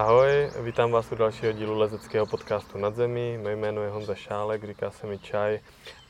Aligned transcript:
Ahoj, 0.00 0.50
vítám 0.60 0.90
vás 0.90 1.12
u 1.12 1.14
dalšího 1.14 1.52
dílu 1.52 1.78
lezeckého 1.78 2.26
podcastu 2.26 2.78
Nad 2.78 2.94
zemí. 2.94 3.38
Mé 3.38 3.52
jméno 3.56 3.82
je 3.82 3.90
Honza 3.90 4.14
Šálek, 4.14 4.64
říká 4.64 4.90
se 4.90 5.06
mi 5.06 5.18
Čaj 5.18 5.60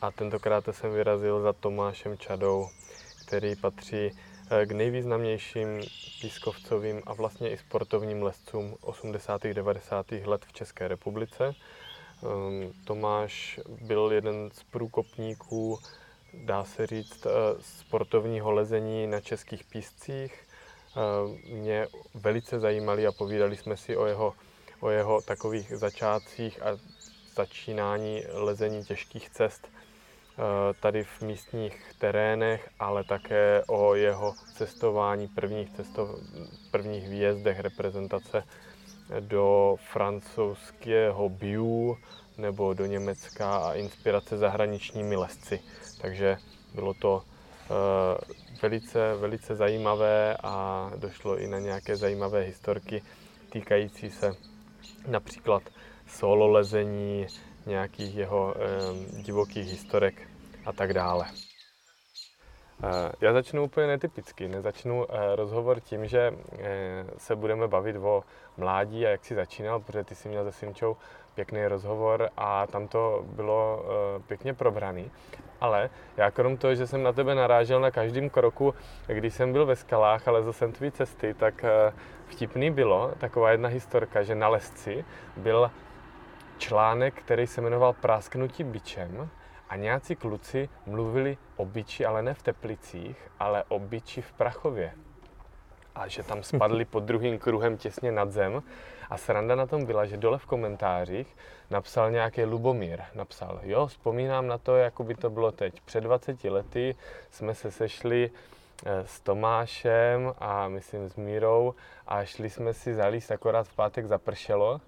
a 0.01 0.11
tentokrát 0.11 0.65
jsem 0.71 0.93
vyrazil 0.93 1.41
za 1.41 1.53
Tomášem 1.53 2.19
Čadou, 2.19 2.69
který 3.27 3.57
patří 3.57 4.11
eh, 4.51 4.67
k 4.67 4.73
nejvýznamnějším 4.73 5.81
pískovcovým 6.21 7.03
a 7.07 7.15
vlastně 7.15 7.51
i 7.51 7.57
sportovním 7.57 8.23
lescům 8.23 8.77
80. 8.81 9.43
90. 9.45 10.13
let 10.13 10.45
v 10.45 10.53
České 10.53 10.89
republice. 10.89 11.45
Ehm, 11.45 12.73
Tomáš 12.85 13.61
byl 13.81 14.11
jeden 14.13 14.51
z 14.53 14.63
průkopníků, 14.63 15.79
dá 16.35 16.65
se 16.65 16.87
říct, 16.87 17.27
eh, 17.27 17.31
sportovního 17.61 18.53
lezení 18.53 19.07
na 19.07 19.21
českých 19.21 19.65
píscích 19.65 20.50
mě 21.49 21.87
velice 22.15 22.61
zajímaly 22.61 23.07
a 23.07 23.13
povídali 23.13 23.57
jsme 23.57 23.77
si 23.77 23.97
o 23.97 24.07
jeho, 24.07 24.35
o 24.81 24.91
jeho 24.91 25.21
takových 25.21 25.77
začátcích 25.77 26.63
a 26.63 26.79
začínání 27.37 28.23
lezení 28.33 28.85
těžkých 28.85 29.31
cest 29.31 29.69
eh, 29.69 30.43
tady 30.81 31.05
v 31.05 31.23
místních 31.23 31.95
terénech, 31.99 32.71
ale 32.79 33.05
také 33.05 33.63
o 33.67 33.95
jeho 33.95 34.35
cestování, 34.57 35.29
prvních, 35.29 35.71
cestov, 35.71 36.09
prvních 36.71 37.09
výjezdech 37.09 37.61
reprezentace 37.61 38.45
do 39.21 39.77
francouzského 39.93 41.29
Biu 41.29 41.99
nebo 42.39 42.75
do 42.75 42.87
Německa 42.87 43.57
a 43.57 43.75
inspirace 43.75 44.39
zahraničními 44.39 45.17
lesci. 45.17 45.61
Takže 46.01 46.37
bylo 46.75 46.95
to 46.95 47.23
Eh, 47.23 47.30
velice, 48.63 49.15
velice 49.15 49.55
zajímavé 49.55 50.37
a 50.43 50.91
došlo 50.97 51.39
i 51.39 51.47
na 51.47 51.59
nějaké 51.59 51.97
zajímavé 51.97 52.41
historky 52.41 53.03
týkající 53.51 54.11
se 54.11 54.33
například 55.07 55.63
solo 56.07 56.49
lezení, 56.49 57.27
nějakých 57.67 58.17
jeho 58.17 58.55
eh, 58.57 59.23
divokých 59.23 59.67
historek 59.71 60.29
a 60.67 60.73
tak 60.73 60.95
dále. 60.95 61.27
Eh, 62.85 63.13
já 63.21 63.33
začnu 63.33 63.65
úplně 63.65 63.87
netypicky. 63.87 64.49
Nezačnu 64.49 65.07
rozhovor 65.35 65.81
tím, 65.81 66.07
že 66.07 66.33
se 67.19 67.37
budeme 67.37 67.69
bavit 67.69 67.97
o 67.97 68.25
mládí 68.57 69.07
a 69.07 69.11
jak 69.11 69.25
si 69.25 69.35
začínal, 69.35 69.81
protože 69.81 70.05
ty 70.05 70.15
jsi 70.15 70.29
měl 70.29 70.45
se 70.45 70.53
Simčou 70.53 70.97
pěkný 71.41 71.67
rozhovor 71.67 72.29
a 72.37 72.67
tam 72.67 72.89
to 72.89 73.25
bylo 73.33 73.85
pěkně 74.27 74.55
probraný. 74.55 75.11
Ale 75.61 75.91
já 76.17 76.31
krom 76.31 76.57
toho, 76.57 76.75
že 76.75 76.87
jsem 76.87 77.03
na 77.03 77.13
tebe 77.13 77.35
narážel 77.35 77.81
na 77.81 77.91
každém 77.91 78.31
kroku, 78.31 78.75
když 79.07 79.35
jsem 79.35 79.53
byl 79.53 79.67
ve 79.67 79.77
skalách 79.77 80.29
a 80.29 80.31
lezl 80.31 80.53
jsem 80.53 80.73
tvý 80.73 80.91
cesty, 80.91 81.35
tak 81.35 81.65
eh, 81.65 81.93
vtipný 82.27 82.71
bylo 82.71 83.13
taková 83.19 83.51
jedna 83.51 83.69
historka, 83.69 84.23
že 84.23 84.35
na 84.35 84.49
lesci 84.49 85.05
byl 85.37 85.71
článek, 86.59 87.15
který 87.15 87.47
se 87.47 87.61
jmenoval 87.61 87.93
Prásknutí 87.93 88.65
bičem 88.65 89.29
a 89.69 89.77
nějací 89.77 90.17
kluci 90.17 90.69
mluvili 90.87 91.39
o 91.57 91.65
biči, 91.65 92.05
ale 92.05 92.23
ne 92.23 92.35
v 92.35 92.43
Teplicích, 92.43 93.17
ale 93.39 93.65
o 93.69 93.79
biči 93.79 94.23
v 94.23 94.33
Prachově. 94.33 94.93
A 95.95 96.09
že 96.09 96.23
tam 96.23 96.43
spadli 96.43 96.85
pod 96.85 97.05
druhým 97.05 97.39
kruhem 97.39 97.77
těsně 97.77 98.13
nad 98.13 98.31
zem 98.31 98.63
a 99.11 99.17
sranda 99.17 99.55
na 99.55 99.67
tom 99.67 99.85
byla, 99.85 100.07
že 100.07 100.17
dole 100.17 100.39
v 100.39 100.47
komentářích 100.47 101.37
napsal 101.71 102.11
nějaký 102.11 102.45
Lubomír. 102.45 103.01
Napsal, 103.15 103.61
jo, 103.63 103.87
vzpomínám 103.87 104.47
na 104.47 104.59
to, 104.59 104.77
jako 104.77 105.05
by 105.05 105.15
to 105.15 105.31
bylo 105.31 105.53
teď. 105.53 105.81
Před 105.81 106.01
20 106.01 106.45
lety 106.45 106.95
jsme 107.31 107.55
se 107.55 107.71
sešli 107.71 108.31
eh, 108.87 109.07
s 109.07 109.21
Tomášem 109.21 110.35
a 110.39 110.69
myslím 110.69 111.09
s 111.09 111.17
Mírou 111.17 111.75
a 112.07 112.25
šli 112.25 112.51
jsme 112.51 112.75
si 112.75 112.95
zalíst, 112.95 113.31
akorát 113.31 113.69
v 113.69 113.75
pátek 113.75 114.07
zapršelo 114.07 114.81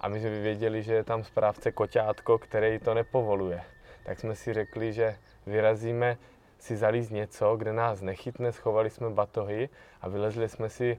a 0.00 0.08
my 0.08 0.20
jsme 0.20 0.30
věděli, 0.30 0.82
že 0.82 0.94
je 0.94 1.04
tam 1.04 1.24
správce 1.24 1.72
koťátko, 1.72 2.38
který 2.38 2.78
to 2.78 2.94
nepovoluje. 2.94 3.62
Tak 4.04 4.20
jsme 4.20 4.34
si 4.34 4.52
řekli, 4.52 4.92
že 4.92 5.16
vyrazíme 5.46 6.16
si 6.58 6.76
zalíst 6.76 7.10
něco, 7.10 7.56
kde 7.56 7.72
nás 7.72 8.00
nechytne, 8.00 8.52
schovali 8.52 8.90
jsme 8.90 9.10
batohy 9.10 9.68
a 10.00 10.08
vylezli 10.08 10.48
jsme 10.48 10.68
si 10.68 10.98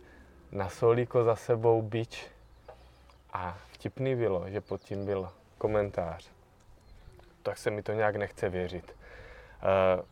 na 0.52 0.70
solíko 0.70 1.24
za 1.24 1.36
sebou 1.36 1.82
bič 1.82 2.32
a 3.34 3.58
vtipný 3.72 4.16
bylo, 4.16 4.50
že 4.50 4.62
pod 4.62 4.82
tím 4.82 5.06
byl 5.06 5.30
komentář. 5.58 6.30
Tak 7.44 7.58
se 7.58 7.72
mi 7.72 7.84
to 7.84 7.94
nějak 7.94 8.16
nechce 8.16 8.50
věřit. 8.50 8.96
Uh, 9.96 10.04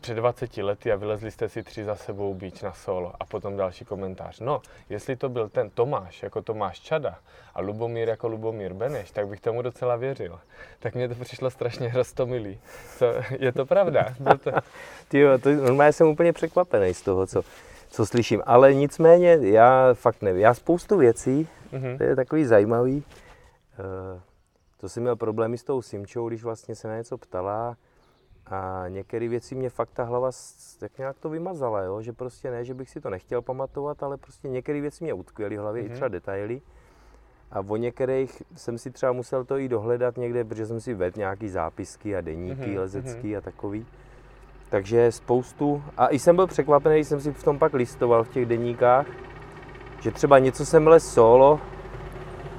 před 0.00 0.14
20 0.14 0.56
lety 0.56 0.92
a 0.92 0.96
vylezli 0.96 1.30
jste 1.30 1.48
si 1.48 1.62
tři 1.62 1.84
za 1.84 1.96
sebou 1.96 2.34
bíč 2.34 2.62
na 2.62 2.72
solo 2.72 3.12
a 3.20 3.24
potom 3.24 3.56
další 3.56 3.84
komentář. 3.84 4.40
No, 4.40 4.62
jestli 4.88 5.16
to 5.16 5.28
byl 5.28 5.48
ten 5.48 5.70
Tomáš 5.70 6.22
jako 6.22 6.42
Tomáš 6.42 6.80
Čada 6.80 7.18
a 7.54 7.60
Lubomír 7.60 8.08
jako 8.08 8.28
Lubomír 8.28 8.72
Beneš, 8.72 9.10
tak 9.10 9.28
bych 9.28 9.40
tomu 9.40 9.62
docela 9.62 9.96
věřil. 9.96 10.40
Tak 10.78 10.94
mě 10.94 11.08
to 11.08 11.14
přišlo 11.24 11.50
strašně 11.50 11.92
roztomilý. 11.94 12.60
Co, 12.98 13.06
je 13.38 13.52
to 13.52 13.66
pravda? 13.66 14.14
Byl 14.20 14.38
to... 14.38 14.50
Tyjo, 15.08 15.38
to 15.38 15.50
normálně 15.50 15.92
jsem 15.92 16.06
úplně 16.06 16.32
překvapený 16.32 16.94
z 16.94 17.02
toho, 17.02 17.26
co, 17.26 17.42
co 17.88 18.06
slyším. 18.06 18.42
Ale 18.46 18.74
nicméně, 18.74 19.38
já 19.40 19.94
fakt 19.94 20.22
nevím. 20.22 20.42
Já 20.42 20.54
spoustu 20.54 20.96
věcí, 20.96 21.48
mm-hmm. 21.72 21.98
to 21.98 22.04
je 22.04 22.16
takový 22.16 22.44
zajímavý. 22.44 23.04
Uh, 23.78 24.20
to 24.80 24.88
jsem 24.88 25.02
měl 25.02 25.16
problémy 25.16 25.58
s 25.58 25.64
tou 25.64 25.82
Simčou, 25.82 26.28
když 26.28 26.44
vlastně 26.44 26.74
se 26.74 26.88
na 26.88 26.96
něco 26.96 27.18
ptala 27.18 27.76
a 28.46 28.84
některé 28.88 29.28
věci 29.28 29.54
mě 29.54 29.70
fakt 29.70 29.90
ta 29.90 30.04
hlava 30.04 30.30
tak 30.78 30.98
nějak 30.98 31.18
to 31.18 31.28
vymazala, 31.28 31.82
jo? 31.82 32.02
že 32.02 32.12
prostě 32.12 32.50
ne, 32.50 32.64
že 32.64 32.74
bych 32.74 32.90
si 32.90 33.00
to 33.00 33.10
nechtěl 33.10 33.42
pamatovat, 33.42 34.02
ale 34.02 34.16
prostě 34.16 34.48
některé 34.48 34.80
věci 34.80 35.04
mě 35.04 35.14
utkvěly 35.14 35.56
v 35.56 35.60
hlavě, 35.60 35.82
mm-hmm. 35.82 35.90
i 35.90 35.94
třeba 35.94 36.08
detaily. 36.08 36.60
A 37.50 37.60
o 37.60 37.76
některých 37.76 38.42
jsem 38.56 38.78
si 38.78 38.90
třeba 38.90 39.12
musel 39.12 39.44
to 39.44 39.58
i 39.58 39.68
dohledat 39.68 40.16
někde, 40.16 40.44
protože 40.44 40.66
jsem 40.66 40.80
si 40.80 40.94
vedl 40.94 41.18
nějaký 41.18 41.48
zápisky 41.48 42.16
a 42.16 42.20
deníky 42.20 42.62
mm-hmm. 42.62 42.78
lezecký 42.78 43.36
a 43.36 43.40
takový. 43.40 43.86
Takže 44.70 45.12
spoustu, 45.12 45.82
a 45.96 46.08
i 46.08 46.18
jsem 46.18 46.36
byl 46.36 46.46
překvapený, 46.46 46.94
když 46.94 47.08
jsem 47.08 47.20
si 47.20 47.32
v 47.32 47.44
tom 47.44 47.58
pak 47.58 47.74
listoval 47.74 48.24
v 48.24 48.28
těch 48.28 48.46
deníkách, 48.46 49.06
že 50.00 50.10
třeba 50.10 50.38
něco 50.38 50.66
jsem 50.66 50.86
les 50.86 51.12
solo 51.12 51.60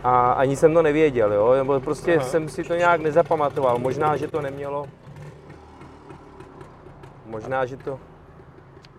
a 0.03 0.31
ani 0.31 0.55
jsem 0.55 0.73
to 0.73 0.81
nevěděl, 0.81 1.33
jo, 1.33 1.53
nebo 1.53 1.79
prostě 1.79 2.15
Aha. 2.15 2.25
jsem 2.25 2.49
si 2.49 2.63
to 2.63 2.75
nějak 2.75 3.01
nezapamatoval. 3.01 3.79
Možná, 3.79 4.17
že 4.17 4.27
to 4.27 4.41
nemělo, 4.41 4.87
možná, 7.25 7.65
že 7.65 7.77
to, 7.77 7.99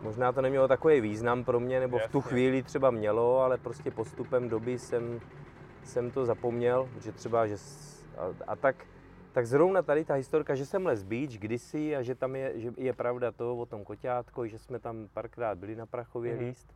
možná 0.03 0.33
to 0.33 0.41
nemělo 0.41 0.69
takový 0.69 1.01
význam 1.01 1.45
pro 1.45 1.61
mě, 1.61 1.81
nebo 1.81 1.97
Jasně. 1.97 2.09
v 2.09 2.13
tu 2.13 2.21
chvíli 2.21 2.63
třeba 2.63 2.91
mělo, 2.91 3.41
ale 3.41 3.59
prostě 3.59 3.91
postupem 3.91 4.49
doby 4.49 4.79
jsem, 4.79 5.21
jsem 5.85 6.11
to 6.11 6.27
zapomněl, 6.27 6.89
že 7.01 7.13
třeba, 7.13 7.47
že, 7.47 7.57
a, 8.19 8.53
a 8.53 8.57
tak, 8.57 8.77
tak 9.33 9.47
zrovna 9.47 9.83
tady 9.83 10.05
ta 10.05 10.15
historka, 10.15 10.55
že 10.55 10.67
jsem 10.67 10.87
les 10.87 11.03
beach 11.03 11.31
kdysi 11.31 11.97
a 11.97 12.03
že 12.03 12.15
tam 12.15 12.37
je, 12.37 12.61
že 12.61 12.73
je 12.77 12.93
pravda 12.93 13.33
to 13.33 13.57
o 13.57 13.67
tom 13.67 13.85
koťátko, 13.85 14.47
že 14.47 14.59
jsme 14.59 14.79
tam 14.79 15.09
párkrát 15.15 15.59
byli 15.59 15.77
na 15.77 15.87
Prachově 15.87 16.35
mm-hmm. 16.35 16.49
líst, 16.49 16.75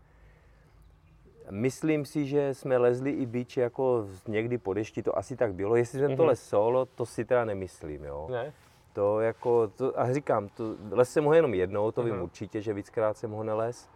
Myslím 1.51 2.05
si, 2.05 2.27
že 2.27 2.55
jsme 2.55 2.77
lezli 2.79 3.11
i 3.11 3.27
bič 3.27 3.57
jako 3.57 4.07
někdy 4.29 4.59
po 4.59 4.75
dešti, 4.75 5.03
to 5.03 5.19
asi 5.19 5.37
tak 5.37 5.55
bylo. 5.55 5.77
Jestli 5.77 5.99
jsem 5.99 6.11
mm-hmm. 6.11 6.17
to 6.17 6.25
les 6.25 6.49
solo, 6.49 6.87
to 6.87 7.07
si 7.07 7.25
teda 7.25 7.45
nemyslím, 7.45 8.05
jo. 8.05 8.29
Ne? 8.31 8.53
To 8.93 9.21
jako, 9.21 9.69
to, 9.69 10.01
a 10.01 10.13
říkám, 10.13 10.49
to, 10.49 10.77
les 10.91 11.13
jsem 11.13 11.25
ho 11.25 11.35
jenom 11.35 11.55
jednou, 11.55 11.91
to 11.91 12.01
mm-hmm. 12.01 12.05
vím 12.05 12.15
mhm. 12.15 12.23
určitě, 12.23 12.61
že 12.61 12.73
víckrát 12.73 13.17
jsem 13.17 13.31
ho 13.31 13.45
neles. 13.45 13.89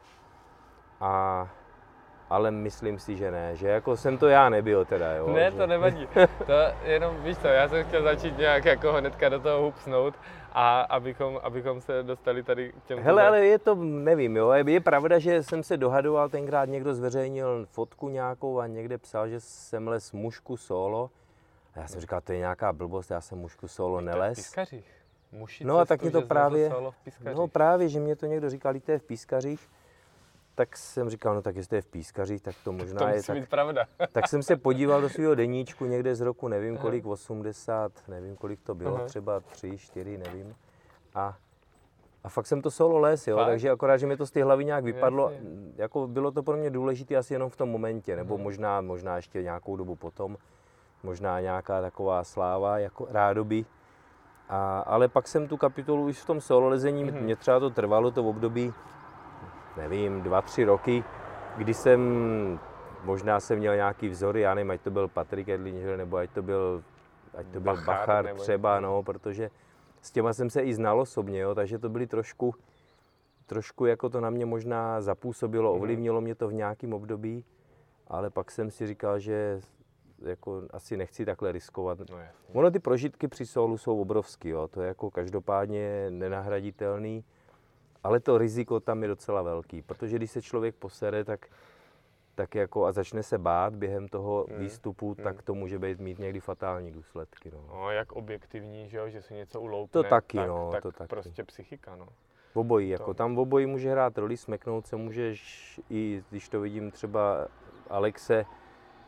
A, 1.00 1.48
ale 2.30 2.50
myslím 2.50 2.98
si, 2.98 3.16
že 3.16 3.30
ne, 3.30 3.56
že 3.56 3.68
jako 3.68 3.96
jsem 3.96 4.18
to 4.18 4.28
já 4.28 4.48
nebyl 4.48 4.84
teda, 4.84 5.12
jo. 5.12 5.28
Ne, 5.28 5.50
že... 5.50 5.56
to 5.56 5.66
nevadí, 5.66 6.08
to 6.46 6.52
jenom, 6.84 7.16
víš 7.22 7.38
co, 7.38 7.46
já 7.46 7.68
jsem 7.68 7.84
chtěl 7.84 8.02
začít 8.02 8.38
nějak 8.38 8.64
jako 8.64 8.92
hnedka 8.92 9.28
do 9.28 9.40
toho 9.40 9.62
hupsnout 9.62 10.14
a 10.52 10.80
abychom, 10.80 11.40
abychom 11.42 11.80
se 11.80 12.02
dostali 12.02 12.42
tady 12.42 12.72
k 12.72 12.84
těm... 12.84 12.98
Hele, 12.98 13.26
ale 13.26 13.46
je 13.46 13.58
to, 13.58 13.74
nevím, 13.74 14.36
jo, 14.36 14.50
je 14.50 14.80
pravda, 14.80 15.18
že 15.18 15.42
jsem 15.42 15.62
se 15.62 15.76
dohadoval, 15.76 16.28
tenkrát 16.28 16.64
někdo 16.64 16.94
zveřejnil 16.94 17.66
fotku 17.70 18.08
nějakou 18.08 18.58
a 18.58 18.66
někde 18.66 18.98
psal, 18.98 19.28
že 19.28 19.40
jsem 19.40 19.88
les 19.88 20.12
mušku 20.12 20.56
solo. 20.56 21.10
A 21.74 21.80
já 21.80 21.88
jsem 21.88 22.00
říkal, 22.00 22.20
to 22.20 22.32
je 22.32 22.38
nějaká 22.38 22.72
blbost, 22.72 23.10
já 23.10 23.20
jsem 23.20 23.38
mušku 23.38 23.68
solo 23.68 24.00
neles. 24.00 24.38
no 25.64 25.78
a 25.78 25.84
tak 25.84 26.02
mě 26.02 26.10
to 26.10 26.22
právě, 26.22 26.72
no 27.34 27.48
právě, 27.48 27.88
že 27.88 28.00
mě 28.00 28.16
to 28.16 28.26
někdo 28.26 28.50
říkal, 28.50 28.74
to 28.80 28.92
je 28.92 28.98
v 28.98 29.02
pískařích. 29.02 29.68
Tak 30.58 30.76
jsem 30.76 31.10
říkal, 31.10 31.34
no 31.34 31.42
tak 31.42 31.56
jestli 31.56 31.76
je 31.76 31.82
v 31.82 31.86
pískařích, 31.86 32.42
tak 32.42 32.54
to 32.64 32.72
možná 32.72 32.98
to 32.98 33.08
je. 33.08 33.22
Tak, 33.22 33.48
pravda. 33.48 33.84
tak 34.12 34.28
jsem 34.28 34.42
se 34.42 34.56
podíval 34.56 35.00
do 35.00 35.08
svého 35.08 35.34
deníčku 35.34 35.84
někde 35.84 36.14
z 36.14 36.20
roku, 36.20 36.48
nevím 36.48 36.76
kolik, 36.76 37.06
80, 37.06 37.92
nevím 38.08 38.36
kolik 38.36 38.60
to 38.60 38.74
bylo, 38.74 38.96
Aha. 38.96 39.04
třeba 39.04 39.40
3, 39.40 39.78
4, 39.78 40.18
nevím. 40.18 40.56
A, 41.14 41.36
a 42.24 42.28
fakt 42.28 42.46
jsem 42.46 42.62
to 42.62 42.70
solo 42.70 42.98
les, 42.98 43.26
jo, 43.26 43.36
fakt? 43.36 43.46
takže 43.46 43.70
akorát, 43.70 43.96
že 43.96 44.06
mi 44.06 44.16
to 44.16 44.26
z 44.26 44.30
té 44.30 44.44
hlavy 44.44 44.64
nějak 44.64 44.84
vypadlo, 44.84 45.30
Jasně. 45.30 45.48
jako 45.76 46.06
bylo 46.06 46.30
to 46.30 46.42
pro 46.42 46.56
mě 46.56 46.70
důležité 46.70 47.16
asi 47.16 47.34
jenom 47.34 47.50
v 47.50 47.56
tom 47.56 47.68
momentě, 47.68 48.16
nebo 48.16 48.34
hmm. 48.34 48.44
možná, 48.44 48.80
možná 48.80 49.16
ještě 49.16 49.42
nějakou 49.42 49.76
dobu 49.76 49.96
potom, 49.96 50.36
možná 51.02 51.40
nějaká 51.40 51.80
taková 51.80 52.24
sláva, 52.24 52.78
jako 52.78 53.06
rádoby. 53.10 53.64
A, 54.48 54.80
ale 54.80 55.08
pak 55.08 55.28
jsem 55.28 55.48
tu 55.48 55.56
kapitolu 55.56 56.04
už 56.04 56.18
v 56.18 56.26
tom 56.26 56.40
solo 56.40 56.68
lezení, 56.68 57.04
hmm. 57.04 57.20
mě 57.20 57.36
třeba 57.36 57.60
to 57.60 57.70
trvalo, 57.70 58.10
to 58.10 58.24
období, 58.24 58.74
nevím, 59.78 60.22
dva, 60.22 60.42
tři 60.42 60.64
roky, 60.64 61.04
kdy 61.56 61.74
jsem 61.74 62.00
možná 63.04 63.40
jsem 63.40 63.58
měl 63.58 63.76
nějaký 63.76 64.08
vzory, 64.08 64.40
já 64.40 64.54
nevím, 64.54 64.70
ať 64.70 64.80
to 64.80 64.90
byl 64.90 65.08
Patrik 65.08 65.48
Edlinger, 65.48 65.98
nebo 65.98 66.16
ať 66.16 66.30
to 66.30 66.42
byl, 66.42 66.84
ať 67.34 67.46
to 67.46 67.60
byl 67.60 67.72
Bachar, 67.74 67.86
Bachar 67.86 68.24
nebo... 68.24 68.40
třeba, 68.40 68.80
no, 68.80 69.02
protože 69.02 69.50
s 70.02 70.10
těma 70.10 70.32
jsem 70.32 70.50
se 70.50 70.62
i 70.62 70.74
znal 70.74 71.00
osobně, 71.00 71.40
jo, 71.40 71.54
takže 71.54 71.78
to 71.78 71.88
byly 71.88 72.06
trošku, 72.06 72.54
trošku 73.46 73.86
jako 73.86 74.08
to 74.08 74.20
na 74.20 74.30
mě 74.30 74.46
možná 74.46 75.00
zapůsobilo, 75.00 75.72
mhm. 75.72 75.80
ovlivnilo 75.80 76.20
mě 76.20 76.34
to 76.34 76.48
v 76.48 76.54
nějakém 76.54 76.92
období, 76.92 77.44
ale 78.06 78.30
pak 78.30 78.50
jsem 78.50 78.70
si 78.70 78.86
říkal, 78.86 79.18
že 79.18 79.60
jako 80.22 80.62
asi 80.70 80.96
nechci 80.96 81.24
takhle 81.24 81.52
riskovat. 81.52 81.98
No 82.10 82.18
ono 82.52 82.70
ty 82.70 82.78
prožitky 82.78 83.28
při 83.28 83.46
solu 83.46 83.78
jsou 83.78 84.00
obrovský, 84.00 84.48
jo. 84.48 84.68
to 84.68 84.82
je 84.82 84.88
jako 84.88 85.10
každopádně 85.10 86.06
nenahraditelný, 86.10 87.24
ale 88.04 88.20
to 88.20 88.38
riziko 88.38 88.80
tam 88.80 89.02
je 89.02 89.08
docela 89.08 89.42
velký, 89.42 89.82
protože 89.82 90.16
když 90.16 90.30
se 90.30 90.42
člověk 90.42 90.74
posere, 90.74 91.24
tak, 91.24 91.46
tak 92.34 92.54
jako 92.54 92.86
a 92.86 92.92
začne 92.92 93.22
se 93.22 93.38
bát 93.38 93.74
během 93.74 94.08
toho 94.08 94.46
hmm. 94.50 94.58
výstupu, 94.58 95.06
hmm. 95.06 95.24
tak 95.24 95.42
to 95.42 95.54
může 95.54 95.78
být 95.78 96.00
mít 96.00 96.18
někdy 96.18 96.40
fatální 96.40 96.90
důsledky. 96.90 97.50
No, 97.54 97.64
no 97.74 97.90
jak 97.90 98.12
objektivní, 98.12 98.88
že, 98.88 98.98
jo, 98.98 99.08
že 99.08 99.22
se 99.22 99.34
něco 99.34 99.60
uloupne, 99.60 100.02
to 100.02 100.08
taky, 100.08 100.36
tak, 100.36 100.48
no, 100.48 100.70
tak 100.72 100.82
to 100.82 100.92
taky. 100.92 101.08
prostě 101.08 101.44
psychika. 101.44 101.96
No. 101.96 102.06
V 102.54 102.58
obojí, 102.58 102.88
jako 102.88 103.14
tam 103.14 103.36
v 103.36 103.38
obojí 103.38 103.66
může 103.66 103.90
hrát 103.90 104.18
roli, 104.18 104.36
smeknout 104.36 104.86
se 104.86 104.96
můžeš 104.96 105.80
i, 105.90 106.22
když 106.30 106.48
to 106.48 106.60
vidím 106.60 106.90
třeba 106.90 107.46
Alexe, 107.90 108.44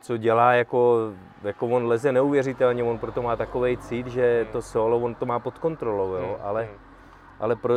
co 0.00 0.16
dělá 0.16 0.52
jako, 0.52 0.98
jako 1.42 1.66
on 1.66 1.86
leze 1.86 2.12
neuvěřitelně, 2.12 2.84
on 2.84 2.98
proto 2.98 3.22
má 3.22 3.36
takový 3.36 3.76
cít, 3.76 4.06
že 4.06 4.42
hmm. 4.42 4.52
to 4.52 4.62
solo, 4.62 4.98
on 4.98 5.14
to 5.14 5.26
má 5.26 5.38
pod 5.38 5.58
kontrolou, 5.58 6.14
jo, 6.14 6.26
hmm. 6.26 6.46
ale, 6.46 6.64
hmm. 6.64 6.89
Ale 7.40 7.56
pro 7.56 7.74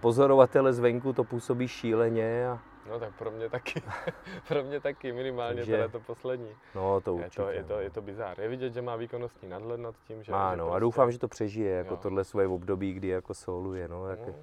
pozorovatele 0.00 0.72
zvenku 0.72 1.12
to 1.12 1.24
působí 1.24 1.68
šíleně 1.68 2.48
a, 2.48 2.62
No 2.88 3.00
tak 3.00 3.14
pro 3.18 3.30
mě 3.30 3.50
taky, 3.50 3.82
pro 4.48 4.64
mě 4.64 4.80
taky, 4.80 5.12
minimálně 5.12 5.56
Takže, 5.56 5.72
teda 5.72 5.88
to 5.88 6.00
poslední. 6.00 6.56
No 6.74 7.00
to 7.00 7.14
určitě. 7.14 7.42
Je 7.42 7.46
to, 7.46 7.50
je 7.50 7.64
to, 7.64 7.80
je 7.80 7.90
to 7.90 8.02
bizár. 8.02 8.40
Je 8.40 8.48
vidět, 8.48 8.72
že 8.72 8.82
má 8.82 8.96
výkonnostní 8.96 9.48
nadhled 9.48 9.80
nad 9.80 9.94
tím, 10.06 10.22
že... 10.22 10.32
Má, 10.32 10.54
no, 10.54 10.64
prostě... 10.64 10.76
a 10.76 10.78
doufám, 10.78 11.12
že 11.12 11.18
to 11.18 11.28
přežije, 11.28 11.70
jako 11.70 11.94
jo. 11.94 12.00
tohle 12.02 12.24
svoje 12.24 12.46
období, 12.46 12.92
kdy 12.92 13.08
jako 13.08 13.34
soluje, 13.34 13.88
no. 13.88 14.08
Jak, 14.08 14.26
no. 14.26 14.34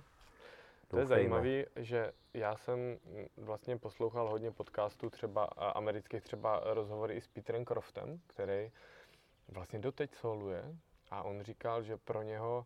To 0.87 0.97
je 0.97 1.05
zajímavé, 1.05 1.65
že 1.75 2.11
já 2.33 2.55
jsem 2.55 2.97
vlastně 3.37 3.77
poslouchal 3.77 4.29
hodně 4.29 4.51
podcastů, 4.51 5.09
třeba 5.09 5.43
amerických, 5.75 6.21
třeba 6.21 6.61
rozhovory 6.65 7.15
i 7.15 7.21
s 7.21 7.27
Peterem 7.27 7.65
Croftem, 7.65 8.19
který 8.27 8.71
vlastně 9.47 9.79
doteď 9.79 10.15
soluje 10.15 10.75
a 11.11 11.23
on 11.23 11.41
říkal, 11.41 11.83
že 11.83 11.97
pro 11.97 12.21
něho 12.21 12.65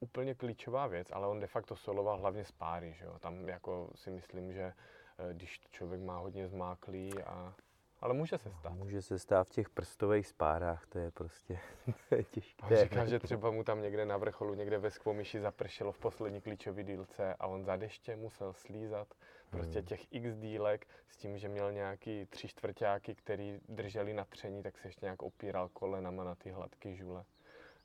úplně 0.00 0.34
klíčová 0.34 0.86
věc, 0.86 1.08
ale 1.12 1.26
on 1.26 1.40
de 1.40 1.46
facto 1.46 1.76
soloval 1.76 2.18
hlavně 2.18 2.44
z 2.44 2.52
páry, 2.52 2.94
že 2.98 3.04
jo? 3.04 3.18
Tam 3.18 3.48
jako 3.48 3.90
si 3.94 4.10
myslím, 4.10 4.52
že 4.52 4.62
eh, 4.62 5.34
když 5.34 5.60
člověk 5.70 6.00
má 6.00 6.18
hodně 6.18 6.48
zmáklý 6.48 7.22
a 7.22 7.54
ale 8.02 8.14
může 8.14 8.38
se 8.38 8.50
stát. 8.50 8.72
Může 8.72 9.02
se 9.02 9.18
stát 9.18 9.48
v 9.48 9.50
těch 9.50 9.68
prstových 9.68 10.26
spárách, 10.26 10.86
to 10.86 10.98
je 10.98 11.10
prostě 11.10 11.58
těžké. 12.30 12.66
On 12.66 12.76
říká, 12.76 13.06
že 13.06 13.18
třeba 13.18 13.50
mu 13.50 13.64
tam 13.64 13.82
někde 13.82 14.06
na 14.06 14.16
vrcholu, 14.16 14.54
někde 14.54 14.78
ve 14.78 14.90
Skvomiši 14.90 15.40
zapršelo 15.40 15.92
v 15.92 15.98
poslední 15.98 16.40
klíčové 16.40 16.84
dílce 16.84 17.34
a 17.34 17.46
on 17.46 17.64
za 17.64 17.76
deště 17.76 18.16
musel 18.16 18.52
slízat 18.52 19.14
prostě 19.50 19.78
hmm. 19.78 19.86
těch 19.86 20.12
x 20.12 20.36
dílek 20.36 20.86
s 21.08 21.16
tím, 21.16 21.38
že 21.38 21.48
měl 21.48 21.72
nějaký 21.72 22.26
tři 22.26 22.48
čtvrtáky, 22.48 23.14
který 23.14 23.60
drželi 23.68 24.14
na 24.14 24.24
tření, 24.24 24.62
tak 24.62 24.78
se 24.78 24.88
ještě 24.88 25.06
nějak 25.06 25.22
opíral 25.22 25.68
kolenama 25.68 26.24
na 26.24 26.34
ty 26.34 26.50
hladké 26.50 26.94
žule. 26.94 27.24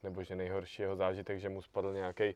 Nebo 0.06 0.24
že 0.24 0.36
nejhorší 0.36 0.82
jeho 0.82 0.96
zážitek, 0.96 1.40
že 1.40 1.50
mu 1.50 1.62
spadl 1.62 1.94
nějaký 1.94 2.36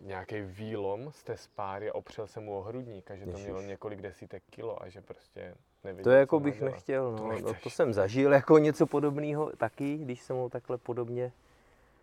nějaký 0.00 0.40
výlom 0.40 1.12
z 1.12 1.22
té 1.24 1.36
spáry 1.36 1.90
a 1.90 1.94
opřel 1.94 2.26
se 2.26 2.40
mu 2.40 2.58
o 2.58 2.62
hrudník 2.62 3.10
a 3.10 3.16
že 3.16 3.26
to 3.26 3.38
mělo 3.38 3.62
několik 3.62 4.00
desítek 4.00 4.42
kilo 4.50 4.82
a 4.82 4.88
že 4.88 5.00
prostě 5.00 5.54
nevěděl, 5.84 6.12
To 6.12 6.18
jako 6.18 6.40
bych 6.40 6.58
dělat. 6.58 6.70
nechtěl, 6.70 7.12
no. 7.12 7.18
To, 7.18 7.40
no, 7.42 7.54
to 7.62 7.70
jsem 7.70 7.92
zažil 7.92 8.32
jako 8.32 8.58
něco 8.58 8.86
podobného 8.86 9.52
taky, 9.56 9.96
když 9.96 10.22
jsem 10.22 10.36
ho 10.36 10.48
takhle 10.48 10.78
podobně 10.78 11.32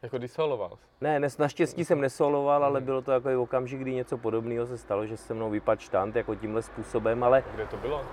jako 0.01 0.17
když 0.17 0.31
soloval? 0.31 0.77
Ne, 1.01 1.19
nes, 1.19 1.37
naštěstí 1.37 1.85
jsem 1.85 2.01
nesoloval, 2.01 2.65
ale 2.65 2.79
hmm. 2.79 2.85
bylo 2.85 3.01
to 3.01 3.11
jako 3.11 3.41
okamžik, 3.41 3.79
kdy 3.79 3.93
něco 3.93 4.17
podobného 4.17 4.65
se 4.67 4.77
stalo, 4.77 5.05
že 5.05 5.17
se 5.17 5.33
mnou 5.33 5.49
vypadl 5.49 5.81
štant 5.81 6.15
jako 6.15 6.35
tímhle 6.35 6.61
způsobem, 6.61 7.23
ale... 7.23 7.43
Kde 7.53 7.65
to 7.65 7.77
bylo? 7.77 8.05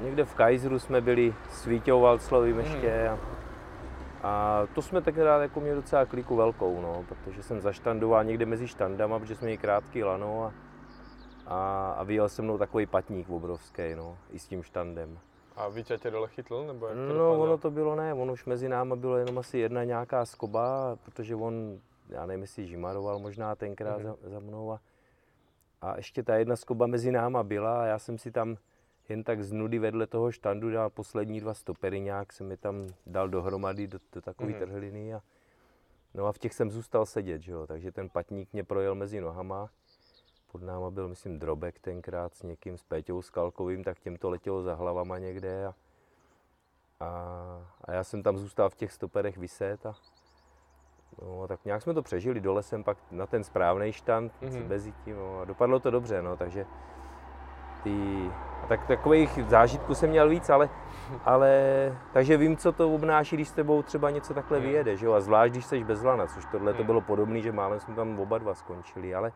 Někde 0.00 0.24
v 0.24 0.34
Kaiseru 0.34 0.78
jsme 0.78 1.00
byli 1.00 1.34
s 1.50 1.66
Vítěou 1.66 2.00
Valclovým 2.00 2.58
ještě 2.58 2.90
hmm. 2.90 3.14
a 3.14 3.35
a 4.26 4.62
to 4.74 4.82
jsme 4.82 5.00
tenkrát 5.00 5.42
jako 5.42 5.60
měli 5.60 5.76
docela 5.76 6.04
kliku 6.06 6.36
velkou, 6.36 6.80
no, 6.80 7.04
protože 7.08 7.42
jsem 7.42 7.60
zaštandoval 7.60 8.24
někde 8.24 8.46
mezi 8.46 8.68
štandama, 8.68 9.18
protože 9.18 9.34
jsme 9.34 9.44
měli 9.44 9.58
krátký 9.58 10.04
lano 10.04 10.44
a, 10.44 10.52
a, 11.46 11.90
a 11.92 12.02
vyjel 12.02 12.28
se 12.28 12.42
mnou 12.42 12.58
takový 12.58 12.86
patník 12.86 13.30
obrovský, 13.30 13.82
no, 13.96 14.18
i 14.30 14.38
s 14.38 14.46
tím 14.46 14.62
štandem. 14.62 15.18
A 15.56 15.68
Vítě 15.68 15.98
tě 15.98 16.10
dole 16.10 16.28
chytl, 16.28 16.64
nebo 16.66 16.86
jak 16.86 16.96
to 16.96 17.02
No, 17.02 17.08
dopadlo? 17.08 17.44
ono 17.44 17.58
to 17.58 17.70
bylo 17.70 17.94
ne, 17.96 18.14
on 18.14 18.30
už 18.30 18.44
mezi 18.44 18.68
náma 18.68 18.96
bylo 18.96 19.16
jenom 19.16 19.38
asi 19.38 19.58
jedna 19.58 19.84
nějaká 19.84 20.24
skoba, 20.24 20.96
protože 21.04 21.36
on, 21.36 21.80
já 22.08 22.26
nevím, 22.26 22.42
jestli 22.42 22.66
žimaroval 22.66 23.18
možná 23.18 23.54
tenkrát 23.54 24.00
mm-hmm. 24.00 24.16
za, 24.22 24.30
za 24.30 24.40
mnou 24.40 24.72
a, 24.72 24.80
a 25.82 25.96
ještě 25.96 26.22
ta 26.22 26.34
jedna 26.36 26.56
skoba 26.56 26.86
mezi 26.86 27.12
náma 27.12 27.42
byla 27.42 27.82
a 27.82 27.86
já 27.86 27.98
jsem 27.98 28.18
si 28.18 28.30
tam 28.30 28.56
jen 29.08 29.24
tak 29.24 29.44
z 29.44 29.52
nudy 29.52 29.78
vedle 29.78 30.06
toho 30.06 30.32
štandu 30.32 30.70
dal 30.70 30.90
poslední 30.90 31.40
dva 31.40 31.54
stopery 31.54 32.00
nějak, 32.00 32.32
jsem 32.32 32.46
mi 32.46 32.56
tam 32.56 32.86
dal 33.06 33.28
dohromady 33.28 33.86
do, 33.86 33.98
do 34.12 34.20
takové 34.20 34.52
mm-hmm. 34.52 34.58
trhliny 34.58 35.14
a 35.14 35.22
no 36.14 36.26
a 36.26 36.32
v 36.32 36.38
těch 36.38 36.54
jsem 36.54 36.70
zůstal 36.70 37.06
sedět, 37.06 37.42
že 37.42 37.52
jo, 37.52 37.66
takže 37.66 37.92
ten 37.92 38.08
patník 38.08 38.52
mě 38.52 38.64
projel 38.64 38.94
mezi 38.94 39.20
nohama. 39.20 39.70
Pod 40.52 40.62
náma 40.62 40.90
byl, 40.90 41.08
myslím, 41.08 41.38
Drobek 41.38 41.78
tenkrát 41.78 42.34
s 42.34 42.42
někým, 42.42 42.78
s 42.78 42.82
Péťou 42.82 43.22
Skalkovým, 43.22 43.84
tak 43.84 44.00
těm 44.00 44.16
to 44.16 44.30
letělo 44.30 44.62
za 44.62 44.74
hlavama 44.74 45.18
někde 45.18 45.66
a, 45.66 45.74
a, 47.00 47.08
a 47.84 47.92
já 47.92 48.04
jsem 48.04 48.22
tam 48.22 48.38
zůstal 48.38 48.70
v 48.70 48.74
těch 48.74 48.92
stoperech 48.92 49.38
vyset 49.38 49.86
a 49.86 49.94
No, 51.22 51.48
tak 51.48 51.64
nějak 51.64 51.82
jsme 51.82 51.94
to 51.94 52.02
přežili, 52.02 52.40
dole 52.40 52.62
jsem 52.62 52.84
pak 52.84 52.98
na 53.10 53.26
ten 53.26 53.44
správný 53.44 53.92
štand 53.92 54.32
mm-hmm. 54.42 54.66
bez 54.66 54.88
tím, 55.04 55.16
no, 55.16 55.40
a 55.40 55.44
dopadlo 55.44 55.80
to 55.80 55.90
dobře, 55.90 56.22
no, 56.22 56.36
takže 56.36 56.66
ty, 57.86 58.30
tak 58.68 58.86
takových 58.86 59.38
zážitků 59.48 59.94
jsem 59.94 60.10
měl 60.10 60.28
víc, 60.28 60.50
ale, 60.50 60.68
ale 61.24 61.50
takže 62.12 62.36
vím, 62.36 62.56
co 62.56 62.72
to 62.72 62.94
obnáší, 62.94 63.36
když 63.36 63.48
s 63.48 63.52
tebou 63.52 63.82
třeba 63.82 64.10
něco 64.10 64.34
takhle 64.34 64.58
hmm. 64.58 64.66
vyjede, 64.66 64.96
že 64.96 65.06
jo? 65.06 65.12
a 65.12 65.20
zvlášť, 65.20 65.52
když 65.52 65.64
jsi 65.64 65.84
bez 65.84 66.02
lana, 66.02 66.26
což 66.26 66.44
tohle 66.44 66.72
to 66.72 66.78
hmm. 66.78 66.86
bylo 66.86 67.00
podobné, 67.00 67.40
že 67.40 67.52
málem 67.52 67.80
jsme 67.80 67.94
tam 67.94 68.20
oba 68.20 68.38
dva 68.38 68.54
skončili, 68.54 69.14
ale 69.14 69.32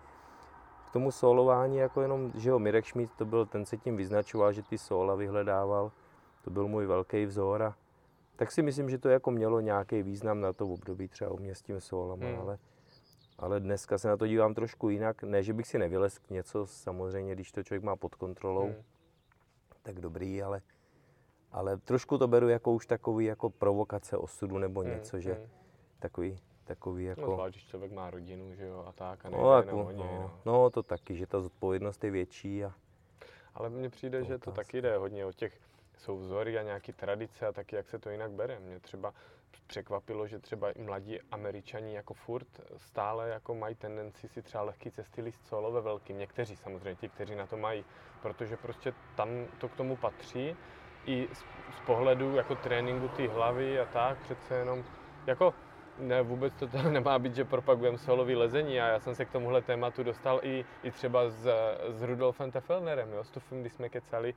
k 0.86 0.92
tomu 0.92 1.10
solování 1.10 1.76
jako 1.76 2.02
jenom, 2.02 2.32
že 2.34 2.50
jo, 2.50 2.58
Mirek 2.58 2.86
Schmidt 2.86 3.10
to 3.16 3.24
byl, 3.24 3.46
ten 3.46 3.64
se 3.64 3.76
tím 3.76 3.96
vyznačoval, 3.96 4.52
že 4.52 4.62
ty 4.62 4.78
sola 4.78 5.14
vyhledával, 5.14 5.92
to 6.44 6.50
byl 6.50 6.68
můj 6.68 6.86
velký 6.86 7.26
vzor 7.26 7.62
a 7.62 7.74
tak 8.36 8.52
si 8.52 8.62
myslím, 8.62 8.90
že 8.90 8.98
to 8.98 9.08
jako 9.08 9.30
mělo 9.30 9.60
nějaký 9.60 10.02
význam 10.02 10.40
na 10.40 10.52
to 10.52 10.66
období 10.66 11.08
třeba 11.08 11.30
u 11.30 11.36
mě 11.36 11.54
s 11.54 11.62
tím 11.62 11.80
solama, 11.80 12.26
hmm. 12.26 12.38
ale 12.40 12.58
ale 13.40 13.60
dneska 13.60 13.98
se 13.98 14.08
na 14.08 14.16
to 14.16 14.26
dívám 14.26 14.54
trošku 14.54 14.88
jinak. 14.88 15.22
Ne, 15.22 15.42
že 15.42 15.52
bych 15.52 15.66
si 15.66 15.78
nevylez 15.78 16.20
něco, 16.30 16.66
samozřejmě, 16.66 17.34
když 17.34 17.52
to 17.52 17.62
člověk 17.62 17.82
má 17.82 17.96
pod 17.96 18.14
kontrolou, 18.14 18.66
hmm. 18.66 18.82
tak 19.82 20.00
dobrý, 20.00 20.42
ale, 20.42 20.60
ale 21.52 21.76
trošku 21.76 22.18
to 22.18 22.28
beru 22.28 22.48
jako 22.48 22.72
už 22.72 22.86
takový 22.86 23.24
jako 23.24 23.50
provokace 23.50 24.16
osudu 24.16 24.58
nebo 24.58 24.80
hmm. 24.80 24.90
něco, 24.90 25.20
že 25.20 25.32
hmm. 25.32 25.48
takový, 25.98 26.38
takový 26.64 27.04
jako... 27.04 27.20
No 27.20 27.34
zvlášť, 27.34 27.54
když 27.56 27.66
člověk 27.66 27.92
má 27.92 28.10
rodinu, 28.10 28.54
že 28.54 28.66
jo, 28.66 28.84
a 28.88 28.92
tak, 28.92 29.26
a 29.26 29.30
no, 29.30 29.56
jako, 29.56 29.84
hodně, 29.84 30.04
no, 30.04 30.40
no. 30.44 30.52
no, 30.52 30.70
to 30.70 30.82
taky, 30.82 31.16
že 31.16 31.26
ta 31.26 31.40
zodpovědnost 31.40 32.04
je 32.04 32.10
větší 32.10 32.64
a... 32.64 32.74
Ale 33.54 33.70
mně 33.70 33.90
přijde, 33.90 34.18
to 34.18 34.24
že 34.24 34.38
to 34.38 34.52
taky 34.52 34.82
jde 34.82 34.96
hodně 34.96 35.26
o 35.26 35.32
těch, 35.32 35.60
jsou 35.98 36.18
vzory 36.18 36.58
a 36.58 36.62
nějaké 36.62 36.92
tradice 36.92 37.46
a 37.46 37.52
taky, 37.52 37.76
jak 37.76 37.88
se 37.88 37.98
to 37.98 38.10
jinak 38.10 38.30
bere. 38.30 38.60
Mě 38.60 38.80
třeba 38.80 39.14
překvapilo, 39.70 40.26
že 40.26 40.38
třeba 40.38 40.70
i 40.70 40.82
mladí 40.82 41.20
američani 41.30 41.94
jako 41.94 42.14
furt 42.14 42.46
stále 42.76 43.28
jako 43.28 43.54
mají 43.54 43.74
tendenci 43.74 44.28
si 44.28 44.42
třeba 44.42 44.64
lehký 44.64 44.90
cesty 44.90 45.22
líst 45.22 45.46
solo 45.46 45.72
ve 45.72 45.80
velkým. 45.80 46.18
Někteří 46.18 46.56
samozřejmě, 46.56 46.94
ti, 46.94 47.08
kteří 47.08 47.34
na 47.34 47.46
to 47.46 47.56
mají, 47.56 47.84
protože 48.22 48.56
prostě 48.56 48.92
tam 49.16 49.28
to 49.58 49.68
k 49.68 49.76
tomu 49.76 49.96
patří. 49.96 50.56
I 51.06 51.28
z, 51.32 51.38
z 51.76 51.80
pohledu 51.86 52.36
jako 52.36 52.54
tréninku 52.54 53.08
té 53.08 53.28
hlavy 53.28 53.80
a 53.80 53.84
tak 53.84 54.18
přece 54.18 54.54
jenom 54.54 54.84
jako 55.26 55.54
ne, 55.98 56.22
vůbec 56.22 56.52
to 56.54 56.66
tam 56.66 56.92
nemá 56.98 57.18
být, 57.18 57.34
že 57.34 57.44
propagujeme 57.44 57.98
solový 57.98 58.36
lezení. 58.36 58.80
A 58.80 58.86
já 58.86 59.00
jsem 59.00 59.14
se 59.14 59.24
k 59.24 59.30
tomuhle 59.30 59.62
tématu 59.62 60.02
dostal 60.02 60.40
i, 60.42 60.64
i 60.82 60.90
třeba 60.90 61.28
s, 61.28 61.48
s 61.88 62.02
Rudolfem 62.02 62.50
Tefelnerem, 62.50 63.12
jo, 63.12 63.24
s 63.24 63.30
Tufem, 63.30 63.60
když 63.60 63.72
jsme 63.72 63.88
kecali 63.88 64.34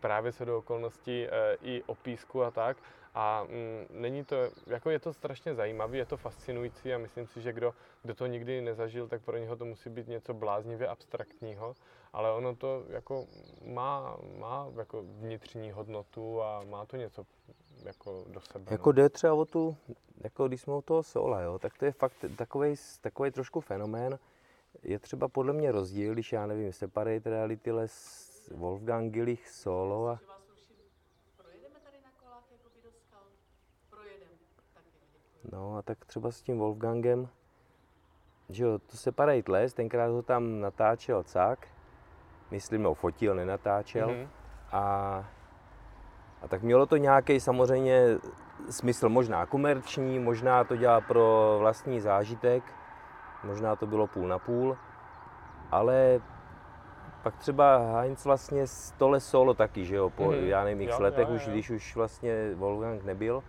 právě 0.00 0.32
se 0.32 0.44
do 0.44 0.58
okolností 0.58 1.26
e, 1.26 1.30
i 1.62 1.82
o 1.86 1.94
písku 1.94 2.42
a 2.42 2.50
tak 2.50 2.76
a 3.14 3.44
mm, 3.44 4.00
není 4.00 4.24
to, 4.24 4.36
jako 4.66 4.90
je 4.90 4.98
to 4.98 5.12
strašně 5.12 5.54
zajímavé, 5.54 5.96
je 5.96 6.06
to 6.06 6.16
fascinující 6.16 6.94
a 6.94 6.98
myslím 6.98 7.26
si, 7.26 7.40
že 7.40 7.52
kdo, 7.52 7.74
kdo 8.02 8.14
to 8.14 8.26
nikdy 8.26 8.60
nezažil, 8.60 9.08
tak 9.08 9.22
pro 9.22 9.38
něho 9.38 9.56
to 9.56 9.64
musí 9.64 9.90
být 9.90 10.08
něco 10.08 10.34
bláznivě 10.34 10.88
abstraktního, 10.88 11.74
ale 12.12 12.32
ono 12.32 12.56
to 12.56 12.84
jako 12.88 13.26
má, 13.64 14.16
má 14.38 14.66
jako 14.78 15.02
vnitřní 15.02 15.70
hodnotu 15.70 16.42
a 16.42 16.64
má 16.64 16.86
to 16.86 16.96
něco 16.96 17.26
jako 17.84 18.24
do 18.28 18.40
sebe. 18.40 18.64
Jako 18.70 18.88
no. 18.88 18.92
jde 18.92 19.08
třeba 19.08 19.34
o 19.34 19.44
tu, 19.44 19.76
jako 20.24 20.48
když 20.48 20.60
jsme 20.60 20.74
u 20.74 20.82
toho 20.82 21.02
sola, 21.02 21.40
jo, 21.40 21.58
tak 21.58 21.78
to 21.78 21.84
je 21.84 21.92
fakt 21.92 22.24
takový, 22.36 22.74
takový 23.00 23.30
trošku 23.30 23.60
fenomén. 23.60 24.18
Je 24.82 24.98
třeba 24.98 25.28
podle 25.28 25.52
mě 25.52 25.72
rozdíl, 25.72 26.12
když 26.12 26.32
já 26.32 26.46
nevím, 26.46 26.72
Separate 26.72 27.30
Reality 27.30 27.72
Les 27.72 28.30
Wolfgang 28.54 29.12
Gillich 29.12 29.50
solo 29.50 30.08
a 30.08 30.29
No 35.52 35.76
a 35.76 35.82
tak 35.82 36.04
třeba 36.04 36.30
s 36.30 36.42
tím 36.42 36.58
Wolfgangem, 36.58 37.28
že 38.48 38.64
jo, 38.64 38.78
to 38.78 38.96
se 38.96 39.12
padej 39.12 39.42
les, 39.48 39.74
tenkrát 39.74 40.10
ho 40.10 40.22
tam 40.22 40.60
natáčel 40.60 41.22
Cák, 41.22 41.68
myslím, 42.50 42.82
no 42.82 42.94
fotil, 42.94 43.34
nenatáčel. 43.34 44.08
Mm-hmm. 44.08 44.28
A, 44.72 44.84
a 46.42 46.48
tak 46.48 46.62
mělo 46.62 46.86
to 46.86 46.96
nějaký 46.96 47.40
samozřejmě 47.40 48.18
smysl 48.70 49.08
možná 49.08 49.46
komerční, 49.46 50.18
možná 50.18 50.64
to 50.64 50.76
dělá 50.76 51.00
pro 51.00 51.56
vlastní 51.58 52.00
zážitek, 52.00 52.62
možná 53.44 53.76
to 53.76 53.86
bylo 53.86 54.06
půl 54.06 54.28
na 54.28 54.38
půl, 54.38 54.76
ale 55.70 56.20
pak 57.22 57.36
třeba 57.36 57.76
Heinz 57.76 58.24
vlastně 58.24 58.64
tohle 58.98 59.20
solo 59.20 59.54
taky, 59.54 59.84
že 59.84 59.96
jo, 59.96 60.10
po, 60.10 60.24
mm-hmm. 60.24 60.46
já 60.46 60.64
nevím, 60.64 60.80
x 60.80 60.98
letech 60.98 61.28
jo, 61.28 61.34
už, 61.34 61.46
jo. 61.46 61.52
když 61.52 61.70
už 61.70 61.96
vlastně 61.96 62.54
Wolfgang 62.54 63.04
nebyl. 63.04 63.42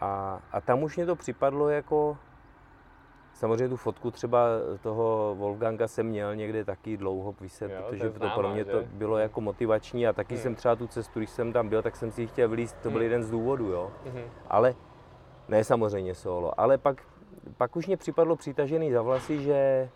A, 0.00 0.42
a 0.52 0.60
tam 0.60 0.82
už 0.82 0.96
mě 0.96 1.06
to 1.06 1.16
připadlo 1.16 1.68
jako, 1.68 2.18
samozřejmě 3.34 3.68
tu 3.68 3.76
fotku 3.76 4.10
třeba 4.10 4.46
toho 4.80 5.34
Wolfganga 5.38 5.88
jsem 5.88 6.06
měl 6.06 6.36
někde 6.36 6.64
taky 6.64 6.96
dlouho 6.96 7.34
vyset, 7.40 7.70
jo, 7.70 7.82
protože 7.82 8.10
to, 8.10 8.18
to 8.18 8.30
pro 8.34 8.50
mě 8.50 8.64
že? 8.64 8.70
to 8.70 8.82
bylo 8.92 9.18
jako 9.18 9.40
motivační 9.40 10.06
a 10.06 10.12
taky 10.12 10.34
hmm. 10.34 10.42
jsem 10.42 10.54
třeba 10.54 10.76
tu 10.76 10.86
cestu, 10.86 11.20
když 11.20 11.30
jsem 11.30 11.52
tam 11.52 11.68
byl, 11.68 11.82
tak 11.82 11.96
jsem 11.96 12.12
si 12.12 12.20
ji 12.20 12.26
chtěl 12.26 12.48
vylíst, 12.48 12.76
to 12.82 12.90
byl 12.90 12.98
hmm. 12.98 13.04
jeden 13.04 13.22
z 13.22 13.30
důvodů, 13.30 13.66
jo. 13.66 13.92
Hmm. 14.04 14.24
Ale, 14.48 14.74
ne 15.48 15.64
samozřejmě 15.64 16.14
solo, 16.14 16.60
ale 16.60 16.78
pak, 16.78 17.02
pak 17.56 17.76
už 17.76 17.86
mě 17.86 17.96
připadlo 17.96 18.36
přitažený 18.36 18.92
za 18.92 19.02
vlasy, 19.02 19.42
že, 19.42 19.90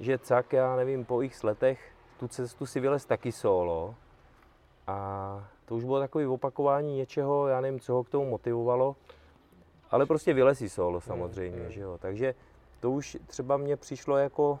že 0.00 0.18
cak, 0.18 0.52
já 0.52 0.76
nevím, 0.76 1.04
po 1.04 1.22
x 1.22 1.42
letech 1.42 1.92
tu 2.22 2.28
cestu 2.28 2.66
si 2.66 2.80
vylez 2.80 3.04
taky 3.04 3.32
solo. 3.32 3.94
A 4.86 5.48
to 5.64 5.74
už 5.74 5.84
bylo 5.84 6.00
takové 6.00 6.28
opakování 6.28 6.96
něčeho, 6.96 7.46
já 7.46 7.60
nevím, 7.60 7.80
co 7.80 7.92
ho 7.92 8.04
k 8.04 8.08
tomu 8.08 8.30
motivovalo, 8.30 8.96
ale 9.92 10.06
prostě 10.06 10.34
vylezí 10.34 10.68
solo 10.68 11.00
samozřejmě, 11.00 11.62
mm, 11.62 11.70
že 11.70 11.80
jo. 11.80 11.98
Takže 11.98 12.34
to 12.80 12.90
už 12.90 13.16
třeba 13.26 13.56
mně 13.56 13.76
přišlo 13.76 14.16
jako, 14.16 14.58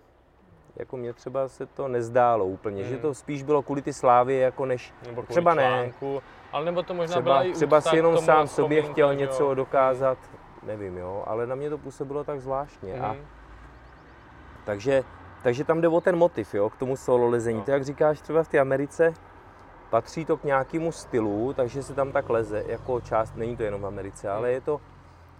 jako 0.76 0.96
mě 0.96 1.12
třeba 1.12 1.48
se 1.48 1.66
to 1.66 1.88
nezdálo 1.88 2.44
úplně, 2.44 2.82
mm. 2.82 2.88
že 2.88 2.98
to 2.98 3.14
spíš 3.14 3.42
bylo 3.42 3.62
kvůli 3.62 3.82
ty 3.82 3.92
slávy, 3.92 4.36
jako 4.36 4.66
než, 4.66 4.94
nebo 5.06 5.22
třeba 5.22 5.54
článku, 5.54 6.14
ne. 6.14 6.20
Ale 6.52 6.64
nebo 6.64 6.82
to 6.82 6.94
možná 6.94 7.12
třeba, 7.12 7.22
byla 7.22 7.54
třeba 7.54 7.80
si 7.80 7.96
jenom 7.96 8.18
sám 8.18 8.48
sobě 8.48 8.82
chtěl 8.82 9.14
něco 9.14 9.42
jo. 9.42 9.54
dokázat, 9.54 10.18
nevím, 10.62 10.98
jo, 10.98 11.24
ale 11.26 11.46
na 11.46 11.54
mě 11.54 11.70
to 11.70 11.78
působilo 11.78 12.24
tak 12.24 12.40
zvláštně. 12.40 12.94
Mm. 12.94 13.04
A, 13.04 13.16
takže 14.64 15.04
takže 15.42 15.64
tam 15.64 15.80
jde 15.80 15.88
o 15.88 16.00
ten 16.00 16.16
motiv, 16.16 16.54
jo, 16.54 16.70
k 16.70 16.76
tomu 16.76 16.96
solo 16.96 17.28
lezení. 17.28 17.58
No. 17.58 17.64
To, 17.64 17.70
jak 17.70 17.84
říkáš, 17.84 18.20
třeba 18.20 18.42
v 18.42 18.48
té 18.48 18.58
Americe, 18.58 19.14
patří 19.90 20.24
to 20.24 20.36
k 20.36 20.44
nějakému 20.44 20.92
stylu, 20.92 21.52
takže 21.52 21.82
se 21.82 21.94
tam 21.94 22.12
tak 22.12 22.30
leze 22.30 22.64
jako 22.66 23.00
část, 23.00 23.36
není 23.36 23.56
to 23.56 23.62
jenom 23.62 23.80
v 23.80 23.86
Americe, 23.86 24.30
ale 24.30 24.48
hmm. 24.48 24.54
je 24.54 24.60
to, 24.60 24.80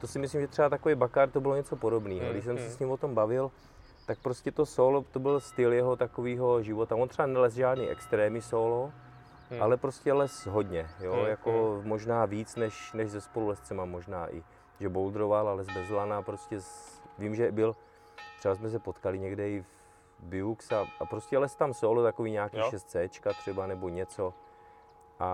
to 0.02 0.09
si 0.09 0.18
myslím, 0.18 0.40
že 0.40 0.47
třeba 0.47 0.68
takový 0.68 0.94
Bakar 0.94 1.30
to 1.30 1.40
bylo 1.40 1.56
něco 1.56 1.76
podobného. 1.76 2.21
Hmm, 2.21 2.32
Když 2.32 2.44
jsem 2.44 2.56
se 2.56 2.62
hmm. 2.62 2.73
s 2.73 2.78
ním 2.78 2.90
o 2.90 2.97
tom 2.97 3.14
bavil, 3.14 3.50
tak 4.06 4.18
prostě 4.18 4.52
to 4.52 4.66
solo, 4.66 5.04
to 5.12 5.18
byl 5.18 5.40
styl 5.40 5.73
jeho 5.73 5.97
takového 5.97 6.62
života. 6.62 6.97
On 6.97 7.09
třeba 7.09 7.26
nelez 7.26 7.54
žádný 7.54 7.88
extrémy 7.88 8.42
solo, 8.42 8.92
hmm. 9.50 9.62
ale 9.62 9.76
prostě 9.76 10.12
les 10.12 10.47
hodně, 10.47 10.88
jo, 11.00 11.12
hmm. 11.12 11.26
jako 11.26 11.50
hmm. 11.50 11.88
možná 11.88 12.25
víc 12.25 12.56
než, 12.56 12.92
než 12.92 13.11
ze 13.11 13.21
spolulescema, 13.21 13.85
možná 13.85 14.35
i, 14.35 14.42
že 14.80 14.88
bouldroval, 14.88 15.49
ale 15.49 15.64
bez 15.64 15.90
lana, 15.90 16.23
prostě 16.23 16.61
z, 16.61 17.00
vím, 17.18 17.35
že 17.35 17.52
byl, 17.52 17.76
třeba 18.38 18.54
jsme 18.54 18.71
se 18.71 18.78
potkali 18.78 19.18
někde 19.18 19.50
i 19.50 19.61
v 19.61 19.66
Biux 20.23 20.73
a, 20.73 20.87
a 21.00 21.04
prostě 21.06 21.38
les 21.38 21.54
tam 21.54 21.75
solo, 21.75 22.02
takový 22.02 22.30
nějaký 22.30 22.59
jo. 22.59 22.71
6C 22.73 23.35
třeba 23.35 23.66
nebo 23.66 23.88
něco. 23.88 24.35
A, 25.18 25.26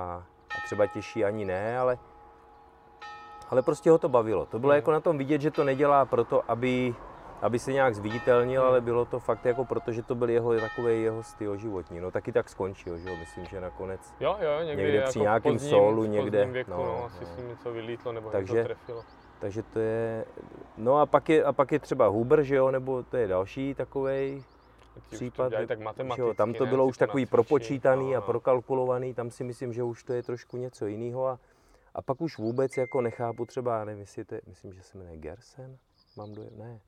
a 0.58 0.60
třeba 0.64 0.86
těžší 0.86 1.24
ani 1.24 1.44
ne, 1.44 1.78
ale, 1.78 1.98
ale 3.48 3.62
prostě 3.62 3.90
ho 3.90 3.98
to 3.98 4.08
bavilo. 4.08 4.46
To 4.46 4.58
bylo 4.58 4.70
hmm. 4.70 4.76
jako 4.76 4.92
na 4.92 5.00
tom 5.00 5.18
vidět, 5.18 5.40
že 5.40 5.50
to 5.50 5.64
nedělá 5.64 6.04
proto, 6.04 6.50
aby, 6.50 6.94
aby 7.42 7.58
se 7.58 7.72
nějak 7.72 7.94
zviditelnil, 7.94 8.60
hmm. 8.60 8.68
ale 8.68 8.80
bylo 8.80 9.04
to 9.04 9.20
fakt 9.20 9.44
jako 9.44 9.64
proto, 9.64 9.92
že 9.92 10.02
to 10.02 10.14
byl 10.14 10.30
jeho 10.30 10.60
takový 10.60 11.02
jeho 11.02 11.22
styl 11.22 11.56
životní. 11.56 12.00
No 12.00 12.10
taky 12.10 12.32
tak 12.32 12.48
skončil, 12.48 12.98
že 12.98 13.08
jo, 13.08 13.16
myslím, 13.16 13.44
že 13.44 13.60
nakonec. 13.60 14.00
Jo, 14.20 14.36
jo, 14.40 14.58
někdy, 14.64 14.82
někde 14.82 14.98
jako 14.98 15.10
při 15.10 15.20
nějakém 15.20 15.52
pozdním, 15.52 15.70
solu, 15.70 16.04
někde. 16.04 16.44
Věku, 16.44 16.70
no, 16.70 16.76
no, 16.76 17.04
asi 17.04 17.24
no. 17.24 17.30
si 17.36 17.42
něco 17.42 17.72
vylítlo 17.72 18.12
nebo 18.12 18.30
takže, 18.30 18.54
něco 18.54 18.66
trefilo. 18.66 19.02
Takže 19.40 19.62
to 19.62 19.78
je, 19.78 20.24
no 20.76 20.96
a 20.96 21.06
pak 21.06 21.28
je, 21.28 21.44
a 21.44 21.52
pak 21.52 21.72
je 21.72 21.78
třeba 21.78 22.06
Huber, 22.06 22.42
že 22.42 22.56
jo, 22.56 22.70
nebo 22.70 23.02
to 23.02 23.16
je 23.16 23.28
další 23.28 23.74
takovej, 23.74 24.42
případ, 25.10 25.52
tak 25.66 25.78
jo, 26.16 26.34
tam 26.34 26.54
to 26.54 26.66
bylo 26.66 26.84
ne, 26.84 26.88
už 26.88 26.98
takový 26.98 27.26
propočítaný 27.26 28.12
no, 28.12 28.18
a 28.18 28.20
prokalkulovaný, 28.20 29.14
tam 29.14 29.30
si 29.30 29.44
myslím, 29.44 29.72
že 29.72 29.82
už 29.82 30.04
to 30.04 30.12
je 30.12 30.22
trošku 30.22 30.56
něco 30.56 30.86
jiného 30.86 31.26
a, 31.26 31.38
a 31.98 32.02
pak 32.02 32.20
už 32.20 32.38
vůbec 32.38 32.76
jako 32.76 33.00
nechápu 33.00 33.46
třeba, 33.46 33.84
nevím, 33.84 34.00
jestli 34.00 34.24
to 34.24 34.34
je, 34.34 34.40
myslím, 34.46 34.72
že 34.72 34.82
se 34.82 34.98
jmenuje 34.98 35.16
Gersen, 35.16 35.78
mám 36.16 36.34
dojem, 36.34 36.58
ne. 36.58 36.80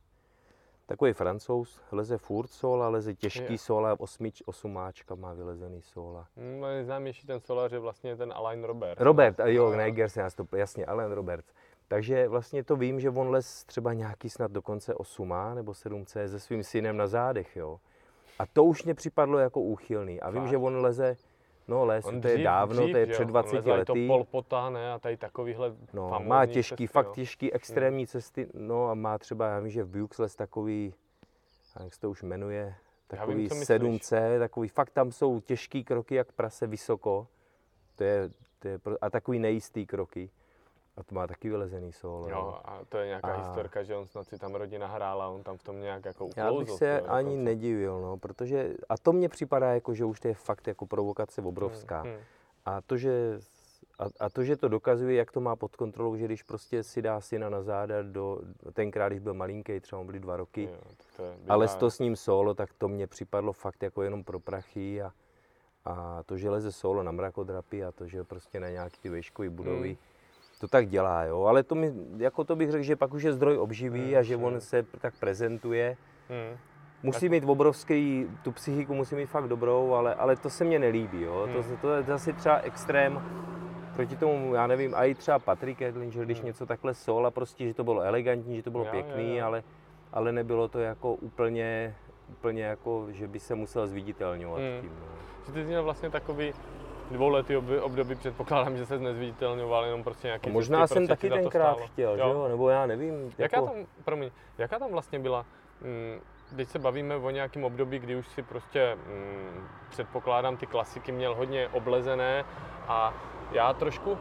Takový 0.87 1.13
francouz, 1.13 1.81
leze 1.93 2.19
furt 2.19 2.49
sol 2.49 2.83
a 2.83 2.89
leze 2.89 3.15
těžký 3.15 3.53
je. 3.53 3.59
sol 3.59 3.87
a 3.87 4.01
osmič, 4.01 4.43
osumáčka 4.47 5.15
má 5.15 5.33
vylezený 5.33 5.83
sola. 5.83 6.27
No, 6.37 6.69
nejznámější 6.69 7.27
ten 7.27 7.41
solar 7.41 7.73
je 7.73 7.79
vlastně 7.79 8.17
ten 8.17 8.33
Alain 8.33 8.65
Robert. 8.65 9.01
Robert, 9.01 9.39
no. 9.39 9.47
jo, 9.47 9.71
ne 9.71 9.91
Gersen, 9.91 10.29
jasně, 10.57 10.87
Alain 10.87 11.13
Robert. 11.13 11.45
Takže 11.89 12.29
vlastně 12.29 12.65
to 12.65 12.77
vím, 12.77 13.01
že 13.01 13.11
on 13.11 13.31
les 13.31 13.65
třeba 13.65 13.93
nějaký 13.93 14.31
snad 14.31 14.53
dokonce 14.53 14.95
8 14.95 15.35
nebo 15.55 15.73
7C 15.73 16.25
se 16.27 16.41
svým 16.41 16.65
synem 16.65 16.97
na 16.97 17.07
zádech, 17.07 17.57
jo. 17.57 17.81
A 18.39 18.47
to 18.47 18.65
už 18.65 18.85
mě 18.85 18.95
připadlo 18.95 19.39
jako 19.39 19.61
úchylný. 19.61 20.21
A 20.21 20.31
vím, 20.31 20.43
Fakt. 20.43 20.51
že 20.51 20.57
on 20.57 20.77
leze, 20.77 21.17
no 21.71 21.85
les, 21.85 22.05
on 22.05 22.21
to 22.21 22.29
je 22.29 22.39
dávno, 22.39 22.83
dřív, 22.83 22.93
to 22.93 22.99
je 22.99 23.07
před 23.07 23.25
20 23.25 23.59
on 23.59 23.73
lety. 23.73 23.85
to 23.85 23.95
Polpota, 24.07 24.71
ne, 24.71 24.93
a 24.93 24.99
tady 24.99 25.17
takovýhle 25.17 25.73
No, 25.93 26.21
má 26.25 26.47
těžký, 26.47 26.77
cesty, 26.77 26.87
fakt 26.87 27.07
jo. 27.07 27.13
těžký, 27.15 27.53
extrémní 27.53 28.03
hmm. 28.03 28.07
cesty, 28.07 28.49
no 28.55 28.89
a 28.89 28.95
má 28.95 29.19
třeba, 29.19 29.49
já 29.49 29.61
vím, 29.61 29.71
že 29.71 29.85
v 29.85 29.99
Bux 29.99 30.19
les 30.19 30.37
takový, 30.37 30.95
jak 31.83 31.95
se 31.95 32.01
to 32.01 32.11
už 32.11 32.23
jmenuje, 32.23 32.75
takový 33.07 33.37
vím, 33.37 33.49
7C, 33.49 34.39
takový, 34.39 34.69
fakt 34.69 34.91
tam 34.91 35.13
jsou 35.13 35.41
těžký 35.41 35.85
kroky, 35.85 36.15
jak 36.15 36.33
prase 36.33 36.67
vysoko. 36.67 37.27
To 37.97 38.05
je, 38.05 38.31
to 38.59 38.69
je, 38.69 38.81
a 39.01 39.11
takový 39.11 39.39
nejistý 39.39 39.87
kroky. 39.87 40.31
A 41.01 41.03
to 41.03 41.15
má 41.15 41.27
taky 41.27 41.49
vylezený 41.49 41.93
solo. 41.93 42.29
Jo, 42.29 42.59
a 42.65 42.81
to 42.89 42.99
je 42.99 43.07
nějaká 43.07 43.35
a... 43.35 43.37
historka, 43.37 43.83
že 43.83 43.97
on 43.97 44.07
snad 44.07 44.29
si 44.29 44.39
tam 44.39 44.55
rodina 44.55 44.87
hrála, 44.87 45.29
on 45.29 45.43
tam 45.43 45.57
v 45.57 45.63
tom 45.63 45.81
nějak 45.81 46.05
jako 46.05 46.27
uklouzl. 46.27 46.41
Já 46.41 46.59
bych 46.59 46.71
se 46.71 47.01
ani 47.01 47.25
dokonce. 47.25 47.45
nedivil, 47.45 48.01
no, 48.01 48.17
protože, 48.17 48.75
a 48.89 48.99
to 48.99 49.13
mně 49.13 49.29
připadá 49.29 49.75
jako, 49.75 49.95
že 49.95 50.05
už 50.05 50.21
to 50.21 50.29
je 50.29 50.35
fakt 50.35 50.67
jako 50.67 50.87
provokace 50.87 51.43
obrovská. 51.43 52.01
Hmm, 52.01 52.13
hmm. 52.13 52.21
A 52.65 52.81
to, 52.81 52.97
že 52.97 53.41
a, 53.99 54.05
a 54.21 54.31
to, 54.31 54.45
že 54.45 54.57
to 54.57 54.69
dokazuje, 54.69 55.15
jak 55.15 55.33
to 55.33 55.41
má 55.41 55.57
pod 55.57 55.77
kontrolou, 55.77 56.17
že 56.17 56.25
když 56.25 56.43
prostě 56.43 56.83
si 56.83 57.03
dá 57.03 57.21
syna 57.21 57.49
na 57.49 57.63
záda 57.63 58.03
do, 58.03 58.41
tenkrát, 58.73 59.09
když 59.09 59.21
byl 59.21 59.35
malinký, 59.35 59.81
třeba 59.81 60.05
byly 60.05 60.21
dva 60.21 60.37
roky, 60.37 60.63
jo, 60.63 60.79
to 61.17 61.23
je 61.23 61.37
ale 61.49 61.69
to 61.69 61.91
s 61.91 61.99
ním 61.99 62.17
solo, 62.17 62.55
tak 62.55 62.73
to 62.79 62.89
mně 62.89 63.07
připadlo 63.07 63.53
fakt 63.53 63.83
jako 63.83 64.03
jenom 64.03 64.25
pro 64.25 64.41
prachy 64.41 65.03
a, 65.03 65.13
a 65.85 66.23
to, 66.23 66.37
že 66.37 66.51
leze 66.51 66.73
solo 66.73 67.03
na 67.03 67.13
mrakodrapy 67.13 67.85
a 67.85 67.93
to, 67.93 68.07
že 68.07 68.25
prostě 68.25 68.61
na 68.61 68.69
nějaký 68.69 69.01
ty 69.01 69.11
výškové 69.11 69.51
budovy, 69.51 69.89
hmm 69.89 70.10
to 70.61 70.69
tak 70.69 70.89
dělá, 70.89 71.25
jo. 71.25 71.43
Ale 71.45 71.63
to, 71.63 71.75
mi, 71.75 71.93
jako 72.17 72.45
to 72.45 72.57
bych 72.57 72.71
řekl, 72.71 72.85
že 72.85 72.97
pak 72.97 73.15
už 73.15 73.23
je 73.23 73.33
zdroj 73.33 73.59
obživý 73.59 74.07
hmm, 74.07 74.17
a 74.19 74.23
že 74.23 74.37
on 74.37 74.61
se 74.61 74.83
tak 74.83 75.15
prezentuje. 75.21 75.97
Hmm. 76.29 76.59
Musí 77.03 77.29
mít 77.29 77.45
obrovský, 77.47 78.27
tu 78.43 78.53
psychiku 78.53 78.95
musí 78.95 79.15
mít 79.15 79.27
fakt 79.27 79.49
dobrou, 79.49 79.95
ale, 79.95 80.15
ale 80.15 80.37
to 80.37 80.51
se 80.51 80.65
mně 80.65 80.79
nelíbí, 80.79 81.23
jo. 81.23 81.43
Hmm. 81.47 81.55
To, 81.55 81.77
to 81.81 81.95
je 81.95 82.03
zase 82.03 82.33
třeba 82.33 82.59
extrém 82.59 83.23
proti 83.97 84.17
tomu, 84.17 84.55
já 84.55 84.67
nevím, 84.67 84.95
a 84.95 85.05
i 85.05 85.15
třeba 85.15 85.39
Patrick 85.39 85.83
Edlin, 85.83 86.11
že 86.11 86.25
když 86.25 86.39
hmm. 86.39 86.47
něco 86.47 86.67
takhle 86.67 86.95
sol 86.95 87.27
a 87.27 87.31
prostě, 87.31 87.69
že 87.69 87.75
to 87.75 87.85
bylo 87.85 88.03
elegantní, 88.03 88.57
že 88.57 88.63
to 88.63 88.71
bylo 88.71 88.85
jo, 88.85 88.91
pěkný, 88.91 89.31
jo, 89.31 89.37
jo. 89.37 89.47
Ale, 89.47 89.63
ale 90.13 90.33
nebylo 90.33 90.69
to 90.69 90.79
jako 90.79 91.15
úplně, 91.15 91.95
úplně 92.29 92.63
jako, 92.63 93.07
že 93.11 93.29
by 93.29 93.39
se 93.39 93.55
musel 93.55 93.87
zviditelňovat 93.87 94.61
hmm. 94.61 94.81
tím. 94.81 94.93
No. 95.01 95.07
Že 95.47 95.53
ty 95.53 95.61
jsi 95.61 95.67
měl 95.67 95.85
vlastně 95.85 96.11
takový 96.11 96.53
dvouletý 97.11 97.57
období 97.57 98.15
předpokládám, 98.15 98.77
že 98.77 98.87
se 98.87 98.99
nezviditelňoval 98.99 99.85
jenom 99.85 100.05
prostě 100.05 100.27
nějaký 100.27 100.51
Možná 100.51 100.87
jsem 100.87 101.07
taky 101.07 101.31
tenkrát 101.31 101.81
chtěl, 101.81 102.19
jo. 102.19 102.29
jo? 102.29 102.49
nebo 102.49 102.69
já 102.69 102.87
nevím. 102.87 103.33
Jaká 103.39 103.57
jako... 103.57 103.69
tam, 103.69 103.87
promiň, 104.05 104.31
jaká 104.59 104.79
tam 104.79 104.91
vlastně 104.91 105.19
byla, 105.19 105.47
mm, 105.81 106.21
když 106.53 106.69
se 106.69 106.79
bavíme 106.79 107.17
o 107.17 107.31
nějakém 107.31 107.65
období, 107.65 107.99
kdy 107.99 108.17
už 108.17 108.29
si 108.29 108.43
prostě, 108.43 108.97
mm, 109.07 109.69
předpokládám, 109.91 110.57
ty 110.57 110.67
klasiky 110.67 111.13
měl 111.13 111.35
hodně 111.35 111.69
oblezené 111.69 112.45
a 112.89 113.15
já 113.53 113.73
trošku, 113.73 114.19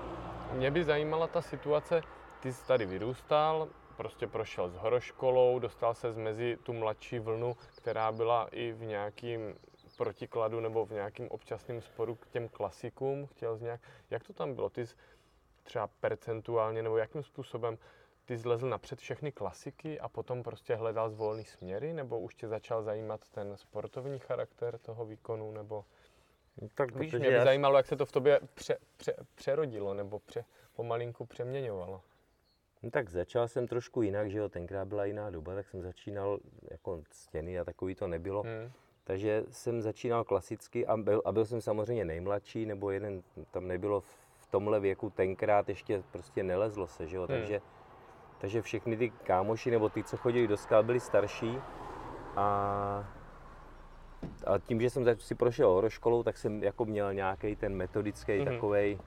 mě 0.53 0.71
by 0.71 0.83
zajímala 0.83 1.27
ta 1.27 1.41
situace, 1.41 2.01
ty 2.39 2.53
jsi 2.53 2.67
tady 2.67 2.85
vyrůstal, 2.85 3.67
prostě 3.97 4.27
prošel 4.27 4.69
s 4.69 4.75
horoškolou, 4.75 5.59
dostal 5.59 5.93
se 5.93 6.11
mezi 6.11 6.57
tu 6.63 6.73
mladší 6.73 7.19
vlnu, 7.19 7.55
která 7.75 8.11
byla 8.11 8.47
i 8.51 8.71
v 8.71 8.81
nějakým 8.81 9.55
protikladu 9.99 10.59
nebo 10.59 10.85
v 10.85 10.91
nějakém 10.91 11.27
občasném 11.27 11.81
sporu 11.81 12.15
k 12.15 12.27
těm 12.27 12.47
klasikům, 12.47 13.27
chtěl 13.27 13.57
z 13.57 13.61
nějak, 13.61 13.81
jak 14.09 14.23
to 14.23 14.33
tam 14.33 14.53
bylo, 14.53 14.69
ty 14.69 14.87
jsi 14.87 14.95
třeba 15.63 15.87
percentuálně 15.87 16.83
nebo 16.83 16.97
jakým 16.97 17.23
způsobem 17.23 17.77
ty 18.25 18.37
zlezl 18.37 18.69
napřed 18.69 18.99
všechny 18.99 19.31
klasiky 19.31 19.99
a 19.99 20.09
potom 20.09 20.43
prostě 20.43 20.75
hledal 20.75 21.09
zvolný 21.09 21.45
směry, 21.45 21.93
nebo 21.93 22.19
už 22.19 22.35
tě 22.35 22.47
začal 22.47 22.83
zajímat 22.83 23.29
ten 23.29 23.57
sportovní 23.57 24.19
charakter 24.19 24.77
toho 24.77 25.05
výkonu, 25.05 25.51
nebo 25.51 25.85
tak 26.75 26.95
víš, 26.95 27.13
mě 27.13 27.29
by 27.29 27.33
já... 27.33 27.43
zajímalo, 27.43 27.77
jak 27.77 27.85
se 27.85 27.95
to 27.95 28.05
v 28.05 28.11
tobě 28.11 28.39
pře, 28.53 28.77
pře, 28.97 29.13
přerodilo, 29.35 29.93
nebo 29.93 30.19
pře, 30.19 30.45
pomalinku 30.75 31.25
přeměňovalo. 31.25 32.01
No 32.83 32.91
tak 32.91 33.09
začal 33.09 33.47
jsem 33.47 33.67
trošku 33.67 34.01
jinak, 34.01 34.31
že 34.31 34.37
jo, 34.37 34.49
tenkrát 34.49 34.87
byla 34.87 35.05
jiná 35.05 35.29
doba, 35.29 35.55
tak 35.55 35.67
jsem 35.67 35.81
začínal, 35.81 36.39
jako 36.71 37.03
stěny 37.11 37.59
a 37.59 37.63
takový 37.63 37.95
to 37.95 38.07
nebylo. 38.07 38.43
Hmm. 38.43 38.71
Takže 39.09 39.43
jsem 39.51 39.81
začínal 39.81 40.23
klasicky 40.23 40.87
a 40.87 40.97
byl, 40.97 41.21
a 41.25 41.31
byl 41.31 41.45
jsem 41.45 41.61
samozřejmě 41.61 42.05
nejmladší, 42.05 42.65
nebo 42.65 42.91
jeden, 42.91 43.23
tam 43.51 43.67
nebylo 43.67 44.01
v 44.37 44.45
tomhle 44.45 44.79
věku 44.79 45.09
tenkrát 45.09 45.69
ještě 45.69 46.03
prostě 46.11 46.43
nelezlo 46.43 46.87
se, 46.87 47.07
že 47.07 47.17
jo, 47.17 47.25
hmm. 47.29 47.39
takže, 47.39 47.61
takže 48.37 48.61
všechny 48.61 48.97
ty 48.97 49.09
kámoši 49.09 49.71
nebo 49.71 49.89
ty, 49.89 50.03
co 50.03 50.17
chodili 50.17 50.47
do 50.47 50.57
skal, 50.57 50.83
byli 50.83 50.99
starší 50.99 51.57
a, 52.35 52.45
a 54.47 54.57
tím, 54.57 54.81
že 54.81 54.89
jsem 54.89 55.19
si 55.19 55.35
prošel 55.35 55.69
horoškolou, 55.69 56.23
tak 56.23 56.37
jsem 56.37 56.63
jako 56.63 56.85
měl 56.85 57.13
nějaký 57.13 57.55
ten 57.55 57.75
metodický 57.75 58.37
hmm. 58.37 58.45
takovej, 58.45 58.99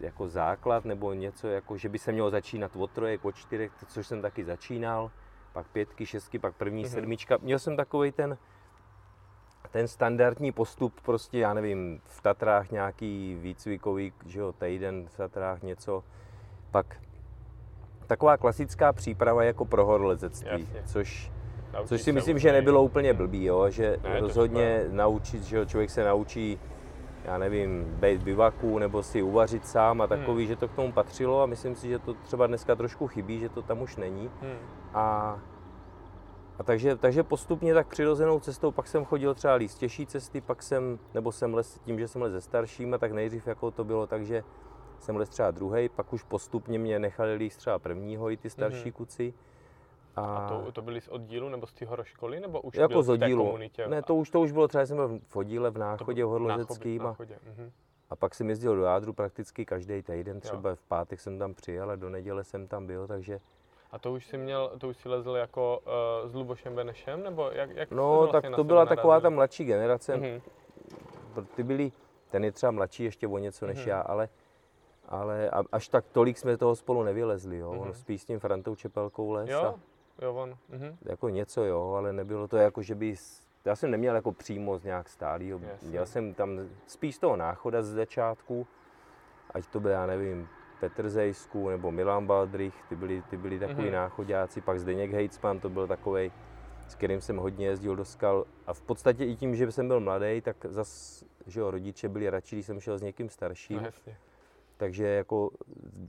jako 0.00 0.28
základ 0.28 0.84
nebo 0.84 1.12
něco, 1.12 1.48
jako 1.48 1.76
že 1.76 1.88
by 1.88 1.98
se 1.98 2.12
mělo 2.12 2.30
začínat 2.30 2.76
od 2.76 2.90
trojek, 2.90 3.24
od 3.24 3.36
čtyřek, 3.36 3.72
což 3.88 4.06
jsem 4.06 4.22
taky 4.22 4.44
začínal, 4.44 5.10
pak 5.52 5.66
pětky, 5.68 6.06
šestky, 6.06 6.38
pak 6.38 6.54
první 6.54 6.84
mm-hmm. 6.84 6.92
sedmička. 6.92 7.38
Měl 7.42 7.58
jsem 7.58 7.76
takový 7.76 8.12
ten, 8.12 8.38
ten 9.70 9.88
standardní 9.88 10.52
postup, 10.52 11.00
prostě 11.00 11.38
já 11.38 11.54
nevím, 11.54 12.00
v 12.04 12.22
Tatrách 12.22 12.70
nějaký 12.70 13.38
výcvikový, 13.40 14.12
že 14.26 14.40
jo, 14.40 14.52
týden 14.52 15.06
v 15.08 15.16
Tatrách 15.16 15.62
něco, 15.62 16.04
pak 16.70 16.96
taková 18.06 18.36
klasická 18.36 18.92
příprava 18.92 19.44
jako 19.44 19.64
pro 19.64 19.86
horolezectví, 19.86 20.68
což, 20.84 21.32
což 21.84 22.02
si 22.02 22.12
myslím, 22.12 22.38
že 22.38 22.52
nebylo 22.52 22.82
úplně 22.82 23.14
blbý, 23.14 23.44
jo, 23.44 23.70
že 23.70 23.96
ne, 24.02 24.20
rozhodně 24.20 24.84
naučit, 24.90 25.42
že 25.42 25.56
jo, 25.56 25.64
člověk 25.64 25.90
se 25.90 26.04
naučí 26.04 26.58
já 27.24 27.38
nevím, 27.38 27.84
být 27.84 28.22
bivaku 28.22 28.78
nebo 28.78 29.02
si 29.02 29.22
uvařit 29.22 29.66
sám 29.66 30.00
a 30.00 30.06
takový, 30.06 30.44
hmm. 30.44 30.48
že 30.48 30.56
to 30.56 30.68
k 30.68 30.74
tomu 30.74 30.92
patřilo 30.92 31.42
a 31.42 31.46
myslím 31.46 31.76
si, 31.76 31.88
že 31.88 31.98
to 31.98 32.14
třeba 32.14 32.46
dneska 32.46 32.74
trošku 32.74 33.06
chybí, 33.06 33.40
že 33.40 33.48
to 33.48 33.62
tam 33.62 33.82
už 33.82 33.96
není. 33.96 34.30
Hmm. 34.42 34.56
A, 34.94 35.38
a 36.58 36.62
takže, 36.62 36.96
takže 36.96 37.22
postupně 37.22 37.74
tak 37.74 37.86
přirozenou 37.86 38.40
cestou, 38.40 38.70
pak 38.70 38.86
jsem 38.86 39.04
chodil 39.04 39.34
třeba 39.34 39.54
líst 39.54 39.78
těžší 39.78 40.06
cesty, 40.06 40.40
pak 40.40 40.62
jsem, 40.62 40.98
nebo 41.14 41.32
jsem 41.32 41.54
les 41.54 41.78
tím, 41.78 41.98
že 41.98 42.08
jsem 42.08 42.22
les 42.22 42.32
se 42.32 42.40
staršíma, 42.40 42.98
tak 42.98 43.12
nejdřív 43.12 43.46
jako 43.46 43.70
to 43.70 43.84
bylo 43.84 44.06
tak, 44.06 44.26
že 44.26 44.44
jsem 44.98 45.16
les 45.16 45.28
třeba 45.28 45.50
druhý, 45.50 45.88
pak 45.88 46.12
už 46.12 46.22
postupně 46.22 46.78
mě 46.78 46.98
nechali 46.98 47.34
líst 47.34 47.58
třeba 47.58 47.78
prvního 47.78 48.30
i 48.30 48.36
ty 48.36 48.50
starší 48.50 48.82
hmm. 48.82 48.92
kuci. 48.92 49.34
A, 50.16 50.20
a 50.20 50.48
to, 50.48 50.72
to 50.72 50.82
byli 50.82 51.00
z 51.00 51.08
oddílu 51.08 51.48
nebo 51.48 51.66
z 51.66 51.72
té 51.72 51.86
horoškoly, 51.86 52.40
nebo 52.40 52.60
už 52.60 52.74
jako 52.74 52.92
byl 52.92 53.02
z 53.02 53.08
oddílu. 53.08 53.44
komunitě? 53.44 53.88
Ne, 53.88 54.02
to 54.02 54.14
už, 54.14 54.30
to 54.30 54.40
už 54.40 54.52
bylo, 54.52 54.68
třeba 54.68 54.86
jsem 54.86 54.96
byl 54.96 55.20
v 55.28 55.36
oddíle 55.36 55.70
v 55.70 55.78
Náchodě, 55.78 56.24
v 56.24 56.28
Horlozeckým. 56.28 57.06
A, 57.06 57.16
mhm. 57.56 57.70
a 58.10 58.16
pak 58.16 58.34
jsem 58.34 58.48
jezdil 58.48 58.76
do 58.76 58.82
Jádru 58.82 59.12
prakticky 59.12 59.64
každý 59.64 60.02
týden, 60.02 60.40
třeba 60.40 60.70
jo. 60.70 60.76
v 60.76 60.82
pátek 60.82 61.20
jsem 61.20 61.38
tam 61.38 61.54
přijel 61.54 61.90
a 61.90 61.96
do 61.96 62.10
neděle 62.10 62.44
jsem 62.44 62.68
tam 62.68 62.86
byl, 62.86 63.06
takže... 63.06 63.40
A 63.90 63.98
to 63.98 64.12
už 64.12 64.26
si 64.26 64.38
měl, 64.38 64.72
to 64.78 64.88
už 64.88 64.96
si 64.96 65.08
lezl 65.08 65.30
jako 65.30 65.78
uh, 65.78 66.30
s 66.30 66.34
Lubošem 66.34 66.74
Benešem, 66.74 67.22
nebo 67.22 67.50
jak, 67.52 67.70
jak 67.70 67.90
No, 67.90 68.26
tak 68.26 68.32
vlastně 68.32 68.56
to 68.56 68.64
byla 68.64 68.86
taková 68.86 69.20
ta 69.20 69.30
mladší 69.30 69.64
generace. 69.64 70.16
Mm-hmm. 70.16 70.40
Ty 71.54 71.62
byli, 71.62 71.92
ten 72.30 72.44
je 72.44 72.52
třeba 72.52 72.72
mladší 72.72 73.04
ještě 73.04 73.28
o 73.28 73.38
něco 73.38 73.66
než 73.66 73.78
mm-hmm. 73.78 73.88
já, 73.88 74.00
ale 74.00 74.28
ale 75.08 75.50
až 75.72 75.88
tak 75.88 76.04
tolik 76.12 76.38
jsme 76.38 76.56
toho 76.56 76.76
spolu 76.76 77.02
nevylezli, 77.02 77.58
jo. 77.58 77.72
Mm-hmm. 77.72 77.80
On 77.80 77.92
spíš 77.92 78.22
s 78.22 78.24
tím 78.24 78.38
Frantou 78.38 78.74
Čepelkou 78.74 79.30
les. 79.30 79.50
Jo, 79.50 79.60
a, 79.60 79.74
Jo, 80.22 80.34
on. 80.34 80.56
Mhm. 80.68 80.96
Jako 81.04 81.28
něco 81.28 81.64
jo, 81.64 81.94
ale 81.98 82.12
nebylo 82.12 82.48
to 82.48 82.56
jako, 82.56 82.82
že 82.82 82.94
by... 82.94 83.14
Já 83.64 83.76
jsem 83.76 83.90
neměl 83.90 84.14
jako 84.14 84.32
přímo 84.32 84.78
z 84.78 84.84
nějak 84.84 85.08
stálýho. 85.08 85.60
Měl 85.82 86.06
jsem 86.06 86.34
tam 86.34 86.58
spíš 86.86 87.16
z 87.16 87.18
toho 87.18 87.36
náchoda 87.36 87.82
z 87.82 87.86
začátku, 87.86 88.66
ať 89.50 89.66
to 89.66 89.80
byl, 89.80 89.90
já 89.90 90.06
nevím, 90.06 90.48
Petr 90.80 91.08
Zejsku 91.08 91.68
nebo 91.68 91.92
Milan 91.92 92.26
Baldrich, 92.26 92.74
ty 92.88 92.96
byli, 92.96 93.22
ty 93.30 93.36
byli 93.36 93.58
takový 93.58 93.88
mm-hmm. 93.88 93.92
náchodáci, 93.92 94.60
pak 94.60 94.80
Zdeněk 94.80 95.10
Hejcman, 95.10 95.60
to 95.60 95.68
byl 95.68 95.86
takový, 95.86 96.32
s 96.88 96.94
kterým 96.94 97.20
jsem 97.20 97.36
hodně 97.36 97.66
jezdil 97.66 97.96
do 97.96 98.04
skal. 98.04 98.44
A 98.66 98.74
v 98.74 98.82
podstatě 98.82 99.24
i 99.24 99.36
tím, 99.36 99.56
že 99.56 99.72
jsem 99.72 99.88
byl 99.88 100.00
mladý, 100.00 100.40
tak 100.40 100.56
zas, 100.68 101.24
že 101.46 101.60
jo, 101.60 101.70
rodiče 101.70 102.08
byli 102.08 102.30
radši, 102.30 102.56
když 102.56 102.66
jsem 102.66 102.80
šel 102.80 102.98
s 102.98 103.02
někým 103.02 103.28
starším. 103.28 103.82
No, 103.82 103.90
takže 104.76 105.06
jako 105.06 105.50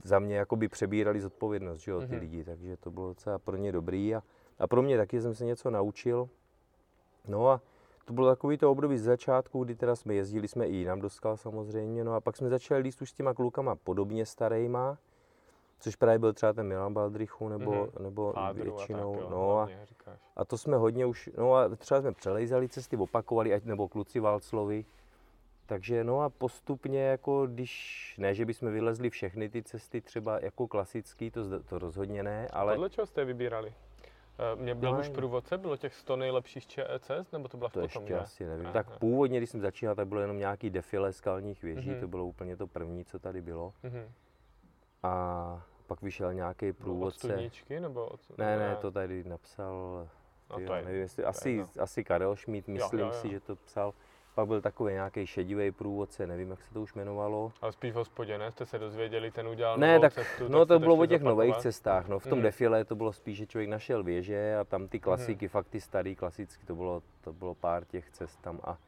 za 0.04 0.18
mě 0.18 0.36
jako 0.36 0.56
by 0.56 0.68
přebírali 0.68 1.20
zodpovědnost, 1.20 1.80
že 1.80 1.90
jo, 1.90 2.00
ty 2.00 2.06
mm-hmm. 2.06 2.20
lidi, 2.20 2.44
takže 2.44 2.76
to 2.76 2.90
bylo 2.90 3.08
docela 3.08 3.38
pro 3.38 3.56
ně 3.56 3.72
dobrý 3.72 4.14
a, 4.14 4.22
a 4.58 4.66
pro 4.66 4.82
mě 4.82 4.96
taky 4.96 5.20
jsem 5.20 5.34
se 5.34 5.44
něco 5.44 5.70
naučil. 5.70 6.28
No 7.28 7.48
a 7.48 7.60
to 8.10 8.14
bylo 8.14 8.28
takový 8.28 8.58
to 8.58 8.70
období 8.70 8.98
z 8.98 9.02
začátku, 9.02 9.64
kdy 9.64 9.74
teda 9.74 9.96
jsme 9.96 10.14
jezdili 10.14 10.48
jsme 10.48 10.66
i 10.66 10.74
jinam 10.74 11.00
do 11.00 11.10
skal 11.10 11.36
samozřejmě, 11.36 12.04
no 12.04 12.14
a 12.14 12.20
pak 12.20 12.36
jsme 12.36 12.48
začali 12.48 12.80
líst 12.80 13.02
už 13.02 13.10
s 13.10 13.12
těma 13.12 13.34
klukama 13.34 13.74
podobně 13.74 14.26
starejma, 14.26 14.98
což 15.80 15.96
právě 15.96 16.18
byl 16.18 16.32
třeba 16.32 16.52
ten 16.52 16.66
Milan 16.66 16.94
Baldrichu 16.94 17.48
nebo, 17.48 17.70
mm-hmm. 17.70 18.02
nebo 18.02 18.32
Fádru 18.32 18.62
většinou. 18.64 19.14
A 19.14 19.16
tak, 19.16 19.22
jo, 19.22 19.30
no 19.30 19.58
a, 19.58 19.68
a 20.36 20.44
to 20.44 20.58
jsme 20.58 20.76
hodně 20.76 21.06
už, 21.06 21.30
no 21.38 21.54
a 21.54 21.68
třeba 21.68 22.00
jsme 22.00 22.12
přelejzali 22.12 22.68
cesty, 22.68 22.96
opakovali, 22.96 23.54
ať 23.54 23.64
nebo 23.64 23.88
kluci 23.88 24.20
Valclovi, 24.20 24.84
takže 25.66 26.04
no 26.04 26.20
a 26.20 26.30
postupně, 26.30 27.02
jako 27.02 27.46
když, 27.46 28.14
ne, 28.18 28.34
že 28.34 28.44
bychom 28.44 28.72
vylezli 28.72 29.10
všechny 29.10 29.48
ty 29.48 29.62
cesty 29.62 30.00
třeba 30.00 30.38
jako 30.42 30.68
klasický, 30.68 31.30
to, 31.30 31.60
to 31.62 31.78
rozhodně 31.78 32.22
ne, 32.22 32.48
ale... 32.52 32.72
Podle 32.72 32.90
čeho 32.90 33.06
jste 33.06 33.24
vybírali? 33.24 33.74
Eh, 34.40 34.56
mě 34.56 34.74
byl 34.74 34.92
no, 34.92 35.00
už 35.00 35.08
průvodce, 35.08 35.58
bylo 35.58 35.76
těch 35.76 35.94
100 35.94 36.16
nejlepších 36.16 36.66
cest, 36.98 37.32
nebo 37.32 37.48
to 37.48 37.56
byla 37.56 37.70
to 37.70 37.80
potom, 37.80 38.02
ještě 38.02 38.14
ne? 38.14 38.20
asi 38.20 38.46
nevím. 38.46 38.64
Ne, 38.64 38.72
tak 38.72 38.90
ne. 38.90 38.96
původně, 38.98 39.38
když 39.38 39.50
jsem 39.50 39.60
začínal, 39.60 39.94
tak 39.94 40.08
bylo 40.08 40.20
jenom 40.20 40.38
nějaký 40.38 40.70
defile 40.70 41.12
skalních 41.12 41.62
věží, 41.62 41.90
mm-hmm. 41.90 42.00
to 42.00 42.08
bylo 42.08 42.24
úplně 42.24 42.56
to 42.56 42.66
první, 42.66 43.04
co 43.04 43.18
tady 43.18 43.42
bylo. 43.42 43.74
Mm-hmm. 43.84 44.08
A 45.02 45.66
pak 45.86 46.02
vyšel 46.02 46.34
nějaký 46.34 46.72
průvodce. 46.72 47.26
Od 47.26 47.30
studničky, 47.30 47.80
nebo 47.80 48.06
od... 48.06 48.38
Ne, 48.38 48.58
ne, 48.58 48.76
to 48.76 48.90
tady 48.90 49.24
napsal, 49.24 50.08
no, 50.50 50.66
to 50.66 50.74
je, 50.74 50.84
nevím, 50.84 51.00
jestli, 51.00 51.24
asi, 51.24 51.64
asi 51.78 52.04
Karel 52.04 52.36
Šmít, 52.36 52.68
myslím 52.68 53.00
jo, 53.00 53.06
jo, 53.06 53.12
jo. 53.12 53.20
si, 53.20 53.30
že 53.30 53.40
to 53.40 53.56
psal. 53.56 53.94
Pak 54.34 54.46
byl 54.46 54.60
takový 54.60 54.92
nějaký 54.92 55.26
šedivý 55.26 55.72
průvodce, 55.72 56.26
nevím, 56.26 56.50
jak 56.50 56.62
se 56.62 56.74
to 56.74 56.82
už 56.82 56.94
jmenovalo. 56.94 57.52
Ale 57.60 57.72
spíš 57.72 57.92
v 57.92 57.96
hospodě, 57.96 58.38
ne? 58.38 58.50
Jste 58.50 58.66
se 58.66 58.78
dozvěděli, 58.78 59.30
ten 59.30 59.48
udělal 59.48 59.78
Ne, 59.78 60.00
tak 60.00 60.12
cestu, 60.12 60.48
no 60.48 60.66
to 60.66 60.78
bylo 60.78 60.96
o 60.96 61.06
těch 61.06 61.22
nových 61.22 61.56
cestách. 61.56 62.08
No, 62.08 62.18
v 62.18 62.26
tom 62.26 62.38
mm. 62.38 62.42
defile 62.42 62.84
to 62.84 62.94
bylo 62.94 63.12
spíš, 63.12 63.38
že 63.38 63.46
člověk 63.46 63.70
našel 63.70 64.02
věže 64.02 64.56
a 64.56 64.64
tam 64.64 64.88
ty 64.88 65.00
klasiky, 65.00 65.44
mm. 65.44 65.48
fakt 65.48 65.68
ty 65.68 65.80
starý 65.80 66.16
klasicky, 66.16 66.66
to 66.66 66.74
bylo, 66.74 67.02
to 67.20 67.32
bylo 67.32 67.54
pár 67.54 67.84
těch 67.84 68.10
cest 68.10 68.42
tam 68.42 68.60
a 68.64 68.78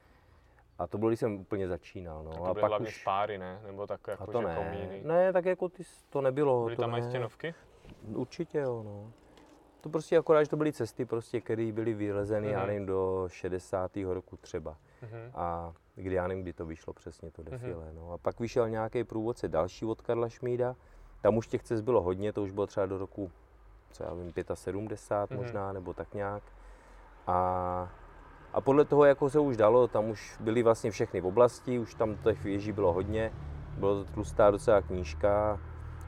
a 0.78 0.86
to 0.86 0.98
bylo, 0.98 1.10
když 1.10 1.20
jsem 1.20 1.34
úplně 1.34 1.68
začínal. 1.68 2.24
No. 2.24 2.30
A 2.30 2.34
to 2.34 2.40
byly 2.40 2.50
a 2.50 2.54
pak 2.54 2.68
hlavně 2.68 2.88
už... 2.88 3.00
spáry, 3.00 3.38
ne? 3.38 3.60
Nebo 3.66 3.86
tak 3.86 4.00
jako, 4.08 4.22
a 4.22 4.26
to 4.26 4.40
že 4.40 4.46
ne. 4.46 4.54
komíny. 4.56 5.02
Ne, 5.04 5.32
tak 5.32 5.44
jako 5.44 5.68
ty, 5.68 5.82
to 6.10 6.20
nebylo. 6.20 6.64
Byly 6.64 6.76
to 6.76 6.82
tam 6.82 6.92
ne. 6.92 7.02
stěnovky? 7.02 7.54
Určitě 8.14 8.58
jo, 8.58 8.82
no. 8.82 9.12
To 9.82 9.88
prostě 9.88 10.18
akorát, 10.18 10.42
že 10.42 10.50
to 10.50 10.56
byly 10.56 10.72
cesty, 10.72 11.04
prostě, 11.04 11.40
které 11.40 11.72
byly 11.72 11.94
vylezeny, 11.94 12.48
mm-hmm. 12.48 12.52
já 12.52 12.66
nevím, 12.66 12.86
do 12.86 13.24
60. 13.28 13.96
roku 14.12 14.36
třeba. 14.36 14.70
Mm-hmm. 15.02 15.30
A 15.34 15.72
kdy 15.94 16.14
já 16.14 16.26
nevím, 16.26 16.42
kdy 16.42 16.52
to 16.52 16.66
vyšlo 16.66 16.92
přesně, 16.92 17.30
to 17.30 17.42
defile. 17.42 17.84
Mm-hmm. 17.84 17.94
No. 17.94 18.12
A 18.12 18.18
pak 18.18 18.40
vyšel 18.40 18.68
nějaký 18.68 19.04
průvodce 19.04 19.48
další 19.48 19.84
od 19.84 20.00
Karla 20.00 20.28
Šmída. 20.28 20.76
Tam 21.20 21.36
už 21.36 21.46
těch 21.46 21.62
cest 21.62 21.80
bylo 21.80 22.02
hodně, 22.02 22.32
to 22.32 22.42
už 22.42 22.52
bylo 22.52 22.66
třeba 22.66 22.86
do 22.86 22.98
roku, 22.98 23.30
co 23.90 24.04
já 24.04 24.14
vím, 24.14 24.32
75 24.54 25.36
mm-hmm. 25.36 25.42
možná, 25.42 25.72
nebo 25.72 25.94
tak 25.94 26.14
nějak. 26.14 26.42
A, 27.26 27.92
a 28.52 28.60
podle 28.60 28.84
toho, 28.84 29.04
jako 29.04 29.30
se 29.30 29.38
už 29.38 29.56
dalo, 29.56 29.88
tam 29.88 30.10
už 30.10 30.36
byly 30.40 30.62
vlastně 30.62 30.90
všechny 30.90 31.20
v 31.20 31.26
oblasti, 31.26 31.78
už 31.78 31.94
tam 31.94 32.16
těch 32.16 32.44
věží 32.44 32.72
bylo 32.72 32.92
hodně, 32.92 33.32
bylo 33.78 34.04
to 34.04 34.12
tlustá 34.12 34.50
docela 34.50 34.82
knížka. 34.82 35.60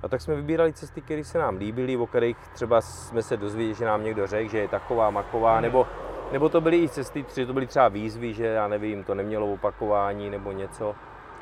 A 0.05 0.09
tak 0.09 0.21
jsme 0.21 0.35
vybírali 0.35 0.73
cesty, 0.73 1.01
které 1.01 1.25
se 1.25 1.39
nám 1.39 1.57
líbily, 1.57 1.97
o 1.97 2.07
kterých 2.07 2.37
třeba 2.53 2.81
jsme 2.81 3.23
se 3.23 3.37
dozvěděli, 3.37 3.75
že 3.75 3.85
nám 3.85 4.05
někdo 4.05 4.27
řekl, 4.27 4.51
že 4.51 4.59
je 4.59 4.69
taková, 4.69 5.11
maková, 5.11 5.59
mm-hmm. 5.59 5.63
nebo 5.63 5.87
nebo 6.33 6.49
to 6.49 6.61
byly 6.61 6.83
i 6.83 6.89
cesty, 6.89 7.23
tři, 7.23 7.47
to 7.47 7.53
byly 7.53 7.67
třeba 7.67 7.89
výzvy, 7.89 8.35
že 8.35 8.47
já 8.47 8.69
nevím, 8.69 9.05
to 9.05 9.15
nemělo 9.15 9.53
opakování 9.53 10.31
nebo 10.31 10.53
něco. 10.53 10.95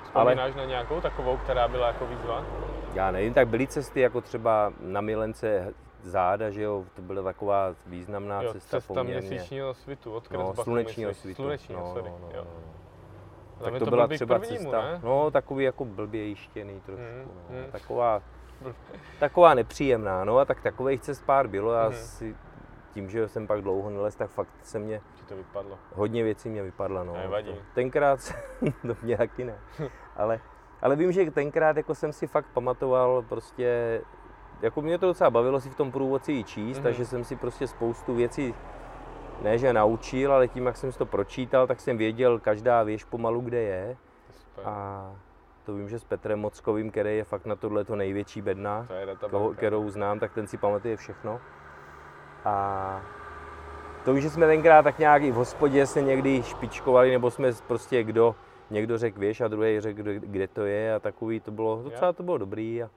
Vzpomínáš 0.05 0.53
ale... 0.53 0.63
na 0.63 0.65
nějakou 0.65 1.01
takovou, 1.01 1.37
která 1.37 1.69
byla 1.69 1.87
jako 1.87 2.07
výzva? 2.07 2.45
Já 2.95 3.11
nevím, 3.11 3.35
tak 3.35 3.49
byly 3.49 3.67
cesty 3.67 4.01
jako 4.01 4.21
třeba 4.21 4.73
na 4.81 5.01
Milence 5.01 5.75
záda, 6.03 6.51
že 6.51 6.63
jo, 6.63 6.85
to 6.97 7.03
byla 7.03 7.23
taková 7.23 7.75
významná 7.87 8.43
jo, 8.43 8.53
cesta, 8.53 8.77
cesta 8.81 8.95
poměrně. 8.95 9.29
měsíčního 9.29 9.75
svitu, 9.75 10.13
od 10.13 10.31
no, 10.31 10.55
slunečního 10.55 11.15
svitu. 11.15 11.43
Slunečního, 11.43 11.81
no, 11.81 11.93
sorry, 11.93 12.11
no, 12.11 12.19
no, 12.23 12.29
jo. 12.37 12.47
No, 13.61 13.65
tak 13.65 13.79
to, 13.79 13.85
to 13.85 13.91
byla 13.91 14.07
třeba 14.09 14.39
prvnímu, 14.39 14.63
cesta, 14.63 14.83
ne? 14.83 15.01
no 15.03 15.31
takový 15.31 15.65
jako 15.65 15.85
blbě 15.85 16.25
jištěný 16.25 16.81
trošku, 16.81 17.05
mm, 17.05 17.29
no. 17.51 17.59
mm. 17.59 17.73
taková, 17.73 18.23
taková 19.19 19.55
nepříjemná, 19.55 20.25
no 20.25 20.39
a 20.39 20.45
tak 20.45 20.61
takových 20.61 21.01
cest 21.01 21.25
pár 21.27 21.49
bylo, 21.49 21.73
já 21.73 21.89
mm. 21.89 21.95
si 21.95 22.37
tím, 22.95 23.11
že 23.11 23.29
jsem 23.29 23.47
pak 23.47 23.63
dlouho 23.63 23.91
nelez, 23.91 24.15
tak 24.15 24.31
fakt 24.31 24.49
se 24.63 24.79
mě... 24.79 25.01
Ti 25.15 25.25
to 25.25 25.37
vypadlo? 25.37 25.79
Hodně 25.95 26.25
věcí 26.25 26.49
mě 26.49 26.63
vypadlo, 26.63 27.05
no. 27.05 27.13
Nevadí. 27.13 27.55
Tenkrát, 27.75 28.35
no 28.83 28.97
mě 29.03 29.17
taky 29.17 29.45
ne, 29.45 29.59
ale, 30.17 30.41
ale 30.83 30.97
vím, 30.97 31.13
že 31.13 31.31
tenkrát 31.31 31.77
jako 31.77 31.95
jsem 31.95 32.13
si 32.13 32.27
fakt 32.27 32.47
pamatoval 32.55 33.23
prostě, 33.29 34.01
jako 34.63 34.83
mě 34.83 34.99
to 34.99 35.07
docela 35.07 35.31
bavilo 35.31 35.61
si 35.61 35.71
v 35.71 35.77
tom 35.77 35.93
průvodci 35.93 36.33
i 36.33 36.45
číst, 36.45 36.79
mm-hmm. 36.79 36.83
takže 36.83 37.07
jsem 37.07 37.25
si 37.25 37.37
prostě 37.37 37.67
spoustu 37.67 38.15
věcí 38.15 38.55
ne, 39.43 39.59
že 39.59 39.73
naučil, 39.73 40.33
ale 40.33 40.49
tím, 40.49 40.67
jak 40.67 40.77
jsem 40.77 40.93
si 40.93 40.99
to 40.99 41.07
pročítal, 41.07 41.67
tak 41.67 41.81
jsem 41.81 41.97
věděl 41.97 42.39
každá 42.39 42.83
věž 42.83 43.05
pomalu, 43.05 43.41
kde 43.41 43.61
je. 43.61 43.97
Super. 44.31 44.65
A 44.67 45.17
To 45.65 45.75
vím, 45.75 45.89
že 45.89 45.99
s 45.99 46.05
Petrem 46.05 46.41
Mockovým, 46.41 46.91
který 46.91 47.17
je 47.17 47.25
fakt 47.25 47.47
na 47.47 47.57
tohle 47.57 47.85
to 47.85 47.97
největší 47.97 48.43
bedna, 48.43 48.87
To 48.89 48.95
je 48.95 49.17
koho, 49.31 49.55
kterou 49.55 49.91
znám, 49.91 50.19
tak 50.19 50.33
ten 50.33 50.47
si 50.47 50.57
pamatuje 50.59 50.97
všechno. 50.97 51.41
A 52.45 53.03
to 54.05 54.15
víš, 54.15 54.23
že 54.23 54.31
jsme 54.31 54.47
tenkrát 54.47 54.83
tak 54.83 54.99
nějak 54.99 55.23
i 55.23 55.31
v 55.31 55.35
hospodě 55.35 55.87
se 55.87 56.03
někdy 56.03 56.43
špičkovali, 56.43 57.11
nebo 57.11 57.31
jsme 57.31 57.53
prostě 57.67 58.05
kdo, 58.05 58.35
někdo 58.71 58.99
řekl 58.99 59.21
věš 59.21 59.41
a 59.41 59.49
druhý 59.49 59.81
řekl, 59.81 59.97
kde, 60.03 60.19
kde 60.19 60.49
to 60.49 60.65
je 60.65 60.95
a 60.95 60.99
takový 60.99 61.41
to 61.41 61.51
bylo, 61.51 61.83
docela 61.83 62.13
to 62.13 62.23
bylo 62.23 62.39
dobrý 62.39 62.83
a, 62.83 62.91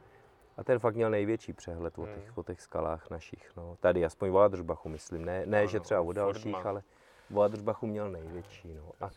a 0.57 0.63
ten 0.63 0.79
fakt 0.79 0.95
měl 0.95 1.09
největší 1.09 1.53
přehled 1.53 1.97
o 1.99 2.01
Hmm. 2.01 2.13
těch, 2.13 2.37
o 2.37 2.43
těch 2.43 2.61
skalách 2.61 3.09
našich, 3.09 3.51
no. 3.57 3.77
Tady, 3.79 4.05
aspoň 4.05 4.31
v 4.31 4.37
Adržbachu 4.37 4.89
myslím, 4.89 5.25
ne, 5.25 5.45
ne 5.45 5.59
Ano, 5.59 5.67
že 5.67 5.79
třeba 5.79 6.01
o 6.01 6.11
dalších, 6.13 6.65
ale 6.65 6.81
v 7.29 7.41
Adržbachu 7.41 7.87
měl 7.87 8.11
největší, 8.11 8.73
no. 8.73 8.91
A. 9.01 9.09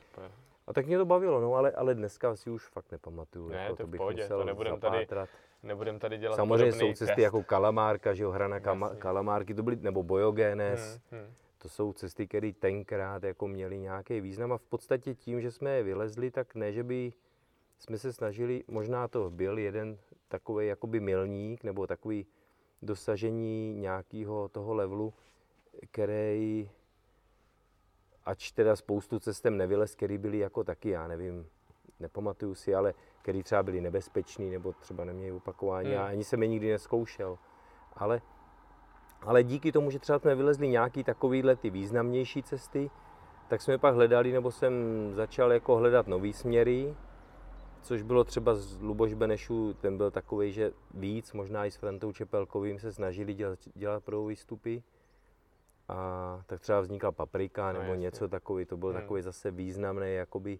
a 0.68 0.72
tak 0.72 0.86
mě 0.86 0.98
to 0.98 1.04
bavilo, 1.04 1.40
no, 1.40 1.54
ale, 1.54 1.70
ale 1.72 1.94
dneska 1.94 2.36
si 2.36 2.50
už 2.50 2.66
fakt 2.66 2.92
nepamatuju, 2.92 3.48
Ne, 3.48 3.56
jako, 3.56 3.76
to 3.76 3.86
v 3.86 3.90
bych 3.90 3.98
pohodě, 3.98 4.16
to 4.16 4.34
musel 4.34 4.44
nebudem 4.44 4.80
tady 4.80 4.96
zapátrat. 4.96 5.28
Nebudem 5.62 5.98
tady 5.98 6.18
dělat 6.18 6.36
Samozřejmě 6.36 6.72
jsou 6.72 6.92
cesty 6.92 7.06
test. 7.14 7.18
jako 7.18 7.42
kalamárka, 7.42 8.14
že 8.14 8.24
jo, 8.24 8.30
hra 8.30 8.48
na 8.48 8.60
kama, 8.60 8.94
kalamárky, 8.94 9.54
to 9.54 9.62
byly, 9.62 9.76
nebo 9.76 10.02
bojogenes, 10.02 11.00
Hmm, 11.10 11.20
hmm. 11.20 11.32
to 11.58 11.68
jsou 11.68 11.92
cesty, 11.92 12.26
které 12.26 12.52
tenkrát 12.52 13.22
jako 13.22 13.48
měly 13.48 13.78
nějaký 13.78 14.20
význam 14.20 14.52
a 14.52 14.58
v 14.58 14.62
podstatě 14.62 15.14
tím, 15.14 15.40
že 15.40 15.50
jsme 15.50 15.70
je 15.70 15.82
vylezli, 15.82 16.30
tak 16.30 16.54
ne, 16.54 16.72
že 16.72 16.82
by 16.84 17.12
jsme 17.78 17.98
se 17.98 18.12
snažili, 18.12 18.64
možná 18.68 19.08
to 19.08 19.30
byl 19.30 19.58
jeden 19.58 19.98
takový 20.28 20.66
jakoby 20.66 21.00
milník, 21.00 21.64
nebo 21.64 21.86
takový 21.86 22.26
dosažení 22.82 23.74
nějakého 23.74 24.48
toho 24.48 24.74
levelu, 24.74 25.14
který, 25.90 26.70
ač 28.28 28.50
teda 28.52 28.76
spoustu 28.76 29.18
cestem 29.18 29.56
nevylez, 29.56 29.94
který 29.94 30.18
byly 30.18 30.38
jako 30.38 30.64
taky, 30.64 30.88
já 30.90 31.08
nevím, 31.08 31.46
nepamatuju 32.00 32.54
si, 32.54 32.74
ale 32.74 32.94
který 33.22 33.42
třeba 33.42 33.62
byly 33.62 33.80
nebezpečný, 33.80 34.50
nebo 34.50 34.72
třeba 34.72 35.04
neměli 35.04 35.32
opakování, 35.32 35.88
Hmm. 35.88 35.94
já 35.94 36.06
ani 36.06 36.24
jsem 36.24 36.42
je 36.42 36.48
nikdy 36.48 36.70
neskoušel. 36.70 37.38
Ale 37.96 38.20
ale 39.22 39.42
díky 39.42 39.72
tomu, 39.72 39.90
že 39.90 39.98
třeba 39.98 40.18
jsme 40.18 40.34
vylezli 40.34 40.68
nějaký 40.68 41.04
takovýhle 41.04 41.56
ty 41.56 41.70
významnější 41.70 42.42
cesty, 42.42 42.90
tak 43.48 43.62
jsme 43.62 43.78
pak 43.78 43.94
hledali, 43.94 44.32
nebo 44.32 44.50
jsem 44.50 44.72
začal 45.14 45.52
jako 45.52 45.76
hledat 45.76 46.06
nový 46.06 46.32
směry, 46.32 46.94
což 47.82 48.02
bylo 48.02 48.24
třeba 48.24 48.54
z 48.54 48.80
Luboš 48.80 49.14
Benešu, 49.14 49.74
ten 49.74 49.96
byl 49.96 50.10
takový, 50.10 50.52
že 50.52 50.72
víc, 50.94 51.32
možná 51.32 51.66
i 51.66 51.70
s 51.70 51.76
Frantou 51.76 52.12
Čepelkovým 52.12 52.78
se 52.78 52.92
snažili 52.92 53.34
dělat, 53.34 53.58
dělat 53.74 54.04
pro 54.04 54.24
výstupy. 54.24 54.82
A 55.88 56.42
tak 56.46 56.60
třeba 56.60 56.80
vznikla 56.80 57.12
paprika 57.12 57.72
No, 57.72 57.78
nebo 57.78 57.92
jasně. 57.92 58.02
něco 58.02 58.28
takový, 58.28 58.64
to 58.64 58.76
byl 58.76 58.88
Hmm. 58.90 59.00
takový 59.00 59.22
zase 59.22 59.50
významný 59.50 60.14
jakoby 60.14 60.58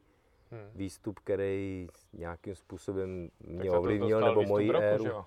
Hmm. 0.50 0.70
výstup, 0.74 1.18
který 1.18 1.88
nějakým 2.12 2.54
způsobem 2.54 3.28
mě 3.40 3.70
ovlivnil, 3.70 4.20
nebo 4.20 4.42
moji 4.42 4.70
roku, 4.70 4.84
éru. 4.84 5.06
jo? 5.06 5.24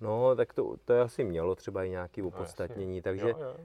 No, 0.00 0.36
tak 0.36 0.52
to, 0.54 0.76
to 0.84 1.00
asi 1.00 1.24
mělo 1.24 1.54
třeba 1.54 1.84
i 1.84 1.90
nějaké 1.90 2.22
No, 2.22 2.28
opodstatnění, 2.28 2.96
jasně. 2.96 3.02
takže, 3.02 3.28
Jo, 3.28 3.36
jo. 3.40 3.56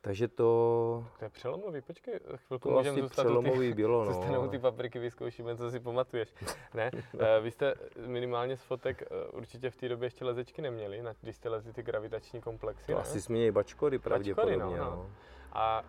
Takže 0.00 0.28
to, 0.28 1.06
To 1.18 1.24
je 1.24 1.28
přelomový, 1.30 1.80
počkej, 1.80 2.20
chvilku 2.36 2.68
to 2.68 2.74
můžeme 2.74 2.90
asi 2.92 3.02
zůstat 3.02 3.22
u 3.22 3.24
ty, 3.24 3.28
přelomový 3.28 3.74
bylo, 3.74 4.04
no. 4.32 4.48
ty 4.48 4.58
papriky, 4.58 4.98
vyzkoušíme, 4.98 5.56
co 5.56 5.70
si 5.70 5.80
pamatuješ. 5.80 6.34
Ne, 6.74 6.90
eh, 7.18 7.40
vy 7.40 7.50
jste 7.50 7.74
minimálně 8.06 8.56
z 8.56 8.62
fotek 8.62 9.02
eh, 9.02 9.28
určitě 9.28 9.70
v 9.70 9.76
té 9.76 9.88
době 9.88 10.06
ještě 10.06 10.24
lezečky 10.24 10.62
neměli, 10.62 11.02
na- 11.02 11.14
když 11.20 11.36
jste 11.36 11.48
lezli 11.48 11.72
ty 11.72 11.82
gravitační 11.82 12.40
komplexy, 12.40 12.86
To 12.86 12.92
ne? 12.98 12.98
asi 13.02 13.32
měli 13.32 13.52
bačkory 13.52 13.98
pravděpodobně, 13.98 14.56
no, 14.56 14.70
no. 14.76 14.84
no. 14.84 15.10
A 15.52 15.82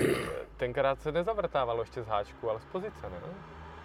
eh, 0.00 0.04
tenkrát 0.56 1.00
se 1.00 1.12
nezavrtávalo 1.12 1.82
ještě 1.82 2.02
z 2.02 2.06
háčku, 2.06 2.50
ale 2.50 2.60
z 2.60 2.64
pozice, 2.64 3.10
ne? 3.10 3.20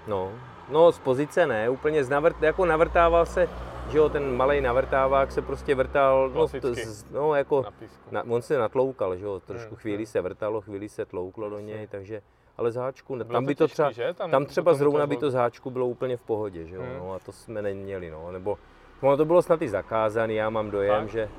No, 0.07 0.31
no 0.69 0.91
z 0.91 0.99
pozice 0.99 1.45
ne, 1.47 1.69
úplně 1.69 2.03
z 2.03 2.09
navrt, 2.09 2.41
jako 2.41 2.65
navrtával 2.65 3.25
se, 3.25 3.49
že 3.89 3.97
jo, 3.97 4.09
ten 4.09 4.35
malý 4.35 4.61
navrtávák 4.61 5.31
se 5.31 5.41
prostě 5.41 5.75
vrtal, 5.75 6.29
no, 6.29 6.47
to, 6.47 6.59
Klasicky. 6.59 6.85
z- 6.85 7.05
no 7.11 7.35
jako, 7.35 7.61
Na 8.11 8.23
na, 8.23 8.33
on 8.33 8.41
se 8.41 8.57
natloukal, 8.57 9.15
že 9.17 9.25
jo, 9.25 9.39
trošku 9.39 9.69
Hmm, 9.69 9.77
chvíli 9.77 9.97
hmm. 9.97 10.05
se 10.05 10.21
vrtalo, 10.21 10.61
chvíli 10.61 10.89
se 10.89 11.05
tlouklo 11.05 11.49
do 11.49 11.59
něj, 11.59 11.87
takže, 11.87 12.21
ale 12.57 12.71
z 12.71 12.75
háčku, 12.75 13.15
Bylo 13.15 13.29
tam 13.29 13.45
by 13.45 13.55
to 13.55 13.63
těžký, 13.63 13.73
třeba, 13.73 13.91
že? 13.91 14.13
tam 14.13 14.45
třeba 14.45 14.71
potom 14.71 14.77
zrovna 14.79 15.07
by 15.07 15.17
to 15.17 15.31
z 15.31 15.33
háčku 15.33 15.69
bylo 15.71 15.87
úplně 15.87 16.17
v 16.17 16.21
pohodě, 16.21 16.65
že 16.67 16.75
jo, 16.75 16.81
Hmm. 16.81 16.97
no 16.99 17.13
a 17.13 17.19
to 17.19 17.31
jsme 17.31 17.61
neměli, 17.61 18.09
no, 18.11 18.31
nebo, 18.31 18.57
ono 19.01 19.17
to 19.17 19.25
bylo 19.25 19.41
snad 19.41 19.61
i 19.61 19.69
zakázané, 19.69 20.33
já 20.33 20.49
mám 20.49 20.71
dojem, 20.71 21.01
Fakt? 21.01 21.09
že, 21.11 21.29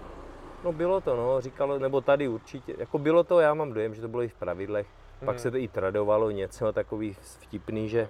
no 0.65 0.73
bylo 0.73 1.01
to, 1.01 1.17
no, 1.17 1.41
říkalo, 1.41 1.79
nebo 1.79 2.01
tady 2.01 2.29
určitě, 2.29 2.75
jako 2.79 2.99
bylo 2.99 3.25
to, 3.25 3.41
já 3.41 3.55
mám 3.55 3.73
dojem, 3.73 3.95
že 3.95 4.01
to 4.03 4.09
bylo 4.09 4.23
i 4.23 4.29
v 4.29 4.35
pravidlech, 4.35 4.87
pak 5.21 5.29
Mhm. 5.35 5.39
se 5.39 5.51
to 5.51 5.57
i 5.57 5.69
tradovalo 5.69 6.31
něco 6.31 6.73
takový 6.73 7.17
vtipný, 7.21 7.89
že, 7.89 8.09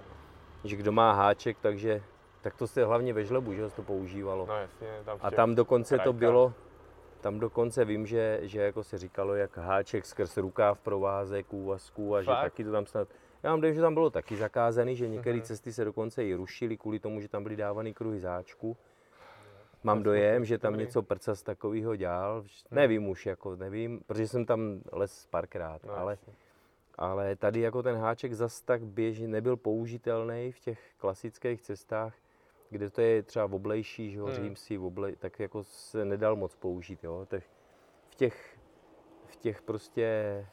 že 0.65 0.75
kdo 0.75 0.91
má 0.91 1.11
háček, 1.13 1.57
takže 1.61 2.01
tak 2.41 2.55
to 2.55 2.67
se 2.67 2.85
hlavně 2.85 3.13
ve 3.13 3.23
žlebu, 3.25 3.53
že 3.53 3.69
to 3.69 3.83
používalo. 3.83 4.45
No 4.45 4.55
jasně, 4.57 4.87
tam 5.05 5.17
A 5.21 5.31
tam 5.31 5.55
dokonce 5.55 5.95
to 5.95 6.01
krajkách. 6.03 6.19
bylo, 6.19 6.53
tam 7.21 7.39
dokonce 7.39 7.85
vím, 7.85 8.05
že, 8.05 8.39
že 8.41 8.61
jako 8.61 8.83
se 8.83 8.97
říkalo, 8.97 9.35
jak 9.35 9.57
háček 9.57 10.05
skrz 10.05 10.37
rukáv 10.37 10.79
provázek 10.79 11.53
úvazků 11.53 12.15
a 12.15 12.21
že 12.21 12.25
Fakt? 12.25 12.41
taky 12.43 12.63
to 12.63 12.71
tam 12.71 12.85
snad, 12.85 13.07
já 13.43 13.49
mám 13.51 13.61
dojem, 13.61 13.75
že 13.75 13.81
tam 13.81 13.93
bylo 13.93 14.09
taky 14.09 14.35
zakázaný, 14.35 14.95
že 14.95 15.07
některé 15.07 15.35
Mhm. 15.37 15.45
cesty 15.45 15.73
se 15.73 15.85
dokonce 15.85 16.25
i 16.25 16.33
rušily 16.33 16.77
kvůli 16.77 16.99
tomu, 16.99 17.21
že 17.21 17.27
tam 17.27 17.43
byly 17.43 17.55
dávaný 17.55 17.93
kruhy 17.93 18.19
záčku. 18.19 18.77
Mám 19.83 20.03
To 20.03 20.11
je 20.13 20.21
dojem, 20.21 20.45
že 20.45 20.57
tam 20.57 20.77
něco 20.77 21.01
prcas 21.01 21.43
takového 21.43 21.95
dělal, 21.95 22.43
nevím 22.71 23.07
už, 23.09 23.25
jako 23.25 23.55
nevím, 23.55 24.01
protože 24.07 24.27
jsem 24.27 24.45
tam 24.45 24.79
les 24.91 25.27
párkrát, 25.29 25.83
No, 25.85 25.97
ale 25.97 26.11
jasně. 26.13 26.33
Ale 26.97 27.35
tady 27.35 27.59
jako 27.59 27.83
ten 27.83 27.95
háček 27.95 28.33
zas 28.33 28.61
tak 28.61 28.83
běžně 28.83 29.27
nebyl 29.27 29.57
použitelný 29.57 30.51
v 30.51 30.59
těch 30.59 30.79
klasických 30.97 31.61
cestách, 31.61 32.15
kde 32.69 32.89
to 32.89 33.01
je 33.01 33.23
třeba 33.23 33.45
oblejší, 33.45 34.11
že 34.11 34.17
jo, 34.19 34.25
Hmm. 34.25 34.35
římsí, 34.35 34.77
oblej, 34.77 35.15
tak 35.15 35.39
jako 35.39 35.63
se 35.63 36.05
nedal 36.05 36.35
moc 36.35 36.55
použít, 36.55 37.03
jo. 37.03 37.25
Tak 37.29 37.43
v 38.09 38.15
těch, 38.15 38.57
v 39.25 39.35
těch 39.35 39.61
prostě 39.61 40.45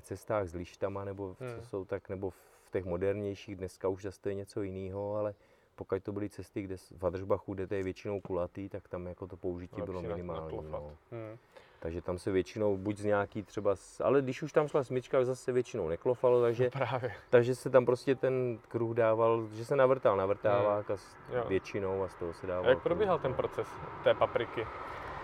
cestách 0.00 0.48
s 0.48 0.54
lištama, 0.54 1.04
nebo 1.04 1.36
Hmm. 1.40 1.60
co 1.60 1.66
jsou 1.66 1.84
tak, 1.84 2.08
nebo 2.08 2.30
v 2.64 2.70
těch 2.72 2.84
modernějších, 2.84 3.56
dneska 3.56 3.88
už 3.88 4.02
zase 4.02 4.20
to 4.20 4.28
je 4.28 4.34
něco 4.34 4.62
jiného, 4.62 5.14
ale 5.16 5.34
pokud 5.74 6.02
to 6.02 6.12
byly 6.12 6.28
cesty, 6.28 6.62
kde 6.62 6.76
v 6.76 7.04
Adržbachu, 7.06 7.54
kde 7.54 7.66
to 7.66 7.74
je 7.74 7.82
většinou 7.82 8.20
kulatý, 8.20 8.68
tak 8.68 8.88
tam 8.88 9.06
jako 9.06 9.26
to 9.26 9.36
použití 9.36 9.82
bylo 9.82 9.96
Lepší 9.98 10.08
na- 10.08 10.14
minimální. 10.16 10.56
No. 10.70 10.96
Hmm. 11.10 11.38
Takže 11.82 12.02
tam 12.02 12.18
se 12.18 12.30
většinou 12.30 12.76
buď 12.76 12.96
z 12.98 13.04
nějaký 13.04 13.42
třeba, 13.42 13.74
ale 14.04 14.22
když 14.22 14.42
už 14.42 14.52
tam 14.52 14.68
šla 14.68 14.84
smyčka, 14.84 15.24
zase 15.24 15.52
většinou 15.52 15.88
neklofalo, 15.88 16.42
takže, 16.42 16.70
Právě. 16.72 17.12
takže 17.30 17.54
se 17.54 17.70
tam 17.70 17.86
prostě 17.86 18.14
ten 18.14 18.58
kruh 18.68 18.96
dával, 18.96 19.48
že 19.52 19.64
se 19.64 19.76
navrtal 19.76 20.16
navrtávák 20.16 20.90
a 20.90 20.94
Hmm. 21.28 21.36
Jo. 21.38 21.44
většinou 21.48 22.02
a 22.02 22.08
z 22.08 22.14
toho 22.14 22.32
se 22.32 22.46
dával. 22.46 22.66
A 22.66 22.68
jak 22.68 22.82
probíhal 22.82 23.18
ten 23.18 23.34
proces 23.34 23.68
té 24.04 24.14
papriky? 24.14 24.66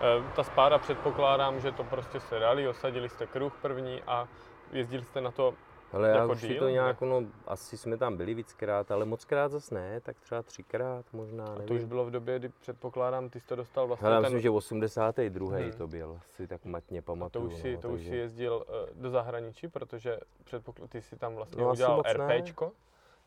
Eh, 0.01 0.33
Ta 0.35 0.43
spáda 0.43 0.77
předpokládám, 0.77 1.59
že 1.59 1.71
to 1.71 1.83
prostě 1.83 2.19
se 2.19 2.39
dali, 2.39 2.67
osadili 2.67 3.09
jste 3.09 3.27
kruh 3.27 3.53
první 3.61 4.01
a 4.07 4.27
jezdili 4.71 5.03
jste 5.03 5.21
na 5.21 5.31
to 5.31 5.53
Ale 5.93 6.09
já 6.09 6.15
jako 6.17 6.31
už 6.31 6.41
si 6.41 6.55
to 6.55 6.65
ne? 6.65 6.71
nějak, 6.71 7.01
no, 7.01 7.23
asi 7.47 7.77
jsme 7.77 7.97
tam 7.97 8.17
byli 8.17 8.33
víckrát, 8.33 8.91
ale 8.91 9.05
moc 9.05 9.25
krát 9.25 9.51
zase 9.51 9.75
ne, 9.75 9.99
tak 10.01 10.19
třeba 10.19 10.41
třikrát 10.43 11.05
možná, 11.13 11.45
A 11.45 11.49
nevím. 11.51 11.67
to 11.67 11.73
už 11.73 11.83
bylo 11.83 12.05
v 12.05 12.11
době, 12.11 12.39
kdy 12.39 12.49
předpokládám, 12.49 13.29
ty 13.29 13.39
jsi 13.39 13.47
to 13.47 13.55
dostal 13.55 13.87
vlastně 13.87 14.05
Hele, 14.05 14.15
já 14.15 14.21
ten, 14.21 14.25
myslím, 14.33 14.41
že 14.41 14.49
82. 14.49 15.57
Hmm. 15.57 15.71
to 15.71 15.87
byl, 15.87 16.19
si 16.35 16.47
tak 16.47 16.65
matně 16.65 16.99
a 16.99 17.01
to 17.01 17.05
pamatuju. 17.05 17.45
už 17.47 17.53
si, 17.55 17.75
no, 17.75 17.81
to 17.81 17.87
už 17.87 17.93
takže- 17.93 18.09
si 18.09 18.15
jezdil 18.15 18.65
eh, 18.69 18.89
do 18.95 19.09
zahraničí, 19.09 19.67
protože 19.67 20.17
předpokl- 20.45 20.87
ty 20.87 21.01
si 21.01 21.15
tam 21.15 21.35
vlastně 21.35 21.63
No, 21.63 21.71
udělal 21.71 21.95
moc 21.97 22.05
ne. 22.05 22.13
RPčko, 22.37 22.71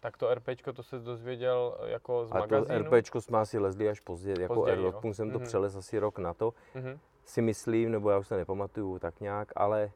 tak 0.00 0.16
to 0.16 0.34
RPčko 0.34 0.72
to 0.72 0.82
se 0.82 0.98
dozvěděl 0.98 1.76
eh, 1.80 1.90
jako 1.90 2.26
z 2.26 2.30
A 2.30 2.34
to 2.34 2.38
magazínu. 2.40 2.78
RPčko 2.90 3.20
jsme 3.20 3.38
asi 3.38 3.58
lezli 3.58 3.88
až 3.88 4.00
později, 4.00 4.40
jako 4.40 4.54
Později, 4.54 4.72
R 4.78 4.84
jo. 4.84 4.90
rok 4.90 5.14
jsem 5.14 5.30
to 5.30 5.38
Mhm. 5.38 5.46
přelez 5.46 5.76
asi 5.76 5.98
rok 5.98 6.18
na 6.18 6.34
to, 6.34 6.54
Mhm. 6.74 6.98
si 7.24 7.42
myslím, 7.42 7.90
nebo 7.90 8.10
já 8.10 8.18
už 8.18 8.26
se 8.28 8.36
nepamatuju 8.36 8.98
tak 8.98 9.20
nějak, 9.20 9.52
ale, 9.56 9.90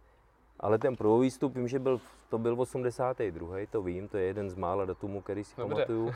ale 0.61 0.79
ten 0.79 0.97
prvovýstup 0.97 1.55
vím, 1.55 1.69
že 1.69 1.79
byl, 1.79 2.01
to 2.29 2.39
byl 2.39 2.61
82. 2.61 3.57
to 3.71 3.83
vím, 3.83 4.09
to 4.09 4.17
je 4.17 4.25
jeden 4.25 4.51
z 4.51 4.55
mála 4.55 4.85
datumů, 4.85 5.21
který 5.23 5.45
si 5.45 5.55
Dobře. 5.57 5.75
pamatuju. 5.75 6.13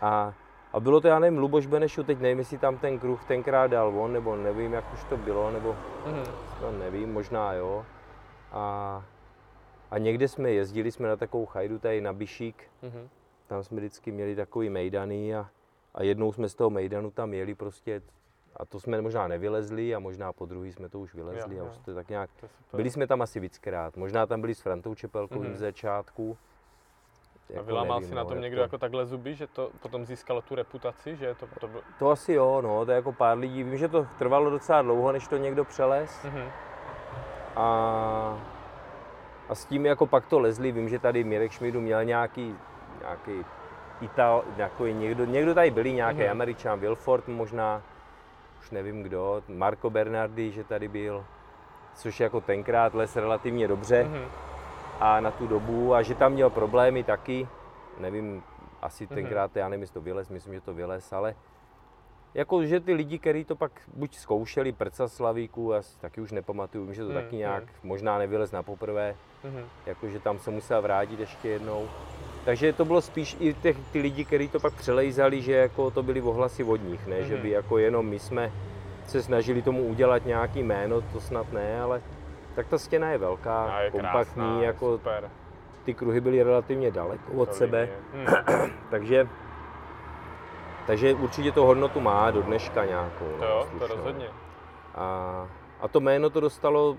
A, 0.00 0.34
a 0.72 0.80
bylo 0.80 1.00
to, 1.00 1.08
já 1.08 1.18
nevím, 1.18 1.38
Luboš 1.38 1.66
Benešu, 1.66 2.02
teď 2.04 2.18
nevím, 2.20 2.38
jestli 2.38 2.58
tam 2.58 2.78
ten 2.78 2.98
kruh 2.98 3.24
tenkrát 3.24 3.66
dal 3.66 4.00
on, 4.00 4.12
nebo 4.12 4.36
nevím, 4.36 4.72
jak 4.72 4.92
už 4.94 5.04
to 5.04 5.16
bylo, 5.16 5.50
nebo 5.50 5.76
Mhm. 6.06 6.24
no, 6.62 6.72
nevím, 6.72 7.12
možná 7.12 7.52
jo. 7.52 7.86
A, 8.52 9.04
a 9.90 9.98
někde 9.98 10.28
jsme 10.28 10.50
jezdili, 10.50 10.92
jsme 10.92 11.08
na 11.08 11.16
takovou 11.16 11.46
chajdu 11.46 11.78
tady 11.78 12.00
na 12.00 12.12
Bišík, 12.12 12.64
Mhm. 12.82 13.08
tam 13.46 13.62
jsme 13.64 13.76
vždycky 13.76 14.12
měli 14.12 14.36
takový 14.36 14.70
mejdany 14.70 15.36
a, 15.36 15.48
a 15.94 16.02
jednou 16.02 16.32
jsme 16.32 16.48
z 16.48 16.54
toho 16.54 16.70
mejdanu 16.70 17.10
tam 17.10 17.34
jeli 17.34 17.54
prostě 17.54 18.02
a 18.56 18.64
to 18.64 18.80
jsme 18.80 19.00
možná 19.02 19.28
nevylezli 19.28 19.94
a 19.94 19.98
možná 19.98 20.32
po 20.32 20.46
druhý 20.46 20.72
jsme 20.72 20.88
to 20.88 21.00
už 21.00 21.14
vylezli 21.14 21.56
Jo, 21.56 21.64
a 21.64 21.68
už 21.70 21.78
to 21.84 21.94
tak 21.94 22.08
nějak, 22.08 22.30
To 22.70 22.76
byli 22.76 22.90
jsme 22.90 23.06
tam 23.06 23.22
asi 23.22 23.40
víckrát, 23.40 23.96
možná 23.96 24.26
tam 24.26 24.40
byli 24.40 24.54
s 24.54 24.60
Frantou 24.60 24.94
Čepelkovým 24.94 25.44
Mhm. 25.50 25.56
z 25.56 25.58
začátku. 25.60 26.38
A 27.48 27.52
Jako 27.52 27.64
vylámal 27.66 27.96
nevím, 28.00 28.08
si 28.08 28.14
na 28.14 28.22
no, 28.22 28.28
tom 28.28 28.40
někdo 28.40 28.56
to, 28.58 28.62
jako 28.62 28.78
takhle 28.78 29.06
zuby, 29.06 29.34
že 29.34 29.46
to 29.46 29.70
potom 29.82 30.04
získalo 30.06 30.42
tu 30.42 30.54
reputaci, 30.54 31.16
že 31.16 31.34
to, 31.34 31.46
to 31.60 31.68
bylo... 31.68 31.82
to 31.98 32.10
asi 32.10 32.32
jo, 32.32 32.60
no, 32.62 32.84
to 32.84 32.90
je 32.90 32.94
jako 32.94 33.12
pár 33.12 33.38
lidí, 33.38 33.62
vím, 33.62 33.76
že 33.76 33.88
to 33.88 34.06
trvalo 34.18 34.50
docela 34.50 34.82
dlouho, 34.82 35.12
než 35.12 35.28
to 35.28 35.36
někdo 35.36 35.64
přelez 35.64 36.24
Mhm. 36.24 36.48
a, 37.56 38.38
a 39.48 39.54
s 39.54 39.64
tím 39.64 39.86
jako 39.86 40.06
pak 40.06 40.26
to 40.26 40.38
lezli, 40.38 40.72
vím, 40.72 40.88
že 40.88 40.98
tady 40.98 41.24
Mirek 41.24 41.52
Šmidu 41.52 41.80
měl 41.80 42.04
nějaký, 42.04 42.56
nějaký 43.00 43.44
Ital, 44.00 44.44
jako 44.56 44.86
někdo, 44.86 45.24
někdo 45.24 45.54
tady 45.54 45.70
byli, 45.70 45.92
nějaký 45.92 46.20
Mhm. 46.20 46.30
Američan, 46.30 46.80
Wilford 46.80 47.28
možná, 47.28 47.82
už 48.64 48.70
nevím 48.70 49.02
kdo, 49.02 49.42
Marco 49.48 49.90
Bernardi, 49.90 50.50
že 50.50 50.64
tady 50.64 50.88
byl, 50.88 51.24
což 51.94 52.20
jako 52.20 52.40
tenkrát 52.40 52.94
les 52.94 53.16
relativně 53.16 53.68
dobře 53.68 54.04
Mhm. 54.04 54.24
a 55.00 55.20
na 55.20 55.30
tu 55.30 55.46
dobu 55.46 55.94
a 55.94 56.02
že 56.02 56.14
tam 56.14 56.32
měl 56.32 56.50
problémy 56.50 57.04
taky, 57.04 57.48
nevím, 57.98 58.42
asi 58.82 59.04
Mhm. 59.04 59.14
tenkrát, 59.14 59.56
já 59.56 59.68
nevím, 59.68 59.80
jestli 59.82 59.94
to 59.94 60.00
vylez, 60.00 60.28
myslím, 60.28 60.54
že 60.54 60.60
to 60.60 60.74
vylez, 60.74 61.12
ale 61.12 61.34
jako, 62.34 62.64
že 62.64 62.80
ty 62.80 62.94
lidi, 62.94 63.18
kteří 63.18 63.44
to 63.44 63.56
pak 63.56 63.72
buď 63.94 64.16
zkoušeli 64.16 64.72
prca 64.72 65.08
slavíku, 65.08 65.72
já 65.72 65.82
si 65.82 66.00
taky 66.00 66.20
už 66.20 66.32
nepamatuju, 66.32 66.92
že 66.92 67.02
to 67.04 67.08
Mhm, 67.12 67.22
taky 67.22 67.36
nějak, 67.36 67.62
mhm. 67.64 67.72
možná 67.82 68.18
nevylez 68.18 68.52
na 68.52 68.62
poprvé, 68.62 69.16
Mhm. 69.44 69.64
jakože 69.86 70.20
tam 70.20 70.38
se 70.38 70.50
musel 70.50 70.82
vrátit 70.82 71.20
ještě 71.20 71.48
jednou. 71.48 71.88
Takže 72.44 72.72
to 72.72 72.84
bylo 72.84 73.00
spíš 73.00 73.36
i 73.40 73.54
těch, 73.54 73.76
ty 73.92 74.00
lidi, 74.00 74.24
kteří 74.24 74.48
to 74.48 74.60
pak 74.60 74.74
přelejzali, 74.74 75.42
že 75.42 75.52
jako 75.52 75.90
to 75.90 76.02
byly 76.02 76.20
ohlasy 76.22 76.64
od 76.64 76.76
nich, 76.76 77.06
ne? 77.06 77.22
že 77.24 77.34
Mhm. 77.34 77.42
by 77.42 77.50
jako 77.50 77.78
jenom 77.78 78.06
my 78.06 78.18
jsme 78.18 78.52
se 79.06 79.22
snažili 79.22 79.62
tomu 79.62 79.82
udělat 79.84 80.26
nějaký 80.26 80.62
jméno, 80.62 81.00
to 81.00 81.20
snad 81.20 81.52
ne, 81.52 81.80
ale 81.82 82.02
tak 82.54 82.66
ta 82.68 82.78
stěna 82.78 83.10
je 83.10 83.18
velká, 83.18 83.64
A 83.64 83.80
je 83.80 83.90
kompaktní, 83.90 84.34
krásná, 84.34 84.62
jako 84.62 84.92
super. 84.92 85.30
ty 85.84 85.94
kruhy 85.94 86.20
byly 86.20 86.42
relativně 86.42 86.90
daleko 86.90 87.32
od 87.32 87.48
To 87.48 87.54
sebe. 87.54 87.88
Mhm. 88.14 88.70
takže, 88.90 89.28
takže 90.86 91.14
určitě 91.14 91.52
to 91.52 91.64
hodnotu 91.64 92.00
má 92.00 92.30
do 92.30 92.42
dneška 92.42 92.84
nějakou. 92.84 93.24
To 93.24 93.44
no, 93.44 93.46
jo, 93.46 93.66
to 93.78 93.86
rozhodně. 93.86 94.26
A, 94.94 95.48
a 95.80 95.88
to 95.88 96.00
jméno 96.00 96.30
to 96.30 96.40
dostalo 96.40 96.96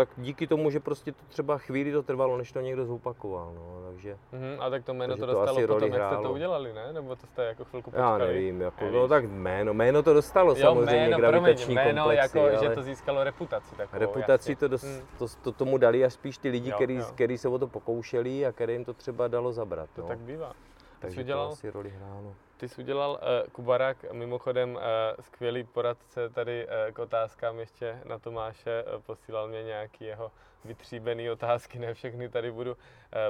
tak 0.00 0.08
díky 0.16 0.46
tomu, 0.46 0.70
že 0.70 0.80
prostě 0.80 1.12
to 1.12 1.18
třeba 1.28 1.58
chvíli 1.58 1.92
to 1.92 2.02
trvalo, 2.02 2.36
než 2.38 2.52
to 2.52 2.60
někdo 2.60 2.86
zopakoval, 2.86 3.52
no, 3.54 3.82
takže 3.90 4.16
Mhm, 4.32 4.56
a 4.60 4.70
tak 4.70 4.84
to 4.84 4.94
jméno 4.94 5.14
to 5.14 5.20
to 5.20 5.26
dostalo 5.26 5.58
asi 5.58 5.66
potom, 5.66 5.92
jak 5.92 6.12
jste 6.12 6.22
to 6.22 6.32
udělali, 6.32 6.72
ne? 6.72 6.92
Nebo 6.92 7.16
to 7.16 7.26
jste 7.26 7.44
jako 7.44 7.64
chvilku 7.64 7.90
já 7.94 8.10
počkali? 8.10 8.34
nevím, 8.34 8.60
jako, 8.60 8.84
Nevíš. 8.84 8.96
no 9.00 9.08
tak 9.08 9.24
jméno, 9.24 9.74
jméno 9.74 10.02
to 10.02 10.14
dostalo 10.14 10.50
Jo, 10.50 10.56
samozřejmě, 10.56 10.96
jméno, 11.00 11.16
gravitační 11.18 11.74
promiň, 11.74 11.86
jméno 11.94 12.02
komplexy, 12.04 12.38
jako, 12.38 12.48
ale 12.56 12.68
že 12.68 12.74
to 12.74 12.82
získalo 12.82 13.24
reputaci 13.24 13.74
takovou, 13.76 14.00
reputaci 14.00 14.32
jasně. 14.52 14.56
to, 14.56 14.68
dost, 14.68 14.84
Mhm. 14.84 15.00
to, 15.18 15.26
to, 15.42 15.52
tomu 15.52 15.78
dali 15.78 16.04
až 16.04 16.12
spíš 16.12 16.38
ty 16.38 16.48
lidi, 16.48 16.70
Jo, 16.70 16.76
který, 16.76 16.94
jo. 16.96 17.04
který 17.14 17.38
se 17.38 17.48
o 17.48 17.58
to 17.58 17.66
pokoušeli 17.66 18.46
a 18.46 18.52
kterým 18.52 18.84
to 18.84 18.94
třeba 18.94 19.28
dalo 19.28 19.52
zabrat, 19.52 19.90
To 19.94 20.02
no. 20.02 20.08
tak 20.08 20.18
bývá. 20.18 20.52
Takže 21.00 21.14
jsi 21.14 21.20
udělal- 21.20 21.46
to 21.46 21.52
asi 21.52 21.70
roli 21.70 21.90
hrálo. 21.90 22.34
Ty 22.56 22.68
jsi 22.68 22.80
udělal 22.82 23.10
uh, 23.10 23.50
Kubarak, 23.52 24.12
mimochodem 24.12 24.74
uh, 24.74 24.80
skvělý 25.20 25.64
poradce 25.64 26.28
tady 26.30 26.66
uh, 26.66 26.72
k 26.92 26.98
otázkám 26.98 27.58
ještě 27.58 28.00
na 28.04 28.18
Tomáše, 28.18 28.84
uh, 28.96 29.02
posílal 29.02 29.48
mě 29.48 29.62
nějaký 29.62 30.04
jeho 30.04 30.32
vytříbený 30.64 31.30
otázky, 31.30 31.78
ne 31.78 31.94
všechny 31.94 32.28
tady 32.28 32.52
budu 32.52 32.72
uh, 32.72 32.78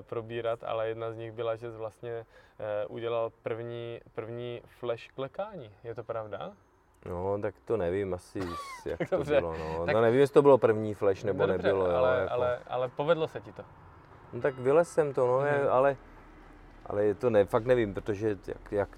probírat, 0.00 0.64
ale 0.64 0.88
jedna 0.88 1.12
z 1.12 1.16
nich 1.16 1.32
byla, 1.32 1.56
že 1.56 1.70
jsi 1.70 1.76
vlastně 1.76 2.18
uh, 2.88 2.94
udělal 2.96 3.30
první, 3.42 4.00
první 4.14 4.62
flash 4.66 5.08
klekání, 5.14 5.70
je 5.84 5.94
to 5.94 6.04
pravda? 6.04 6.52
No, 7.06 7.38
tak 7.42 7.54
to 7.64 7.76
nevím 7.76 8.14
asi, 8.14 8.40
jak 8.86 8.98
to 9.10 9.18
bylo, 9.24 9.56
no. 9.58 9.86
tak- 9.86 9.94
no 9.94 10.00
nevím, 10.00 10.20
jestli 10.20 10.34
to 10.34 10.42
bylo 10.42 10.58
první 10.58 10.94
flash 10.94 11.24
nebo 11.24 11.46
No 11.46 11.52
dobře, 11.52 11.68
nebylo, 11.68 11.86
jo, 11.90 11.96
ale, 11.96 12.18
jako. 12.20 12.32
ale, 12.32 12.58
ale 12.68 12.88
povedlo 12.88 13.28
se 13.28 13.40
ti 13.40 13.52
to. 13.52 13.62
No 14.32 14.40
tak 14.40 14.54
vylez 14.58 14.88
jsem 14.92 15.14
to, 15.14 15.26
no, 15.26 15.38
Mhm. 15.38 15.68
ale, 15.70 15.96
ale 16.90 17.14
to 17.14 17.30
ne, 17.30 17.44
fakt 17.44 17.64
nevím, 17.66 17.94
protože 17.94 18.28
jak, 18.46 18.72
jak 18.72 18.88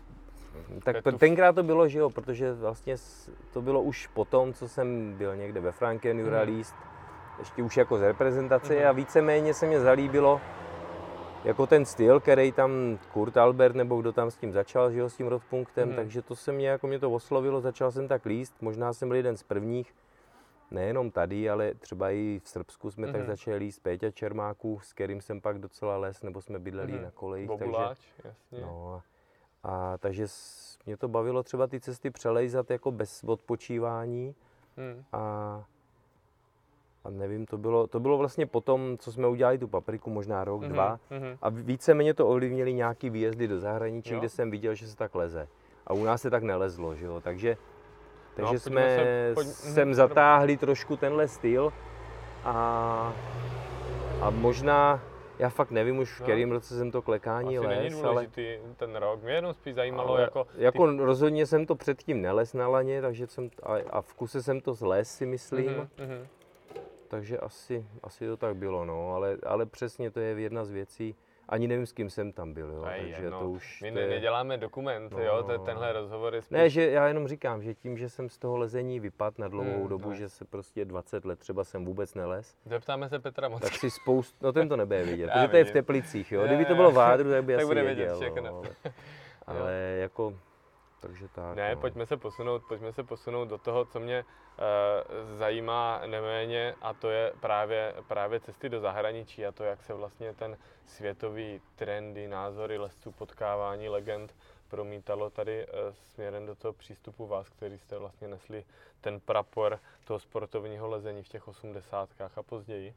tak 0.85 0.97
je 0.97 1.03
tu- 1.03 1.19
tenkrát 1.19 1.53
to 1.55 1.63
bylo, 1.63 1.89
že 1.89 1.99
jo, 1.99 2.11
protože 2.11 2.53
vlastně 2.53 2.97
to 3.53 3.63
bylo 3.63 3.83
už 3.83 4.07
potom, 4.07 4.53
co 4.53 4.69
jsem 4.69 5.13
byl 5.19 5.37
někde 5.37 5.61
ve 5.61 5.73
Franken 5.73 6.17
Mhm. 6.17 6.27
Juralist, 6.27 6.75
ještě 7.39 7.63
už 7.63 7.77
jako 7.77 7.99
z 7.99 8.03
reprezentace 8.03 8.75
Mhm. 8.77 8.87
a 8.87 8.93
víceméně 8.93 9.55
se 9.55 9.67
mě 9.67 9.81
zalíbilo 9.81 10.41
jako 11.45 11.67
ten 11.67 11.85
styl, 11.85 12.21
který 12.21 12.53
tam 12.53 12.99
Kurt 13.13 13.37
Albert 13.37 13.77
nebo 13.77 14.01
kdo 14.01 14.13
tam 14.13 14.31
s 14.31 14.37
tím 14.37 14.53
začal, 14.53 14.91
že 14.93 14.99
jo, 14.99 15.09
s 15.11 15.17
tím 15.17 15.27
rockpunktem, 15.27 15.89
Mhm. 15.89 15.97
takže 15.97 16.23
to 16.23 16.37
se 16.37 16.53
mě, 16.53 16.69
jako 16.69 16.87
mě 16.87 16.99
to 16.99 17.11
oslovilo, 17.11 17.61
začal 17.61 17.91
jsem 17.91 18.09
tak 18.09 18.25
líst, 18.27 18.55
možná 18.61 18.93
jsem 18.93 19.09
byl 19.09 19.17
jeden 19.17 19.37
z 19.37 19.43
prvních, 19.43 19.95
nejenom 20.73 21.11
tady, 21.11 21.51
ale 21.51 21.75
třeba 21.75 22.11
i 22.11 22.41
v 22.45 22.49
Srbsku 22.49 22.91
jsme 22.91 23.07
tak 23.07 23.17
Mhm. 23.21 23.27
začali 23.27 23.57
líst 23.57 23.83
Péťa 23.83 24.11
Čermáků, 24.11 24.81
s 24.83 24.93
kterým 24.93 25.21
jsem 25.21 25.41
pak 25.41 25.59
docela 25.59 25.97
les, 25.97 26.23
nebo 26.23 26.41
jsme 26.43 26.59
bydleli 26.59 26.93
Mhm. 26.93 27.03
na 27.03 27.11
kolejích, 27.11 27.49
takže, 27.49 27.65
Bobuláč, 27.65 27.99
jasně. 28.25 28.61
no, 28.61 29.03
a, 29.63 29.69
a 29.69 29.99
takže 29.99 30.29
s- 30.29 30.79
mě 30.87 30.97
to 30.97 31.09
bavilo 31.09 31.43
třeba 31.43 31.67
ty 31.67 31.81
cesty 31.81 32.11
přelejzat 32.11 32.71
jako 32.71 32.91
bez 32.91 33.25
odpočívání 33.25 34.35
Hmm. 34.77 35.05
a, 35.13 35.19
a 37.05 37.11
nevím, 37.11 37.47
to 37.47 37.59
bylo, 37.59 37.87
to 37.87 38.01
bylo 38.01 38.19
vlastně 38.19 38.47
potom, 38.47 38.99
co 38.99 39.13
jsme 39.13 39.29
udělali 39.29 39.59
tu 39.59 39.69
papriku, 39.69 40.11
možná 40.11 40.45
rok, 40.45 40.61
Mhm, 40.63 40.73
dva, 40.73 41.01
mhm. 41.11 41.39
a 41.43 41.49
víceméně 41.49 42.15
to 42.15 42.29
ovlivnili 42.29 42.73
nějaký 42.75 43.11
výjezdy 43.11 43.49
do 43.49 43.61
zahraničí, 43.61 44.13
Jo. 44.13 44.19
kde 44.19 44.29
jsem 44.29 44.51
viděl, 44.51 44.75
že 44.75 44.87
se 44.89 44.97
tak 44.97 45.15
leze. 45.15 45.49
A 45.87 45.93
u 45.95 46.05
nás 46.05 46.23
se 46.23 46.31
tak 46.31 46.43
nelezlo, 46.43 46.95
že 46.95 47.07
jo, 47.07 47.21
takže, 47.21 47.57
takže 48.37 48.53
No, 48.55 48.59
jsme 48.61 48.97
se- 48.97 49.33
pojď- 49.35 49.47
sem 49.49 49.89
mhm, 49.89 49.95
zatáhli 49.95 50.57
trošku 50.57 50.97
tenhle 50.97 51.29
styl 51.29 51.73
a, 52.45 53.13
a 54.21 54.31
možná, 54.31 55.01
já 55.39 55.49
fakt 55.49 55.71
nevím 55.71 55.99
už 55.99 56.13
v 56.17 56.21
No. 56.21 56.25
kterém 56.27 56.51
roce 56.53 56.75
jsem 56.79 56.91
to 56.91 57.03
klekání 57.03 57.59
Asi 57.59 57.67
není 57.69 57.83
les, 57.95 58.05
ale, 58.05 58.13
důležitý 58.13 58.57
ten 58.77 58.97
rok. 58.97 59.23
Mě 59.23 59.33
jenom 59.33 59.55
spíš 59.55 59.75
zajímalo, 59.75 60.09
ale 60.11 60.23
jako, 60.23 60.47
jako 60.55 60.87
rozhodně 60.87 61.47
jsem 61.47 61.67
to 61.67 61.75
předtím 61.75 62.23
neles 62.23 62.55
na 62.55 62.69
laně, 62.69 63.03
takže 63.03 63.27
jsem, 63.27 63.51
a, 63.63 63.75
a 63.91 64.01
v 64.01 64.15
kuse 64.15 64.43
jsem 64.43 64.61
to 64.61 64.75
zles 64.75 65.11
si 65.15 65.27
myslím, 65.27 65.67
Mhm, 65.71 65.89
mhm. 65.99 66.27
takže 67.09 67.39
asi, 67.39 67.87
asi 68.03 68.27
to 68.27 68.37
tak 68.37 68.57
bylo, 68.57 68.85
no, 68.85 69.15
ale, 69.15 69.37
ale 69.47 69.67
přesně 69.67 70.11
to 70.11 70.21
je 70.21 70.41
jedna 70.41 70.65
z 70.65 70.71
věcí, 70.71 71.15
ani 71.49 71.69
nevím, 71.69 71.87
s 71.87 71.93
kým 71.93 72.11
jsem 72.11 72.33
tam 72.33 72.53
byl, 72.55 72.71
jo, 72.71 72.83
A 72.85 72.93
je 72.93 73.03
takže 73.03 73.23
jedno. 73.23 73.39
to 73.41 73.51
už 73.51 73.83
My 73.83 73.89
to 73.91 73.95
ne, 73.95 74.01
je... 74.01 74.09
neděláme 74.09 74.59
dokument, 74.59 75.13
No, 75.13 75.23
jo, 75.23 75.43
te, 75.43 75.59
no, 75.59 75.65
tenhle 75.65 75.93
rozhovor 75.93 76.35
je 76.35 76.43
spíš... 76.43 76.51
Ne, 76.51 76.71
že 76.71 76.91
já 76.91 77.09
jenom 77.09 77.29
říkám, 77.29 77.63
že 77.63 77.75
tím, 77.75 77.99
že 77.99 78.09
jsem 78.09 78.29
z 78.29 78.39
toho 78.39 78.57
lezení 78.57 79.01
vypadl 79.01 79.35
na 79.39 79.49
dlouhou 79.49 79.71
Hmm, 79.81 79.89
dobu, 79.89 80.09
no. 80.09 80.15
že 80.15 80.29
se 80.29 80.45
prostě 80.45 80.85
20 80.85 81.25
let 81.25 81.39
třeba 81.39 81.65
jsem 81.65 81.85
vůbec 81.85 82.15
nelez, 82.15 82.57
Zeptáme 82.67 83.09
se 83.09 83.19
Petra 83.19 83.49
moc. 83.49 83.61
tak 83.61 83.73
si 83.73 83.91
spoustu, 83.91 84.37
no 84.47 84.53
ten 84.53 84.69
to 84.69 84.77
nebude 84.77 85.03
vědět, 85.05 85.27
Já 85.27 85.33
protože 85.35 85.49
to 85.49 85.57
je 85.57 85.65
v. 85.65 85.71
Teplicích, 85.71 86.33
jo, 86.33 86.47
kdyby 86.47 86.65
to 86.65 86.75
bylo 86.75 86.91
v 86.91 86.95
Vádru, 86.95 87.31
tak 87.31 87.45
by 87.45 87.53
Tak 87.53 87.61
asi 87.61 87.67
bude 87.67 87.83
vědět 87.83 87.97
věděl, 87.97 88.21
všechno. 88.21 88.43
no, 88.43 88.63
ale, 89.47 89.59
ale 89.61 89.73
jako, 90.01 90.35
takže 91.03 91.29
tak, 91.29 91.57
Ne, 91.57 91.75
no. 91.75 91.81
pojďme 91.81 92.07
se 92.07 92.17
posunout, 92.17 92.63
pojďme 92.69 92.93
se 92.93 93.03
posunout 93.03 93.45
do 93.45 93.59
toho, 93.59 93.85
co 93.85 94.01
mě 94.01 94.25
uh, 94.25 95.39
zajímá 95.39 96.01
neméně, 96.07 96.75
a 96.81 96.95
to 96.95 97.11
je 97.11 97.33
právě, 97.41 97.95
právě 98.09 98.41
cesty 98.41 98.69
do 98.69 98.81
zahraničí 98.81 99.47
a 99.47 99.53
to, 99.53 99.65
jak 99.65 99.83
se 99.83 99.95
vlastně 99.95 100.35
ten 100.35 100.59
světový 100.87 101.61
trendy, 101.77 102.29
názory 102.29 102.79
lesců, 102.79 103.13
potkávání 103.13 103.89
legend 103.89 104.35
promítalo 104.69 105.31
tady 105.31 105.67
uh, 105.67 105.73
směrem 105.95 106.47
do 106.47 106.55
toho 106.55 106.73
přístupu 106.73 107.27
vás, 107.27 107.49
který 107.49 107.79
jste 107.79 107.99
vlastně 107.99 108.29
nesli 108.29 108.65
ten 109.01 109.21
prapor 109.21 109.79
toho 110.05 110.19
sportovního 110.19 110.89
lezení 110.89 111.23
v 111.23 111.29
těch 111.29 111.49
osmdesátkách 111.49 112.39
a 112.39 112.43
později. 112.43 112.95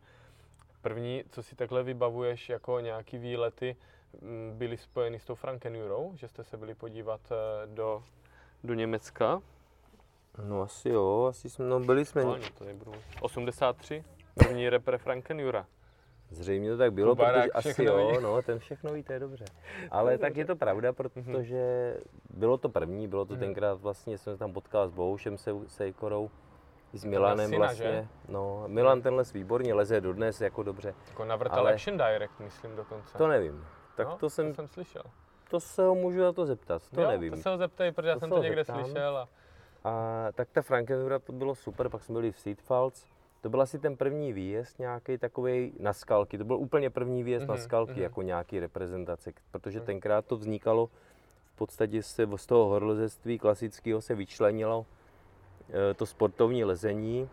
První, 0.82 1.24
co 1.30 1.44
si 1.44 1.56
takhle 1.56 1.84
vybavuješ 1.84 2.50
jako 2.50 2.80
nějaký 2.80 3.18
výlety, 3.18 3.76
byly 4.54 4.78
spojeny 4.78 5.20
s 5.20 5.26
tou 5.26 5.36
Frankenurou, 5.36 6.12
že 6.16 6.28
jste 6.28 6.44
se 6.44 6.58
byli 6.58 6.76
podívat 6.76 7.22
eh, 7.32 7.36
do, 7.68 8.04
do 8.64 8.74
Německa. 8.74 9.42
No 10.44 10.62
asi 10.62 10.90
jo, 10.90 11.26
asi 11.30 11.50
jsme, 11.50 11.66
no 11.66 11.80
byli 11.80 12.06
jsme, 12.06 12.24
No, 12.24 12.38
to 12.58 12.64
nebudu. 12.64 12.92
83, 13.22 14.04
první 14.36 14.70
repre 14.70 14.98
Frankenjura. 14.98 15.66
zřejmě 16.30 16.72
to 16.72 16.78
tak 16.78 16.94
bylo, 16.94 17.12
Kubarák 17.16 17.44
protože 17.54 17.70
asi 17.70 17.84
jo, 17.84 18.08
ví. 18.12 18.18
no, 18.24 18.42
ten 18.42 18.60
všechno 18.60 18.94
ví, 18.94 19.04
to 19.04 19.14
je 19.14 19.20
dobře. 19.20 19.46
Ale 19.92 20.18
tak 20.18 20.38
je 20.38 20.46
to 20.46 20.56
pravda, 20.56 20.94
protože 20.94 21.96
bylo 22.30 22.58
to 22.58 22.70
první, 22.70 23.08
bylo 23.08 23.26
to 23.26 23.34
Mhm. 23.34 23.40
tenkrát 23.40 23.82
vlastně, 23.82 24.18
jsem 24.18 24.34
se 24.34 24.40
tam 24.40 24.54
potkal 24.54 24.88
s 24.88 24.92
Boušem 24.92 25.38
Se- 25.38 25.52
Sejkorou, 25.68 26.30
s 26.94 27.04
Milanem 27.06 27.50
syna, 27.50 27.58
vlastně. 27.58 27.86
že? 27.86 28.08
No, 28.30 28.64
Milan 28.68 29.02
tenhle 29.02 29.24
výborně 29.34 29.74
leze 29.74 30.02
dodnes 30.02 30.42
jako 30.42 30.64
dobře. 30.64 30.94
Jako 31.08 31.26
navrtal 31.26 31.60
Ale- 31.60 31.74
Action 31.74 31.98
Direct, 31.98 32.40
myslím 32.40 32.76
dokonce. 32.76 33.18
To 33.18 33.28
nevím. 33.28 33.66
Tak 33.98 34.08
no, 34.08 34.18
to 34.18 34.30
jsem, 34.30 34.48
to 34.50 34.56
jsem 34.56 34.68
slyšel. 34.68 35.02
to 35.50 35.60
se 35.60 35.84
ho 35.84 35.96
můžu 35.96 36.22
na 36.22 36.34
to 36.34 36.46
zeptat, 36.46 36.90
to 36.92 37.02
jo, 37.02 37.08
nevím. 37.08 37.32
To 37.34 37.38
se 37.38 37.50
ho 37.50 37.58
zeptej, 37.58 37.92
protože 37.92 38.10
já 38.10 38.14
To 38.16 38.20
jsem 38.20 38.30
se 38.30 38.36
to 38.36 38.44
někde 38.44 38.64
zeptám. 38.64 38.84
slyšel. 38.86 39.18
A... 39.18 39.28
A 39.84 40.28
tak 40.32 40.50
ta 40.52 40.62
Frankenura 40.62 41.20
to 41.20 41.32
bylo 41.34 41.56
super, 41.56 41.90
pak 41.90 42.04
jsme 42.04 42.14
byli 42.14 42.32
v 42.32 42.40
Seedfalls. 42.40 43.06
To 43.42 43.50
byl 43.50 43.62
asi 43.62 43.80
ten 43.80 43.98
první 43.98 44.34
výjezd 44.34 44.80
nějaký 44.80 45.18
takový 45.18 45.74
na 45.80 45.94
skalky. 45.94 46.38
To 46.38 46.44
byl 46.44 46.56
úplně 46.56 46.90
první 46.90 47.24
výjezd 47.24 47.48
na 47.48 47.54
Mhm, 47.54 47.64
skalky, 47.64 47.92
mhm. 47.94 48.02
jako 48.02 48.22
nějaký 48.22 48.60
reprezentace, 48.60 49.32
protože 49.52 49.80
Mhm. 49.80 49.86
tenkrát 49.86 50.26
to 50.26 50.38
vznikalo, 50.38 50.90
v 51.54 51.56
podstatě 51.58 52.04
se 52.04 52.28
z 52.36 52.46
toho 52.46 52.66
horolezectví 52.66 53.40
klasického 53.40 54.02
se 54.02 54.16
vyčlenilo 54.16 54.86
eh, 55.70 55.94
to 55.94 56.06
sportovní 56.06 56.64
lezení 56.64 57.30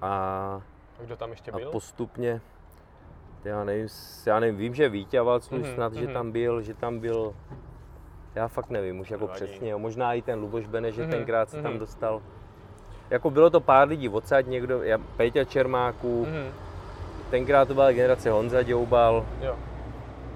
a, 0.00 0.08
A 0.98 1.02
kdo 1.02 1.16
tam 1.16 1.30
ještě 1.30 1.50
a 1.50 1.56
byl? 1.56 1.70
postupně, 1.70 2.40
já 3.44 3.64
nevím, 3.64 3.88
já 4.26 4.40
nevím, 4.40 4.56
vím, 4.56 4.74
že 4.74 4.88
Vítě 4.88 5.20
Valclu 5.22 5.58
Mhm, 5.58 5.74
snad, 5.74 5.94
že 5.94 6.04
mhm. 6.04 6.12
tam 6.12 6.32
byl, 6.32 6.62
že 6.62 6.74
tam 6.74 6.98
byl, 6.98 7.34
já 8.34 8.48
fakt 8.48 8.70
nevím, 8.70 9.00
už 9.00 9.10
jako 9.10 9.24
Nevadí. 9.24 9.44
přesně, 9.44 9.70
jo. 9.70 9.78
možná 9.78 10.14
i 10.14 10.22
ten 10.22 10.38
Luboš 10.40 10.66
Bene, 10.66 10.92
že 10.92 11.02
Mhm, 11.02 11.10
tenkrát 11.10 11.50
se 11.50 11.62
tam 11.62 11.70
mhm. 11.70 11.78
dostal. 11.80 12.22
Jako 13.10 13.30
bylo 13.30 13.50
to 13.50 13.60
pár 13.60 13.88
lidí 13.88 14.08
odsaď, 14.08 14.46
někdo, 14.46 14.82
já, 14.82 14.98
Péťa 14.98 15.44
Čermáků, 15.44 16.26
Mhm, 16.26 16.52
tenkrát 17.30 17.68
to 17.68 17.74
byla 17.74 17.92
generace 17.92 18.30
Honza 18.30 18.62
Děubal 18.62 19.26
jo. 19.40 19.56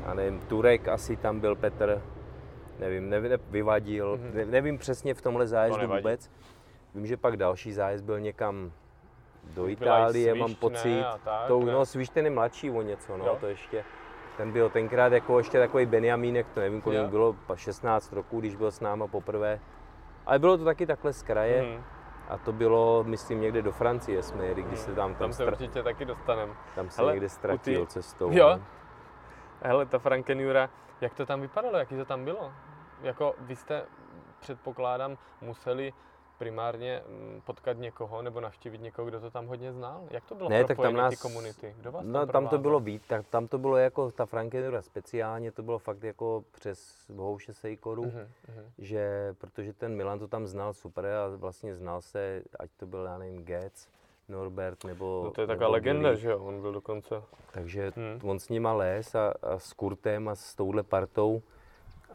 já 0.07 0.15
nevím, 0.15 0.41
Turek 0.41 0.89
asi 0.89 1.17
tam 1.17 1.41
byl 1.41 1.55
Petr, 1.57 2.03
nevím, 2.79 3.11
nevím 3.11 3.31
vyvadil, 3.51 4.17
mm-hmm. 4.19 4.35
ne, 4.35 4.45
nevím 4.45 4.79
přesně 4.79 5.15
v 5.15 5.23
tomhle 5.23 5.47
zájezdu 5.47 5.87
to 5.87 5.97
vůbec. 5.97 6.31
Vím, 6.95 7.07
že 7.07 7.17
pak 7.17 7.37
další 7.37 7.73
zájezd 7.73 8.05
byl 8.05 8.21
někam 8.21 8.73
do 9.47 9.69
Itálie, 9.69 10.31
svíš, 10.31 10.41
mám 10.41 10.55
pocit. 10.55 11.01
Ne, 11.01 11.07
tak, 11.25 11.47
to, 11.47 11.61
no, 11.61 11.87
Svíš 11.87 12.09
ten 12.09 12.25
je 12.25 12.31
mladší 12.31 12.71
o 12.71 12.83
něco, 12.83 13.17
no, 13.17 13.25
jo. 13.25 13.37
to 13.41 13.47
ještě. 13.47 13.85
Ten 14.37 14.53
byl 14.53 14.71
tenkrát 14.71 15.13
jako 15.13 15.39
ještě 15.39 15.59
takový 15.59 15.87
Benjamínek, 15.87 16.47
to 16.55 16.61
nevím, 16.61 16.81
kolik 16.81 16.99
jo. 16.99 17.09
bylo, 17.09 17.37
16 17.55 18.13
roků, 18.13 18.41
když 18.41 18.57
byl 18.57 18.71
s 18.71 18.81
náma 18.81 19.07
poprvé. 19.07 19.61
Ale 20.27 20.39
bylo 20.39 20.59
to 20.59 20.65
taky 20.65 20.87
takhle 20.87 21.13
z 21.13 21.23
kraje. 21.23 21.63
Mm. 21.63 21.85
A 22.29 22.39
to 22.39 22.53
bylo, 22.53 23.05
myslím, 23.05 23.41
někde 23.41 23.63
do 23.63 23.73
Francie 23.73 24.23
jsme 24.23 24.47
jeli, 24.47 24.63
když 24.63 24.79
se 24.79 24.95
tam... 24.95 25.11
Tam, 25.11 25.19
tam 25.19 25.33
se 25.33 25.43
stra... 25.43 25.53
určitě 25.53 25.83
taky 25.83 26.05
dostaneme. 26.05 26.53
Tam 26.75 26.91
se 26.91 27.01
Hele, 27.01 27.13
někde 27.13 27.29
ztratil 27.29 27.81
ty... 27.81 27.93
cestou. 27.93 28.31
Jo. 28.33 28.49
No. 28.49 28.65
Hele, 29.63 29.87
ta 29.87 29.99
Frankenjura, 29.99 30.71
jak 31.01 31.15
to 31.15 31.27
tam 31.27 31.41
vypadalo, 31.41 31.79
jaký 31.79 31.97
to 31.97 32.05
tam 32.05 32.25
bylo? 32.25 32.53
Jako 33.03 33.35
vy 33.39 33.57
jste, 33.57 33.83
předpokládám, 34.41 35.19
museli 35.41 35.93
primárně 36.39 37.03
mm, 37.09 37.41
potkat 37.47 37.79
někoho 37.79 38.23
nebo 38.23 38.41
navštívit 38.41 38.81
někoho, 38.81 39.09
kdo 39.09 39.21
to 39.21 39.31
tam 39.31 39.47
hodně 39.47 39.73
znal? 39.73 40.05
Jak 40.11 40.25
to 40.25 40.35
bylo 40.35 40.49
ne, 40.49 40.65
tak 40.65 40.77
tam 40.77 40.95
nás, 40.95 41.11
ty 41.11 41.17
komunity? 41.17 41.75
Kdo 41.79 41.93
vás 41.93 42.05
no, 42.07 42.21
tam, 42.21 42.29
tam 42.29 42.49
to 42.49 42.59
bylo 42.59 42.81
víc, 42.81 43.03
tak 43.07 43.27
tam 43.27 43.49
to 43.49 43.59
bylo 43.59 43.77
jako 43.77 44.11
ta 44.11 44.27
Frankenura 44.27 44.83
speciálně, 44.83 45.53
to 45.53 45.63
bylo 45.63 45.79
fakt 45.79 46.03
jako 46.03 46.45
přes 46.53 47.07
Bohouše 47.09 47.55
Sejkoru, 47.55 48.03
uh-huh, 48.03 48.27
uh-huh. 48.49 48.65
že 48.79 49.35
protože 49.39 49.73
ten 49.73 49.97
Milan 49.97 50.19
to 50.19 50.29
tam 50.29 50.47
znal 50.47 50.73
super 50.73 51.07
a 51.07 51.37
vlastně 51.37 51.75
znal 51.75 52.01
se, 52.01 52.43
ať 52.59 52.71
to 52.77 52.87
byl, 52.87 53.05
já 53.05 53.19
nevím, 53.19 53.45
Getz, 53.45 53.89
Norbert 54.29 54.85
nebo... 54.85 55.23
No 55.25 55.31
to 55.31 55.41
je 55.41 55.47
taková 55.47 55.69
legenda, 55.69 56.15
že 56.15 56.31
jo, 56.31 56.39
on 56.45 56.61
byl 56.61 56.73
dokonce. 56.73 57.23
Takže 57.53 57.93
hmm. 57.97 58.31
on 58.31 58.39
s 58.39 58.49
nima 58.49 58.73
les 58.73 59.15
a, 59.15 59.35
a 59.43 59.59
s 59.59 59.73
Kurtem 59.73 60.29
a 60.29 60.35
s 60.35 60.55
touhle 60.55 60.83
partou 60.83 61.43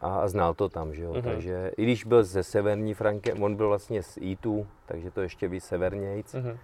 a, 0.02 0.28
znal 0.28 0.54
to 0.54 0.68
tam, 0.68 0.94
že 0.94 1.02
jo. 1.02 1.12
Mm-hmm. 1.12 1.22
Takže 1.22 1.70
i 1.76 1.82
když 1.82 2.04
byl 2.04 2.24
ze 2.24 2.42
severní 2.42 2.94
Franke, 2.94 3.34
on 3.34 3.54
byl 3.56 3.68
vlastně 3.68 4.02
z 4.02 4.18
Eatu, 4.30 4.66
takže 4.86 5.10
to 5.10 5.20
ještě 5.20 5.48
víc 5.48 5.64
severnějc. 5.64 6.34
Mm-hmm. 6.34 6.56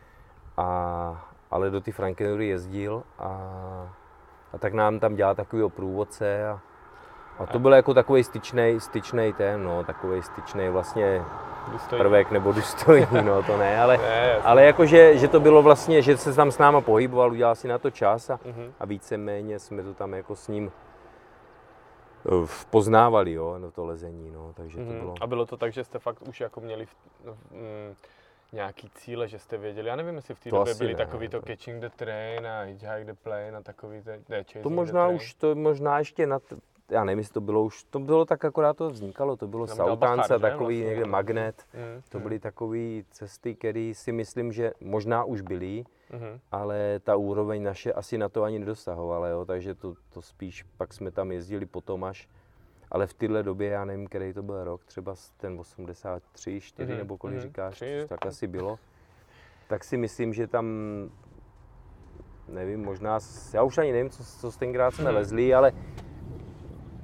A, 0.56 1.28
ale 1.50 1.70
do 1.70 1.80
ty 1.80 1.92
Frankenury 1.92 2.48
jezdil 2.48 3.02
a, 3.18 3.28
a 4.52 4.58
tak 4.58 4.74
nám 4.74 5.00
tam 5.00 5.14
dělal 5.14 5.34
takový 5.34 5.70
průvodce 5.70 6.48
a, 6.48 6.60
a 7.38 7.46
to 7.46 7.58
byl 7.58 7.72
jako 7.72 7.94
takový 7.94 8.24
styčný, 8.24 8.76
styčný 8.78 9.32
ten, 9.32 9.64
no, 9.64 9.84
takový 9.84 10.22
styčný 10.22 10.68
vlastně 10.68 11.22
důstojný. 11.72 12.02
prvek 12.02 12.30
nebo 12.30 12.52
důstojný, 12.52 13.06
no 13.24 13.42
to 13.42 13.56
ne, 13.56 13.80
ale, 13.80 13.96
ne, 13.96 14.36
ale 14.36 14.64
jako, 14.64 14.86
že, 14.86 15.18
že, 15.18 15.28
to 15.28 15.40
bylo 15.40 15.62
vlastně, 15.62 16.02
že 16.02 16.16
se 16.16 16.32
tam 16.32 16.50
s 16.50 16.58
náma 16.58 16.80
pohyboval, 16.80 17.32
udělal 17.32 17.54
si 17.54 17.68
na 17.68 17.78
to 17.78 17.90
čas 17.90 18.30
a, 18.30 18.36
mm-hmm. 18.36 18.70
a 18.80 18.86
víceméně 18.86 19.58
jsme 19.58 19.82
to 19.82 19.94
tam 19.94 20.14
jako 20.14 20.36
s 20.36 20.48
ním 20.48 20.70
poznávali 22.70 23.32
jo, 23.32 23.58
no 23.58 23.70
to 23.70 23.84
lezení, 23.84 24.30
no, 24.30 24.52
takže 24.56 24.76
to 24.76 24.84
mhm. 24.84 24.98
bylo. 24.98 25.14
A 25.20 25.26
bylo 25.26 25.46
to 25.46 25.56
tak, 25.56 25.72
že 25.72 25.84
jste 25.84 25.98
fakt 25.98 26.22
už 26.28 26.40
jako 26.40 26.60
měli 26.60 26.86
v, 26.86 26.94
mm, 27.50 27.94
nějaký 28.52 28.90
cíle, 28.94 29.28
že 29.28 29.38
jste 29.38 29.58
věděli, 29.58 29.88
já 29.88 29.96
nevím, 29.96 30.14
jestli 30.14 30.34
v 30.34 30.40
té 30.40 30.50
době 30.50 30.74
byly 30.74 30.92
ne, 30.92 30.96
takový 30.96 31.28
to 31.28 31.42
catching 31.42 31.80
the 31.80 31.88
train 31.96 32.46
a 32.46 32.62
hitchhike 32.62 33.04
the 33.04 33.14
plane 33.22 33.56
a 33.56 33.62
takový 33.62 34.02
to, 34.02 34.10
ne, 34.28 34.44
To 34.62 34.70
možná 34.70 35.08
už, 35.08 35.34
to 35.34 35.54
možná 35.54 35.98
ještě 35.98 36.26
na, 36.26 36.38
já 36.90 37.04
nevím, 37.04 37.18
jestli 37.18 37.34
to 37.34 37.40
bylo 37.40 37.64
už, 37.64 37.82
to 37.82 37.98
bylo 37.98 38.24
tak 38.24 38.44
akorát 38.44 38.76
to 38.76 38.90
vznikalo, 38.90 39.36
to 39.36 39.46
bylo 39.46 39.66
Sautánce, 39.66 40.38
takový 40.38 40.76
vlastně, 40.76 40.88
někde 40.88 41.06
magnet, 41.06 41.64
mm, 41.74 42.02
to 42.08 42.20
byly 42.20 42.34
mm. 42.34 42.40
takové 42.40 43.02
cesty, 43.10 43.54
které 43.54 43.92
si 43.94 44.12
myslím, 44.12 44.52
že 44.52 44.72
možná 44.80 45.24
už 45.24 45.40
byly, 45.40 45.84
mm-hmm. 46.10 46.40
ale 46.52 47.00
ta 47.00 47.16
úroveň 47.16 47.62
naše 47.62 47.92
asi 47.92 48.18
na 48.18 48.28
to 48.28 48.42
ani 48.42 48.58
nedosahovala, 48.58 49.28
jo, 49.28 49.44
takže 49.44 49.74
to, 49.74 49.94
to 50.10 50.22
spíš 50.22 50.62
pak 50.76 50.92
jsme 50.94 51.10
tam 51.10 51.32
jezdili 51.32 51.66
potom 51.66 52.04
až, 52.04 52.28
ale 52.90 53.06
v 53.06 53.14
téhle 53.14 53.42
době, 53.42 53.68
já 53.68 53.84
nevím, 53.84 54.06
který 54.06 54.32
to 54.32 54.42
byl 54.42 54.64
rok, 54.64 54.84
třeba 54.84 55.14
ten 55.36 55.60
83, 55.60 56.60
4 56.60 56.92
mm-hmm. 56.92 56.96
nebo 56.98 57.18
kolik 57.18 57.36
mm-hmm. 57.36 57.42
říkáš, 57.42 57.74
3. 57.74 58.04
tak 58.08 58.26
asi 58.26 58.46
bylo, 58.46 58.78
tak 59.68 59.84
si 59.84 59.96
myslím, 59.96 60.34
že 60.34 60.46
tam, 60.46 60.66
nevím, 62.48 62.84
možná, 62.84 63.18
já 63.54 63.62
už 63.62 63.78
ani 63.78 63.92
nevím, 63.92 64.10
co, 64.10 64.24
co 64.24 64.58
tenkrát 64.58 64.94
jsme 64.94 65.04
mm-hmm. 65.04 65.14
lezli, 65.14 65.54
ale 65.54 65.72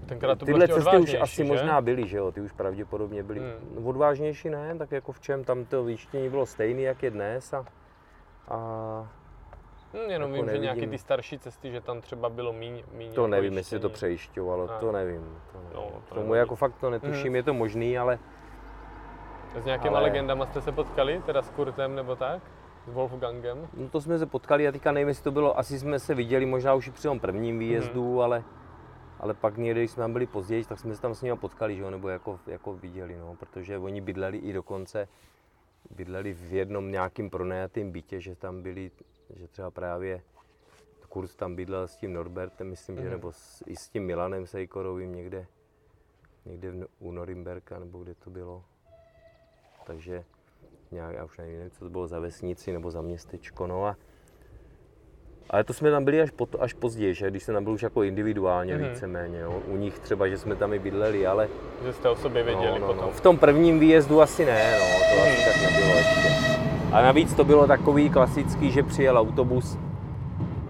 Tenkrát 0.06 0.38
to 0.38 0.46
Tyhle 0.46 0.68
cesty 0.68 0.96
už 0.96 1.14
asi 1.14 1.36
že? 1.36 1.44
možná 1.44 1.80
byly, 1.80 2.08
že 2.08 2.16
jo, 2.16 2.32
ty 2.32 2.40
už 2.40 2.52
pravděpodobně 2.52 3.22
byly. 3.22 3.40
Hmm. 3.40 3.86
Odvážnější 3.86 4.50
ne, 4.50 4.74
tak 4.78 4.92
jako 4.92 5.12
v 5.12 5.20
čem, 5.20 5.44
tam 5.44 5.64
to 5.64 5.84
výštění 5.84 6.30
bylo 6.30 6.46
stejné, 6.46 6.80
jak 6.80 7.02
je 7.02 7.10
dnes 7.10 7.52
a 7.52 7.64
a 8.48 9.08
Hmm, 9.94 10.10
jenom 10.10 10.30
jako 10.30 10.42
vím, 10.42 10.46
nevidím. 10.46 10.68
že 10.68 10.74
nějaký 10.74 10.90
ty 10.90 10.98
starší 10.98 11.38
cesty, 11.38 11.70
že 11.70 11.80
tam 11.80 12.00
třeba 12.00 12.28
bylo 12.28 12.52
míň, 12.52 12.82
míň 12.92 13.12
To 13.12 13.20
jako 13.20 13.26
nevím, 13.26 13.56
jestli 13.56 13.78
to 13.78 13.88
přejišťovalo, 13.88 14.68
to 14.80 14.92
nevím. 14.92 15.38
To 15.52 15.58
nevím. 15.58 15.74
No, 15.74 16.02
to 16.08 16.14
Tomu 16.14 16.26
nevím. 16.26 16.34
jako 16.34 16.56
fakt 16.56 16.74
to 16.80 16.90
netuším, 16.90 17.26
hmm. 17.26 17.36
je 17.36 17.42
to 17.42 17.54
možný, 17.54 17.98
ale... 17.98 18.18
S 19.60 19.64
nějakýma 19.64 19.96
ale... 19.96 20.04
legendama 20.04 20.46
jste 20.46 20.60
se 20.60 20.72
potkali, 20.72 21.22
teda 21.26 21.42
s 21.42 21.50
Kurtem 21.50 21.94
nebo 21.94 22.16
tak? 22.16 22.42
S 22.86 22.92
Wolfgangem? 22.92 23.68
No 23.74 23.88
to 23.88 24.00
jsme 24.00 24.18
se 24.18 24.26
potkali, 24.26 24.64
já 24.64 24.72
teďka 24.72 24.92
nevím, 24.92 25.08
jestli 25.08 25.24
to 25.24 25.30
bylo, 25.30 25.58
asi 25.58 25.78
jsme 25.78 25.98
se 25.98 26.14
viděli 26.14 26.46
možná 26.46 26.74
už 26.74 26.88
při 26.88 27.02
tom 27.02 27.20
prvním 27.20 27.58
výjezdu, 27.58 28.10
hmm. 28.10 28.20
ale, 28.20 28.42
ale 29.20 29.34
pak 29.34 29.56
někdy, 29.56 29.80
když 29.80 29.90
jsme 29.90 30.00
tam 30.00 30.12
byli 30.12 30.26
později, 30.26 30.64
tak 30.64 30.78
jsme 30.78 30.94
se 30.94 31.02
tam 31.02 31.14
s 31.14 31.22
nimi 31.22 31.36
potkali, 31.36 31.76
že 31.76 31.82
jo, 31.82 31.90
nebo 31.90 32.08
jako, 32.08 32.40
jako 32.46 32.72
viděli, 32.72 33.16
no, 33.16 33.34
protože 33.38 33.78
oni 33.78 34.00
bydleli 34.00 34.38
i 34.38 34.52
dokonce 34.52 35.08
bydleli 35.90 36.32
v 36.32 36.52
jednom 36.52 36.90
nějakým 36.90 37.30
pronajatým 37.30 37.92
bytě, 37.92 38.20
že 38.20 38.36
tam 38.36 38.62
byli, 38.62 38.90
že 39.36 39.48
třeba 39.48 39.70
právě 39.70 40.22
kurz 41.14 41.36
tam 41.36 41.56
bydlel 41.56 41.88
s 41.88 41.96
tím 41.96 42.12
Norbertem, 42.12 42.70
myslím, 42.70 42.96
mm-hmm. 42.96 43.02
že 43.02 43.04
mhm. 43.04 43.16
nebo 43.16 43.32
s, 43.32 43.62
i 43.66 43.76
s 43.76 43.88
tím 43.88 44.06
Milanem 44.06 44.46
Sejkorovým 44.46 45.14
někde, 45.14 45.46
někde 46.44 46.70
v, 46.70 46.86
u 46.98 47.12
Norimberka, 47.12 47.78
nebo 47.78 48.02
kde 48.02 48.14
to 48.14 48.30
bylo. 48.30 48.64
Takže 49.86 50.24
nějak, 50.90 51.14
já 51.14 51.24
už 51.24 51.38
nevím, 51.38 51.70
co 51.70 51.84
to 51.84 51.90
bylo 51.90 52.06
za 52.06 52.18
vesnici 52.18 52.72
nebo 52.72 52.90
za 52.90 53.02
městečko, 53.02 53.66
no 53.66 53.86
a 53.86 53.96
ale 55.50 55.64
to 55.64 55.72
jsme 55.72 55.90
tam 55.90 56.04
byli 56.04 56.20
až, 56.20 56.30
po, 56.30 56.48
až 56.60 56.72
později, 56.72 57.14
že? 57.14 57.30
když 57.30 57.42
jsme 57.42 57.54
tam 57.54 57.64
byli 57.64 57.74
už 57.74 57.82
jako 57.82 58.02
individuálně 58.02 58.76
mm-hmm. 58.76 58.90
víceméně. 58.90 59.38
Jo? 59.38 59.62
U 59.66 59.76
nich 59.76 59.98
třeba, 59.98 60.28
že 60.28 60.38
jsme 60.38 60.56
tam 60.56 60.72
i 60.72 60.78
bydleli, 60.78 61.26
ale... 61.26 61.48
Že 61.84 61.92
jste 61.92 62.08
o 62.08 62.16
sobě 62.16 62.42
věděli 62.42 62.78
no, 62.78 62.78
no, 62.78 62.86
potom. 62.86 63.04
No. 63.04 63.12
V 63.12 63.20
tom 63.20 63.38
prvním 63.38 63.78
výjezdu 63.78 64.20
asi 64.20 64.44
ne, 64.44 64.78
no, 64.78 64.86
to 64.86 65.20
mm-hmm. 65.20 65.32
asi 65.32 65.44
tak 65.44 65.62
nebylo 65.62 65.96
ještě. 65.96 66.34
A 66.92 67.02
navíc 67.02 67.34
to 67.34 67.44
bylo 67.44 67.66
takový 67.66 68.10
klasický, 68.10 68.70
že 68.70 68.82
přijel 68.82 69.18
autobus, 69.18 69.78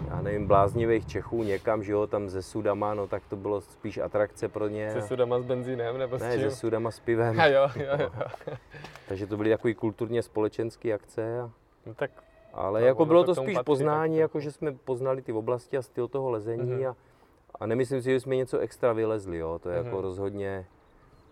já 0.08 0.22
nevím, 0.22 0.46
bláznivých 0.46 1.06
Čechů 1.06 1.42
někam, 1.42 1.84
že 1.84 1.92
jo, 1.92 2.06
tam 2.06 2.28
ze 2.28 2.42
Sudama, 2.42 2.94
no 2.94 3.06
tak 3.06 3.22
to 3.28 3.36
bylo 3.36 3.60
spíš 3.60 3.98
atrakce 3.98 4.48
pro 4.48 4.68
ně. 4.68 4.90
Se 4.92 5.02
Sudama 5.02 5.40
s 5.40 5.44
benzínem 5.44 5.98
nebo 5.98 6.18
s 6.18 6.22
Ne, 6.22 6.38
se 6.38 6.50
Sudama 6.50 6.90
s 6.90 7.00
pivem. 7.00 7.40
A 7.40 7.46
jo, 7.56 7.68
jo, 7.76 7.92
jo. 7.98 8.10
Takže 9.08 9.26
to 9.26 9.36
byly 9.36 9.50
takový 9.50 9.74
kulturně 9.74 10.22
společenské 10.22 10.92
akce. 10.92 11.40
A... 11.40 11.50
No 11.86 11.94
tak 11.94 12.10
ale 12.54 12.80
no, 12.80 12.86
jako 12.86 13.04
bylo 13.04 13.24
to 13.24 13.34
spíš 13.34 13.58
poznání, 13.64 14.16
jako 14.16 14.40
že 14.40 14.52
jsme 14.52 14.72
poznali 14.72 15.22
ty 15.22 15.32
oblasti 15.32 15.76
a 15.76 15.82
styl 15.82 16.08
toho 16.08 16.30
lezení 16.30 16.72
mm-hmm. 16.72 16.90
a, 16.90 16.96
a 17.60 17.66
nemyslím 17.66 18.02
si, 18.02 18.10
že 18.10 18.20
jsme 18.20 18.36
něco 18.36 18.58
extra 18.58 18.92
vylezli, 18.92 19.38
jo. 19.38 19.58
to 19.58 19.70
je 19.70 19.80
mm-hmm. 19.80 19.84
jako 19.84 20.00
rozhodně, 20.00 20.66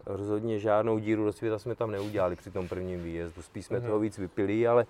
rozhodně 0.06 0.58
žádnou 0.58 0.98
díru 0.98 1.24
do 1.24 1.32
světa 1.32 1.58
jsme 1.58 1.74
tam 1.74 1.90
neudělali 1.90 2.36
při 2.36 2.50
tom 2.50 2.68
prvním 2.68 3.02
výjezdu, 3.02 3.42
spíš 3.42 3.66
jsme 3.66 3.78
mm-hmm. 3.78 3.86
toho 3.86 3.98
víc 3.98 4.18
vypili, 4.18 4.66
ale 4.66 4.86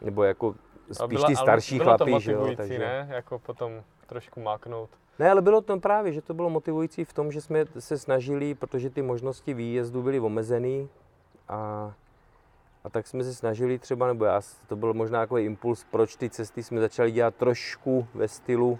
nebo 0.00 0.24
jako 0.24 0.54
spíš 0.92 1.16
byla, 1.16 1.28
ty 1.28 1.36
starší 1.36 1.78
bylo 1.78 1.96
chlapy, 1.96 2.20
že 2.20 2.32
jo. 2.32 2.54
Takže... 2.56 2.78
ne? 2.78 3.08
Jako 3.10 3.38
potom 3.38 3.82
trošku 4.06 4.40
máknout. 4.40 4.90
Ne, 5.18 5.30
ale 5.30 5.42
bylo 5.42 5.60
to 5.60 5.80
právě, 5.80 6.12
že 6.12 6.22
to 6.22 6.34
bylo 6.34 6.50
motivující 6.50 7.04
v 7.04 7.12
tom, 7.12 7.32
že 7.32 7.40
jsme 7.40 7.64
se 7.78 7.98
snažili, 7.98 8.54
protože 8.54 8.90
ty 8.90 9.02
možnosti 9.02 9.54
výjezdu 9.54 10.02
byly 10.02 10.20
omezený 10.20 10.88
a 11.48 11.92
a 12.88 12.90
tak 12.90 13.06
jsme 13.06 13.24
se 13.24 13.34
snažili 13.34 13.78
třeba, 13.78 14.06
nebo 14.06 14.24
já, 14.24 14.40
to 14.66 14.76
byl 14.76 14.94
možná 14.94 15.20
takový 15.20 15.44
impuls, 15.44 15.84
proč 15.90 16.16
ty 16.16 16.30
cesty 16.30 16.62
jsme 16.62 16.80
začali 16.80 17.10
dělat 17.10 17.34
trošku 17.34 18.08
ve 18.14 18.28
stylu 18.28 18.78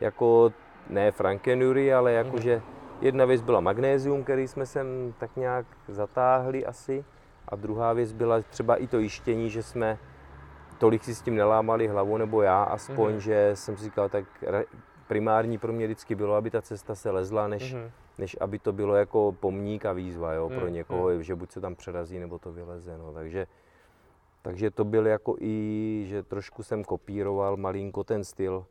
jako 0.00 0.52
ne 0.90 1.12
Frankenjury, 1.12 1.94
ale 1.94 2.12
jakože 2.12 2.56
mhm. 2.56 2.64
jedna 3.00 3.24
věc 3.24 3.42
byla 3.42 3.60
magnézium, 3.60 4.24
který 4.24 4.48
jsme 4.48 4.66
sem 4.66 5.14
tak 5.18 5.36
nějak 5.36 5.66
zatáhli 5.88 6.66
asi. 6.66 7.04
A 7.48 7.56
druhá 7.56 7.92
věc 7.92 8.12
byla 8.12 8.42
třeba 8.42 8.76
i 8.76 8.86
to 8.86 8.98
jištění, 8.98 9.50
že 9.50 9.62
jsme 9.62 9.98
tolik 10.78 11.04
si 11.04 11.14
s 11.14 11.22
tím 11.22 11.34
nelámali 11.34 11.88
hlavu, 11.88 12.16
nebo 12.16 12.42
já 12.42 12.62
aspoň, 12.62 13.14
mm-hmm. 13.14 13.18
že 13.18 13.50
jsem 13.54 13.76
si 13.76 13.84
říkal, 13.84 14.08
tak 14.08 14.24
primární 15.06 15.58
pro 15.58 15.72
mě 15.72 15.86
vždycky 15.86 16.14
bylo, 16.14 16.34
aby 16.34 16.50
ta 16.50 16.62
cesta 16.62 16.94
se 16.94 17.10
lezla, 17.10 17.48
než, 17.48 17.74
mm-hmm. 17.74 17.90
Než 18.18 18.36
aby 18.40 18.58
to 18.58 18.72
bylo 18.72 18.94
jako 18.94 19.36
pomník 19.40 19.86
a 19.86 19.92
výzva 19.92 20.32
jo, 20.32 20.48
pro 20.48 20.66
mm, 20.66 20.72
někoho, 20.72 21.08
mm. 21.08 21.22
že 21.22 21.34
buď 21.34 21.50
se 21.50 21.60
tam 21.60 21.74
přerazí, 21.74 22.18
nebo 22.18 22.38
to 22.38 22.52
vyleze. 22.52 22.98
No. 22.98 23.12
Takže, 23.12 23.46
takže 24.42 24.70
to 24.70 24.84
byl 24.84 25.06
jako 25.06 25.36
i, 25.40 26.04
že 26.06 26.22
trošku 26.22 26.62
jsem 26.62 26.84
kopíroval 26.84 27.56
malinko 27.56 28.04
ten 28.04 28.24
styl, 28.24 28.66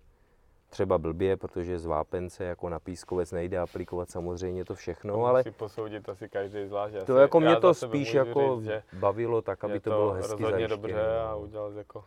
třeba 0.70 0.98
blbě, 0.98 1.38
protože 1.38 1.80
z 1.80 1.86
vápence 1.86 2.44
jako 2.44 2.70
na 2.70 2.80
pískovec 2.80 3.32
nejde 3.32 3.60
aplikovat 3.60 4.10
samozřejmě 4.10 4.66
to 4.66 4.76
všechno, 4.76 5.14
to 5.14 5.26
ale... 5.26 5.40
Musí 5.40 5.52
posoudit 5.52 6.10
asi 6.10 6.30
každý 6.30 6.66
zvlášť. 6.66 6.96
To 7.06 7.18
jako 7.18 7.40
mě 7.40 7.56
to 7.56 7.74
spíš 7.74 8.14
jako 8.14 8.60
říct, 8.62 8.72
bavilo 8.94 9.42
tak, 9.42 9.64
aby 9.64 9.80
to, 9.80 9.90
to 9.90 9.96
bylo 9.96 10.12
hezky 10.12 10.32
rozhodně 10.32 10.52
zajištěné. 10.52 10.68
dobře 10.68 11.20
a 11.20 11.36
udělal 11.36 11.72
jako... 11.72 12.04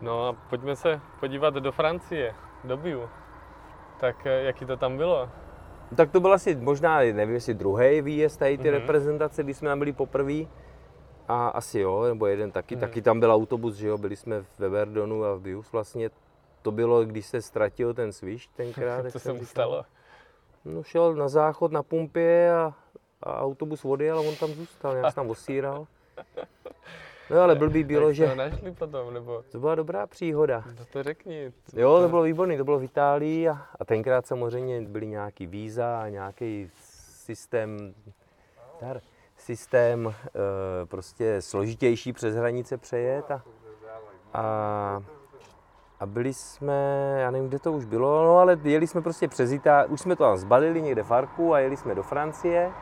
No 0.00 0.28
a 0.28 0.32
pojďme 0.32 0.76
se 0.76 1.00
podívat 1.20 1.54
do 1.54 1.72
Francie, 1.72 2.34
do 2.64 2.76
Biu. 2.76 3.08
Tak 4.00 4.26
eh, 4.26 4.42
jaký 4.42 4.64
to 4.64 4.76
tam 4.76 4.96
bylo? 4.96 5.28
Tak 5.96 6.10
to 6.10 6.20
byl 6.20 6.32
asi 6.32 6.54
možná, 6.54 6.98
nevím 6.98 7.34
jestli 7.34 7.54
druhý 7.54 8.02
výjezd 8.02 8.38
tady 8.38 8.58
ty 8.58 8.64
mm-hmm. 8.64 8.70
reprezentace, 8.70 9.42
když 9.42 9.56
jsme 9.56 9.68
tam 9.68 9.78
byli 9.78 9.92
poprvé. 9.92 10.44
A 11.28 11.48
asi 11.48 11.80
jo, 11.80 12.04
nebo 12.04 12.26
jeden 12.26 12.50
taky. 12.50 12.74
Mm. 12.74 12.80
Taky 12.80 13.02
tam 13.02 13.20
byl 13.20 13.32
autobus, 13.32 13.74
že 13.74 13.88
jo, 13.88 13.98
byli 13.98 14.16
jsme 14.16 14.44
ve 14.58 14.68
Verdonu 14.68 15.24
a 15.24 15.34
v 15.34 15.40
Bius 15.40 15.72
vlastně. 15.72 16.10
To 16.62 16.70
bylo, 16.70 17.04
když 17.04 17.26
se 17.26 17.42
ztratil 17.42 17.94
ten 17.94 18.12
svišť 18.12 18.50
tenkrát. 18.56 19.06
Co 19.12 19.18
se 19.18 19.32
mu 19.32 19.44
stalo? 19.44 19.84
No 20.64 20.82
šel 20.82 21.14
na 21.14 21.28
záchod 21.28 21.72
na 21.72 21.82
pumpě 21.82 22.52
a, 22.52 22.74
a 23.22 23.40
autobus 23.40 23.82
vody, 23.82 24.10
ale 24.10 24.28
on 24.28 24.36
tam 24.36 24.50
zůstal, 24.50 24.92
nějak 24.92 25.12
se 25.12 25.14
tam 25.14 25.30
osíral. 25.36 25.86
No 27.30 27.40
ale 27.40 27.54
blbý 27.54 27.84
bylo, 27.84 28.12
že... 28.12 28.28
to 28.28 28.34
našli 28.34 28.72
potom, 28.72 29.14
nebo? 29.14 29.42
To 29.52 29.58
byla 29.58 29.74
dobrá 29.74 30.06
příhoda. 30.06 30.64
No 30.78 30.84
to 30.92 31.02
řekni. 31.02 31.52
Co 31.64 31.80
jo, 31.80 32.00
to 32.00 32.08
bylo 32.08 32.22
výborný, 32.22 32.56
to 32.56 32.64
bylo 32.64 32.78
v 32.78 32.84
Itálii 32.84 33.48
a, 33.48 33.62
a 33.80 33.84
tenkrát 33.84 34.26
samozřejmě 34.26 34.80
byly 34.80 35.06
nějaký 35.06 35.46
víza 35.46 36.00
a 36.00 36.08
nějaký 36.08 36.70
systém, 37.24 37.94
dar, 38.80 39.00
systém 39.36 40.06
e, 40.06 40.86
prostě 40.86 41.42
složitější 41.42 42.12
přes 42.12 42.34
hranice 42.34 42.76
přejet 42.76 43.30
a, 43.30 43.42
a, 44.34 45.02
a 46.00 46.06
byli 46.06 46.34
jsme, 46.34 47.16
já 47.20 47.30
nevím, 47.30 47.48
kde 47.48 47.58
to 47.58 47.72
už 47.72 47.84
bylo, 47.84 48.24
no 48.24 48.38
ale 48.38 48.58
jeli 48.62 48.86
jsme 48.86 49.02
prostě 49.02 49.28
přes 49.28 49.52
Itálii, 49.52 49.90
už 49.90 50.00
jsme 50.00 50.16
to 50.16 50.24
tam 50.24 50.36
zbalili 50.36 50.82
někde 50.82 51.02
v 51.02 51.10
Arku 51.10 51.54
a 51.54 51.58
jeli 51.58 51.76
jsme 51.76 51.94
do 51.94 52.02
Francie, 52.02 52.72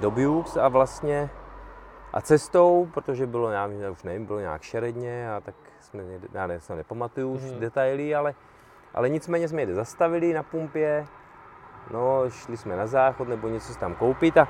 do 0.00 0.10
Biux 0.10 0.56
a 0.56 0.68
vlastně 0.68 1.30
a 2.12 2.20
cestou, 2.20 2.88
protože 2.94 3.26
bylo 3.26 3.50
nějak, 3.50 3.70
už 3.92 4.02
nevím, 4.02 4.26
bylo 4.26 4.40
nějak 4.40 4.62
šeredně 4.62 5.30
a 5.30 5.40
tak 5.40 5.54
jsme, 5.80 6.02
já 6.32 6.46
ne, 6.46 6.60
se 6.60 6.76
nepamatuju 6.76 7.32
už 7.32 7.42
mm. 7.42 7.60
detaily, 7.60 8.14
ale, 8.14 8.34
ale 8.94 9.08
nicméně 9.08 9.48
jsme 9.48 9.66
jde 9.66 9.74
zastavili 9.74 10.32
na 10.32 10.42
pumpě, 10.42 11.06
no 11.90 12.30
šli 12.30 12.56
jsme 12.56 12.76
na 12.76 12.86
záchod 12.86 13.28
nebo 13.28 13.48
něco 13.48 13.72
si 13.72 13.78
tam 13.78 13.94
koupit 13.94 14.36
a, 14.36 14.48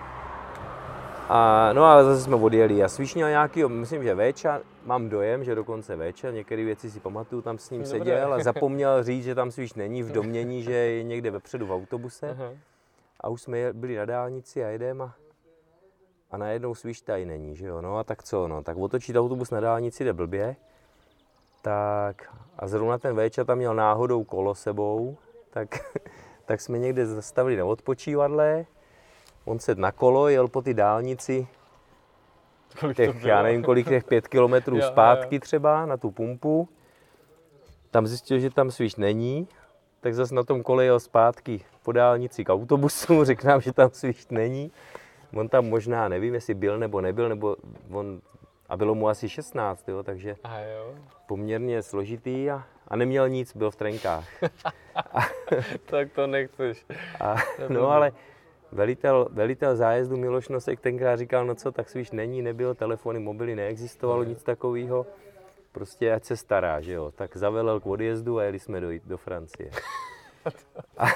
a 1.29 1.71
no 1.73 1.85
a 1.85 2.05
zase 2.05 2.23
jsme 2.23 2.37
odjeli 2.37 2.85
a 2.85 2.89
Svíš 2.89 3.15
měl 3.15 3.29
nějaký, 3.29 3.65
myslím, 3.65 4.03
že 4.03 4.15
Véča, 4.15 4.61
mám 4.85 5.09
dojem, 5.09 5.45
že 5.45 5.55
dokonce 5.55 5.97
Véča, 5.97 6.31
některé 6.31 6.65
věci 6.65 6.91
si 6.91 7.01
pamatuju, 7.01 7.43
tam 7.43 7.59
s 7.59 7.71
ním 7.71 7.83
Dobré. 7.83 7.99
seděl 7.99 8.35
a 8.35 8.39
zapomněl 8.43 9.03
říct, 9.03 9.25
že 9.25 9.35
tam 9.35 9.51
Svíš 9.51 9.75
není 9.75 10.03
v 10.03 10.13
domění, 10.13 10.63
že 10.63 10.73
je 10.73 11.03
někde 11.03 11.31
vepředu 11.31 11.67
v 11.67 11.73
autobuse. 11.73 12.31
Aha. 12.31 12.51
A 13.21 13.29
už 13.29 13.43
jsme 13.43 13.73
byli 13.73 13.97
na 13.97 14.05
dálnici 14.05 14.65
a 14.65 14.69
jedeme 14.69 15.05
a 15.05 15.13
a 16.31 16.37
najednou 16.37 16.75
svíš 16.75 17.01
tady 17.01 17.27
není, 17.27 17.57
že 17.57 17.67
jo, 17.67 17.83
no 17.83 17.99
a 17.99 18.05
tak 18.05 18.23
co, 18.23 18.49
no, 18.49 18.63
tak 18.63 18.77
otočit 18.77 19.17
autobus 19.17 19.51
na 19.51 19.61
dálnici 19.61 20.05
jde 20.05 20.13
blbě, 20.13 20.57
tak 21.63 22.35
a 22.59 22.69
zrovna 22.69 22.99
ten 22.99 23.17
večer 23.17 23.47
tam 23.47 23.59
měl 23.59 23.75
náhodou 23.75 24.25
kolo 24.25 24.55
sebou, 24.55 25.17
tak, 25.51 25.69
tak 26.45 26.61
jsme 26.61 26.79
někde 26.79 27.07
zastavili 27.07 27.57
na 27.57 27.65
odpočívadle, 27.65 28.67
on 29.45 29.59
se 29.59 29.75
na 29.75 29.93
kolo, 29.93 30.29
jel 30.29 30.49
po 30.49 30.63
ty 30.63 30.75
dálnici, 30.75 31.49
kolik 32.81 32.97
těch, 32.97 33.25
já 33.25 33.43
nevím 33.43 33.63
kolik, 33.63 33.89
těch 33.89 34.05
pět 34.05 34.29
kilometrů 34.29 34.81
zpátky 34.93 35.35
jo. 35.35 35.41
třeba 35.41 35.87
na 35.87 35.97
tu 35.97 36.11
pumpu, 36.11 36.69
tam 37.91 38.07
zjistil, 38.07 38.39
že 38.39 38.51
tam 38.51 38.71
svíš 38.71 38.97
není, 38.97 39.49
tak 40.01 40.15
zase 40.15 40.35
na 40.35 40.43
tom 40.43 40.63
kole 40.63 40.85
jel 40.85 41.01
zpátky 41.01 41.65
po 41.83 41.93
dálnici 41.93 42.45
k 42.45 42.53
autobusu, 42.53 43.25
řekl 43.25 43.47
nám, 43.47 43.61
že 43.61 43.73
tam 43.73 43.91
svíš 43.93 44.27
není. 44.31 44.71
On 45.35 45.49
tam 45.49 45.67
možná, 45.67 46.09
nevím, 46.09 46.35
jestli 46.35 46.55
byl 46.55 46.79
nebo 46.79 47.01
nebyl, 47.01 47.29
nebo 47.29 47.57
on, 47.91 48.21
a 48.69 48.77
bylo 48.77 48.95
mu 48.95 49.09
asi 49.09 49.29
16, 49.29 49.89
jo, 49.89 50.03
takže 50.03 50.37
a 50.45 50.61
jo. 50.61 50.95
poměrně 51.27 51.83
složitý 51.83 52.51
a, 52.51 52.65
a 52.89 52.97
neměl 52.97 53.29
nic, 53.29 53.57
byl 53.57 53.71
v 53.71 53.77
trenkách. 53.77 54.29
a, 54.95 55.21
tak 55.87 56.13
to 56.13 56.27
nechceš. 56.27 56.87
A, 57.21 57.35
no 57.69 57.91
ale 57.91 58.13
velitel, 58.73 59.29
velitel 59.31 59.77
zájezdu 59.77 60.17
Miloš 60.17 60.49
Nosek 60.49 60.81
tenkrát 60.81 61.17
říkal, 61.17 61.47
no 61.47 61.55
co, 61.55 61.73
tak 61.73 61.89
svíš 61.89 62.11
není, 62.11 62.43
nebyl, 62.43 62.75
telefony, 62.75 63.19
mobily, 63.19 63.55
neexistovalo 63.55 64.25
nic 64.25 64.43
takového. 64.43 65.07
Prostě 65.73 66.13
ať 66.13 66.25
se 66.25 66.37
stará, 66.37 66.81
že 66.81 66.93
jo. 66.93 67.13
Tak 67.17 67.37
zavelel 67.37 67.81
k 67.81 67.87
odjezdu 67.87 68.39
a 68.39 68.43
jeli 68.43 68.59
jsme 68.59 68.81
do, 68.81 68.89
do 69.05 69.17
Francie. 69.17 69.71
A, 70.99 71.07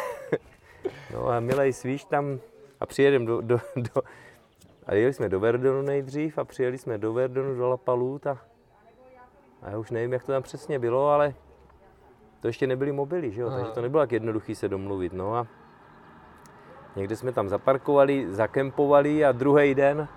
no 1.13 1.29
a 1.29 1.41
milej 1.41 1.73
svíš 1.73 2.05
tam 2.05 2.41
a 2.83 2.87
přijedeme 2.87 3.27
do, 3.27 3.41
do, 3.41 3.61
do, 3.77 4.03
a 4.87 4.95
jeli 4.95 5.13
jsme 5.13 5.29
do 5.29 5.41
Verdonu 5.41 5.83
nejdřív 5.83 6.39
a 6.39 6.45
přijeli 6.45 6.79
jsme 6.79 6.99
do 6.99 7.13
Verdonu, 7.13 7.55
do 7.55 7.69
Lapalut 7.69 8.27
a, 8.27 8.39
a 9.63 9.71
já 9.71 9.79
už 9.79 9.91
nevím, 9.91 10.13
jak 10.13 10.25
to 10.25 10.33
tam 10.33 10.43
přesně 10.43 10.79
bylo, 10.79 11.09
ale 11.09 11.35
to 12.41 12.47
ještě 12.47 12.67
nebyly 12.67 12.93
mobily, 12.93 13.33
že 13.33 13.41
jo? 13.41 13.51
takže 13.51 13.71
to 13.71 13.81
nebylo 13.81 14.03
tak 14.03 14.13
jednoduché 14.13 14.55
se 14.55 14.69
domluvit. 14.69 15.13
No 15.13 15.37
a 15.37 15.47
někde 16.97 17.17
jsme 17.17 17.33
tam 17.33 17.49
zaparkovali, 17.49 18.27
zakempovali 18.35 19.25
a 19.25 19.33
druhý 19.33 19.75
den 19.75 20.09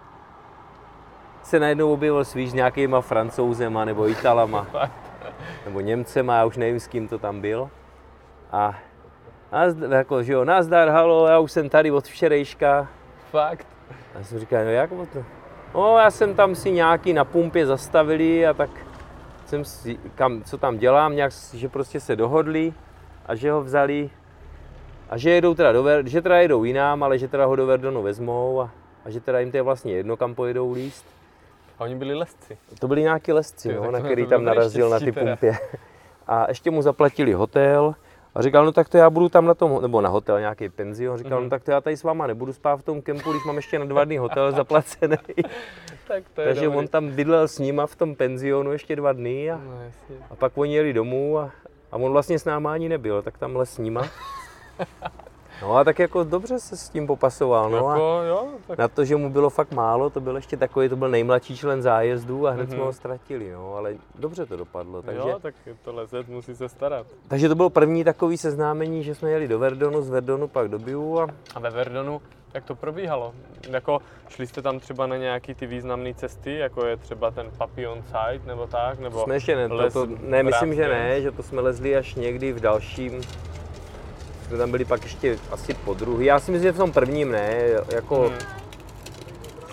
se 1.43 1.59
najednou 1.59 1.93
objevil 1.93 2.25
svíš 2.25 2.51
s 2.51 2.53
nějakýma 2.53 3.01
francouzema 3.01 3.85
nebo 3.85 4.07
italama 4.09 4.67
nebo 5.65 5.79
Němcema, 5.79 6.37
já 6.37 6.45
už 6.45 6.57
nevím, 6.57 6.79
s 6.79 6.87
kým 6.87 7.07
to 7.07 7.19
tam 7.19 7.41
byl. 7.41 7.69
A 8.51 8.79
Nazdar, 9.51 9.91
jako, 9.91 10.23
že 10.23 10.33
jo, 10.33 10.45
nazdar, 10.45 10.89
halo, 10.89 11.27
já 11.27 11.39
už 11.39 11.51
jsem 11.51 11.69
tady 11.69 11.91
od 11.91 12.05
včerejška. 12.05 12.87
Fakt? 13.31 13.67
A 14.15 14.17
já 14.17 14.23
jsem 14.23 14.39
říkal, 14.39 14.65
no 14.65 14.71
jak 14.71 14.89
to? 14.89 15.23
No, 15.73 15.97
já 15.97 16.11
jsem 16.11 16.35
tam 16.35 16.55
si 16.55 16.71
nějaký 16.71 17.13
na 17.13 17.25
pumpě 17.25 17.65
zastavili 17.65 18.47
a 18.47 18.53
tak 18.53 18.69
jsem 19.45 19.65
si, 19.65 19.99
kam, 20.15 20.43
co 20.43 20.57
tam 20.57 20.77
dělám, 20.77 21.15
nějak, 21.15 21.31
že 21.53 21.69
prostě 21.69 21.99
se 21.99 22.15
dohodli 22.15 22.73
a 23.25 23.35
že 23.35 23.51
ho 23.51 23.61
vzali 23.61 24.09
a 25.09 25.17
že 25.17 25.29
jedou 25.29 25.53
teda 25.53 25.71
do 25.71 25.83
Ver, 25.83 26.07
že 26.07 26.21
teda 26.21 26.37
jedou 26.37 26.63
jinám, 26.63 27.03
ale 27.03 27.17
že 27.17 27.27
teda 27.27 27.45
ho 27.45 27.55
do 27.55 27.65
Verdonu 27.65 28.01
vezmou 28.01 28.61
a, 28.61 28.69
a 29.05 29.09
že 29.09 29.19
teda 29.19 29.39
jim 29.39 29.51
to 29.51 29.57
je 29.57 29.63
vlastně 29.63 29.93
jedno, 29.93 30.17
kam 30.17 30.35
pojedou 30.35 30.73
líst. 30.73 31.05
A 31.79 31.83
oni 31.83 31.95
byli 31.95 32.13
lesci. 32.13 32.57
To 32.79 32.87
byli 32.87 33.01
nějaký 33.01 33.31
lesci, 33.31 33.73
no, 33.73 33.91
na 33.91 33.99
který 33.99 34.27
tam 34.27 34.43
narazil 34.43 34.89
na 34.89 34.99
ty 34.99 35.11
pumpě. 35.11 35.57
A 36.27 36.45
ještě 36.47 36.71
mu 36.71 36.81
zaplatili 36.81 37.33
hotel, 37.33 37.95
a 38.35 38.41
říkal, 38.41 38.65
no 38.65 38.71
tak 38.71 38.89
to 38.89 38.97
já 38.97 39.09
budu 39.09 39.29
tam 39.29 39.45
na 39.45 39.53
tom, 39.53 39.81
nebo 39.81 40.01
na 40.01 40.09
hotel, 40.09 40.39
nějaký 40.39 40.69
penzion. 40.69 41.17
Říkal, 41.17 41.31
mm-hmm. 41.31 41.35
no 41.35 41.41
mhm. 41.41 41.49
tak 41.49 41.63
to 41.63 41.71
já 41.71 41.81
tady 41.81 41.97
s 41.97 42.03
váma 42.03 42.27
nebudu 42.27 42.53
spát 42.53 42.75
v 42.75 42.83
tom 42.83 43.01
kempu, 43.01 43.31
když 43.31 43.43
mám 43.45 43.55
ještě 43.55 43.79
na 43.79 43.85
dva 43.85 44.05
dny 44.05 44.17
hotel 44.17 44.51
zaplacený. 44.51 45.17
tak 46.07 46.23
to 46.33 46.41
je 46.41 46.47
Takže 46.47 46.65
dobrý. 46.65 46.77
on 46.77 46.87
tam 46.87 47.09
bydlel 47.09 47.47
s 47.47 47.59
nima 47.59 47.87
v 47.87 47.95
tom 47.95 48.15
penzionu 48.15 48.71
ještě 48.71 48.95
dva 48.95 49.13
dny 49.13 49.51
a, 49.51 49.57
no, 49.57 49.79
a 50.29 50.35
pak 50.35 50.57
oni 50.57 50.75
jeli 50.75 50.93
domů 50.93 51.39
a, 51.39 51.51
a 51.91 51.97
on 51.97 52.11
vlastně 52.11 52.39
s 52.39 52.45
náma 52.45 52.73
ani 52.73 52.89
nebyl, 52.89 53.21
tak 53.21 53.37
tam 53.37 53.57
s 53.63 53.77
nima. 53.77 54.07
No 55.61 55.77
a 55.77 55.83
tak 55.83 55.99
jako 55.99 56.23
dobře 56.23 56.59
se 56.59 56.77
s 56.77 56.89
tím 56.89 57.07
popasoval. 57.07 57.69
No 57.69 57.77
jako, 57.77 58.21
jo, 58.27 58.47
tak... 58.67 58.77
Na 58.77 58.87
to, 58.87 59.05
že 59.05 59.15
mu 59.15 59.29
bylo 59.29 59.49
fakt 59.49 59.71
málo, 59.71 60.09
to 60.09 60.19
byl 60.19 60.35
ještě 60.35 60.57
takový, 60.57 60.89
to 60.89 60.95
byl 60.95 61.09
nejmladší 61.09 61.57
člen 61.57 61.81
zájezdu 61.81 62.47
a 62.47 62.51
hned 62.51 62.69
mm-hmm. 62.69 62.73
jsme 62.73 62.83
ho 62.83 62.93
ztratili, 62.93 63.51
no, 63.51 63.75
ale 63.75 63.93
dobře 64.15 64.45
to 64.45 64.57
dopadlo. 64.57 65.01
Takže... 65.01 65.29
Jo, 65.29 65.39
tak 65.41 65.55
to 65.83 65.93
lezet 65.93 66.27
musí 66.27 66.55
se 66.55 66.69
starat. 66.69 67.07
Takže 67.27 67.49
to 67.49 67.55
bylo 67.55 67.69
první 67.69 68.03
takový 68.03 68.37
seznámení, 68.37 69.03
že 69.03 69.15
jsme 69.15 69.31
jeli 69.31 69.47
do 69.47 69.59
Verdonu, 69.59 70.01
z 70.01 70.09
Verdonu 70.09 70.47
pak 70.47 70.67
do 70.67 70.79
Biu. 70.79 71.19
A, 71.19 71.27
a 71.55 71.59
ve 71.59 71.69
Verdonu, 71.69 72.21
jak 72.53 72.63
to 72.63 72.75
probíhalo? 72.75 73.33
Jako 73.69 73.99
šli 74.29 74.47
jste 74.47 74.61
tam 74.61 74.79
třeba 74.79 75.07
na 75.07 75.17
nějaký 75.17 75.55
ty 75.55 75.67
významné 75.67 76.13
cesty, 76.13 76.57
jako 76.57 76.85
je 76.85 76.97
třeba 76.97 77.31
ten 77.31 77.51
Papillon 77.57 78.03
Site 78.03 78.47
nebo 78.47 78.67
tak? 78.67 78.99
Nebo 78.99 79.23
jsme 79.23 79.35
ještě 79.35 79.55
ne, 79.55 79.69
to, 79.69 79.91
to, 79.91 80.07
ne, 80.21 80.43
myslím, 80.43 80.75
že 80.75 80.87
ne, 80.87 81.21
že 81.21 81.31
to 81.31 81.43
jsme 81.43 81.61
lezli 81.61 81.97
až 81.97 82.15
někdy 82.15 82.53
v 82.53 82.59
dalším 82.59 83.21
jsme 84.55 84.63
tam 84.63 84.71
byli 84.71 84.85
pak 84.85 85.03
ještě 85.03 85.37
asi 85.51 85.73
po 85.73 85.93
druhý. 85.93 86.25
Já 86.25 86.39
si 86.39 86.51
myslím, 86.51 86.67
že 86.67 86.71
v 86.71 86.77
tom 86.77 86.91
prvním 86.91 87.31
ne, 87.31 87.55
jako 87.95 88.19
hmm. 88.19 88.37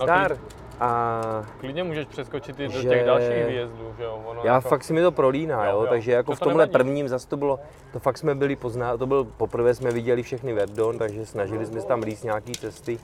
star. 0.03 0.37
A 0.81 1.21
klidně 1.61 1.85
můžeš 1.85 2.07
přeskočit 2.07 2.61
i 2.61 2.69
do 2.69 2.81
že... 2.81 2.89
těch 2.89 3.05
dalších 3.07 3.47
výjezdů, 3.47 3.95
že 3.99 4.05
jo? 4.05 4.23
Ono 4.27 4.41
já 4.45 4.55
jako... 4.55 4.69
fakt 4.69 4.85
si 4.85 4.93
mi 4.93 5.03
to 5.03 5.13
prolíná, 5.13 5.67
jo, 5.67 5.77
jo, 5.77 5.83
jo. 5.83 5.87
takže 5.91 6.13
jako 6.13 6.33
to 6.33 6.37
v 6.37 6.41
tomhle 6.41 6.63
nevadí. 6.63 6.73
prvním 6.73 7.09
zase 7.09 7.29
to 7.29 7.37
bylo, 7.37 7.61
to 7.93 7.99
fakt 7.99 8.19
jsme 8.19 8.35
byli 8.35 8.57
pozná, 8.57 8.97
to 8.97 9.07
byl 9.07 9.25
poprvé 9.25 9.75
jsme 9.75 9.91
viděli 9.91 10.23
všechny 10.23 10.53
Verdon, 10.53 10.99
takže 10.99 11.27
snažili 11.27 11.67
jsme 11.67 11.81
se 11.81 11.87
tam 11.87 12.03
líst 12.03 12.25
nějaký 12.25 12.53
cesty. 12.53 12.99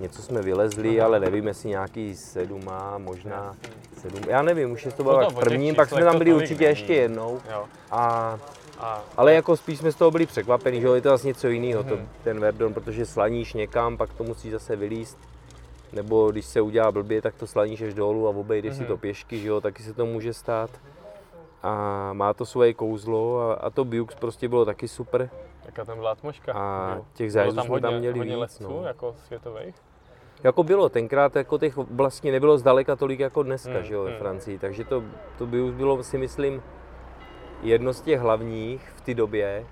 Něco 0.00 0.22
jsme 0.22 0.42
vylezli, 0.42 1.00
ale 1.00 1.20
nevím, 1.20 1.46
jestli 1.46 1.68
nějaký 1.68 2.16
sedm 2.16 2.64
má, 2.64 2.98
možná 2.98 3.56
sedm. 4.00 4.20
Já 4.28 4.42
nevím, 4.42 4.72
už 4.72 4.84
je 4.84 4.92
to 4.92 5.02
bylo 5.02 5.20
no 5.20 5.30
v 5.30 5.34
prvním, 5.34 5.74
pak 5.74 5.88
jsme 5.88 6.04
tam 6.04 6.18
byli 6.18 6.34
určitě 6.34 6.64
ještě 6.64 6.94
jednou. 6.94 7.40
Jo. 7.50 7.64
A 7.90 8.38
a, 8.78 9.04
ale 9.16 9.34
jako 9.34 9.56
spíš 9.56 9.78
jsme 9.78 9.92
z 9.92 9.94
toho 9.94 10.10
byli 10.10 10.26
překvapení, 10.26 10.80
že 10.80 10.88
je 10.88 11.00
to 11.00 11.08
vlastně 11.08 11.28
něco 11.28 11.48
jiného, 11.48 11.82
hmm. 11.82 11.90
to, 11.90 11.96
mhm. 11.96 12.08
ten 12.24 12.40
Verdon, 12.40 12.74
protože 12.74 13.06
slaníš 13.06 13.54
někam, 13.54 13.96
pak 13.96 14.12
to 14.12 14.24
musí 14.24 14.50
zase 14.50 14.76
vylíst. 14.76 15.18
Nebo 15.92 16.30
když 16.30 16.46
se 16.46 16.60
udělá 16.60 16.92
blbě, 16.92 17.22
tak 17.22 17.34
to 17.34 17.46
slaníš 17.46 17.82
až 17.82 17.94
dolů 17.94 18.26
a 18.26 18.30
obejdeš 18.30 18.72
hmm. 18.72 18.80
si 18.80 18.86
to 18.86 18.92
mhm. 18.92 19.00
pěšky, 19.00 19.38
že 19.38 19.48
jo, 19.48 19.60
taky 19.60 19.82
se 19.82 19.94
to 19.94 20.06
může 20.06 20.32
stát. 20.34 20.70
A 21.62 22.12
má 22.12 22.34
to 22.34 22.46
svoje 22.46 22.74
kouzlo 22.74 23.40
a, 23.40 23.54
a 23.54 23.70
to 23.70 23.84
Biux 23.84 24.14
prostě 24.14 24.48
bylo 24.48 24.64
taky 24.64 24.88
super. 24.88 25.30
Jaká 25.66 25.84
tam 25.84 25.98
byla 25.98 26.10
atmoška? 26.10 26.52
A 26.52 26.98
těch 27.14 27.32
zájezdů 27.32 27.62
jsme 27.62 27.80
tam 27.80 27.94
měli 27.94 28.18
hodně 28.18 28.36
víc. 28.36 28.60
no. 28.60 28.82
jako 28.84 29.14
světových? 29.26 29.74
Jako 30.44 30.62
bylo, 30.62 30.88
tenkrát 30.88 31.36
jako 31.36 31.58
těch 31.58 31.76
vlastně 31.76 32.32
nebylo 32.32 32.58
zdaleka 32.58 32.96
tolik 32.96 33.20
jako 33.20 33.42
dneska, 33.42 33.72
hmm, 33.72 33.82
že 33.82 33.94
jo, 33.94 34.02
ve 34.02 34.10
hmm. 34.10 34.18
Francii, 34.18 34.58
takže 34.58 34.84
to, 34.84 35.02
to 35.38 35.46
by 35.46 35.62
už 35.62 35.74
bylo 35.74 36.02
si 36.02 36.18
myslím 36.18 36.62
jedno 37.62 37.92
z 37.92 38.00
těch 38.00 38.20
hlavních 38.20 38.92
v 38.96 39.00
té 39.00 39.14
době. 39.14 39.66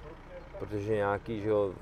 protože 0.59 0.95
nějaký, 0.95 1.41
že 1.41 1.49
jo, 1.49 1.73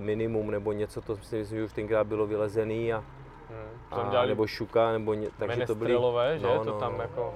minimum 0.00 0.50
nebo 0.50 0.72
něco, 0.72 1.00
to 1.00 1.16
si 1.16 1.36
myslím, 1.36 1.58
že 1.58 1.64
už 1.64 1.72
tenkrát 1.72 2.06
bylo 2.06 2.26
vylezený 2.26 2.92
a, 2.92 3.04
hmm. 3.50 4.16
a 4.16 4.26
nebo 4.26 4.46
šuka, 4.46 4.92
nebo 4.92 5.14
ně, 5.14 5.28
takže 5.38 5.66
to 5.66 5.74
byly... 5.74 5.92
že? 6.38 6.46
No, 6.46 6.64
to 6.64 6.70
no, 6.70 6.80
tam 6.80 6.92
no. 6.96 7.02
jako 7.02 7.34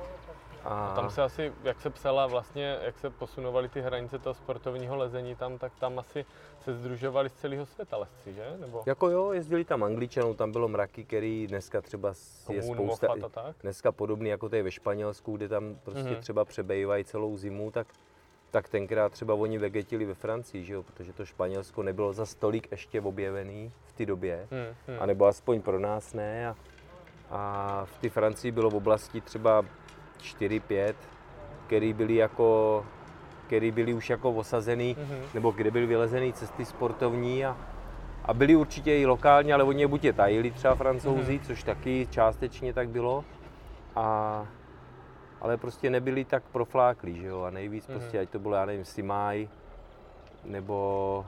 a... 0.65 0.95
tam 0.95 1.11
se 1.11 1.23
asi, 1.23 1.53
jak 1.65 1.81
se 1.81 1.91
psala 1.91 2.27
vlastně, 2.27 2.79
jak 2.83 2.99
se 2.99 3.11
posunovaly 3.11 3.69
ty 3.69 3.81
hranice 3.81 4.19
toho 4.19 4.35
sportovního 4.35 4.97
lezení 4.97 5.35
tam, 5.35 5.59
tak 5.59 5.73
tam 5.81 5.99
asi 5.99 6.25
se 6.61 6.75
združovali 6.75 7.29
z 7.29 7.33
celého 7.33 7.67
světa 7.67 7.97
lesci, 7.97 8.35
že? 8.35 8.57
Nebo... 8.61 8.83
Jako 8.87 9.11
jo, 9.11 9.33
jezdili 9.33 9.65
tam 9.65 9.83
Angličanů, 9.83 10.35
tam 10.35 10.53
bylo 10.53 10.69
mraky, 10.69 11.05
který 11.05 11.47
dneska 11.47 11.81
třeba 11.81 12.09
je 12.51 12.63
spousta, 12.63 13.15
dneska 13.63 13.93
podobný 13.93 14.31
jako 14.31 14.49
je 14.53 14.63
ve 14.63 14.71
Španělsku, 14.71 15.37
kde 15.37 15.49
tam 15.49 15.77
prostě 15.85 16.03
mm-hmm. 16.03 16.21
třeba 16.21 16.45
přebejvají 16.45 17.05
celou 17.05 17.37
zimu, 17.37 17.71
tak 17.71 17.87
tak 18.51 18.69
tenkrát 18.69 19.13
třeba 19.13 19.35
oni 19.35 19.59
vegetili 19.59 20.05
ve 20.05 20.15
Francii, 20.15 20.65
že 20.65 20.75
jo? 20.75 20.83
protože 20.83 21.13
to 21.13 21.25
Španělsko 21.25 21.83
nebylo 21.83 22.13
za 22.13 22.27
stolik 22.27 22.71
ještě 22.71 23.01
objevený 23.01 23.73
v 23.87 23.93
té 23.93 24.07
době, 24.07 24.49
hmm, 24.51 24.75
hmm. 24.87 25.03
anebo 25.03 25.27
aspoň 25.27 25.63
pro 25.63 25.79
nás 25.79 26.15
ne. 26.15 26.49
A, 26.49 26.57
a 27.31 27.85
v 27.85 27.99
té 27.99 28.09
Francii 28.09 28.53
bylo 28.53 28.71
v 28.71 28.75
oblasti 28.75 29.21
třeba 29.21 29.65
4-5, 30.19 30.95
který 31.67 31.93
byli 31.93 32.15
jako 32.15 32.85
který 33.47 33.71
byli 33.71 33.95
už 33.95 34.11
jako 34.11 34.31
osazený, 34.31 34.97
mm-hmm. 34.97 35.35
nebo 35.35 35.51
kde 35.51 35.71
byly 35.71 35.87
vylezený 35.87 36.33
cesty 36.33 36.65
sportovní 36.65 37.45
a, 37.45 37.57
a 38.25 38.35
byli 38.35 38.57
určitě 38.57 38.99
i 38.99 39.07
lokální, 39.07 39.53
ale 39.53 39.65
oni 39.65 39.81
je 39.81 39.89
buď 39.89 40.05
je 40.05 40.13
tajili 40.13 40.51
třeba 40.51 40.75
francouzi, 40.75 41.39
mm-hmm. 41.39 41.47
což 41.47 41.63
taky 41.63 42.09
částečně 42.11 42.73
tak 42.73 42.89
bylo. 42.89 43.25
A, 43.97 44.47
ale 45.41 45.57
prostě 45.57 45.91
nebyli 45.91 46.25
tak 46.25 46.43
profláklí, 46.53 47.21
že 47.21 47.27
jo, 47.27 47.43
a 47.43 47.51
nejvíc 47.51 47.89
mm-hmm. 47.89 47.93
prostě, 47.99 48.19
ať 48.19 48.29
to 48.31 48.39
bylo, 48.39 48.55
já 48.55 48.65
nevím, 48.65 48.85
Simaj, 48.85 49.49
nebo 50.45 51.25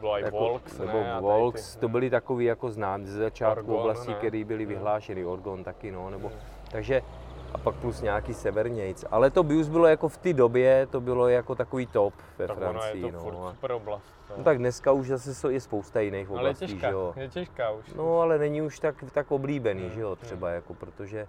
bylo 0.00 0.18
jako, 0.18 0.38
Volks, 0.38 0.78
nebo 0.78 0.92
ne, 0.92 1.16
Volks, 1.20 1.74
ty, 1.74 1.80
to 1.80 1.88
byly 1.88 2.10
takový 2.10 2.44
jako 2.44 2.70
znám 2.70 3.06
ze 3.06 3.18
začátku 3.18 3.76
oblasti, 3.76 4.14
které 4.14 4.44
byly 4.44 4.64
mhm. 4.64 4.74
vyhlášeny, 4.74 5.24
Orgon 5.24 5.64
taky, 5.64 5.90
no, 5.90 6.10
nebo, 6.10 6.28
mm. 6.28 6.34
takže 6.70 7.02
a 7.54 7.58
pak 7.58 7.74
plus 7.74 8.00
nějaký 8.00 8.34
severnějc. 8.34 9.04
Ale 9.10 9.30
to 9.30 9.42
Bius 9.42 9.68
bylo 9.68 9.86
jako 9.86 10.08
v 10.08 10.16
té 10.16 10.32
době, 10.32 10.86
to 10.90 11.00
bylo 11.00 11.28
jako 11.28 11.54
takový 11.54 11.86
top 11.86 12.14
ve 12.38 12.46
tak 12.46 12.56
Francii. 12.56 13.06
je 13.06 13.12
to 13.12 13.30
no. 13.30 13.50
super 13.50 13.72
oblast. 13.72 14.14
No. 14.30 14.36
no. 14.38 14.44
tak 14.44 14.58
dneska 14.58 14.92
už 14.92 15.08
zase 15.08 15.52
je 15.52 15.60
spousta 15.60 16.00
jiných 16.00 16.30
oblastí, 16.30 16.40
ale 16.40 16.48
je 16.48 16.54
těžká, 16.54 16.88
že 16.88 16.92
jo. 16.92 17.14
je 17.16 17.28
těžká 17.28 17.70
už. 17.70 17.94
No 17.94 18.20
ale 18.20 18.38
není 18.38 18.62
už 18.62 18.78
tak, 18.78 19.04
tak 19.12 19.32
oblíbený, 19.32 19.82
hmm. 19.82 19.90
že 19.90 20.00
jo, 20.00 20.16
třeba 20.16 20.46
hmm. 20.46 20.54
jako, 20.54 20.74
protože 20.74 21.26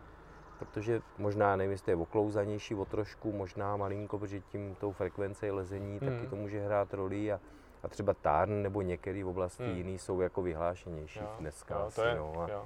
protože 0.59 1.01
možná, 1.17 1.55
nevím, 1.55 1.71
jestli 1.71 1.91
je 1.91 1.95
oklouzanější 1.95 2.75
o 2.75 2.85
trošku, 2.85 3.31
možná 3.31 3.77
malinko, 3.77 4.19
protože 4.19 4.39
tím 4.39 4.75
tou 4.75 4.91
frekvencí 4.91 5.51
lezení 5.51 5.99
hmm. 5.99 6.09
taky 6.09 6.27
to 6.27 6.35
může 6.35 6.61
hrát 6.61 6.93
roli 6.93 7.31
a, 7.31 7.39
a 7.83 7.87
třeba 7.87 8.13
Tarn 8.13 8.61
nebo 8.61 8.81
některé 8.81 9.25
oblasti 9.25 9.63
hmm. 9.63 9.77
jiný 9.77 9.97
jsou 9.97 10.21
jako 10.21 10.41
vyhlášenější 10.41 11.19
jo, 11.19 11.35
dneska 11.39 11.75
jo, 11.75 11.81
asi, 11.81 11.95
to 11.95 12.07
je, 12.07 12.15
no, 12.15 12.33
a, 12.41 12.51
jo. 12.51 12.65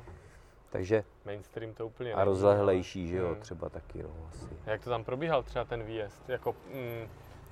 Takže 0.69 1.03
mainstream 1.25 1.73
to 1.73 1.87
úplně 1.87 2.13
A 2.13 2.23
rozlehlejší, 2.23 3.07
že 3.07 3.17
jo, 3.17 3.27
hmm. 3.27 3.41
třeba 3.41 3.69
taky, 3.69 4.03
no, 4.03 4.09
asi. 4.29 4.47
Jak 4.65 4.83
to 4.83 4.89
tam 4.89 5.03
probíhal 5.03 5.43
třeba 5.43 5.65
ten 5.65 5.83
výjezd? 5.83 6.29
Jako, 6.29 6.55
mm, 6.73 7.07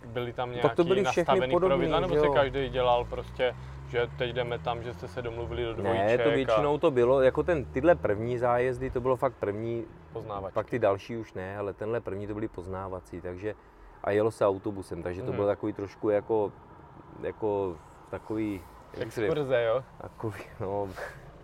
byli 0.05 0.33
tam 0.33 0.49
nějaký 0.49 0.67
tak 0.67 0.75
to 0.75 0.83
byly 0.83 1.01
nastavený 1.01 1.53
podobný, 1.53 1.77
pravidla, 1.77 1.99
nebo 1.99 2.15
si 2.19 2.29
každý 2.33 2.69
dělal 2.69 3.05
prostě, 3.05 3.55
že 3.87 4.07
teď 4.17 4.33
jdeme 4.33 4.59
tam, 4.59 4.83
že 4.83 4.93
jste 4.93 5.07
se 5.07 5.21
domluvili 5.21 5.63
do 5.63 5.73
dvojček? 5.73 6.07
Ne, 6.07 6.17
to 6.17 6.29
většinou 6.29 6.75
a... 6.75 6.77
to 6.77 6.91
bylo, 6.91 7.21
jako 7.21 7.43
ten, 7.43 7.65
tyhle 7.65 7.95
první 7.95 8.37
zájezdy, 8.37 8.89
to 8.89 9.01
bylo 9.01 9.15
fakt 9.15 9.33
první, 9.33 9.85
Poznávačky. 10.13 10.53
pak 10.53 10.69
ty 10.69 10.79
další 10.79 11.17
už 11.17 11.33
ne, 11.33 11.57
ale 11.57 11.73
tenhle 11.73 12.01
první 12.01 12.27
to 12.27 12.33
byly 12.33 12.47
poznávací, 12.47 13.21
takže 13.21 13.55
a 14.03 14.11
jelo 14.11 14.31
se 14.31 14.45
autobusem, 14.45 15.03
takže 15.03 15.21
to 15.21 15.27
hmm. 15.27 15.35
bylo 15.35 15.47
takový 15.47 15.73
trošku 15.73 16.09
jako, 16.09 16.51
jako 17.21 17.77
takový... 18.09 18.61
Exkurze, 18.99 19.63
jo? 19.63 19.83
Takový, 20.01 20.39
no, 20.59 20.89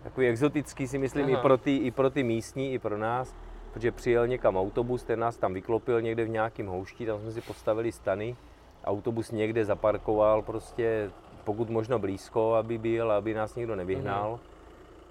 takový 0.02 0.26
exotický 0.26 0.88
si 0.88 0.98
myslím 0.98 1.28
i 1.28 1.36
pro, 1.36 1.58
ty, 1.58 1.76
i 1.76 1.90
pro 1.90 2.10
ty 2.10 2.22
místní, 2.22 2.72
i 2.72 2.78
pro 2.78 2.98
nás, 2.98 3.34
protože 3.72 3.92
přijel 3.92 4.26
někam 4.26 4.56
autobus, 4.56 5.04
ten 5.04 5.20
nás 5.20 5.36
tam 5.36 5.54
vyklopil 5.54 6.00
někde 6.00 6.24
v 6.24 6.28
nějakém 6.28 6.66
houšti, 6.66 7.06
tam 7.06 7.20
jsme 7.20 7.32
si 7.32 7.40
postavili 7.40 7.92
stany, 7.92 8.36
autobus 8.84 9.30
někde 9.30 9.64
zaparkoval 9.64 10.42
prostě 10.42 11.10
pokud 11.44 11.70
možno 11.70 11.98
blízko, 11.98 12.54
aby 12.54 12.78
byl, 12.78 13.12
aby 13.12 13.34
nás 13.34 13.54
někdo 13.54 13.76
nevyhnal. 13.76 14.32
Mm-hmm. 14.32 14.52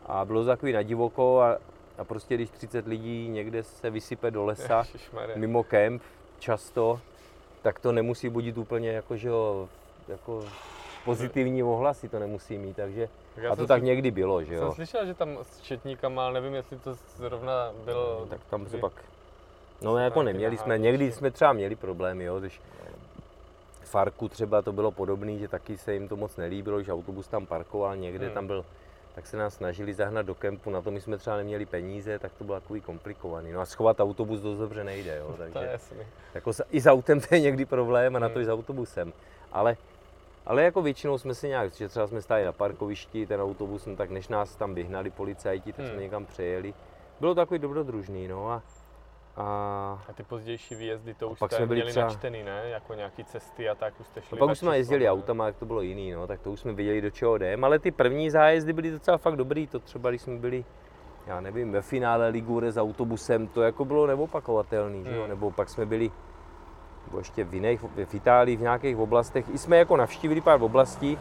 A 0.05 0.25
bylo 0.25 0.41
to 0.41 0.47
takový 0.47 0.73
na 0.73 0.81
divoko 0.81 1.41
a, 1.41 1.57
a 1.97 2.03
prostě 2.03 2.35
když 2.35 2.49
30 2.49 2.87
lidí 2.87 3.29
někde 3.29 3.63
se 3.63 3.89
vysype 3.89 4.31
do 4.31 4.45
lesa, 4.45 4.83
mimo 5.35 5.63
kemp, 5.63 6.01
často, 6.39 6.99
tak 7.61 7.79
to 7.79 7.91
nemusí 7.91 8.29
budit 8.29 8.57
úplně 8.57 8.89
jako, 8.89 9.17
že 9.17 9.29
jo, 9.29 9.69
jako 10.07 10.45
pozitivní 11.05 11.63
ohlasy 11.63 12.09
to 12.09 12.19
nemusí 12.19 12.57
mít, 12.57 12.75
takže 12.75 13.09
tak 13.35 13.45
a 13.45 13.55
to 13.55 13.67
tak 13.67 13.83
někdy 13.83 14.11
bylo, 14.11 14.43
že 14.43 14.55
jo. 14.55 14.61
Jsem 14.61 14.71
slyšel, 14.71 15.05
že 15.05 15.13
tam 15.13 15.37
s 15.41 15.61
četníkama, 15.61 16.25
ale 16.25 16.33
nevím, 16.33 16.53
jestli 16.53 16.77
to 16.77 16.95
zrovna 17.17 17.71
bylo... 17.85 18.17
No, 18.19 18.25
tak 18.25 18.39
tam 18.49 18.67
se 18.67 18.77
pak... 18.77 18.93
No 19.81 19.97
jako 19.97 20.23
neměli 20.23 20.57
jsme, 20.57 20.77
někdy 20.77 21.11
jsme 21.11 21.31
třeba 21.31 21.53
měli 21.53 21.75
problémy, 21.75 22.23
jo, 22.23 22.39
když 22.39 22.61
Farku 23.91 24.29
třeba 24.29 24.61
to 24.61 24.71
bylo 24.71 24.91
podobné, 24.91 25.37
že 25.37 25.47
taky 25.47 25.77
se 25.77 25.93
jim 25.93 26.07
to 26.07 26.15
moc 26.15 26.37
nelíbilo, 26.37 26.83
že 26.83 26.93
autobus 26.93 27.27
tam 27.27 27.45
parkoval 27.45 27.97
někde, 27.97 28.25
hmm. 28.25 28.33
tam 28.33 28.47
byl, 28.47 28.65
tak 29.15 29.27
se 29.27 29.37
nás 29.37 29.53
snažili 29.53 29.93
zahnat 29.93 30.25
do 30.25 30.35
kempu, 30.35 30.69
na 30.69 30.81
to 30.81 30.91
my 30.91 31.01
jsme 31.01 31.17
třeba 31.17 31.37
neměli 31.37 31.65
peníze, 31.65 32.19
tak 32.19 32.31
to 32.37 32.43
bylo 32.43 32.59
takový 32.59 32.81
komplikovaný. 32.81 33.51
No 33.51 33.61
a 33.61 33.65
schovat 33.65 33.99
autobus 33.99 34.39
dost 34.39 34.57
dobře 34.57 34.83
nejde, 34.83 35.17
jo, 35.17 35.35
takže 35.37 35.53
to 35.53 35.59
je 35.59 35.71
jasný. 35.71 35.97
Jako 36.33 36.51
i 36.71 36.81
s 36.81 36.87
autem 36.87 37.21
to 37.21 37.35
je 37.35 37.41
někdy 37.41 37.65
problém 37.65 38.15
a 38.15 38.19
na 38.19 38.29
to 38.29 38.33
hmm. 38.33 38.43
i 38.43 38.45
s 38.45 38.49
autobusem. 38.49 39.13
Ale 39.51 39.77
ale 40.45 40.63
jako 40.63 40.81
většinou 40.81 41.17
jsme 41.17 41.33
si 41.35 41.47
nějak, 41.47 41.73
že 41.73 41.87
třeba 41.87 42.07
jsme 42.07 42.21
stáli 42.21 42.45
na 42.45 42.51
parkovišti, 42.51 43.25
ten 43.25 43.41
autobus, 43.41 43.85
no 43.85 43.95
tak 43.95 44.09
než 44.09 44.27
nás 44.27 44.55
tam 44.55 44.75
vyhnali 44.75 45.09
policajti, 45.09 45.73
tak 45.73 45.85
hmm. 45.85 45.93
jsme 45.93 46.03
někam 46.03 46.25
přejeli. 46.25 46.73
Bylo 47.19 47.35
takový 47.35 47.59
dobrodružný, 47.59 48.27
no 48.27 48.49
a, 48.49 48.63
a, 49.37 49.43
a 50.09 50.13
ty 50.13 50.23
pozdější 50.23 50.75
výjezdy 50.75 51.13
to 51.13 51.29
už 51.29 51.39
pak 51.39 51.51
jste 51.51 51.57
jsme 51.57 51.67
byli 51.67 51.77
měli 51.77 51.91
třeba... 51.91 52.05
načtený, 52.05 52.43
ne? 52.43 52.61
Jako 52.65 52.93
nějaký 52.93 53.23
cesty 53.23 53.69
a 53.69 53.75
tak 53.75 53.99
už 53.99 54.07
jste 54.07 54.21
šli 54.21 54.37
a 54.37 54.39
pak 54.39 54.51
už 54.51 54.59
jsme 54.59 54.77
jezdili 54.77 55.03
ne? 55.03 55.11
autama, 55.11 55.45
jak 55.45 55.55
to 55.55 55.65
bylo 55.65 55.81
jiný, 55.81 56.11
no, 56.11 56.27
tak 56.27 56.41
to 56.41 56.51
už 56.51 56.59
jsme 56.59 56.73
viděli, 56.73 57.01
do 57.01 57.09
čeho 57.09 57.37
jdeme, 57.37 57.65
ale 57.65 57.79
ty 57.79 57.91
první 57.91 58.29
zájezdy 58.29 58.73
byly 58.73 58.91
docela 58.91 59.17
fakt 59.17 59.35
dobrý, 59.35 59.67
to 59.67 59.79
třeba 59.79 60.09
když 60.09 60.21
jsme 60.21 60.37
byli 60.37 60.65
já 61.27 61.41
nevím, 61.41 61.71
ve 61.71 61.81
finále 61.81 62.27
Ligure 62.29 62.71
s 62.71 62.77
autobusem, 62.77 63.47
to 63.47 63.61
jako 63.61 63.85
bylo 63.85 64.07
neopakovatelný, 64.07 65.01
hmm. 65.01 65.09
že 65.09 65.15
jo? 65.15 65.21
Hmm. 65.21 65.29
nebo 65.29 65.51
pak 65.51 65.69
jsme 65.69 65.85
byli 65.85 66.11
nebo 67.07 67.17
ještě 67.17 67.43
v 67.43 67.53
jiných, 67.53 67.83
v 68.05 68.15
Itálii, 68.15 68.57
v 68.57 68.61
nějakých 68.61 68.97
oblastech. 68.97 69.45
I 69.53 69.57
jsme 69.57 69.77
jako 69.77 69.97
navštívili 69.97 70.41
pár 70.41 70.63
oblastí, 70.63 71.17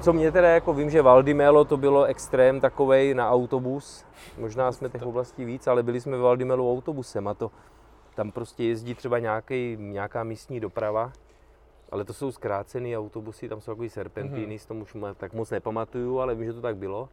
co 0.00 0.12
mě 0.12 0.32
teda 0.32 0.48
jako 0.48 0.74
vím, 0.74 0.90
že 0.90 1.02
Valdimelo 1.02 1.64
to 1.64 1.76
bylo 1.76 2.04
extrém 2.04 2.60
takovej 2.60 3.14
na 3.14 3.30
autobus. 3.30 4.04
Možná 4.38 4.72
jsme 4.72 4.88
těch 4.88 5.02
oblastí 5.02 5.44
víc, 5.44 5.66
ale 5.66 5.82
byli 5.82 6.00
jsme 6.00 6.16
v 6.16 6.20
Valdimelu 6.20 6.72
autobusem 6.72 7.28
a 7.28 7.34
to 7.34 7.50
tam 8.14 8.32
prostě 8.32 8.64
jezdí 8.64 8.94
třeba 8.94 9.18
nějaký, 9.18 9.76
nějaká 9.80 10.24
místní 10.24 10.60
doprava, 10.60 11.12
ale 11.92 12.04
to 12.04 12.12
jsou 12.12 12.32
zkrácené 12.32 12.98
autobusy, 12.98 13.48
tam 13.48 13.60
jsou 13.60 13.70
takový 13.70 13.90
serpentýny, 13.90 14.56
mm-hmm. 14.56 14.62
s 14.62 14.66
tom 14.66 14.80
už 14.80 14.96
tak 15.16 15.32
moc 15.32 15.50
nepamatuju, 15.50 16.20
ale 16.20 16.34
vím, 16.34 16.44
že 16.44 16.52
to 16.52 16.60
tak 16.60 16.76
bylo 16.76 17.08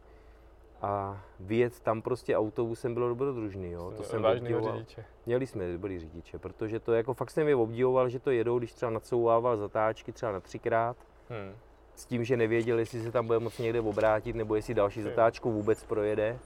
a 0.82 1.21
vyjet 1.39 1.80
tam 1.80 2.01
prostě 2.01 2.38
autobusem 2.38 2.93
bylo 2.93 3.09
dobrodružný. 3.09 3.71
Jo. 3.71 3.93
To 3.97 4.03
jsem 4.03 4.26
obdivoval. 4.26 4.73
řidiče. 4.73 5.05
Měli 5.26 5.47
jsme 5.47 5.71
dobrý 5.71 5.99
řidiče, 5.99 6.39
protože 6.39 6.80
to 6.80 6.93
jako 6.93 7.13
fakt 7.13 7.32
jsem 7.32 7.47
je 7.47 7.55
obdivoval, 7.55 8.09
že 8.09 8.19
to 8.19 8.32
jedou, 8.32 8.59
když 8.59 8.73
třeba 8.73 8.89
nadsouvával 8.89 9.57
zatáčky 9.57 10.11
třeba 10.11 10.32
na 10.32 10.39
třikrát. 10.39 10.97
Hmm. 11.30 11.55
S 11.95 12.05
tím, 12.05 12.23
že 12.23 12.38
nevěděl, 12.38 12.80
jestli 12.80 13.03
se 13.03 13.11
tam 13.11 13.28
bude 13.28 13.39
moc 13.39 13.57
někde 13.57 13.82
obrátit, 13.82 14.36
nebo 14.36 14.55
jestli 14.55 14.73
další 14.73 14.99
Ty. 14.99 15.03
zatáčku 15.03 15.51
vůbec 15.51 15.84
projede. 15.84 16.39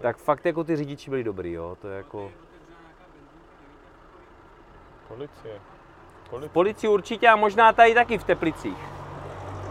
Tak 0.00 0.16
fakt 0.16 0.46
jako 0.46 0.64
ty 0.64 0.76
řidiči 0.76 1.10
byli 1.10 1.24
dobrý, 1.24 1.52
jo. 1.52 1.76
To 1.80 1.88
je 1.88 1.96
jako... 1.96 2.30
Policie. 5.08 5.60
Policie. 6.30 6.50
Policii 6.52 6.90
určitě 6.90 7.28
a 7.28 7.36
možná 7.36 7.72
tady 7.72 7.94
taky 7.94 8.18
v 8.18 8.24
Teplicích. 8.24 8.78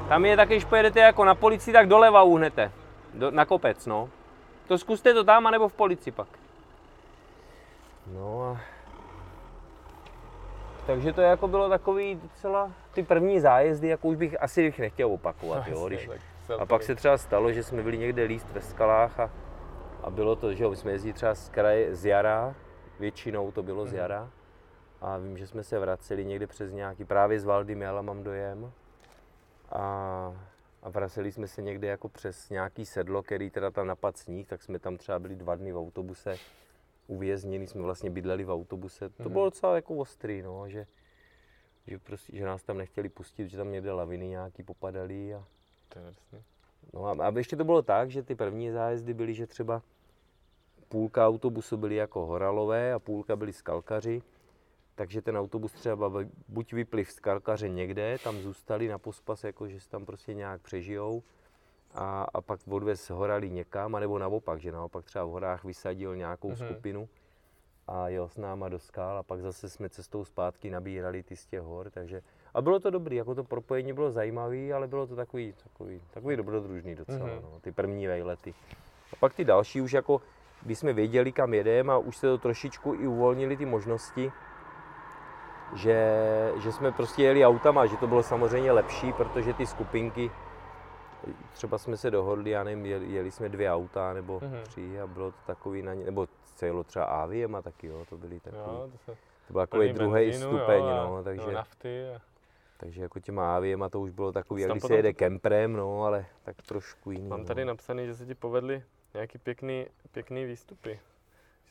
Tam 0.09 0.25
je 0.25 0.35
taky, 0.35 0.53
když 0.53 0.65
pojedete 0.65 0.99
jako 0.99 1.25
na 1.25 1.35
policii, 1.35 1.73
tak 1.73 1.87
doleva 1.87 2.23
uhnete. 2.23 2.71
Do, 3.17 3.31
na 3.31 3.45
kopec, 3.45 3.85
no. 3.85 4.09
To 4.67 4.77
zkuste 4.77 5.13
to 5.13 5.23
tam, 5.23 5.47
anebo 5.47 5.69
v 5.69 5.73
polici 5.73 6.11
pak. 6.11 6.27
No 8.13 8.43
a... 8.43 8.61
Takže 10.85 11.13
to 11.13 11.21
jako 11.21 11.47
bylo 11.47 11.69
takový 11.69 12.15
docela, 12.15 12.71
ty 12.93 13.03
první 13.03 13.39
zájezdy, 13.39 13.87
jako 13.87 14.07
už 14.07 14.15
bych 14.15 14.43
asi 14.43 14.61
bych 14.61 14.79
nechtěl 14.79 15.11
opakovat, 15.11 15.67
jo. 15.67 15.87
Když, 15.87 16.09
a 16.59 16.65
pak 16.65 16.83
se 16.83 16.95
třeba 16.95 17.17
stalo, 17.17 17.51
že 17.51 17.63
jsme 17.63 17.83
byli 17.83 17.97
někde 17.97 18.23
líst 18.23 18.51
ve 18.51 18.61
skalách 18.61 19.19
a, 19.19 19.29
a 20.03 20.09
bylo 20.09 20.35
to, 20.35 20.53
že 20.53 20.63
jo, 20.63 20.75
jsme 20.75 20.91
jezdili 20.91 21.13
třeba 21.13 21.35
z 21.35 21.49
kraje, 21.49 21.95
z 21.95 22.05
jara, 22.05 22.55
většinou 22.99 23.51
to 23.51 23.63
bylo 23.63 23.85
z 23.85 23.89
mhm. 23.89 23.97
jara. 23.97 24.29
A 25.01 25.17
vím, 25.17 25.37
že 25.37 25.47
jsme 25.47 25.63
se 25.63 25.79
vraceli 25.79 26.25
někde 26.25 26.47
přes 26.47 26.71
nějaký, 26.71 27.05
právě 27.05 27.39
z 27.39 27.45
Valdimela 27.45 28.01
mám 28.01 28.23
dojem. 28.23 28.71
A 29.71 30.33
a 30.81 30.89
vraceli 30.89 31.31
jsme 31.31 31.47
se 31.47 31.61
někde 31.61 31.87
jako 31.87 32.09
přes 32.09 32.49
nějaký 32.49 32.85
sedlo, 32.85 33.23
který 33.23 33.49
teda 33.49 33.71
tam 33.71 33.87
napad 33.87 34.17
sníh, 34.17 34.47
tak 34.47 34.63
jsme 34.63 34.79
tam 34.79 34.97
třeba 34.97 35.19
byli 35.19 35.35
dva 35.35 35.55
dny 35.55 35.71
v 35.71 35.77
autobuse 35.77 36.37
uvězněni, 37.07 37.67
jsme 37.67 37.81
vlastně 37.81 38.09
bydleli 38.09 38.43
v 38.43 38.51
autobuse. 38.51 39.09
To 39.09 39.23
mm-hmm. 39.23 39.29
bylo 39.29 39.45
docela 39.45 39.75
jako 39.75 39.95
ostrý, 39.95 40.41
no, 40.41 40.69
že 40.69 40.87
že, 41.87 41.99
prostě, 41.99 42.37
že 42.37 42.45
nás 42.45 42.63
tam 42.63 42.77
nechtěli 42.77 43.09
pustit, 43.09 43.49
že 43.49 43.57
tam 43.57 43.71
někde 43.71 43.91
laviny 43.91 44.27
nějaký 44.27 44.63
popadaly. 44.63 45.33
A... 45.33 45.43
To 45.89 45.99
je 45.99 46.05
jasný. 46.05 46.43
No 46.93 47.05
a, 47.05 47.27
a 47.27 47.37
ještě 47.37 47.55
to 47.55 47.63
bylo 47.63 47.81
tak, 47.81 48.11
že 48.11 48.23
ty 48.23 48.35
první 48.35 48.71
zájezdy 48.71 49.13
byly, 49.13 49.33
že 49.33 49.47
třeba 49.47 49.81
půlka 50.89 51.27
autobusu 51.27 51.77
byly 51.77 51.95
jako 51.95 52.25
horalové 52.25 52.93
a 52.93 52.99
půlka 52.99 53.35
byly 53.35 53.53
skalkaři. 53.53 54.21
Takže 54.97 55.21
ten 55.21 55.37
autobus 55.37 55.71
třeba 55.71 56.11
buď 56.47 56.73
vypli 56.73 57.03
v 57.03 57.11
skalkaře 57.11 57.69
někde, 57.69 58.17
tam 58.23 58.37
zůstali 58.37 58.87
na 58.87 58.97
pospas, 58.97 59.43
jako 59.43 59.67
že 59.67 59.79
se 59.79 59.89
tam 59.89 60.05
prostě 60.05 60.33
nějak 60.33 60.61
přežijou 60.61 61.23
a, 61.93 62.27
a 62.33 62.41
pak 62.41 62.59
odvez 62.67 63.09
horalí 63.09 63.49
někam, 63.49 63.95
anebo 63.95 64.19
naopak, 64.19 64.59
že 64.59 64.71
naopak 64.71 65.05
třeba 65.05 65.25
v 65.25 65.29
horách 65.29 65.63
vysadil 65.63 66.15
nějakou 66.15 66.51
mm-hmm. 66.51 66.65
skupinu 66.65 67.09
a 67.87 68.09
jel 68.09 68.27
s 68.27 68.37
náma 68.37 68.69
do 68.69 68.79
skal 68.79 69.17
a 69.17 69.23
pak 69.23 69.41
zase 69.41 69.69
jsme 69.69 69.89
cestou 69.89 70.25
zpátky 70.25 70.69
nabírali 70.69 71.23
ty 71.23 71.35
z 71.35 71.45
těch 71.45 71.61
hor, 71.61 71.89
takže 71.89 72.21
a 72.53 72.61
bylo 72.61 72.79
to 72.79 72.89
dobrý, 72.89 73.15
jako 73.15 73.35
to 73.35 73.43
propojení 73.43 73.93
bylo 73.93 74.11
zajímavé, 74.11 74.73
ale 74.73 74.87
bylo 74.87 75.07
to 75.07 75.15
takový, 75.15 75.53
takový, 75.63 76.01
takový 76.11 76.35
dobrodružný 76.35 76.95
docela, 76.95 77.27
mm-hmm. 77.27 77.41
no, 77.41 77.59
ty 77.61 77.71
první 77.71 78.07
vejlety. 78.07 78.53
A 79.13 79.15
pak 79.19 79.33
ty 79.33 79.45
další 79.45 79.81
už 79.81 79.91
jako, 79.91 80.21
když 80.61 80.79
jsme 80.79 80.93
věděli, 80.93 81.31
kam 81.31 81.53
jedeme 81.53 81.93
a 81.93 81.97
už 81.97 82.17
se 82.17 82.27
to 82.27 82.37
trošičku 82.37 82.93
i 82.93 83.07
uvolnili 83.07 83.57
ty 83.57 83.65
možnosti, 83.65 84.31
že, 85.75 85.97
že 86.57 86.71
jsme 86.71 86.91
prostě 86.91 87.23
jeli 87.23 87.45
autama, 87.45 87.85
že 87.85 87.97
to 87.97 88.07
bylo 88.07 88.23
samozřejmě 88.23 88.71
lepší, 88.71 89.13
protože 89.13 89.53
ty 89.53 89.65
skupinky, 89.65 90.31
třeba 91.53 91.77
jsme 91.77 91.97
se 91.97 92.11
dohodli, 92.11 92.49
já 92.49 92.63
nevím, 92.63 92.85
jeli, 92.85 93.11
jeli 93.11 93.31
jsme 93.31 93.49
dvě 93.49 93.71
auta 93.71 94.13
nebo 94.13 94.39
mm-hmm. 94.39 94.61
tři 94.61 94.99
a 95.01 95.07
bylo 95.07 95.31
to 95.31 95.37
takový 95.47 95.81
na 95.81 95.93
ně, 95.93 96.05
nebo 96.05 96.27
celo 96.43 96.83
třeba 96.83 97.05
Aviem 97.05 97.55
a 97.55 97.61
taky, 97.61 97.87
jo, 97.87 98.05
to 98.09 98.17
byly 98.17 98.39
takový, 98.39 98.63
jo, 98.63 98.89
to, 98.91 98.97
se 98.97 99.17
to 99.47 99.53
byl 99.53 99.61
takový 99.61 99.93
druhý 99.93 100.33
stupeň, 100.33 100.83
jo, 100.83 101.15
no, 101.15 101.23
takže, 101.23 101.51
nafty 101.51 102.09
a... 102.09 102.21
takže 102.77 103.01
jako 103.01 103.19
těma 103.19 103.55
Aviem 103.55 103.83
a 103.83 103.89
to 103.89 103.99
už 103.99 104.11
bylo 104.11 104.31
takový, 104.31 104.61
jak 104.61 104.71
když 104.71 104.83
se 104.83 104.95
jede 104.95 105.13
kemprem, 105.13 105.73
no, 105.73 106.03
ale 106.03 106.25
tak 106.43 106.55
trošku 106.61 107.11
jiný. 107.11 107.27
Mám 107.27 107.45
tady 107.45 107.65
no. 107.65 107.67
napsaný, 107.67 108.05
že 108.05 108.15
se 108.15 108.25
ti 108.25 108.35
povedli 108.35 108.83
nějaký 109.13 109.37
pěkný, 109.37 109.85
pěkný 110.11 110.45
výstupy 110.45 110.99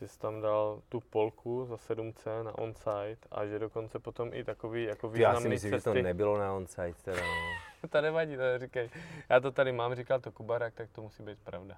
že 0.01 0.09
jsi 0.09 0.19
tam 0.19 0.41
dal 0.41 0.81
tu 0.89 1.01
polku 1.01 1.67
za 1.67 1.75
7C 1.75 2.45
na 2.45 2.59
onsite 2.59 3.29
a 3.31 3.47
že 3.47 3.59
dokonce 3.59 3.99
potom 3.99 4.31
i 4.33 4.45
takový 4.45 4.85
jako 4.85 5.09
významný 5.09 5.37
Já 5.37 5.41
si 5.41 5.49
myslím, 5.49 5.73
cesty. 5.73 5.91
že 5.91 5.95
to 5.95 6.03
nebylo 6.03 6.39
na 6.39 6.53
onsite 6.53 6.95
teda, 7.05 7.23
no. 7.23 7.89
to 7.91 8.01
nevadí, 8.01 8.37
to 8.37 8.59
říkej. 8.59 8.91
Já 9.29 9.41
to 9.41 9.51
tady 9.51 9.73
mám, 9.73 9.95
říkal 9.95 10.21
to 10.21 10.33
Kubarak, 10.33 10.75
tak 10.75 10.91
to 10.91 11.03
musí 11.03 11.23
být 11.23 11.39
pravda. 11.45 11.77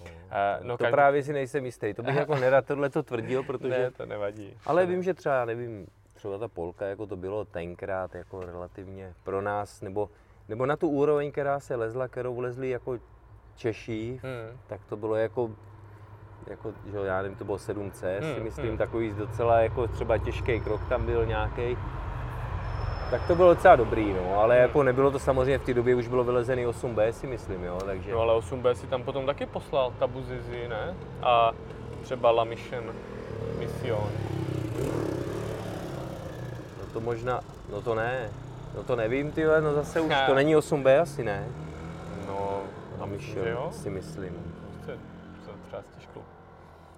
No, 0.00 0.06
uh, 0.06 0.66
no, 0.66 0.76
to 0.76 0.84
každý... 0.84 0.92
právě 0.92 1.22
si 1.22 1.32
nejsem 1.32 1.64
jistý, 1.64 1.94
to 1.94 2.02
bych 2.02 2.16
jako 2.16 2.34
nerad 2.34 2.66
tohle 2.66 2.90
to 2.90 3.02
tvrdil, 3.02 3.42
protože... 3.46 3.78
Ne, 3.78 3.90
to 3.90 4.06
nevadí. 4.06 4.56
Ale 4.66 4.86
vím, 4.86 5.02
že 5.02 5.14
třeba, 5.14 5.44
nevím, 5.44 5.86
třeba 6.14 6.38
ta 6.38 6.48
polka, 6.48 6.86
jako 6.86 7.06
to 7.06 7.16
bylo 7.16 7.44
tenkrát 7.44 8.14
jako 8.14 8.40
relativně 8.40 9.14
pro 9.24 9.42
nás, 9.42 9.80
nebo, 9.80 10.10
nebo 10.48 10.66
na 10.66 10.76
tu 10.76 10.88
úroveň, 10.88 11.32
která 11.32 11.60
se 11.60 11.76
lezla, 11.76 12.08
kterou 12.08 12.40
lezli 12.40 12.70
jako 12.70 12.98
Češi, 13.56 14.20
hmm. 14.22 14.58
tak 14.66 14.84
to 14.84 14.96
bylo 14.96 15.14
jako 15.14 15.50
jako, 16.46 16.72
že 16.92 16.98
já 17.04 17.22
nevím, 17.22 17.36
to 17.36 17.44
bylo 17.44 17.56
7C, 17.58 18.20
hmm, 18.20 18.34
si 18.34 18.40
myslím, 18.40 18.68
hmm. 18.68 18.78
takový 18.78 19.10
docela 19.10 19.60
jako 19.60 19.88
třeba 19.88 20.18
těžký 20.18 20.60
krok 20.60 20.80
tam 20.88 21.06
byl 21.06 21.26
nějaký. 21.26 21.78
Tak 23.10 23.26
to 23.26 23.34
bylo 23.34 23.54
docela 23.54 23.76
dobrý, 23.76 24.12
no, 24.12 24.38
ale 24.38 24.54
hmm. 24.54 24.62
jako 24.62 24.82
nebylo 24.82 25.10
to 25.10 25.18
samozřejmě 25.18 25.58
v 25.58 25.64
té 25.64 25.74
době, 25.74 25.94
už 25.94 26.08
bylo 26.08 26.24
vylezený 26.24 26.66
8B, 26.66 27.08
si 27.08 27.26
myslím, 27.26 27.64
jo, 27.64 27.78
takže... 27.84 28.12
No 28.12 28.20
ale 28.20 28.34
8B 28.34 28.72
si 28.72 28.86
tam 28.86 29.02
potom 29.02 29.26
taky 29.26 29.46
poslal, 29.46 29.92
Tabu 29.98 30.22
Zizi, 30.22 30.68
ne? 30.68 30.94
A 31.22 31.52
třeba 32.02 32.30
La 32.30 32.44
Mission 32.44 32.84
Mission. 33.58 34.08
No 36.80 36.86
to 36.92 37.00
možná, 37.00 37.40
no 37.72 37.82
to 37.82 37.94
ne, 37.94 38.30
no 38.76 38.82
to 38.82 38.96
nevím, 38.96 39.32
ty 39.32 39.44
no 39.44 39.74
zase 39.74 40.00
už, 40.00 40.14
to 40.26 40.34
není 40.34 40.56
8B 40.56 41.02
asi, 41.02 41.24
ne? 41.24 41.48
No, 42.26 42.62
La 43.00 43.06
Mission, 43.06 43.72
si 43.72 43.90
myslím. 43.90 44.32
Prostě 44.72 44.98
třeba 45.66 45.82
stěžkou. 45.82 46.22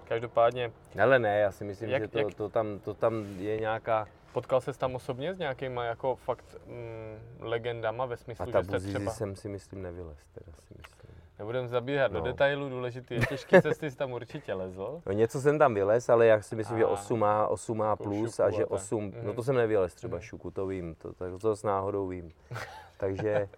Každopádně... 0.08 0.72
Ale 1.02 1.18
ne, 1.18 1.38
já 1.38 1.52
si 1.52 1.64
myslím, 1.64 1.90
jak, 1.90 2.02
že 2.02 2.08
to, 2.08 2.18
jak... 2.18 2.34
to, 2.34 2.48
tam, 2.48 2.78
to 2.78 2.94
tam 2.94 3.24
je 3.38 3.60
nějaká... 3.60 4.08
Potkal 4.32 4.60
se 4.60 4.72
tam 4.72 4.94
osobně 4.94 5.34
s 5.34 5.38
nějakýma 5.38 5.84
jako 5.84 6.16
fakt 6.16 6.44
mm, 6.66 7.18
legendama 7.40 8.06
ve 8.06 8.16
smyslu, 8.16 8.48
A 8.48 8.52
ta 8.52 8.62
že 8.62 8.68
jste 8.68 8.80
třeba... 8.80 9.12
jsem 9.12 9.36
si 9.36 9.48
myslím 9.48 9.82
nevylez, 9.82 10.18
teda 10.34 10.52
si 10.58 10.74
myslím. 10.78 10.96
Nebudeme 11.38 11.68
zabíhat 11.68 12.12
no. 12.12 12.20
do 12.20 12.26
detailů, 12.26 12.68
důležitý 12.68 13.14
je 13.14 13.20
těžké 13.20 13.62
cesty 13.62 13.90
jsi 13.90 13.96
tam 13.96 14.12
určitě 14.12 14.54
lezl. 14.54 15.02
No 15.06 15.12
něco 15.12 15.40
jsem 15.40 15.58
tam 15.58 15.74
vylez, 15.74 16.08
ale 16.08 16.26
já 16.26 16.42
si 16.42 16.56
myslím, 16.56 16.76
a, 16.76 16.78
že 16.78 16.86
8 16.86 17.18
má, 17.18 17.46
8 17.46 17.78
má 17.78 17.96
plus 17.96 18.40
a 18.40 18.50
že 18.50 18.66
8, 18.66 19.10
mm-hmm. 19.10 19.22
no 19.22 19.34
to 19.34 19.42
jsem 19.42 19.54
nevylez 19.54 19.94
třeba 19.94 20.18
mm-hmm. 20.18 20.22
šuku, 20.22 20.50
to 20.50 20.66
vím, 20.66 20.94
to, 20.94 21.12
to, 21.12 21.38
to 21.38 21.56
s 21.56 21.62
náhodou 21.62 22.08
vím. 22.08 22.32
Takže, 22.98 23.48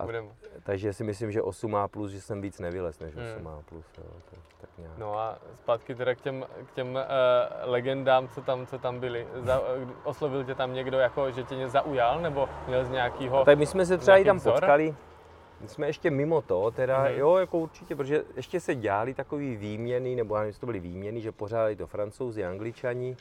a, 0.00 0.06
takže 0.62 0.92
si 0.92 1.04
myslím, 1.04 1.32
že 1.32 1.42
8 1.42 1.70
má 1.70 1.88
plus, 1.88 2.10
že 2.10 2.20
jsem 2.20 2.40
víc 2.40 2.60
nevylez 2.60 2.98
než 2.98 3.16
8 3.16 3.24
hmm. 3.34 3.44
má 3.44 3.62
plus. 3.68 3.84
Jo, 3.98 4.04
to, 4.30 4.36
tak 4.60 4.70
nějak. 4.78 4.98
No 4.98 5.18
a 5.18 5.38
zpátky 5.54 5.94
teda 5.94 6.14
k 6.14 6.20
těm, 6.20 6.46
k 6.66 6.72
těm 6.72 6.88
uh, 6.88 7.00
legendám, 7.62 8.28
co 8.28 8.40
tam, 8.40 8.66
co 8.66 8.78
tam 8.78 9.00
byly. 9.00 9.26
Za, 9.34 9.62
oslovil 10.04 10.44
tě 10.44 10.54
tam 10.54 10.74
někdo, 10.74 10.98
jako, 10.98 11.30
že 11.30 11.42
tě 11.42 11.68
zaujal, 11.68 12.20
nebo 12.20 12.48
měl 12.66 12.84
z 12.84 12.90
nějakého 12.90 13.44
Tak 13.44 13.58
my 13.58 13.66
jsme 13.66 13.86
se 13.86 13.98
třeba 13.98 14.16
i 14.16 14.24
tam 14.24 14.36
vzor? 14.36 14.52
potkali, 14.52 14.94
my 15.60 15.68
jsme 15.68 15.86
ještě 15.86 16.10
mimo 16.10 16.42
to, 16.42 16.70
teda 16.70 17.02
hmm. 17.02 17.18
jo, 17.18 17.36
jako 17.36 17.58
určitě, 17.58 17.96
protože 17.96 18.22
ještě 18.36 18.60
se 18.60 18.74
dělali 18.74 19.14
takový 19.14 19.56
výměny, 19.56 20.16
nebo 20.16 20.34
já 20.34 20.40
nevím, 20.40 20.60
to 20.60 20.66
byly 20.66 20.80
výměny, 20.80 21.20
že 21.20 21.32
pořádali 21.32 21.76
to 21.76 21.86
francouzi, 21.86 22.44
angličani, 22.44 23.16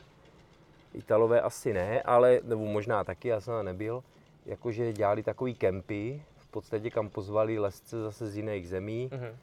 Italové 0.94 1.42
asi 1.42 1.74
ne, 1.74 2.02
ale, 2.02 2.40
nebo 2.44 2.66
možná 2.66 3.04
taky, 3.04 3.28
já 3.28 3.42
jsem 3.42 3.66
nebyl 3.66 4.04
jakože 4.46 4.94
dělali 4.94 5.24
takový 5.24 5.56
kempy, 5.56 6.22
podstatě 6.56 6.90
kam 6.90 7.10
pozvali 7.10 7.60
lesce 7.60 8.02
zase 8.02 8.28
z 8.28 8.38
jiných 8.38 8.70
zemí, 8.70 9.10
mm-hmm. 9.12 9.36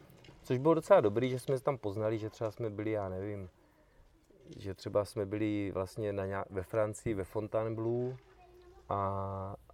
což 0.43 0.59
bylo 0.59 0.75
docela 0.75 1.01
dobrý, 1.01 1.31
že 1.31 1.39
jsme 1.39 1.59
se 1.59 1.65
tam 1.65 1.79
poznali, 1.79 2.19
že 2.19 2.31
třeba 2.31 2.51
jsme 2.51 2.71
byli, 2.71 2.91
já 2.91 3.09
nevím, 3.09 3.49
že 4.57 4.75
třeba 4.75 5.05
jsme 5.05 5.27
byli 5.27 5.71
vlastně 5.75 6.13
na 6.13 6.27
nějak, 6.27 6.47
ve 6.51 6.63
Francii, 6.63 7.15
ve 7.15 7.25
Fontainebleau 7.25 8.13
a, 8.89 8.97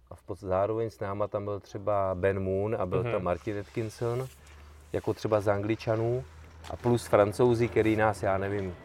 a 0.09 0.15
v 0.15 0.23
podstatě 0.23 0.49
zároveň 0.49 0.89
s 0.89 0.99
náma 0.99 1.27
tam 1.27 1.45
byl 1.45 1.59
třeba 1.59 2.15
Ben 2.15 2.39
Moon 2.39 2.75
a 2.75 2.85
byl 2.85 3.03
mm-hmm. 3.03 3.11
tam 3.11 3.23
Martin 3.23 3.59
Atkinson, 3.59 4.27
jako 4.93 5.13
třeba 5.13 5.41
z 5.41 5.47
Angličanů 5.47 6.23
a 6.71 6.75
plus 6.75 7.07
Francouzi, 7.07 7.67
který 7.67 7.95
nás, 7.95 8.23
já 8.23 8.37
nevím, 8.37 8.75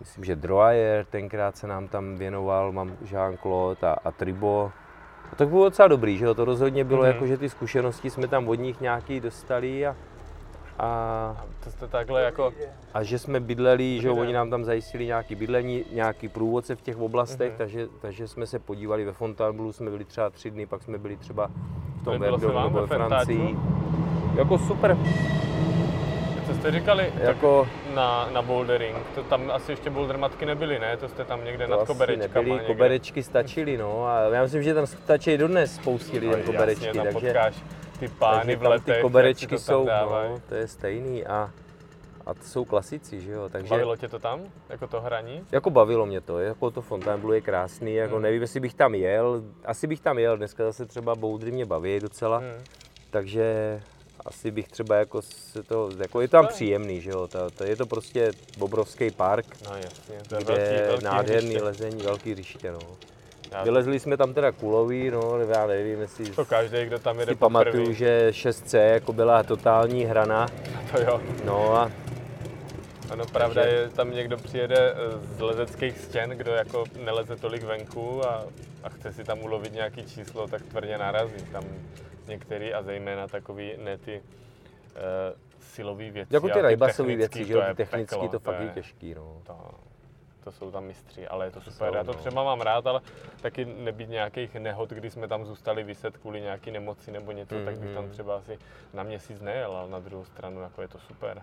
myslím, 0.00 0.24
že 0.24 0.36
Droyer 0.36 1.04
tenkrát 1.04 1.56
se 1.56 1.66
nám 1.66 1.88
tam 1.88 2.16
věnoval, 2.16 2.72
mám 2.72 2.96
Jean-Claude 3.04 3.86
a, 3.86 3.92
a 3.92 4.10
Tribo, 4.10 4.72
a 5.32 5.36
tak 5.36 5.48
bylo 5.48 5.64
docela 5.64 5.88
dobrý, 5.88 6.18
že 6.18 6.24
jo? 6.24 6.34
To 6.34 6.44
rozhodně 6.44 6.84
bylo 6.84 7.02
mm-hmm. 7.02 7.06
jako, 7.06 7.26
že 7.26 7.38
ty 7.38 7.48
zkušenosti 7.48 8.10
jsme 8.10 8.28
tam 8.28 8.48
od 8.48 8.54
nich 8.54 8.80
nějaký 8.80 9.20
dostali 9.20 9.86
a, 9.86 9.96
a, 10.78 10.86
a 11.38 11.44
to 11.64 11.70
jste 11.70 11.88
takhle 11.88 12.22
jako... 12.22 12.52
A 12.94 13.02
že 13.02 13.18
jsme 13.18 13.40
bydleli, 13.40 14.00
že 14.00 14.08
jo, 14.08 14.16
oni 14.16 14.32
nám 14.32 14.50
tam 14.50 14.64
zajistili 14.64 15.06
nějaký 15.06 15.34
bydlení, 15.34 15.84
nějaký 15.92 16.28
průvodce 16.28 16.76
v 16.76 16.82
těch 16.82 16.98
oblastech, 16.98 17.52
mm-hmm. 17.52 17.58
takže, 17.58 17.88
takže 18.00 18.28
jsme 18.28 18.46
se 18.46 18.58
podívali 18.58 19.04
ve 19.04 19.12
Fontainebleau, 19.12 19.72
jsme 19.72 19.90
byli 19.90 20.04
třeba 20.04 20.30
tři 20.30 20.50
dny, 20.50 20.66
pak 20.66 20.82
jsme 20.82 20.98
byli 20.98 21.16
třeba 21.16 21.50
v 22.00 22.04
tom 22.04 22.18
Verdonu 22.18 22.62
nebo 22.62 22.80
ve 22.80 22.86
Francii. 22.86 23.56
Jako 24.34 24.58
super, 24.58 24.96
jste 26.62 26.70
říkali 26.70 27.12
jako, 27.18 27.68
na, 27.94 28.28
na 28.32 28.42
bouldering? 28.42 28.96
To 29.14 29.22
tam 29.22 29.50
asi 29.50 29.72
ještě 29.72 29.90
bouldermatky 29.90 30.46
nebyly, 30.46 30.78
ne? 30.78 30.96
To 30.96 31.08
jste 31.08 31.24
tam 31.24 31.44
někde 31.44 31.66
to 31.66 31.70
nad 31.70 31.86
koberečkama. 31.86 32.48
Nebyly, 32.48 32.66
koberečky 32.66 33.22
stačily, 33.22 33.76
no. 33.76 34.06
A 34.06 34.20
já 34.20 34.42
myslím, 34.42 34.62
že 34.62 34.74
tam 34.74 34.86
stačí 34.86 35.38
dodnes 35.38 35.74
spoustě 35.74 36.18
lidem 36.18 36.38
no, 36.38 36.52
koberečky. 36.52 36.86
Jasně, 36.86 37.02
takže, 37.02 37.12
potkáš 37.12 37.54
ty 38.00 38.08
pány 38.08 38.56
v 38.56 38.62
letech, 38.62 38.96
ty 38.96 39.02
koberečky 39.02 39.58
jsou, 39.58 39.84
no, 39.86 40.40
to 40.48 40.54
je 40.54 40.68
stejný. 40.68 41.26
A, 41.26 41.50
a 42.26 42.34
to 42.34 42.44
jsou 42.44 42.64
klasici, 42.64 43.20
že 43.20 43.32
jo. 43.32 43.48
Takže, 43.48 43.68
bavilo 43.68 43.96
tě 43.96 44.08
to 44.08 44.18
tam, 44.18 44.40
jako 44.68 44.86
to 44.86 45.00
hraní? 45.00 45.44
Jako 45.52 45.70
bavilo 45.70 46.06
mě 46.06 46.20
to, 46.20 46.38
jako 46.38 46.70
to 46.70 46.82
Fontainebleau 46.82 47.32
je 47.32 47.40
krásný, 47.40 47.94
jako 47.94 48.14
hmm. 48.14 48.22
nevím, 48.22 48.42
jestli 48.42 48.60
bych 48.60 48.74
tam 48.74 48.94
jel, 48.94 49.42
asi 49.64 49.86
bych 49.86 50.00
tam 50.00 50.18
jel, 50.18 50.36
dneska 50.36 50.64
zase 50.64 50.86
třeba 50.86 51.14
boudry 51.14 51.50
mě 51.50 51.66
baví 51.66 52.00
docela, 52.00 52.38
hmm. 52.38 52.64
takže 53.10 53.80
asi 54.26 54.50
bych 54.50 54.68
třeba 54.68 54.96
jako 54.96 55.22
se 55.22 55.62
to, 55.62 55.90
jako 55.98 56.20
je 56.20 56.28
tam 56.28 56.46
příjemný, 56.46 57.00
že 57.00 57.10
jo, 57.10 57.28
to, 57.28 57.50
to 57.50 57.64
je 57.64 57.76
to 57.76 57.86
prostě 57.86 58.30
obrovský 58.58 59.10
park, 59.10 59.46
no, 59.70 59.76
jasně, 59.76 60.14
to 60.28 60.34
je 60.34 60.44
kde 60.44 60.54
velký, 60.54 60.86
velký 60.86 61.04
nádherný 61.04 61.48
hřiště. 61.48 61.64
lezení, 61.64 62.02
velký 62.02 62.32
hřiště, 62.32 62.72
no. 62.72 62.78
Já 63.52 63.64
Vylezli 63.64 64.00
jsme 64.00 64.16
tam 64.16 64.34
teda 64.34 64.52
kulový, 64.52 65.10
no, 65.10 65.38
já 65.54 65.66
nevím, 65.66 66.00
jestli 66.00 66.30
to 66.30 66.44
každý, 66.44 66.84
kdo 66.84 66.98
tam 66.98 67.20
jede 67.20 67.32
si 67.32 67.38
pamatuju, 67.38 67.92
že 67.92 68.28
6C 68.30 68.78
jako 68.78 69.12
byla 69.12 69.42
totální 69.42 70.04
hrana. 70.04 70.48
To 70.92 71.02
jo. 71.02 71.20
No 71.44 71.76
a 71.76 71.90
ano, 73.12 73.26
pravda 73.26 73.64
je, 73.64 73.88
tam 73.88 74.10
někdo 74.10 74.36
přijede 74.36 74.94
z 75.20 75.40
lezeckých 75.40 75.98
stěn, 75.98 76.30
kdo 76.30 76.52
jako 76.52 76.84
neleze 77.04 77.36
tolik 77.36 77.62
venku 77.62 78.26
a, 78.26 78.44
a 78.82 78.88
chce 78.88 79.12
si 79.12 79.24
tam 79.24 79.42
ulovit 79.42 79.72
nějaký 79.72 80.02
číslo, 80.02 80.48
tak 80.48 80.62
tvrdě 80.62 80.98
narazí. 80.98 81.44
Tam 81.52 81.64
některý 82.26 82.74
a 82.74 82.82
zejména 82.82 83.28
takový 83.28 83.72
ne 83.78 83.98
ty 83.98 84.20
uh, 84.20 84.92
silový 85.60 86.10
věci. 86.10 86.34
Jako 86.34 86.48
ty 86.48 86.60
rajbasové 86.60 87.16
věci, 87.16 87.44
že 87.44 87.52
jo, 87.52 87.62
ty 87.68 87.74
technicky 87.74 88.14
peklo, 88.14 88.28
to 88.28 88.38
fakt 88.38 88.60
je 88.60 88.68
těžký, 88.68 89.14
no. 89.14 89.42
To, 89.46 89.56
to 90.44 90.52
jsou 90.52 90.70
tam 90.70 90.84
mistři, 90.84 91.28
ale 91.28 91.46
je 91.46 91.50
to 91.50 91.60
super. 91.60 91.94
Já 91.94 92.04
to 92.04 92.12
no. 92.12 92.18
třeba 92.18 92.44
mám 92.44 92.60
rád, 92.60 92.86
ale 92.86 93.00
taky 93.40 93.64
nebýt 93.64 94.08
nějakých 94.08 94.54
nehod, 94.54 94.90
kdy 94.90 95.10
jsme 95.10 95.28
tam 95.28 95.44
zůstali 95.44 95.82
vyset 95.82 96.16
kvůli 96.16 96.40
nějaký 96.40 96.70
nemoci 96.70 97.10
nebo 97.10 97.32
něco, 97.32 97.54
mm, 97.54 97.64
tak 97.64 97.78
bych 97.78 97.94
tam 97.94 98.04
mm. 98.04 98.10
třeba 98.10 98.36
asi 98.36 98.58
na 98.94 99.02
měsíc 99.02 99.40
nejel, 99.40 99.76
ale 99.76 99.90
na 99.90 99.98
druhou 99.98 100.24
stranu 100.24 100.60
jako 100.60 100.82
je 100.82 100.88
to 100.88 100.98
super. 100.98 101.42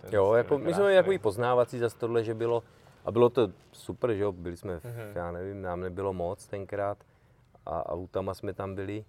Ten 0.00 0.14
jo, 0.14 0.32
jako, 0.32 0.58
my 0.58 0.74
jsme 0.74 0.82
měli 0.82 0.96
takový 0.96 1.18
poznávací 1.18 1.78
za 1.78 1.90
tohle, 1.90 2.24
že 2.24 2.34
bylo, 2.34 2.62
a 3.04 3.10
bylo 3.10 3.30
to 3.30 3.48
super, 3.72 4.14
že 4.14 4.22
jo, 4.22 4.32
byli 4.32 4.56
jsme, 4.56 4.76
mm-hmm. 4.76 5.12
já 5.14 5.32
nevím, 5.32 5.62
nám 5.62 5.80
nebylo 5.80 6.12
moc 6.12 6.46
tenkrát 6.46 6.98
a 7.66 7.88
autama 7.88 8.34
jsme 8.34 8.52
tam 8.52 8.74
byli. 8.74 9.04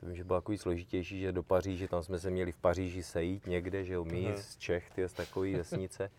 To 0.00 0.06
vím, 0.06 0.16
že 0.16 0.24
bylo 0.24 0.40
takový 0.40 0.58
složitější, 0.58 1.20
že 1.20 1.32
do 1.32 1.42
Paříže, 1.42 1.88
tam 1.88 2.02
jsme 2.02 2.18
se 2.18 2.30
měli 2.30 2.52
v 2.52 2.56
Paříži 2.56 3.02
sejít 3.02 3.46
někde, 3.46 3.84
že 3.84 3.94
jo, 3.94 4.04
my 4.04 4.12
mm-hmm. 4.12 4.36
z 4.36 4.56
Čech, 4.56 4.90
ty 4.90 5.08
z 5.08 5.12
takový 5.12 5.54
vesnice. 5.56 6.10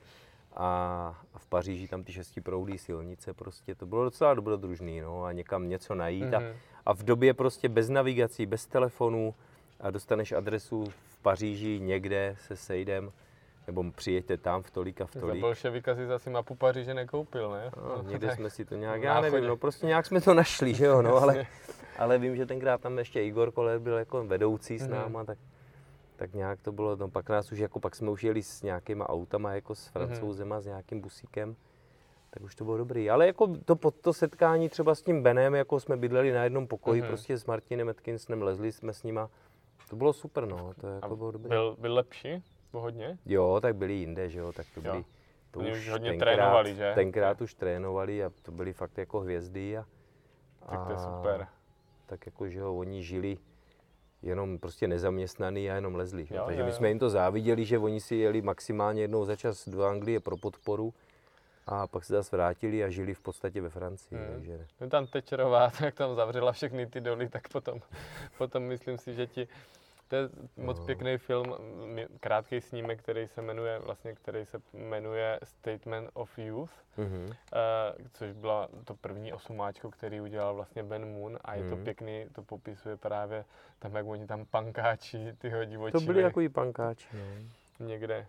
A 0.56 1.22
v 1.38 1.46
Paříži 1.46 1.88
tam 1.88 2.04
ty 2.04 2.14
šestiproudý 2.14 2.78
silnice, 2.78 3.34
prostě 3.34 3.76
to 3.76 3.86
bylo 3.86 4.04
docela 4.04 4.34
dobrodružný, 4.34 5.02
no, 5.02 5.24
a 5.24 5.32
někam 5.32 5.70
něco 5.70 5.96
najít. 5.96 6.26
Mm-hmm. 6.26 6.38
A, 6.38 6.40
mhm. 6.40 6.54
a 6.86 6.94
v 6.94 7.04
době 7.04 7.34
prostě 7.34 7.70
bez 7.70 7.90
navigací, 7.90 8.46
bez 8.46 8.66
telefonů 8.66 9.36
a 9.80 9.92
dostaneš 9.92 10.32
adresu 10.32 10.86
v 10.86 11.18
Paříži 11.22 11.80
někde 11.80 12.36
se 12.40 12.56
sejdem, 12.56 13.12
nebo 13.68 13.92
přijeďte 13.92 14.38
tam 14.38 14.64
v 14.64 14.72
tolik 14.72 15.02
a 15.02 15.06
v 15.06 15.12
tolik. 15.12 15.36
Za 15.36 15.42
bolševika 15.42 15.96
si 15.96 16.08
zase 16.08 16.30
mapu 16.30 16.56
Paříže 16.56 16.94
nekoupil, 16.94 17.52
ne? 17.52 17.72
No, 17.78 18.04
někde 18.04 18.36
jsme 18.36 18.50
si 18.50 18.66
to 18.66 18.76
nějak, 18.76 19.02
já 19.02 19.22
nevím, 19.22 19.44
no 19.44 19.58
prostě 19.58 19.86
nějak 19.86 20.06
jsme 20.06 20.22
to 20.22 20.34
našli, 20.34 20.74
že 20.74 20.86
jo, 20.86 21.02
no, 21.02 21.16
ale, 21.16 21.46
ale 21.98 22.18
vím, 22.18 22.36
že 22.36 22.46
tenkrát 22.46 22.82
tam 22.82 22.98
ještě 22.98 23.24
Igor 23.24 23.52
Koller 23.52 23.80
byl 23.80 23.98
jako 23.98 24.28
vedoucí 24.28 24.80
s 24.80 24.88
mhm. 24.88 24.92
náma, 24.92 25.24
tak, 25.24 25.38
tak 26.16 26.34
nějak 26.34 26.62
to 26.62 26.72
bylo, 26.72 26.96
no 26.96 27.10
pak 27.10 27.30
nás 27.30 27.52
už 27.52 27.60
jako, 27.60 27.80
pak 27.80 27.96
jsme 27.96 28.10
už 28.10 28.24
jeli 28.24 28.44
s 28.44 28.62
nějakýma 28.64 29.10
autama, 29.10 29.54
jako 29.54 29.76
s 29.76 29.86
mhm. 29.86 29.92
francouzema, 29.94 30.62
s 30.62 30.66
nějakým 30.66 31.02
busíkem, 31.02 31.56
tak 32.30 32.44
už 32.44 32.56
to 32.56 32.66
bylo 32.66 32.78
dobrý. 32.78 33.10
Ale 33.10 33.28
jako 33.28 33.48
to, 33.66 33.92
to 33.92 34.14
setkání 34.14 34.70
třeba 34.70 34.96
s 34.96 35.02
tím 35.02 35.24
Benem, 35.24 35.56
jako 35.56 35.80
jsme 35.80 35.98
bydleli 35.98 36.32
na 36.32 36.44
jednom 36.44 36.68
pokoji, 36.68 37.02
mm-hmm. 37.02 37.08
prostě 37.08 37.38
s 37.38 37.46
Martinem 37.46 37.90
Atkinsonem, 37.90 38.42
lezli 38.42 38.72
jsme 38.72 38.94
s 38.94 39.04
nima, 39.04 39.30
to 39.90 39.96
bylo 39.96 40.14
super, 40.14 40.46
no, 40.46 40.74
to 40.82 40.88
jako 40.88 41.16
bylo 41.16 41.32
dobré. 41.32 41.50
Byl, 41.50 41.76
byl 41.80 41.94
lepší? 41.94 42.44
Hodně? 42.80 43.18
Jo, 43.26 43.60
tak 43.62 43.76
byli 43.76 43.94
jinde, 43.94 44.30
že 44.30 44.40
jo, 44.40 44.52
tak 44.54 44.66
to 44.76 44.82
byli, 44.82 45.06
to 45.52 45.60
Oni 45.60 45.72
už 45.72 45.90
hodně 45.90 46.10
tenkrát, 46.10 46.36
trénovali, 46.36 46.76
že? 46.76 46.92
Tenkrát 46.96 47.42
už 47.42 47.54
trénovali 47.54 48.24
a 48.24 48.32
to 48.42 48.52
byli 48.52 48.74
fakt 48.74 48.98
jako 48.98 49.20
hvězdy 49.20 49.78
a, 49.78 49.86
tak 50.70 50.86
to 50.86 50.92
je 50.92 50.98
super. 50.98 51.48
Tak 52.06 52.26
jako, 52.26 52.50
že 52.50 52.60
jo, 52.60 52.76
oni 52.76 53.04
žili 53.04 53.38
jenom 54.22 54.58
prostě 54.58 54.88
nezaměstnaný 54.88 55.72
a 55.72 55.76
jenom 55.76 55.96
lezli. 55.96 56.26
Že? 56.26 56.36
Jo, 56.36 56.44
Takže 56.46 56.62
jo, 56.62 56.66
my 56.66 56.74
jsme 56.74 56.88
jim 56.90 57.00
to 57.00 57.10
záviděli, 57.10 57.66
že 57.66 57.80
oni 57.80 58.00
si 58.00 58.16
jeli 58.16 58.42
maximálně 58.42 59.02
jednou 59.02 59.26
za 59.26 59.36
čas 59.36 59.70
do 59.70 59.84
Anglie 59.84 60.20
pro 60.20 60.38
podporu 60.38 60.94
a 61.68 61.88
pak 61.88 62.06
se 62.06 62.14
zase 62.14 62.36
vrátili 62.36 62.84
a 62.84 62.90
žili 62.90 63.14
v 63.14 63.20
podstatě 63.20 63.62
ve 63.62 63.70
Francii. 63.70 64.18
Hmm. 64.18 64.34
Takže... 64.34 64.68
No 64.82 64.90
tam 64.90 65.08
Tečerová, 65.08 65.70
tak 65.80 65.96
tam 65.96 66.16
zavřela 66.16 66.52
všechny 66.52 66.88
ty 66.88 67.02
doly, 67.02 67.30
tak 67.30 67.48
potom, 67.48 67.80
potom 68.38 68.64
myslím 68.64 68.98
si, 68.98 69.14
že 69.14 69.28
ti 69.28 69.48
to 70.08 70.16
je 70.16 70.30
moc 70.58 70.80
pěkný 70.80 71.18
film, 71.18 71.56
krátký 72.20 72.62
snímek, 72.62 73.00
který 73.00 73.28
se 73.28 73.42
jmenuje, 73.42 73.80
vlastně, 73.80 74.16
který 74.16 74.46
se 74.46 74.62
jmenuje 74.74 75.40
Statement 75.44 76.10
of 76.14 76.40
Youth, 76.40 76.72
mm-hmm. 76.98 77.26
uh, 77.26 78.08
což 78.14 78.32
byla 78.32 78.68
to 78.86 78.96
první 78.96 79.34
osumáčko, 79.34 79.92
který 79.92 80.22
udělal 80.22 80.56
vlastně 80.56 80.84
Ben 80.84 81.14
Moon 81.14 81.38
a 81.42 81.56
je 81.56 81.64
mm. 81.64 81.70
to 81.70 81.76
mhm. 81.76 81.84
pěkný, 81.84 82.26
to 82.34 82.44
popisuje 82.44 82.98
právě 82.98 83.46
tam, 83.80 83.96
jak 83.96 84.06
oni 84.06 84.28
tam 84.28 84.46
pankáči, 84.46 85.34
tyho 85.38 85.66
divočiny. 85.66 86.00
To 86.00 86.06
byli 86.06 86.24
takový 86.24 86.50
pankáči, 86.50 87.08
no. 87.14 87.86
Někde 87.88 88.28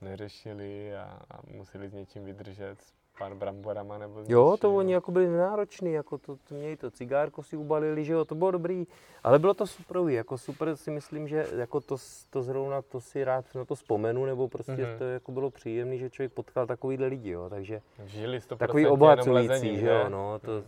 neřešili 0.00 0.96
a, 0.96 1.20
a 1.30 1.40
museli 1.46 1.88
s 1.88 1.92
něčím 1.92 2.24
vydržet, 2.24 2.78
pár 3.18 3.34
bramborama 3.34 3.98
nebo 3.98 4.24
Jo, 4.28 4.56
to 4.60 4.74
oni 4.74 4.92
jako 4.92 5.12
byli 5.12 5.28
nároční, 5.28 5.92
jako 5.92 6.18
to, 6.18 6.36
to 6.36 6.54
měli 6.54 6.76
to 6.76 6.90
cigárko 6.90 7.42
si 7.42 7.56
ubalili, 7.56 8.04
že 8.04 8.12
jo, 8.12 8.24
to 8.24 8.34
bylo 8.34 8.50
dobrý, 8.50 8.86
ale 9.24 9.38
bylo 9.38 9.54
to 9.54 9.66
super, 9.66 9.96
jako 10.06 10.38
super 10.38 10.76
si 10.76 10.90
myslím, 10.90 11.28
že 11.28 11.46
jako 11.56 11.80
to, 11.80 11.96
to 12.30 12.42
zrovna, 12.42 12.82
to 12.82 13.00
si 13.00 13.24
rád 13.24 13.54
na 13.54 13.64
to 13.64 13.74
vzpomenu, 13.74 14.24
nebo 14.24 14.48
prostě 14.48 14.72
mm-hmm. 14.72 14.98
to 14.98 15.04
jako 15.04 15.32
bylo 15.32 15.50
příjemné, 15.50 15.96
že 15.96 16.10
člověk 16.10 16.32
potkal 16.32 16.66
takovýhle 16.66 17.06
lidi, 17.06 17.30
jo, 17.30 17.50
takže 17.50 17.80
Žili 18.04 18.40
takový 18.40 18.86
obohacující, 18.86 19.78
že 19.78 19.88
jo, 19.88 20.08
no, 20.08 20.38
to, 20.38 20.50
mm. 20.50 20.64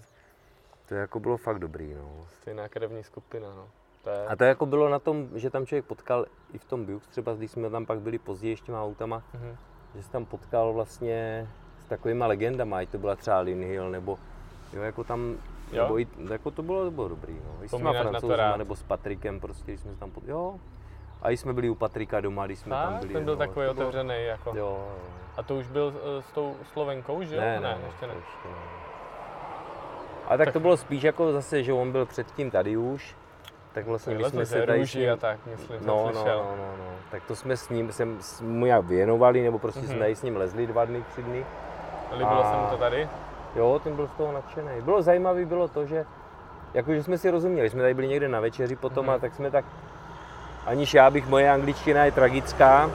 to 0.89 0.95
jako 0.95 1.21
bylo 1.21 1.37
fakt 1.37 1.59
dobrý, 1.59 1.95
no. 1.95 2.27
Stejná 2.41 2.69
krevní 2.69 3.03
skupina, 3.03 3.55
no. 3.55 3.69
To 4.05 4.11
je... 4.11 4.27
A 4.27 4.37
to 4.37 4.45
jako 4.45 4.67
bylo 4.67 4.89
na 4.89 4.99
tom, 4.99 5.29
že 5.35 5.51
tam 5.51 5.67
člověk 5.67 5.85
potkal 5.85 6.27
i 6.53 6.59
v 6.59 6.65
tom 6.65 6.85
Bux, 6.85 7.09
třeba 7.09 7.35
když 7.35 7.51
jsme 7.51 7.71
tam 7.71 7.87
pak 7.87 8.01
byli 8.01 8.19
později 8.19 8.57
s 8.57 8.61
těma 8.61 8.83
autama, 8.85 9.23
mm-hmm. 9.35 9.57
že 9.95 10.03
se 10.03 10.11
tam 10.11 10.25
potkal 10.25 10.73
vlastně 10.73 11.49
s 11.85 11.89
takovýma 11.89 12.27
legendama, 12.27 12.77
ať 12.77 12.89
to 12.89 12.99
byla 12.99 13.17
třeba 13.17 13.41
Lin 13.41 13.65
Hill, 13.65 13.91
nebo 13.91 14.19
jo, 14.73 14.83
jako 14.83 15.05
tam, 15.05 15.37
jo? 15.73 15.83
nebo 15.83 15.99
i, 15.99 16.07
jako 16.31 16.51
to 16.51 16.63
bylo, 16.63 16.85
to 16.85 16.91
bylo 16.91 17.09
dobrý, 17.09 17.35
no. 17.35 17.65
I 17.65 17.69
s 17.69 17.71
těma 17.71 17.93
francouzima, 17.93 18.57
nebo 18.57 18.77
s 18.77 18.83
Patrikem, 18.83 19.41
prostě, 19.41 19.73
když 19.73 19.81
jsme 19.81 19.95
tam, 19.95 20.11
pod, 20.11 20.25
jo. 20.27 20.61
A 21.23 21.31
jsme 21.31 21.53
byli 21.53 21.71
u 21.71 21.75
Patrika 21.75 22.21
doma, 22.21 22.47
když 22.47 22.59
jsme 22.59 22.77
a, 22.77 22.83
tam 22.85 22.99
byli. 22.99 23.13
ten 23.13 23.25
byl 23.25 23.35
no, 23.35 23.39
takový 23.39 23.67
otevřený, 23.67 24.25
jako. 24.25 24.51
Jo, 24.51 24.57
jo. 24.57 24.89
A 25.37 25.43
to 25.43 25.57
už 25.57 25.69
byl 25.69 25.87
uh, 25.87 26.23
s 26.23 26.33
tou 26.33 26.57
Slovenkou, 26.73 27.23
že 27.23 27.37
ne, 27.37 27.61
Ne, 27.61 27.61
ne, 27.61 27.79
ještě 27.87 28.07
ne. 28.07 28.15
Ještě 28.15 28.49
ne. 28.49 28.55
A 30.27 30.37
tak, 30.37 30.45
tak, 30.45 30.53
to 30.53 30.61
bylo 30.61 30.77
spíš 30.77 31.03
jako 31.03 31.33
zase, 31.33 31.63
že 31.63 31.73
on 31.73 31.93
byl 31.93 32.07
předtím 32.07 32.51
tady 32.51 32.77
už, 32.77 33.17
tak 33.73 33.87
vlastně 33.87 34.15
my 34.15 34.25
jsme 34.25 34.47
se 34.47 34.67
tady 34.67 34.87
s 34.87 34.95
ním... 34.95 35.13
a 35.13 35.17
tak, 35.17 35.39
myslím, 35.47 35.87
no, 35.87 36.11
no, 36.15 36.25
no, 36.25 36.57
no, 36.57 36.75
no, 36.79 36.95
tak 37.11 37.25
to 37.25 37.37
jsme 37.37 37.57
s 37.57 37.69
ním, 37.69 37.93
jsem, 37.93 38.19
mu 38.41 38.67
jak 38.67 38.85
věnovali, 38.85 39.43
nebo 39.43 39.59
prostě 39.59 39.81
mm-hmm. 39.81 39.97
jsme 39.97 40.09
s 40.09 40.23
ním 40.23 40.37
lezli 40.37 40.67
dva 40.67 40.85
dny, 40.85 41.05
tři 41.13 41.23
dny. 41.23 41.45
Líbilo 42.19 42.45
a... 42.45 42.51
se 42.51 42.57
mu 42.57 42.67
to 42.71 42.77
tady? 42.77 43.09
Jo, 43.57 43.81
ten 43.85 43.97
byl 43.97 44.07
z 44.07 44.11
toho 44.11 44.33
nadšený. 44.33 44.81
Bylo 44.81 45.03
zajímavé, 45.03 45.45
bylo 45.45 45.69
to, 45.69 45.87
že 45.87 46.07
jakože 46.75 47.03
jsme 47.03 47.19
si 47.19 47.31
rozuměli, 47.31 47.71
jsme 47.71 47.83
tady 47.83 47.95
byli 47.95 48.09
někde 48.09 48.29
na 48.29 48.41
večeři 48.41 48.77
potom 48.77 49.07
mm-hmm. 49.07 49.15
a 49.15 49.19
tak 49.19 49.35
jsme 49.35 49.51
tak, 49.51 49.65
aniž 50.67 50.95
já 50.95 51.11
bych, 51.11 51.29
moje 51.29 51.51
angličtina 51.51 52.05
je 52.05 52.13
tragická, 52.13 52.91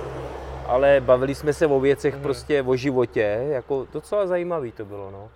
ale 0.67 1.01
bavili 1.01 1.35
jsme 1.35 1.53
se 1.53 1.67
o 1.67 1.79
věcech 1.79 2.15
mm-hmm. 2.15 2.21
prostě, 2.21 2.63
o 2.63 2.75
životě, 2.75 3.47
jako 3.49 3.87
docela 3.93 4.27
zajímavý 4.27 4.71
to 4.71 4.85
bylo, 4.85 5.11
no. 5.11 5.29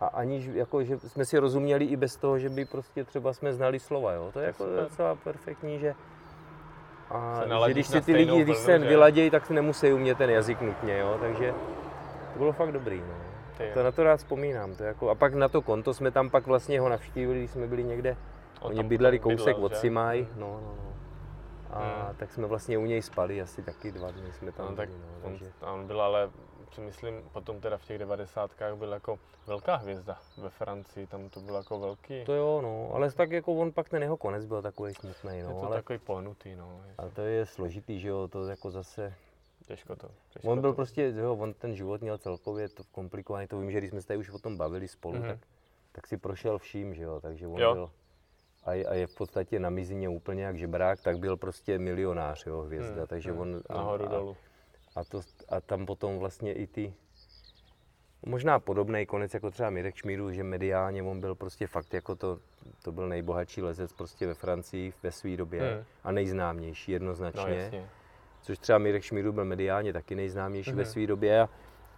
A 0.00 0.06
aniž, 0.06 0.46
jako, 0.46 0.84
že 0.84 0.98
jsme 0.98 1.24
si 1.24 1.38
rozuměli 1.38 1.84
i 1.84 1.96
bez 1.96 2.16
toho, 2.16 2.38
že 2.38 2.48
by 2.48 2.64
prostě 2.64 3.04
třeba 3.04 3.32
jsme 3.32 3.52
znali 3.52 3.78
slova, 3.78 4.12
jo. 4.12 4.30
To 4.32 4.40
je 4.40 4.46
jako 4.46 4.64
docela 4.82 5.14
perfektní, 5.14 5.78
že 5.78 5.94
a 7.10 7.42
že 7.66 7.72
když 7.72 7.86
si 7.86 8.00
ty 8.00 8.12
lidi, 8.12 8.44
když 8.44 8.56
se 8.56 8.78
vyladějí, 8.78 9.30
tak 9.30 9.46
si 9.46 9.54
nemusí 9.54 9.92
umět 9.92 10.18
ten 10.18 10.30
jazyk 10.30 10.60
nutně, 10.60 10.98
jo, 10.98 11.16
takže 11.20 11.54
to 12.32 12.38
bylo 12.38 12.52
fakt 12.52 12.72
dobrý, 12.72 13.00
no. 13.00 13.29
To 13.74 13.82
na 13.82 13.92
to 13.92 14.04
rád 14.04 14.16
vzpomínám. 14.16 14.74
To 14.74 14.84
jako, 14.84 15.10
a 15.10 15.14
pak 15.14 15.34
na 15.34 15.48
to 15.48 15.62
konto 15.62 15.94
jsme 15.94 16.10
tam 16.10 16.30
pak 16.30 16.46
vlastně 16.46 16.80
ho 16.80 16.88
navštívili, 16.88 17.38
když 17.38 17.50
jsme 17.50 17.66
byli 17.66 17.84
někde. 17.84 18.16
O, 18.60 18.68
Oni 18.68 18.82
bydleli 18.82 19.18
kousek 19.18 19.46
bydlel, 19.46 19.64
od 19.64 19.76
Simaj. 19.76 20.26
No, 20.36 20.60
no, 20.62 20.74
no. 20.84 20.90
A 21.70 22.06
hmm. 22.06 22.16
tak 22.16 22.32
jsme 22.32 22.46
vlastně 22.46 22.78
u 22.78 22.84
něj 22.84 23.02
spali 23.02 23.42
asi 23.42 23.62
taky 23.62 23.92
dva 23.92 24.10
dny 24.10 24.32
jsme 24.32 24.52
tam 24.52 24.66
no, 24.66 24.76
tak 24.76 24.88
byli, 24.88 25.00
no, 25.00 25.06
on, 25.16 25.22
takže... 25.22 25.52
on 25.60 25.86
byl 25.86 26.02
ale 26.02 26.30
si 26.74 26.80
myslím, 26.80 27.22
potom 27.32 27.60
teda 27.60 27.78
v 27.78 27.84
těch 27.84 27.98
devadesátkách 27.98 28.76
byl 28.76 28.92
jako 28.92 29.18
velká 29.46 29.76
hvězda 29.76 30.18
ve 30.38 30.50
Francii, 30.50 31.06
tam 31.06 31.28
to 31.28 31.40
bylo 31.40 31.56
jako 31.58 31.78
velký. 31.78 32.24
To 32.24 32.34
jo, 32.34 32.60
no, 32.62 32.90
ale 32.94 33.12
tak 33.12 33.30
jako 33.30 33.52
on 33.52 33.72
pak 33.72 33.88
ten 33.88 34.02
jeho 34.02 34.16
konec 34.16 34.44
byl 34.44 34.62
takový 34.62 34.94
smutný, 34.94 35.42
no. 35.42 35.48
Je 35.48 35.54
to 35.54 35.66
ale... 35.66 35.76
takový 35.76 35.98
pohnutý, 35.98 36.56
no. 36.56 36.80
Ale 36.98 37.10
to 37.10 37.20
je 37.20 37.46
složitý, 37.46 38.00
že 38.00 38.08
jo, 38.08 38.28
to 38.28 38.46
jako 38.46 38.70
zase 38.70 39.14
Těžko 39.70 39.96
to. 39.96 40.08
Těžko 40.30 40.48
on 40.48 40.60
byl 40.60 40.70
to. 40.70 40.76
prostě, 40.76 41.12
jo, 41.16 41.36
on 41.36 41.54
ten 41.54 41.76
život 41.76 42.00
měl 42.00 42.18
celkově 42.18 42.68
to 42.68 42.82
komplikovaný, 42.92 43.46
to 43.46 43.58
vím, 43.58 43.70
že 43.70 43.78
když 43.78 43.90
jsme 43.90 44.00
se 44.00 44.06
tady 44.06 44.18
už 44.18 44.30
o 44.30 44.38
tom 44.38 44.56
bavili 44.56 44.88
spolu, 44.88 45.14
mm-hmm. 45.14 45.28
tak, 45.28 45.38
tak 45.92 46.06
si 46.06 46.16
prošel 46.16 46.58
vším, 46.58 46.94
že 46.94 47.02
jo, 47.02 47.20
takže 47.20 47.46
on 47.46 47.60
jo. 47.60 47.74
byl 47.74 47.90
a 48.64 48.72
je, 48.72 48.86
a 48.86 48.94
je 48.94 49.06
v 49.06 49.14
podstatě 49.14 49.58
na 49.58 49.70
mizině 49.70 50.08
úplně 50.08 50.44
jak 50.44 50.58
žebrák, 50.58 51.00
tak 51.00 51.18
byl 51.18 51.36
prostě 51.36 51.78
milionář, 51.78 52.46
jo, 52.46 52.60
hvězda, 52.60 52.96
hmm, 52.96 53.06
takže 53.06 53.30
hmm, 53.30 53.40
on... 53.40 53.62
Nahoru 53.70 54.04
a, 54.04 54.08
dolů. 54.08 54.36
A, 54.96 55.04
to, 55.04 55.20
a 55.48 55.60
tam 55.60 55.86
potom 55.86 56.18
vlastně 56.18 56.52
i 56.52 56.66
ty, 56.66 56.94
možná 58.26 58.58
podobný 58.58 59.06
konec 59.06 59.34
jako 59.34 59.50
třeba 59.50 59.70
Mirek 59.70 59.96
Šmíru, 59.96 60.32
že 60.32 60.42
mediálně 60.42 61.02
on 61.02 61.20
byl 61.20 61.34
prostě 61.34 61.66
fakt 61.66 61.94
jako 61.94 62.14
to, 62.14 62.38
to 62.82 62.92
byl 62.92 63.08
nejbohatší 63.08 63.62
lezec 63.62 63.92
prostě 63.92 64.26
ve 64.26 64.34
Francii 64.34 64.92
ve 65.02 65.12
své 65.12 65.36
době 65.36 65.74
hmm. 65.74 65.84
a 66.04 66.12
nejznámější 66.12 66.92
jednoznačně. 66.92 67.70
No, 67.72 67.78
což 68.42 68.58
třeba 68.58 68.78
Mirek 68.78 69.02
Šmíru 69.02 69.32
byl 69.32 69.44
mediálně 69.44 69.92
taky 69.92 70.14
nejznámější 70.14 70.70
mm-hmm. 70.70 70.76
ve 70.76 70.82
mhm. 70.82 70.90
své 70.90 71.06
době. 71.06 71.40
A, 71.40 71.48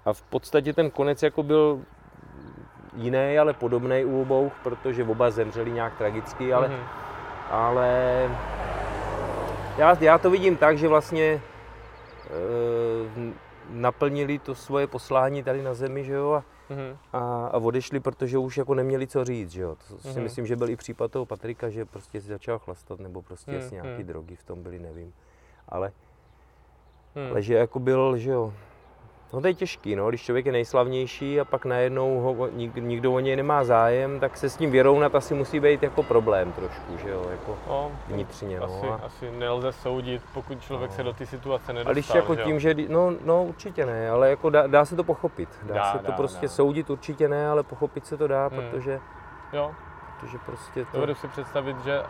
a 0.05 0.13
v 0.13 0.23
podstatě 0.23 0.73
ten 0.73 0.91
konec 0.91 1.23
jako 1.23 1.43
byl 1.43 1.81
jiný, 2.97 3.39
ale 3.39 3.53
podobný 3.53 4.05
u 4.05 4.23
obou, 4.23 4.51
protože 4.63 5.05
oba 5.05 5.31
zemřeli 5.31 5.71
nějak 5.71 5.99
tragicky, 5.99 6.53
ale, 6.53 6.69
mm-hmm. 6.69 6.85
ale 7.51 8.31
já, 9.79 9.97
já 10.01 10.19
to 10.19 10.31
vidím 10.31 10.57
tak, 10.57 10.79
že 10.79 10.89
vlastně 10.89 11.25
e, 11.25 11.41
naplnili 13.71 14.39
to 14.39 14.55
svoje 14.55 14.87
poslání 14.87 15.43
tady 15.43 15.63
na 15.63 15.75
zemi, 15.75 16.05
že 16.05 16.13
jo, 16.13 16.33
a, 16.33 16.45
mm-hmm. 16.71 16.97
a, 17.13 17.47
a 17.47 17.59
odešli, 17.59 18.01
protože 18.01 18.39
už 18.39 18.57
jako 18.57 18.75
neměli 18.75 19.07
co 19.07 19.25
říct, 19.25 19.51
že 19.51 19.63
jo. 19.63 19.77
To 19.89 19.95
mm-hmm. 19.95 20.13
si 20.13 20.21
myslím, 20.21 20.47
že 20.47 20.57
byl 20.57 20.71
i 20.71 20.77
případ 20.77 21.13
toho 21.13 21.27
Patrika, 21.27 21.71
že 21.71 21.85
prostě 21.85 22.21
začal 22.21 22.59
chlastat, 22.59 23.01
nebo 23.01 23.23
prostě 23.23 23.51
mm-hmm. 23.53 23.73
nějaký 23.73 24.03
mhm. 24.03 24.07
drogy 24.07 24.37
v 24.37 24.45
tom 24.45 24.63
byly, 24.63 24.79
nevím. 24.79 25.13
Ale 25.69 25.93
Hmm. 27.15 27.31
Ale 27.31 27.43
že 27.43 27.55
jako 27.55 27.79
byl, 27.79 28.17
že 28.17 28.31
jo, 28.31 28.53
No 29.33 29.41
to 29.41 29.47
je 29.47 29.55
těžký, 29.55 29.97
no, 29.97 30.09
když 30.09 30.23
člověk 30.23 30.47
je 30.47 30.53
nejslavnější 30.53 31.41
a 31.41 31.45
pak 31.45 31.65
najednou 31.65 32.21
ho, 32.21 32.49
nik, 32.49 32.77
nikdo 32.77 33.13
o 33.13 33.21
něj 33.21 33.37
nemá 33.37 33.65
zájem, 33.65 34.21
tak 34.21 34.37
se 34.37 34.51
s 34.51 34.57
tím 34.57 34.71
vyrovnat 34.71 35.15
asi 35.15 35.35
musí 35.35 35.61
být 35.61 35.83
jako 35.83 36.03
problém 36.03 36.53
trošku, 36.53 36.99
že 36.99 37.11
jo, 37.11 37.27
jako 37.31 37.59
no, 37.69 37.91
vnitřně. 38.09 38.61
No. 38.61 38.65
Asi, 38.65 38.87
asi 38.87 39.31
nelze 39.31 39.73
soudit, 39.73 40.23
pokud 40.35 40.63
člověk 40.63 40.91
no. 40.91 40.97
se 40.97 41.03
do 41.03 41.13
té 41.13 41.27
situace 41.27 41.73
nedostal. 41.73 41.91
A 41.91 41.93
když 41.93 42.15
jako 42.15 42.35
že 42.35 42.43
tím, 42.43 42.61
že, 42.61 42.75
no, 42.89 43.13
no 43.25 43.45
určitě 43.45 43.87
ne, 43.87 44.11
ale 44.11 44.31
jako 44.31 44.51
dá, 44.51 44.67
dá 44.67 44.85
se 44.85 44.97
to 44.97 45.05
pochopit. 45.05 45.49
Dá, 45.63 45.75
dá 45.75 45.93
se 45.93 45.99
to 45.99 46.11
dá, 46.11 46.17
prostě 46.17 46.47
dá. 46.47 46.53
soudit 46.53 46.91
určitě 46.91 47.29
ne, 47.29 47.49
ale 47.49 47.63
pochopit 47.63 48.07
se 48.07 48.17
to 48.17 48.29
dá, 48.29 48.47
hmm. 48.47 48.61
protože, 48.61 49.01
jo. 49.53 49.71
protože 50.21 50.39
prostě 50.47 50.85
to... 50.85 50.91
Dovedu 50.93 51.15
si 51.15 51.29
představit, 51.29 51.77
že 51.85 52.03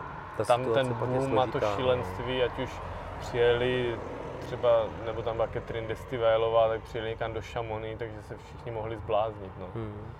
tam 0.47 0.65
ten 0.73 0.93
boom 0.93 1.39
a 1.39 1.47
to 1.47 1.59
no. 1.59 1.67
šílenství, 1.75 2.39
no. 2.39 2.45
ať 2.45 2.59
už 2.59 2.69
přijeli 3.19 3.95
třeba, 4.45 4.85
nebo 5.05 5.21
tam 5.21 5.35
byla 5.35 5.47
Catherine 5.47 5.87
Destivélová, 5.87 6.67
tak 6.67 6.81
přijeli 6.81 7.09
někam 7.09 7.33
do 7.33 7.41
Šamony, 7.41 7.95
takže 7.99 8.23
se 8.27 8.37
všichni 8.37 8.71
mohli 8.71 8.97
zbláznit. 8.97 9.51
No. 9.59 9.65
Hmm. 9.75 10.13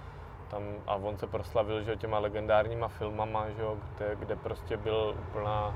Tam, 0.50 0.64
a 0.88 0.96
on 0.96 1.18
se 1.18 1.28
proslavil 1.28 1.84
že, 1.84 1.96
těma 1.96 2.20
legendárníma 2.20 2.88
filmama, 2.88 3.46
že, 3.50 3.64
kde, 3.98 4.16
kde 4.16 4.36
prostě 4.36 4.78
byl 4.78 5.16
úplná 5.30 5.74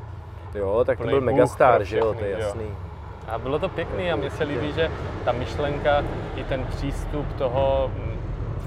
Jo, 0.56 0.84
tak 0.86 0.98
to 0.98 1.04
byl 1.04 1.22
megastar, 1.22 1.84
že 1.84 1.98
jo, 1.98 2.14
to 2.14 2.24
je 2.26 2.32
jasný. 2.40 2.64
Jo. 2.64 2.76
A 3.28 3.38
bylo 3.38 3.60
to 3.60 3.70
pěkný 3.70 4.12
a 4.12 4.16
mně 4.16 4.32
se 4.32 4.44
líbí, 4.44 4.74
že 4.74 4.92
ta 5.26 5.32
myšlenka 5.32 6.04
i 6.36 6.44
ten 6.44 6.66
přístup 6.66 7.34
toho 7.38 7.92
mm, 7.96 8.20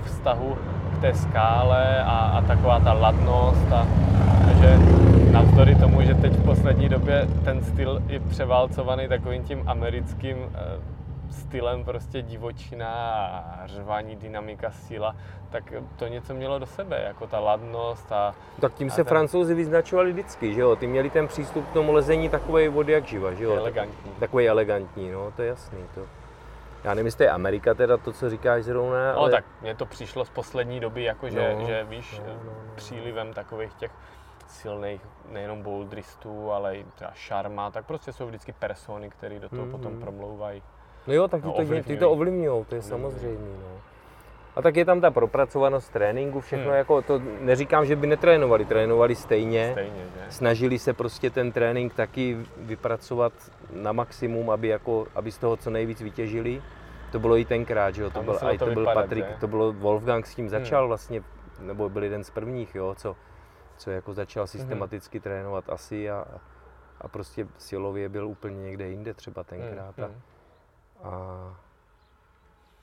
vztahu 0.05 0.59
k 0.97 1.01
té 1.01 1.15
skále 1.15 2.03
a, 2.05 2.09
a 2.09 2.43
taková 2.43 2.81
ta 2.81 2.93
ladnost 2.93 3.73
a 3.73 3.87
že 4.61 4.79
navzdory 5.33 5.75
tomu, 5.75 6.03
že 6.03 6.15
teď 6.15 6.33
v 6.33 6.45
poslední 6.45 6.89
době 6.89 7.29
ten 7.45 7.65
styl 7.65 8.03
je 8.07 8.21
převálcovaný 8.21 9.09
takovým 9.09 9.45
tím 9.45 9.63
americkým 9.67 10.37
eh, 10.55 10.81
stylem 11.33 11.85
prostě 11.85 12.23
divočina 12.23 12.89
a 13.27 13.67
řvání, 13.67 14.17
dynamika, 14.17 14.71
síla, 14.71 15.17
tak 15.51 15.73
to 15.97 16.07
něco 16.07 16.35
mělo 16.35 16.59
do 16.59 16.67
sebe, 16.67 17.03
jako 17.07 17.27
ta 17.27 17.39
ladnost 17.41 18.13
a... 18.13 18.35
Tak 18.61 18.75
tím 18.75 18.89
a 18.89 18.91
se 18.91 18.97
ten... 18.97 19.05
francouzi 19.05 19.55
vyznačovali 19.55 20.13
vždycky, 20.13 20.55
že 20.55 20.61
jo? 20.61 20.77
Ty 20.77 20.87
měli 20.87 21.11
ten 21.11 21.29
přístup 21.29 21.71
k 21.71 21.73
tomu 21.73 21.93
lezení 21.93 22.29
takový 22.29 22.69
vody 22.69 22.93
jak 22.93 23.07
živa, 23.07 23.35
že 23.35 23.45
jo? 23.45 23.57
Elegantní. 23.57 24.11
Takový 24.21 24.49
elegantní, 24.49 25.11
no, 25.11 25.33
to 25.37 25.43
je 25.43 25.49
jasný. 25.49 25.79
To... 25.95 26.01
Já 26.85 26.95
nevím, 26.95 27.07
jestli 27.07 27.25
je 27.25 27.31
Amerika 27.31 27.75
teda 27.75 27.97
to, 27.97 28.13
co 28.13 28.31
říkáš 28.31 28.65
zrovna, 28.65 29.13
No 29.13 29.19
ale... 29.19 29.31
tak 29.31 29.45
mně 29.63 29.75
to 29.75 29.87
přišlo 29.87 30.25
z 30.25 30.31
poslední 30.31 30.81
doby, 30.81 31.03
jako 31.03 31.31
že, 31.31 31.57
no, 31.61 31.67
že 31.67 31.87
víš, 31.89 32.21
no, 32.27 32.33
no, 32.33 32.41
no. 32.45 32.53
přílivem 32.75 33.33
takových 33.33 33.75
těch 33.75 33.91
silných 34.51 35.01
nejenom 35.29 35.63
bouldristů, 35.63 36.53
ale 36.53 36.77
i 36.77 36.87
třeba 36.95 37.11
šarma, 37.15 37.71
tak 37.71 37.87
prostě 37.87 38.13
jsou 38.13 38.27
vždycky 38.27 38.53
persony, 38.53 39.11
které 39.11 39.39
do 39.39 39.49
toho 39.49 39.67
mm-hmm. 39.67 39.71
potom 39.71 40.01
promlouvají. 40.01 40.63
No 41.07 41.15
jo, 41.15 41.29
tak 41.29 41.43
ty, 41.43 41.47
no, 41.47 41.53
to, 41.53 41.83
ty 41.83 41.97
to 41.97 42.11
ovlivňují, 42.11 42.65
to 42.65 42.75
je 42.75 42.83
samozřejmé. 42.83 43.49
No. 43.63 43.81
A 44.57 44.63
tak 44.63 44.77
je 44.77 44.85
tam 44.85 45.01
ta 45.01 45.11
propracovanost 45.11 45.93
tréninku, 45.93 46.41
všechno 46.41 46.67
hmm. 46.67 46.75
jako, 46.75 47.03
to 47.03 47.23
neříkám, 47.41 47.87
že 47.87 47.97
by 47.97 48.07
netrénovali, 48.07 48.65
trénovali 48.65 49.15
stejně. 49.15 49.69
stejně 49.73 50.05
že? 50.15 50.33
Snažili 50.33 50.79
se 50.79 50.93
prostě 50.93 51.31
ten 51.31 51.53
trénink 51.53 51.95
taky 51.95 52.37
vypracovat 52.57 53.33
na 53.73 53.93
maximum, 53.93 54.51
aby, 54.51 54.69
jako, 54.69 55.07
aby 55.15 55.33
z 55.33 55.39
toho 55.39 55.57
co 55.57 55.71
nejvíc 55.71 56.01
vytěžili. 56.01 56.63
To 57.13 57.19
bylo 57.19 57.37
i 57.37 57.45
tenkrát, 57.45 57.95
že 57.95 58.03
jo, 58.03 58.11
to, 58.11 58.23
byl, 58.23 58.39
to, 58.59 58.65
to 58.65 58.71
byl 58.71 58.85
Patrik, 58.95 59.25
to 59.41 59.49
bylo 59.49 59.73
Wolfgang 59.73 60.27
s 60.27 60.35
tím 60.35 60.45
hmm. 60.45 60.51
začal 60.51 60.83
hmm. 60.83 60.89
vlastně, 60.89 61.23
nebo 61.61 61.89
byl 61.89 62.05
jeden 62.05 62.25
z 62.25 62.31
prvních, 62.31 62.75
jo, 62.75 62.95
co, 62.95 63.17
co 63.81 63.91
jako 63.91 64.15
začal 64.15 64.43
mhm. 64.43 64.49
systematicky 64.49 65.19
hmm. 65.19 65.23
trénovat 65.23 65.71
asi 65.71 66.11
a, 66.11 66.41
a 67.01 67.09
prostě 67.09 67.47
silově 67.59 68.09
byl 68.09 68.29
úplně 68.29 68.63
někde 68.63 68.89
jinde 68.89 69.15
třeba 69.15 69.45
tenkrát. 69.45 69.97
Hmm. 69.97 70.05
A, 70.05 70.09
hmm. 70.09 70.21
A, 71.03 71.61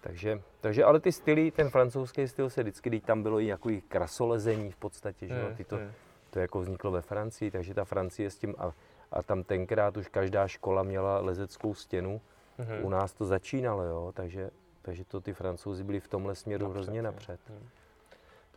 takže, 0.01 0.41
takže 0.61 0.83
ale 0.83 0.99
ty 0.99 1.11
styly, 1.11 1.51
ten 1.51 1.69
francouzský 1.69 2.27
styl 2.27 2.49
se 2.49 2.63
vždycky, 2.63 2.89
když 2.89 3.01
tam 3.01 3.23
bylo 3.23 3.39
i 3.39 3.45
nějaký 3.45 3.81
krasolezení 3.81 4.71
v 4.71 4.75
podstatě, 4.75 5.27
že 5.27 5.43
mm, 5.49 5.55
ty 5.55 5.63
to, 5.63 5.75
mm. 5.77 5.91
to 6.29 6.39
jako 6.39 6.59
vzniklo 6.59 6.91
ve 6.91 7.01
Francii, 7.01 7.51
takže 7.51 7.73
ta 7.73 7.85
Francie 7.85 8.29
s 8.29 8.37
tím 8.37 8.55
a, 8.57 8.71
a 9.11 9.23
tam 9.23 9.43
tenkrát 9.43 9.97
už 9.97 10.07
každá 10.07 10.47
škola 10.47 10.83
měla 10.83 11.19
lezeckou 11.19 11.73
stěnu. 11.73 12.21
Mm. 12.57 12.85
U 12.85 12.89
nás 12.89 13.13
to 13.13 13.25
začínalo, 13.25 13.83
jo, 13.83 14.11
takže, 14.15 14.49
takže 14.81 15.05
to 15.05 15.21
ty 15.21 15.33
francouzi 15.33 15.83
byli 15.83 15.99
v 15.99 16.07
tomhle 16.07 16.35
směru 16.35 16.63
napřed, 16.63 16.75
hrozně 16.75 17.01
napřed. 17.01 17.39
Mm. 17.49 17.69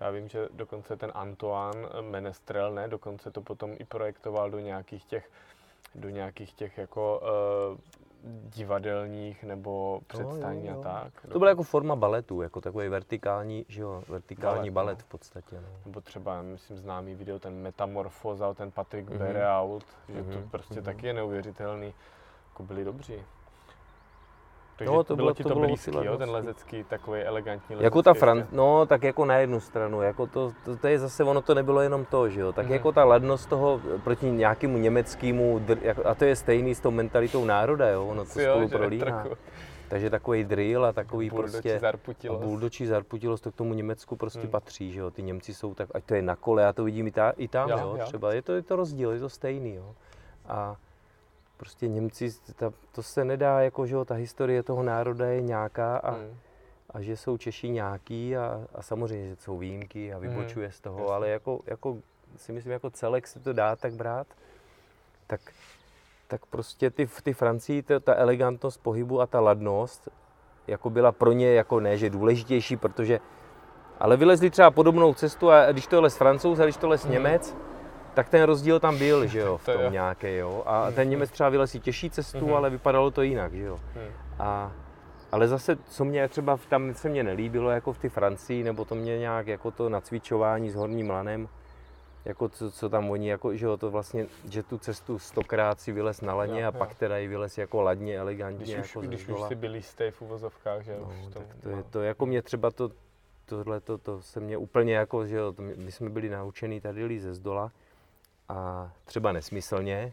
Já 0.00 0.10
vím, 0.10 0.28
že 0.28 0.48
dokonce 0.52 0.96
ten 0.96 1.12
Antoine 1.14 1.88
Menestrel, 2.00 2.72
ne, 2.72 2.88
dokonce 2.88 3.30
to 3.30 3.40
potom 3.40 3.74
i 3.78 3.84
projektoval 3.84 4.50
do 4.50 4.58
nějakých 4.58 5.04
těch, 5.04 5.30
do 5.94 6.08
nějakých 6.08 6.52
těch 6.52 6.78
jako 6.78 7.20
uh, 7.22 7.78
divadelních 8.24 9.44
nebo 9.44 10.00
představení 10.06 10.62
no, 10.62 10.68
jo, 10.68 10.74
jo. 10.74 10.80
a 10.80 11.02
tak. 11.02 11.26
To 11.32 11.38
byla 11.38 11.50
jako 11.50 11.62
forma 11.62 11.96
baletu, 11.96 12.42
jako 12.42 12.60
takový 12.60 12.88
vertikální, 12.88 13.64
že 13.68 13.82
jo, 13.82 14.02
vertikální 14.08 14.70
balet, 14.70 14.72
balet 14.72 14.98
no. 14.98 15.04
v 15.04 15.08
podstatě. 15.08 15.56
No. 15.56 15.68
Nebo 15.86 16.00
třeba, 16.00 16.42
myslím, 16.42 16.76
známý 16.78 17.14
video, 17.14 17.38
ten 17.38 17.62
Metamorfoza, 17.62 18.54
ten 18.54 18.70
Patrick 18.70 19.08
mm-hmm. 19.08 19.18
Bereaut, 19.18 19.84
že 20.08 20.22
mm-hmm. 20.22 20.32
to 20.32 20.38
mhm, 20.38 20.48
prostě 20.50 20.74
mm-hmm. 20.74 20.84
taky 20.84 21.06
je 21.06 21.12
neuvěřitelný. 21.12 21.94
Jako 22.48 22.62
byli 22.62 22.84
dobří. 22.84 23.22
Takže 24.80 24.92
no, 24.92 25.04
to 25.04 25.16
bylo, 25.16 25.34
ti 25.34 25.42
to, 25.42 25.48
to 25.48 25.54
bylo 25.54 25.66
blízký, 25.66 25.90
jo, 26.02 26.16
ten 26.18 26.30
lezecký, 26.30 26.84
takový 26.84 27.20
elegantní 27.20 27.76
lezecký. 27.76 27.84
Jako 27.84 28.02
ta 28.02 28.14
Fran... 28.14 28.46
no, 28.52 28.86
tak 28.86 29.02
jako 29.02 29.24
na 29.24 29.36
jednu 29.36 29.60
stranu, 29.60 30.02
jako 30.02 30.26
to, 30.26 30.52
to, 30.64 30.76
to, 30.76 30.88
je 30.88 30.98
zase, 30.98 31.24
ono 31.24 31.42
to 31.42 31.54
nebylo 31.54 31.80
jenom 31.80 32.04
to, 32.04 32.28
že 32.28 32.40
jo, 32.40 32.52
tak 32.52 32.66
mm-hmm. 32.66 32.72
jako 32.72 32.92
ta 32.92 33.04
ladnost 33.04 33.48
toho 33.48 33.80
proti 34.04 34.30
nějakému 34.30 34.78
německému, 34.78 35.60
a 36.04 36.14
to 36.14 36.24
je 36.24 36.36
stejný 36.36 36.74
s 36.74 36.80
tou 36.80 36.90
mentalitou 36.90 37.44
národa, 37.44 37.88
jo, 37.88 38.06
ono 38.06 38.24
to 38.24 38.40
jo, 38.40 38.52
spolu 38.52 38.68
prolíná. 38.68 39.26
Takže 39.88 40.10
takový 40.10 40.44
drill 40.44 40.84
a 40.84 40.92
takový 40.92 41.30
buldočí 41.30 41.52
prostě 41.52 41.78
zarputilost. 41.78 42.44
buldočí 42.44 42.86
zarputilost, 42.86 43.44
to 43.44 43.52
k 43.52 43.56
tomu 43.56 43.74
Německu 43.74 44.16
prostě 44.16 44.40
hmm. 44.40 44.50
patří, 44.50 44.92
že 44.92 45.00
jo. 45.00 45.10
Ty 45.10 45.22
Němci 45.22 45.54
jsou 45.54 45.74
tak, 45.74 45.88
ať 45.94 46.04
to 46.04 46.14
je 46.14 46.22
na 46.22 46.36
kole, 46.36 46.62
já 46.62 46.72
to 46.72 46.84
vidím 46.84 47.06
i, 47.06 47.10
ta, 47.10 47.30
i 47.30 47.48
tam, 47.48 47.70
jo, 47.70 47.78
jo, 47.78 47.98
třeba. 48.04 48.32
Je 48.32 48.42
to, 48.42 48.52
je 48.52 48.62
to 48.62 48.76
rozdíl, 48.76 49.10
je 49.10 49.20
to 49.20 49.28
stejný, 49.28 49.74
jo. 49.74 49.94
A 50.48 50.76
prostě 51.60 51.88
Němci, 51.88 52.30
ta, 52.56 52.72
to 52.92 53.02
se 53.02 53.24
nedá, 53.24 53.60
jako 53.60 53.86
že 53.86 53.96
ta 54.04 54.14
historie 54.14 54.62
toho 54.62 54.82
národa 54.82 55.26
je 55.26 55.40
nějaká 55.40 55.96
a, 55.96 56.10
hmm. 56.10 56.36
a 56.90 57.00
že 57.00 57.16
jsou 57.16 57.36
Češi 57.36 57.68
nějaký 57.68 58.36
a, 58.36 58.66
a 58.74 58.82
samozřejmě, 58.82 59.28
že 59.28 59.36
jsou 59.36 59.58
výjimky 59.58 60.12
a 60.12 60.18
vybočuje 60.18 60.66
hmm. 60.66 60.72
z 60.72 60.80
toho, 60.80 60.98
Jasně. 60.98 61.14
ale 61.14 61.28
jako, 61.28 61.60
jako 61.66 61.96
si 62.36 62.52
myslím, 62.52 62.72
jako 62.72 62.90
celek 62.90 63.26
se 63.26 63.40
to 63.40 63.52
dá 63.52 63.76
tak 63.76 63.92
brát, 63.92 64.26
tak, 65.26 65.40
tak 66.28 66.46
prostě 66.46 66.90
ty, 66.90 67.08
ty 67.22 67.32
Francii, 67.32 67.82
ta, 67.82 68.00
ta 68.00 68.14
elegantnost 68.14 68.82
pohybu 68.82 69.20
a 69.20 69.26
ta 69.26 69.40
ladnost, 69.40 70.08
jako 70.66 70.90
byla 70.90 71.12
pro 71.12 71.32
ně 71.32 71.52
jako 71.52 71.80
ne, 71.80 71.98
že 71.98 72.10
důležitější, 72.10 72.76
protože 72.76 73.20
ale 73.98 74.16
vylezli 74.16 74.50
třeba 74.50 74.70
podobnou 74.70 75.14
cestu 75.14 75.50
a 75.50 75.72
když 75.72 75.86
to 75.86 75.96
je 75.96 76.00
les 76.00 76.16
francouz 76.16 76.60
a 76.60 76.64
když 76.64 76.76
to 76.76 76.88
les 76.88 77.02
hmm. 77.02 77.12
Němec, 77.12 77.56
tak 78.14 78.28
ten 78.28 78.42
rozdíl 78.42 78.80
tam 78.80 78.98
byl, 78.98 79.26
že 79.32 79.38
jo, 79.38 79.58
v 79.58 79.64
tom 79.64 79.92
nějaký, 79.92 80.36
jo. 80.36 80.62
A 80.66 80.84
hmm. 80.84 80.94
ten 80.94 81.08
Němec 81.08 81.30
třeba 81.30 81.48
vylezl 81.48 81.78
těžší 81.78 82.10
cestu, 82.10 82.46
hmm. 82.46 82.54
ale 82.54 82.70
vypadalo 82.70 83.10
to 83.10 83.22
jinak, 83.22 83.54
že 83.54 83.64
jo. 83.64 83.80
Hmm. 83.94 84.12
A, 84.38 84.72
ale 85.32 85.48
zase, 85.48 85.76
co 85.76 86.04
mě 86.04 86.28
třeba 86.28 86.58
tam 86.68 86.94
se 86.94 87.08
mě 87.08 87.22
nelíbilo, 87.22 87.70
jako 87.70 87.92
v 87.92 87.98
ty 87.98 88.08
Francii, 88.08 88.64
nebo 88.64 88.84
to 88.84 88.94
mě 88.94 89.18
nějak 89.18 89.46
jako 89.46 89.70
to 89.70 89.88
nacvičování 89.88 90.70
s 90.70 90.74
horním 90.74 91.10
lanem, 91.10 91.48
jako 92.24 92.48
co, 92.48 92.70
co 92.70 92.88
tam 92.88 93.10
oni, 93.10 93.30
jako, 93.30 93.56
že 93.56 93.66
jo, 93.66 93.76
to 93.76 93.90
vlastně, 93.90 94.26
že 94.48 94.62
tu 94.62 94.78
cestu 94.78 95.18
stokrát 95.18 95.80
si 95.80 95.92
vylez 95.92 96.20
na 96.20 96.34
laně 96.34 96.60
jo, 96.60 96.68
a 96.68 96.72
jo. 96.74 96.78
pak 96.78 96.94
teda 96.94 97.18
i 97.18 97.26
vylez 97.26 97.58
jako 97.58 97.82
ladně, 97.82 98.18
elegantně. 98.18 98.74
Když, 98.74 98.76
jako 98.76 99.00
už, 99.00 99.06
když 99.06 99.28
už 99.28 99.40
si 99.40 99.54
byli 99.54 99.82
jste 99.82 100.10
v 100.10 100.22
uvozovkách, 100.22 100.82
že 100.82 100.96
no, 101.00 101.08
už 101.08 101.34
to, 101.34 101.40
to, 101.62 101.68
je, 101.68 101.82
to, 101.90 102.02
jako 102.02 102.26
mě 102.26 102.42
třeba 102.42 102.70
to, 102.70 102.90
tohle 103.46 103.80
to, 103.80 103.98
to 103.98 104.22
se 104.22 104.40
mě 104.40 104.56
úplně 104.56 104.94
jako, 104.94 105.26
že 105.26 105.36
jo, 105.36 105.52
to, 105.52 105.62
my 105.62 105.92
jsme 105.92 106.10
byli 106.10 106.28
naučení 106.28 106.80
tady 106.80 107.04
líst 107.04 107.24
ze 107.24 107.34
zdola, 107.34 107.72
a 108.50 108.90
třeba 109.04 109.32
nesmyslně, 109.32 110.12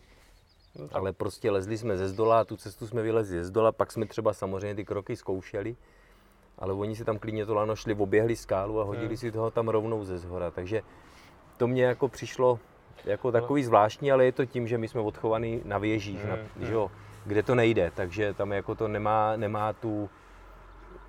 no, 0.80 0.88
ale 0.92 1.14
prostě 1.14 1.52
lezli 1.52 1.78
jsme 1.78 1.98
ze 1.98 2.08
zdola, 2.08 2.46
tu 2.46 2.58
cestu 2.58 2.88
jsme 2.88 3.02
vylezli 3.02 3.38
ze 3.38 3.46
zdola, 3.46 3.72
pak 3.72 3.92
jsme 3.92 4.06
třeba 4.06 4.34
samozřejmě 4.34 4.76
ty 4.76 4.86
kroky 4.86 5.16
zkoušeli, 5.16 5.76
ale 6.58 6.74
oni 6.74 6.96
si 6.96 7.06
tam 7.06 7.20
klidně 7.20 7.46
to 7.46 7.54
lano 7.54 7.76
šli, 7.76 7.94
oběhli 7.94 8.36
skálu 8.36 8.82
a 8.82 8.84
hodili 8.84 9.08
hmm. 9.08 9.18
si 9.18 9.32
toho 9.32 9.52
tam 9.52 9.68
rovnou 9.68 10.04
ze 10.04 10.18
zhora, 10.18 10.52
takže 10.52 10.82
to 11.58 11.68
mě 11.68 11.84
jako 11.84 12.08
přišlo 12.08 12.60
jako 13.06 13.32
takový 13.32 13.64
zvláštní, 13.64 14.12
ale 14.12 14.26
je 14.26 14.32
to 14.32 14.46
tím, 14.46 14.68
že 14.68 14.78
my 14.78 14.88
jsme 14.88 15.02
odchovaní 15.02 15.62
na 15.66 15.78
věžích, 15.78 16.20
hmm. 16.20 16.30
na, 16.30 16.68
že 16.68 16.74
jo, 16.74 16.92
kde 17.26 17.44
to 17.44 17.56
nejde, 17.56 17.92
takže 17.96 18.34
tam 18.34 18.52
jako 18.52 18.76
to 18.76 18.88
nemá, 18.88 19.36
nemá 19.36 19.74
tu, 19.74 20.10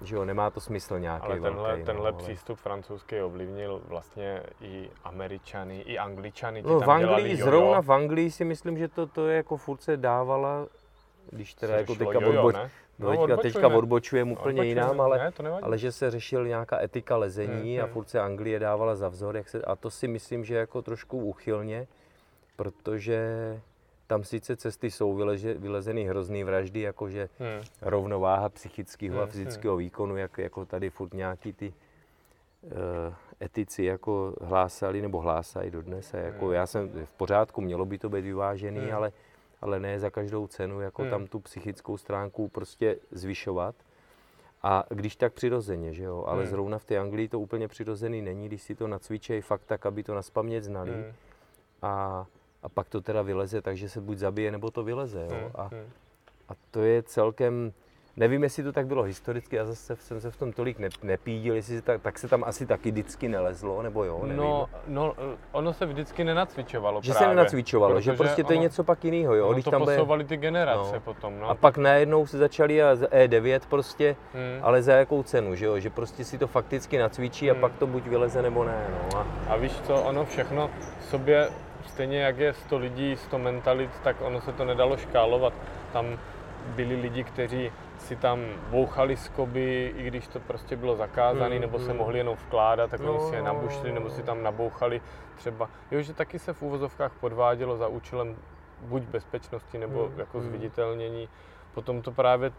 že 0.02 0.16
jo, 0.16 0.24
nemá 0.24 0.50
to 0.50 0.60
smysl 0.60 0.98
nějaký 0.98 1.26
Ale 1.26 1.40
tenhle, 1.40 1.68
velký, 1.68 1.84
tenhle 1.84 2.12
no, 2.12 2.18
přístup 2.18 2.58
francouzský 2.58 3.20
ovlivnil 3.20 3.82
vlastně 3.84 4.42
i 4.60 4.90
Američany, 5.04 5.80
i 5.80 5.98
Angličany. 5.98 6.62
No, 6.62 6.80
v 6.80 6.90
Anglii, 6.90 7.36
zrovna 7.36 7.82
v 7.82 7.92
Anglii 7.92 8.30
si 8.30 8.44
myslím, 8.44 8.78
že 8.78 8.88
to, 8.88 9.06
to 9.06 9.28
je 9.28 9.36
jako 9.36 9.56
furt 9.56 9.82
se 9.82 9.96
dávala, 9.96 10.66
když 11.30 11.54
teda 11.54 11.76
jako 11.76 11.94
teďka 11.94 12.20
jojo, 12.20 12.38
odboč, 12.38 12.56
no, 12.98 13.10
teďka, 13.10 13.36
teďka 13.36 13.68
odbočujeme 13.68 14.32
úplně 14.32 14.64
jinam, 14.64 15.00
ale, 15.00 15.32
ne, 15.42 15.50
ale 15.62 15.78
že 15.78 15.92
se 15.92 16.10
řešil 16.10 16.46
nějaká 16.46 16.82
etika 16.82 17.16
lezení 17.16 17.72
hmm, 17.72 17.80
a 17.80 17.84
hmm. 17.84 17.92
furt 17.92 18.08
se 18.08 18.20
Anglie 18.20 18.58
dávala 18.58 18.96
za 18.96 19.08
vzor, 19.08 19.36
jak 19.36 19.48
se, 19.48 19.62
a 19.62 19.76
to 19.76 19.90
si 19.90 20.08
myslím, 20.08 20.44
že 20.44 20.54
jako 20.54 20.82
trošku 20.82 21.18
úchylně, 21.18 21.86
protože 22.56 23.20
tam 24.08 24.24
sice 24.24 24.56
cesty 24.56 24.90
jsou 24.90 25.14
vyleže, 25.14 25.54
vylezeny 25.54 26.04
hrozný 26.04 26.44
vraždy, 26.44 26.80
jakože 26.80 27.28
hmm. 27.38 27.64
rovnováha 27.82 28.48
psychického 28.48 29.14
hmm. 29.14 29.22
a 29.22 29.26
fyzického 29.26 29.74
hmm. 29.74 29.84
výkonu, 29.84 30.16
jak, 30.16 30.38
jako 30.38 30.64
tady 30.64 30.90
furt 30.90 31.14
nějaký 31.14 31.52
ty 31.52 31.72
uh, 32.62 32.72
etici 33.42 33.84
jako 33.84 34.34
hlásali 34.40 35.02
nebo 35.02 35.20
hlásají 35.20 35.70
dodnes. 35.70 36.14
A 36.14 36.16
jako 36.16 36.44
hmm. 36.44 36.54
já 36.54 36.66
jsem 36.66 36.90
v 37.04 37.12
pořádku, 37.12 37.60
mělo 37.60 37.84
by 37.84 37.98
to 37.98 38.08
být 38.08 38.22
vyvážený, 38.22 38.80
hmm. 38.80 38.94
ale, 38.94 39.12
ale 39.60 39.80
ne 39.80 40.00
za 40.00 40.10
každou 40.10 40.46
cenu, 40.46 40.80
jako 40.80 41.02
hmm. 41.02 41.10
tam 41.10 41.26
tu 41.26 41.40
psychickou 41.40 41.96
stránku 41.96 42.48
prostě 42.48 42.96
zvyšovat. 43.10 43.74
A 44.62 44.84
když 44.88 45.16
tak 45.16 45.32
přirozeně, 45.32 45.92
že 45.92 46.04
jo, 46.04 46.24
ale 46.26 46.42
hmm. 46.42 46.50
zrovna 46.50 46.78
v 46.78 46.84
té 46.84 46.98
Anglii 46.98 47.28
to 47.28 47.40
úplně 47.40 47.68
přirozený 47.68 48.22
není, 48.22 48.48
když 48.48 48.62
si 48.62 48.74
to 48.74 48.88
nacvičejí 48.88 49.40
fakt 49.40 49.62
tak, 49.66 49.86
aby 49.86 50.02
to 50.02 50.14
naspamět 50.14 50.64
znali. 50.64 50.92
Hmm. 50.92 51.12
A, 51.82 52.26
a 52.62 52.68
pak 52.68 52.88
to 52.88 53.00
teda 53.00 53.22
vyleze, 53.22 53.62
takže 53.62 53.88
se 53.88 54.00
buď 54.00 54.18
zabije, 54.18 54.50
nebo 54.50 54.70
to 54.70 54.84
vyleze, 54.84 55.20
jo. 55.20 55.38
Hmm. 55.40 55.50
A, 55.54 55.62
hmm. 55.62 55.90
a 56.48 56.52
to 56.70 56.80
je 56.80 57.02
celkem, 57.02 57.72
Nevím, 58.18 58.42
jestli 58.42 58.62
to 58.62 58.72
tak 58.72 58.86
bylo 58.86 59.02
historicky, 59.02 59.56
já 59.56 59.64
zase 59.64 59.96
jsem 59.96 60.20
se 60.20 60.30
v 60.30 60.36
tom 60.36 60.52
tolik 60.52 60.78
ne, 60.78 60.88
nepídil, 61.02 61.54
jestli 61.54 61.76
se 61.76 61.82
tak, 61.82 62.02
tak 62.02 62.18
se 62.18 62.28
tam 62.28 62.44
asi 62.44 62.66
taky 62.66 62.90
vždycky 62.90 63.28
nelezlo, 63.28 63.82
nebo 63.82 64.04
jo, 64.04 64.20
nevím. 64.22 64.36
No, 64.36 64.68
no 64.86 65.14
ono 65.52 65.72
se 65.72 65.86
vždycky 65.86 66.24
nenacvičovalo 66.24 67.00
Že 67.02 67.12
právě, 67.12 67.28
se 67.28 67.34
nenacvičovalo, 67.34 68.00
že 68.00 68.12
prostě 68.12 68.44
to 68.44 68.52
je 68.52 68.58
něco 68.58 68.84
pak 68.84 69.04
jiného, 69.04 69.34
jo. 69.34 69.52
Když 69.52 69.64
to 69.64 69.70
tam 69.70 69.84
posouvali 69.84 70.24
ty 70.24 70.36
generace 70.36 70.94
no. 70.94 71.00
potom, 71.00 71.40
no. 71.40 71.48
A 71.48 71.54
pak 71.54 71.76
najednou 71.76 72.26
se 72.26 72.38
začali 72.38 72.82
a 72.82 72.94
E9 72.94 73.60
prostě, 73.68 74.16
hmm. 74.34 74.58
ale 74.62 74.82
za 74.82 74.92
jakou 74.92 75.22
cenu, 75.22 75.54
že 75.54 75.66
jo, 75.66 75.78
že 75.78 75.90
prostě 75.90 76.24
si 76.24 76.38
to 76.38 76.46
fakticky 76.46 76.98
nacvičí 76.98 77.48
hmm. 77.48 77.58
a 77.58 77.60
pak 77.60 77.78
to 77.78 77.86
buď 77.86 78.06
vyleze 78.06 78.42
nebo 78.42 78.64
ne, 78.64 78.86
no. 78.90 79.18
A, 79.18 79.26
a 79.48 79.56
víš 79.56 79.72
co, 79.86 79.94
ono 79.94 80.24
všechno 80.24 80.70
sobě, 81.00 81.48
stejně 81.88 82.20
jak 82.20 82.38
je 82.38 82.54
100 82.54 82.78
lidí, 82.78 83.16
100 83.16 83.38
mentalit, 83.38 83.90
tak 84.04 84.16
ono 84.20 84.40
se 84.40 84.52
to 84.52 84.64
nedalo 84.64 84.96
škálovat. 84.96 85.52
Tam 85.92 86.18
byli 86.76 86.96
lidi, 86.96 87.24
kteří 87.24 87.72
si 87.98 88.16
tam 88.16 88.40
bouchali 88.70 89.16
skoby, 89.16 89.94
i 89.96 90.02
když 90.02 90.28
to 90.28 90.40
prostě 90.40 90.76
bylo 90.76 90.96
zakázané, 90.96 91.54
mm, 91.54 91.60
nebo 91.60 91.78
se 91.78 91.92
mm. 91.92 91.98
mohli 91.98 92.18
jenom 92.18 92.36
vkládat, 92.36 92.90
tak 92.90 93.00
no, 93.00 93.12
oni 93.12 93.30
si 93.30 93.34
je 93.34 93.42
nabušli, 93.42 93.92
nebo 93.92 94.10
si 94.10 94.22
tam 94.22 94.42
nabouchali 94.42 95.00
třeba. 95.36 95.68
Jo, 95.90 96.02
že 96.02 96.14
taky 96.14 96.38
se 96.38 96.52
v 96.52 96.62
úvozovkách 96.62 97.12
podvádělo 97.20 97.76
za 97.76 97.88
účelem 97.88 98.36
buď 98.80 99.02
bezpečnosti, 99.02 99.78
nebo 99.78 100.08
mm, 100.08 100.18
jako 100.18 100.38
mm. 100.38 100.44
zviditelnění. 100.44 101.28
Potom 101.74 102.02
to 102.02 102.12
právě, 102.12 102.52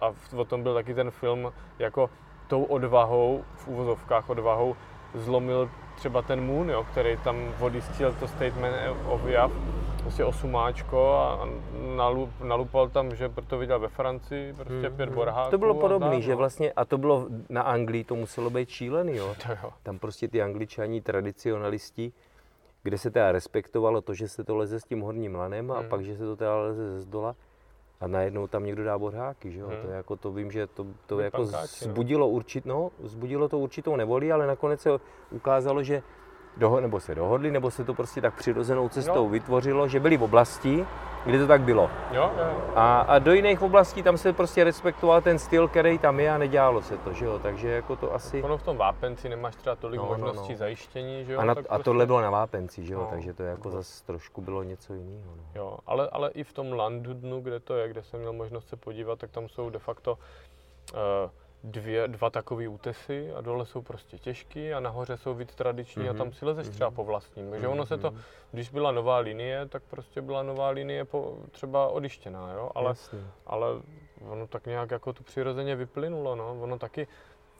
a 0.00 0.12
o 0.36 0.44
tom 0.44 0.62
byl 0.62 0.74
taky 0.74 0.94
ten 0.94 1.10
film, 1.10 1.52
jako 1.78 2.10
tou 2.46 2.64
odvahou, 2.64 3.44
v 3.54 3.68
úvozovkách 3.68 4.30
odvahou, 4.30 4.76
zlomil 5.14 5.70
třeba 6.02 6.22
ten 6.22 6.46
Moon, 6.46 6.70
jo, 6.70 6.86
který 6.90 7.16
tam 7.16 7.54
odjistil 7.60 8.12
to 8.12 8.28
statement 8.28 8.74
of 9.06 9.26
Jav, 9.26 9.52
prostě 10.00 10.24
osumáčko 10.24 11.14
a 11.14 11.48
nalup, 11.96 12.30
nalupal 12.44 12.88
tam, 12.88 13.14
že 13.16 13.28
proto 13.28 13.58
viděl 13.58 13.78
ve 13.78 13.88
Francii 13.88 14.52
prostě 14.52 14.88
hmm. 14.88 14.96
pět 14.96 15.08
hmm. 15.08 15.14
borháků. 15.14 15.50
To 15.50 15.58
bylo 15.58 15.74
podobné, 15.74 16.20
že 16.20 16.34
vlastně, 16.34 16.72
a 16.72 16.84
to 16.84 16.98
bylo 16.98 17.26
na 17.48 17.62
Anglii, 17.62 18.04
to 18.04 18.14
muselo 18.14 18.50
být 18.50 18.68
šílený, 18.68 19.16
jo. 19.16 19.34
To 19.46 19.52
jo. 19.52 19.70
Tam 19.82 19.98
prostě 19.98 20.28
ty 20.28 20.42
angličani, 20.42 21.00
tradicionalisti, 21.00 22.12
kde 22.82 22.98
se 22.98 23.10
teda 23.10 23.32
respektovalo 23.32 24.00
to, 24.00 24.14
že 24.14 24.28
se 24.28 24.44
to 24.44 24.56
leze 24.56 24.80
s 24.80 24.84
tím 24.84 25.00
horním 25.00 25.34
lanem 25.34 25.70
a 25.70 25.78
hmm. 25.78 25.88
pak, 25.88 26.04
že 26.04 26.16
se 26.16 26.24
to 26.24 26.36
teda 26.36 26.56
leze 26.56 26.90
ze 26.90 27.00
zdola 27.00 27.34
a 28.02 28.06
najednou 28.06 28.46
tam 28.46 28.64
někdo 28.64 28.84
dá 28.84 28.98
borháky, 28.98 29.52
že 29.52 29.60
jo. 29.60 29.66
Hmm. 29.68 29.82
To, 29.82 29.88
jako, 29.88 30.16
to 30.16 30.32
vím, 30.32 30.50
že 30.50 30.66
to, 30.66 30.86
to 31.06 31.20
jako 31.20 31.42
pankáči, 31.42 31.84
no. 31.86 31.92
zbudilo, 31.92 32.28
určit, 32.28 32.66
no, 32.66 32.90
zbudilo 33.02 33.48
to 33.48 33.58
určitou 33.58 33.96
nevoli, 33.96 34.32
ale 34.32 34.46
nakonec 34.46 34.80
se 34.80 34.90
ukázalo, 35.30 35.82
že 35.82 36.02
doho- 36.56 36.80
nebo 36.80 37.00
se 37.00 37.14
dohodli, 37.14 37.50
nebo 37.50 37.70
se 37.70 37.84
to 37.84 37.94
prostě 37.94 38.20
tak 38.20 38.34
přirozenou 38.34 38.88
cestou 38.88 39.24
jo. 39.24 39.28
vytvořilo, 39.28 39.88
že 39.88 40.00
byli 40.00 40.16
v 40.16 40.22
oblasti, 40.22 40.86
kde 41.24 41.38
to 41.38 41.46
tak 41.46 41.60
bylo. 41.60 41.90
Jo, 42.10 42.30
jo. 42.38 42.72
A, 42.74 43.00
a 43.00 43.18
do 43.18 43.32
jiných 43.32 43.62
oblastí 43.62 44.02
tam 44.02 44.18
se 44.18 44.32
prostě 44.32 44.64
respektoval 44.64 45.20
ten 45.20 45.38
styl, 45.38 45.68
který 45.68 45.98
tam 45.98 46.20
je 46.20 46.30
a 46.30 46.38
nedělalo 46.38 46.82
se 46.82 46.98
to, 46.98 47.12
že 47.12 47.24
jo, 47.24 47.38
takže 47.38 47.68
jako 47.68 47.96
to 47.96 48.14
asi... 48.14 48.42
Ono 48.42 48.58
v 48.58 48.62
tom 48.62 48.76
vápenci 48.76 49.28
nemáš 49.28 49.56
třeba 49.56 49.76
tolik 49.76 50.00
no, 50.00 50.06
možností 50.06 50.48
no, 50.48 50.52
no. 50.52 50.56
zajištění, 50.56 51.24
že 51.24 51.32
jo. 51.32 51.40
A, 51.40 51.44
na, 51.44 51.52
a 51.52 51.54
prostě... 51.54 51.84
tohle 51.84 52.06
bylo 52.06 52.20
na 52.20 52.30
vápenci, 52.30 52.86
že 52.86 52.94
jo, 52.94 53.00
no. 53.00 53.06
takže 53.10 53.34
to 53.34 53.42
jako 53.42 53.70
zase 53.70 54.04
trošku 54.04 54.40
bylo 54.40 54.62
něco 54.62 54.94
jiného. 54.94 55.32
No. 55.36 55.42
Jo, 55.54 55.78
ale, 55.86 56.08
ale 56.12 56.30
i 56.30 56.44
v 56.44 56.52
tom 56.52 56.72
Landudnu, 56.72 57.40
kde 57.40 57.60
to 57.60 57.74
je, 57.74 57.88
kde 57.88 58.02
jsem 58.02 58.20
měl 58.20 58.32
možnost 58.32 58.68
se 58.68 58.76
podívat, 58.76 59.18
tak 59.18 59.30
tam 59.30 59.48
jsou 59.48 59.70
de 59.70 59.78
facto 59.78 60.18
uh, 60.94 61.30
dvě, 61.64 62.08
dva 62.08 62.30
takové 62.30 62.68
útesy 62.68 63.32
a 63.32 63.40
dole 63.40 63.66
jsou 63.66 63.82
prostě 63.82 64.18
těžký 64.18 64.72
a 64.72 64.80
nahoře 64.80 65.16
jsou 65.16 65.34
víc 65.34 65.54
tradiční 65.54 66.02
mm-hmm. 66.02 66.10
a 66.10 66.14
tam 66.14 66.26
mhm. 66.26 66.34
si 66.34 66.44
lezeš 66.44 66.68
třeba 66.68 66.90
mhm. 66.90 66.96
po 66.96 67.04
vlastním. 67.04 67.50
Takže 67.50 67.68
ono 67.68 67.86
se 67.86 67.98
to, 67.98 68.10
mhm. 68.10 68.20
když 68.52 68.70
byla 68.70 68.92
nová 68.92 69.18
linie, 69.18 69.66
tak 69.68 69.82
prostě 69.90 70.22
byla 70.22 70.42
nová 70.42 70.68
linie 70.68 71.04
po, 71.04 71.36
třeba 71.50 71.88
odištěná, 71.88 72.52
jo? 72.52 72.70
Ale, 72.74 72.94
ale 73.46 73.66
ono 74.28 74.46
tak 74.46 74.66
nějak 74.66 74.90
jako 74.90 75.12
to 75.12 75.22
přirozeně 75.22 75.76
vyplynulo, 75.76 76.36
no. 76.36 76.56
Ono 76.60 76.78
taky 76.78 77.08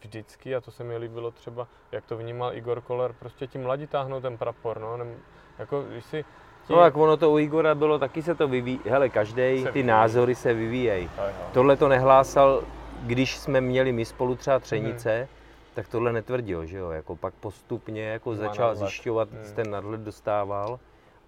vždycky, 0.00 0.56
a 0.56 0.60
to 0.60 0.70
se 0.70 0.84
mi 0.84 0.96
líbilo 0.96 1.30
třeba, 1.30 1.68
jak 1.92 2.06
to 2.06 2.16
vnímal 2.16 2.54
Igor 2.54 2.80
Koller, 2.80 3.12
prostě 3.12 3.46
ti 3.46 3.58
mladí 3.58 3.86
táhnou 3.86 4.20
ten 4.20 4.38
prapor, 4.38 4.80
no. 4.80 4.96
Nem, 4.96 5.16
jako 5.58 5.82
když 5.82 6.04
si 6.04 6.24
No 6.70 6.76
tak 6.76 6.96
ono 6.96 7.16
to 7.16 7.30
u 7.30 7.38
Igora 7.38 7.74
bylo, 7.74 7.98
taky 7.98 8.22
se 8.22 8.34
to 8.34 8.48
vyvíjí, 8.48 8.80
hele, 8.84 9.08
každý 9.08 9.66
ty 9.72 9.82
názory 9.82 10.34
se 10.34 10.54
vyvíjejí. 10.54 11.10
Tohle 11.52 11.76
to 11.76 11.88
nehlásal 11.88 12.62
když 13.02 13.38
jsme 13.38 13.60
měli 13.60 13.92
my 13.92 14.04
spolu 14.04 14.36
třeba 14.36 14.58
třenice, 14.58 15.18
hmm. 15.18 15.26
tak 15.74 15.88
tohle 15.88 16.12
netvrdil, 16.12 16.66
že 16.66 16.78
jo, 16.78 16.90
jako 16.90 17.16
pak 17.16 17.34
postupně 17.34 18.04
jako 18.04 18.34
začal 18.34 18.68
nadhled. 18.68 18.88
zjišťovat, 18.88 19.28
hmm. 19.30 19.54
ten 19.54 19.70
nadhled 19.70 20.00
dostával 20.00 20.80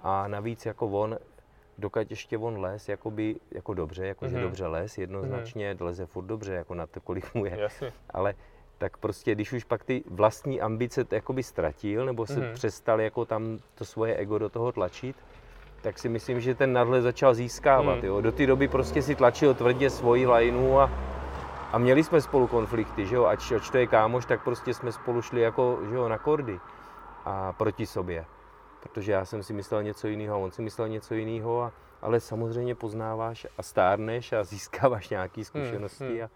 a 0.03 0.29
navíc 0.29 0.67
jako 0.67 0.87
on, 0.87 1.19
dokud 1.79 2.11
ještě 2.11 2.39
on 2.39 2.61
les, 2.61 2.89
jakoby, 2.89 3.37
jako 3.51 3.75
dobře, 3.75 4.07
jako 4.07 4.25
hmm. 4.25 4.35
že 4.35 4.41
dobře 4.41 4.67
les, 4.67 4.99
jednoznačně 4.99 5.71
hmm. 5.71 5.87
leze 5.87 6.07
furt 6.07 6.25
dobře, 6.25 6.55
jako 6.55 6.75
na 6.75 6.87
to, 6.87 7.01
kolik 7.01 7.35
mu 7.35 7.45
je, 7.45 7.59
Jasně. 7.59 7.93
ale 8.11 8.35
tak 8.79 8.97
prostě, 8.97 9.35
když 9.35 9.53
už 9.53 9.65
pak 9.65 9.85
ty 9.85 10.05
vlastní 10.11 10.61
ambice 10.61 11.07
jakoby 11.11 11.43
ztratil, 11.43 12.07
nebo 12.07 12.27
se 12.27 12.41
hmm. 12.41 12.55
přestal 12.55 13.01
jako 13.01 13.25
tam 13.25 13.59
to 13.75 13.85
svoje 13.85 14.17
ego 14.17 14.39
do 14.39 14.49
toho 14.49 14.73
tlačit, 14.73 15.17
tak 15.83 15.99
si 15.99 16.09
myslím, 16.09 16.41
že 16.41 16.55
ten 16.55 16.73
nadhled 16.73 17.03
začal 17.03 17.35
získávat. 17.35 17.95
Hmm. 17.95 18.05
Jo. 18.05 18.21
Do 18.21 18.33
té 18.33 18.47
doby 18.47 18.69
prostě 18.69 19.03
si 19.03 19.15
tlačil 19.15 19.55
tvrdě 19.55 19.91
svoji 19.91 20.27
lajnu 20.27 20.81
a 20.81 20.91
a 21.75 21.79
měli 21.79 22.05
jsme 22.05 22.21
spolu 22.21 22.47
konflikty, 22.47 23.07
že 23.07 23.15
jo, 23.15 23.25
ač, 23.25 23.53
ač 23.53 23.71
to 23.71 23.79
je 23.79 23.87
kámoš, 23.87 24.27
tak 24.27 24.45
prostě 24.45 24.75
jsme 24.75 24.93
spolu 24.93 25.23
šli 25.23 25.41
jako, 25.41 25.79
že 25.89 25.95
jo, 25.95 26.09
na 26.09 26.19
kordy 26.19 26.61
a 27.25 27.53
proti 27.53 27.87
sobě. 27.87 28.25
Protože 28.81 29.13
já 29.13 29.25
jsem 29.25 29.43
si 29.43 29.53
myslel 29.53 29.83
něco 29.83 30.09
jiného, 30.09 30.41
on 30.41 30.51
si 30.51 30.63
myslel 30.63 30.89
něco 30.89 31.15
jiného, 31.15 31.63
a, 31.63 31.73
ale 32.03 32.21
samozřejmě 32.21 32.75
poznáváš 32.75 33.47
a 33.59 33.63
stárneš 33.63 34.33
a 34.33 34.45
získáváš 34.55 35.09
nějaké 35.09 35.41
hmm, 35.41 35.45
zkušenosti 35.45 36.05
hmm, 36.05 36.15
hmm. 36.15 36.25
A, 36.25 36.31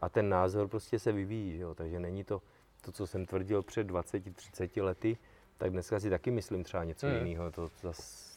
a 0.00 0.08
ten 0.08 0.28
názor 0.28 0.68
prostě 0.68 0.98
se 0.98 1.12
vyvíjí, 1.12 1.56
že 1.56 1.62
jo, 1.62 1.74
takže 1.74 2.00
není 2.00 2.24
to 2.24 2.42
to, 2.80 2.92
co 2.92 3.06
jsem 3.06 3.26
tvrdil 3.26 3.62
před 3.62 3.86
20-30 3.90 4.84
lety, 4.84 5.18
tak 5.58 5.70
dneska 5.70 6.00
si 6.00 6.10
taky 6.10 6.30
myslím 6.30 6.64
třeba 6.64 6.84
něco 6.84 7.06
hmm. 7.06 7.16
jiného, 7.16 7.50
to, 7.50 7.68
to, 7.68 7.92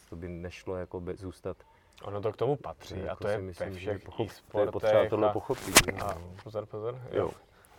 to 0.09 0.15
by 0.15 0.29
nešlo 0.29 0.75
jako 0.75 1.03
zůstat 1.13 1.57
Ono 2.03 2.21
to 2.21 2.31
k 2.31 2.37
tomu 2.37 2.55
patří 2.55 3.01
to 3.01 3.11
a 3.11 3.15
to 3.15 3.27
je 3.27 3.37
myslím, 3.37 3.69
ve 3.69 3.75
všech 3.75 4.03
pochop, 4.03 4.27
to 4.51 4.59
je 4.59 4.71
potřeba 4.71 5.09
tohle 5.09 5.29
pochopit. 5.29 5.89
A, 6.03 6.17
pozor, 6.43 6.65
pozor. 6.65 7.01
Jo. 7.11 7.31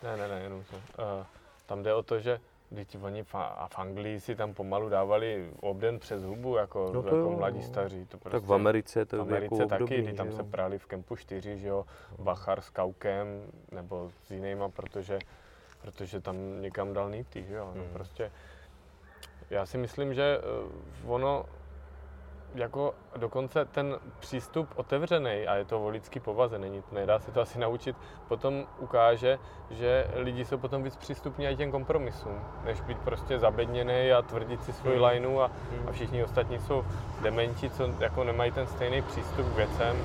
Ne, 0.03 0.17
ne, 0.17 0.27
ne, 0.27 0.41
jenom 0.41 0.63
to. 0.63 0.75
Uh, 0.75 1.25
tam 1.65 1.83
jde 1.83 1.93
o 1.93 2.03
to, 2.03 2.19
že 2.19 2.39
Teď 2.75 2.97
oni 3.01 3.23
fa- 3.23 3.53
a 3.57 3.67
v 3.67 3.79
Anglii 3.79 4.19
si 4.19 4.35
tam 4.35 4.53
pomalu 4.53 4.89
dávali 4.89 5.51
obden 5.61 5.99
přes 5.99 6.23
hubu, 6.23 6.55
jako, 6.55 6.91
no 6.93 7.01
to 7.01 7.07
jako 7.07 7.17
jo, 7.17 7.29
mladí 7.29 7.61
staří. 7.61 8.05
To 8.05 8.17
prostě, 8.17 8.39
tak 8.39 8.43
v 8.43 8.53
Americe 8.53 9.05
to 9.05 9.17
v 9.17 9.21
Americe 9.21 9.55
jako 9.55 9.67
taky, 9.67 10.01
kdy 10.01 10.13
tam 10.13 10.31
se 10.31 10.43
prali 10.43 10.79
v 10.79 10.85
kempu 10.85 11.15
4, 11.15 11.57
že 11.57 11.67
jo, 11.67 11.85
Bachar 12.19 12.61
s 12.61 12.69
Kaukem, 12.69 13.27
nebo 13.71 14.11
s 14.25 14.31
jinýma, 14.31 14.69
protože, 14.69 15.19
protože 15.81 16.21
tam 16.21 16.61
někam 16.61 16.93
dal 16.93 17.09
nýty, 17.09 17.43
že 17.43 17.55
jo. 17.55 17.71
No, 17.75 17.83
hmm. 17.83 17.93
prostě, 17.93 18.31
já 19.49 19.65
si 19.65 19.77
myslím, 19.77 20.13
že 20.13 20.37
uh, 21.03 21.11
ono 21.11 21.45
jako 22.55 22.93
dokonce 23.17 23.65
ten 23.65 23.97
přístup 24.19 24.69
otevřený, 24.75 25.47
a 25.47 25.55
je 25.55 25.65
to 25.65 25.85
o 25.85 25.89
lidský 25.89 26.19
povaze, 26.19 26.59
není, 26.59 26.83
nedá 26.91 27.19
se 27.19 27.31
to 27.31 27.41
asi 27.41 27.59
naučit, 27.59 27.95
potom 28.27 28.65
ukáže, 28.79 29.39
že 29.69 30.07
lidi 30.15 30.45
jsou 30.45 30.57
potom 30.57 30.83
víc 30.83 30.95
přístupní 30.95 31.47
i 31.47 31.55
těm 31.55 31.71
kompromisům, 31.71 32.39
než 32.63 32.81
být 32.81 32.97
prostě 32.97 33.39
zabedněný 33.39 34.11
a 34.11 34.21
tvrdit 34.21 34.63
si 34.63 34.73
svoji 34.73 34.97
hmm. 34.97 35.05
lineu 35.05 35.39
a, 35.39 35.45
a 35.45 35.49
hmm. 35.71 35.93
všichni 35.93 36.23
ostatní 36.23 36.59
jsou 36.59 36.85
dementi, 37.21 37.69
co 37.69 37.89
jako 37.99 38.23
nemají 38.23 38.51
ten 38.51 38.67
stejný 38.67 39.01
přístup 39.01 39.53
k 39.53 39.55
věcem. 39.55 39.97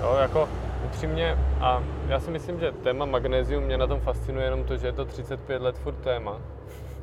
Jo, 0.00 0.16
jako 0.20 0.48
upřímně, 0.84 1.38
a 1.60 1.82
já 2.08 2.20
si 2.20 2.30
myslím, 2.30 2.60
že 2.60 2.72
téma 2.72 3.04
magnézium 3.04 3.64
mě 3.64 3.78
na 3.78 3.86
tom 3.86 4.00
fascinuje 4.00 4.46
jenom 4.46 4.64
to, 4.64 4.76
že 4.76 4.86
je 4.86 4.92
to 4.92 5.04
35 5.04 5.62
let 5.62 5.78
furt 5.78 5.94
téma, 5.94 6.40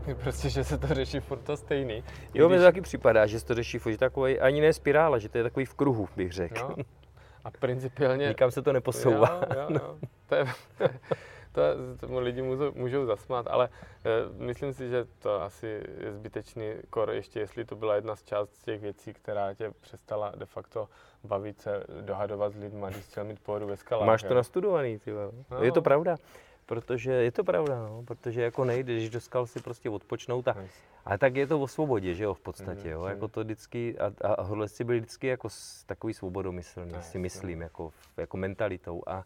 prostě, 0.24 0.50
že 0.50 0.64
se 0.64 0.78
to 0.78 0.88
řeší 0.88 1.20
furt 1.20 1.40
to 1.40 1.58
stejný. 1.58 2.04
Jo, 2.34 2.48
když... 2.48 2.58
mi 2.58 2.58
to 2.58 2.64
taky 2.64 2.82
připadá, 2.82 3.26
že 3.26 3.40
se 3.40 3.46
to 3.46 3.56
řeší 3.56 3.78
furt, 3.78 3.92
že 3.92 3.98
takový, 3.98 4.40
ani 4.40 4.62
ne 4.62 4.74
spirála, 4.74 5.18
že 5.18 5.30
to 5.30 5.38
je 5.38 5.44
takový 5.44 5.66
v 5.66 5.74
kruhu, 5.74 6.10
bych 6.16 6.32
řekl. 6.32 6.76
No. 6.78 6.84
A 7.44 7.52
principiálně... 7.52 8.28
Nikam 8.28 8.52
se 8.52 8.62
to 8.62 8.74
neposouvá. 8.74 9.42
Jo, 9.56 9.68
jo, 9.70 9.80
jo. 9.80 9.98
To, 10.28 10.36
je, 10.36 10.46
to, 11.52 11.62
tomu 12.00 12.20
lidi 12.20 12.42
můžou, 12.42 12.72
můžou 12.76 13.06
zasmát, 13.06 13.48
ale 13.50 13.70
e, 14.06 14.44
myslím 14.44 14.74
si, 14.74 14.90
že 14.90 15.06
to 15.20 15.42
asi 15.42 15.84
je 15.98 16.14
zbytečný 16.14 16.74
kor, 16.90 17.12
ještě 17.12 17.40
jestli 17.40 17.66
to 17.66 17.76
byla 17.76 17.96
jedna 17.96 18.16
z 18.16 18.24
část 18.24 18.64
těch 18.64 18.82
věcí, 18.82 19.14
která 19.14 19.54
tě 19.54 19.72
přestala 19.82 20.32
de 20.36 20.46
facto 20.46 20.88
bavit 21.24 21.62
se, 21.62 21.84
dohadovat 22.02 22.54
s 22.54 22.58
lidmi, 22.58 22.86
když 22.90 23.06
chtěl 23.06 23.24
mít 23.24 23.40
pohodu 23.40 23.68
ve 23.68 23.78
skalách. 23.78 24.08
Máš 24.08 24.24
to 24.24 24.34
nastudovaný, 24.34 25.00
ty 25.00 25.12
no. 25.12 25.64
Je 25.64 25.72
to 25.72 25.82
pravda. 25.82 26.16
Protože 26.72 27.12
je 27.12 27.32
to 27.32 27.44
pravda, 27.44 27.80
no, 27.80 28.04
protože 28.08 28.42
jako 28.42 28.66
nejde, 28.66 28.94
když 28.94 29.10
do 29.10 29.22
skal 29.22 29.48
si 29.48 29.60
prostě 29.60 29.90
odpočnout 29.90 30.48
a, 30.48 30.56
a 31.06 31.18
tak 31.18 31.36
je 31.36 31.48
to 31.48 31.60
o 31.60 31.68
svobodě, 31.68 32.16
že 32.16 32.24
jo, 32.24 32.34
v 32.34 32.40
podstatě, 32.40 32.90
jo, 32.90 33.06
jako 33.06 33.28
to 33.28 33.44
vždycky, 33.44 34.00
a, 34.00 34.12
a 34.26 34.42
horleci 34.42 34.84
byli 34.84 35.00
vždycky 35.00 35.28
jako 35.28 35.50
takový 35.86 36.14
svobodomyslný, 36.14 36.94
si 37.02 37.20
myslím, 37.20 37.62
jako, 37.62 37.94
jako 38.18 38.38
mentalitou 38.38 39.04
a, 39.08 39.24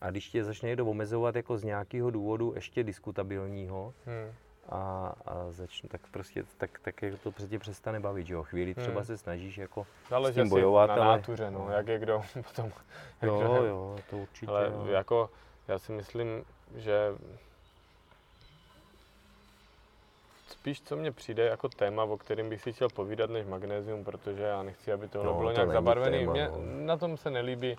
a 0.00 0.10
když 0.10 0.28
tě 0.28 0.44
začne 0.44 0.68
někdo 0.68 0.86
omezovat 0.86 1.36
jako 1.36 1.58
z 1.58 1.64
nějakého 1.64 2.10
důvodu 2.10 2.52
ještě 2.54 2.84
diskutabilního, 2.84 3.94
hmm. 4.06 4.32
a, 4.68 5.14
a 5.26 5.50
začne, 5.50 5.88
tak 5.88 6.00
prostě 6.10 6.44
tak, 6.56 6.78
tak 6.78 7.02
je 7.02 7.16
to 7.16 7.32
prostě 7.32 7.58
přestane 7.58 8.00
bavit, 8.00 8.26
že 8.26 8.34
jo. 8.34 8.42
Chvíli 8.42 8.74
třeba 8.74 9.00
hmm. 9.00 9.04
se 9.04 9.18
snažíš 9.18 9.58
jako 9.58 9.86
ale 10.10 10.32
s 10.32 10.34
tím 10.34 10.48
bojovat, 10.48 10.86
na 10.86 10.94
ale... 10.94 11.04
nátuře, 11.04 11.50
no, 11.50 11.68
jak 11.70 11.88
je 11.88 11.98
kdo 11.98 12.22
potom. 12.34 12.72
Jo, 13.22 13.38
kdo, 13.38 13.64
jo, 13.64 13.98
to 14.10 14.18
určitě. 14.18 14.52
Ale 14.52 14.66
jo. 14.66 14.86
jako, 14.86 15.30
já 15.68 15.78
si 15.78 15.92
myslím, 15.92 16.44
že 16.76 17.14
spíš 20.48 20.80
co 20.82 20.96
mně 20.96 21.12
přijde 21.12 21.44
jako 21.44 21.68
téma, 21.68 22.04
o 22.04 22.16
kterém 22.16 22.48
bych 22.48 22.62
si 22.62 22.72
chtěl 22.72 22.88
povídat, 22.88 23.30
než 23.30 23.46
magnézium, 23.46 24.04
protože 24.04 24.42
já 24.42 24.62
nechci, 24.62 24.92
aby 24.92 25.08
tohle 25.08 25.32
no, 25.32 25.38
bylo 25.38 25.50
to 25.50 25.54
nějak 25.54 25.72
zabarvený. 25.72 26.18
Téma, 26.18 26.32
Mě 26.32 26.48
no. 26.48 26.86
na 26.86 26.96
tom 26.96 27.16
se 27.16 27.30
nelíbí 27.30 27.76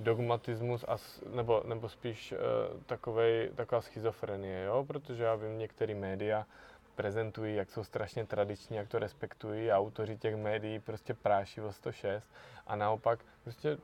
dogmatismus, 0.00 0.84
a, 0.88 0.96
nebo, 1.34 1.62
nebo 1.66 1.88
spíš 1.88 2.32
uh, 2.32 2.80
takovej, 2.86 3.50
taková 3.54 3.80
schizofrenie, 3.80 4.64
jo? 4.64 4.84
protože 4.88 5.24
já 5.24 5.34
vím, 5.34 5.58
některé 5.58 5.94
média 5.94 6.46
prezentují, 6.94 7.56
jak 7.56 7.70
jsou 7.70 7.84
strašně 7.84 8.26
tradiční, 8.26 8.76
jak 8.76 8.88
to 8.88 8.98
respektují 8.98 9.70
a 9.70 9.78
autoři 9.78 10.16
těch 10.16 10.36
médií 10.36 10.78
prostě 10.78 11.14
práší 11.14 11.60
o 11.60 11.72
106 11.72 12.30
a 12.66 12.76
naopak 12.76 13.18
prostě 13.42 13.78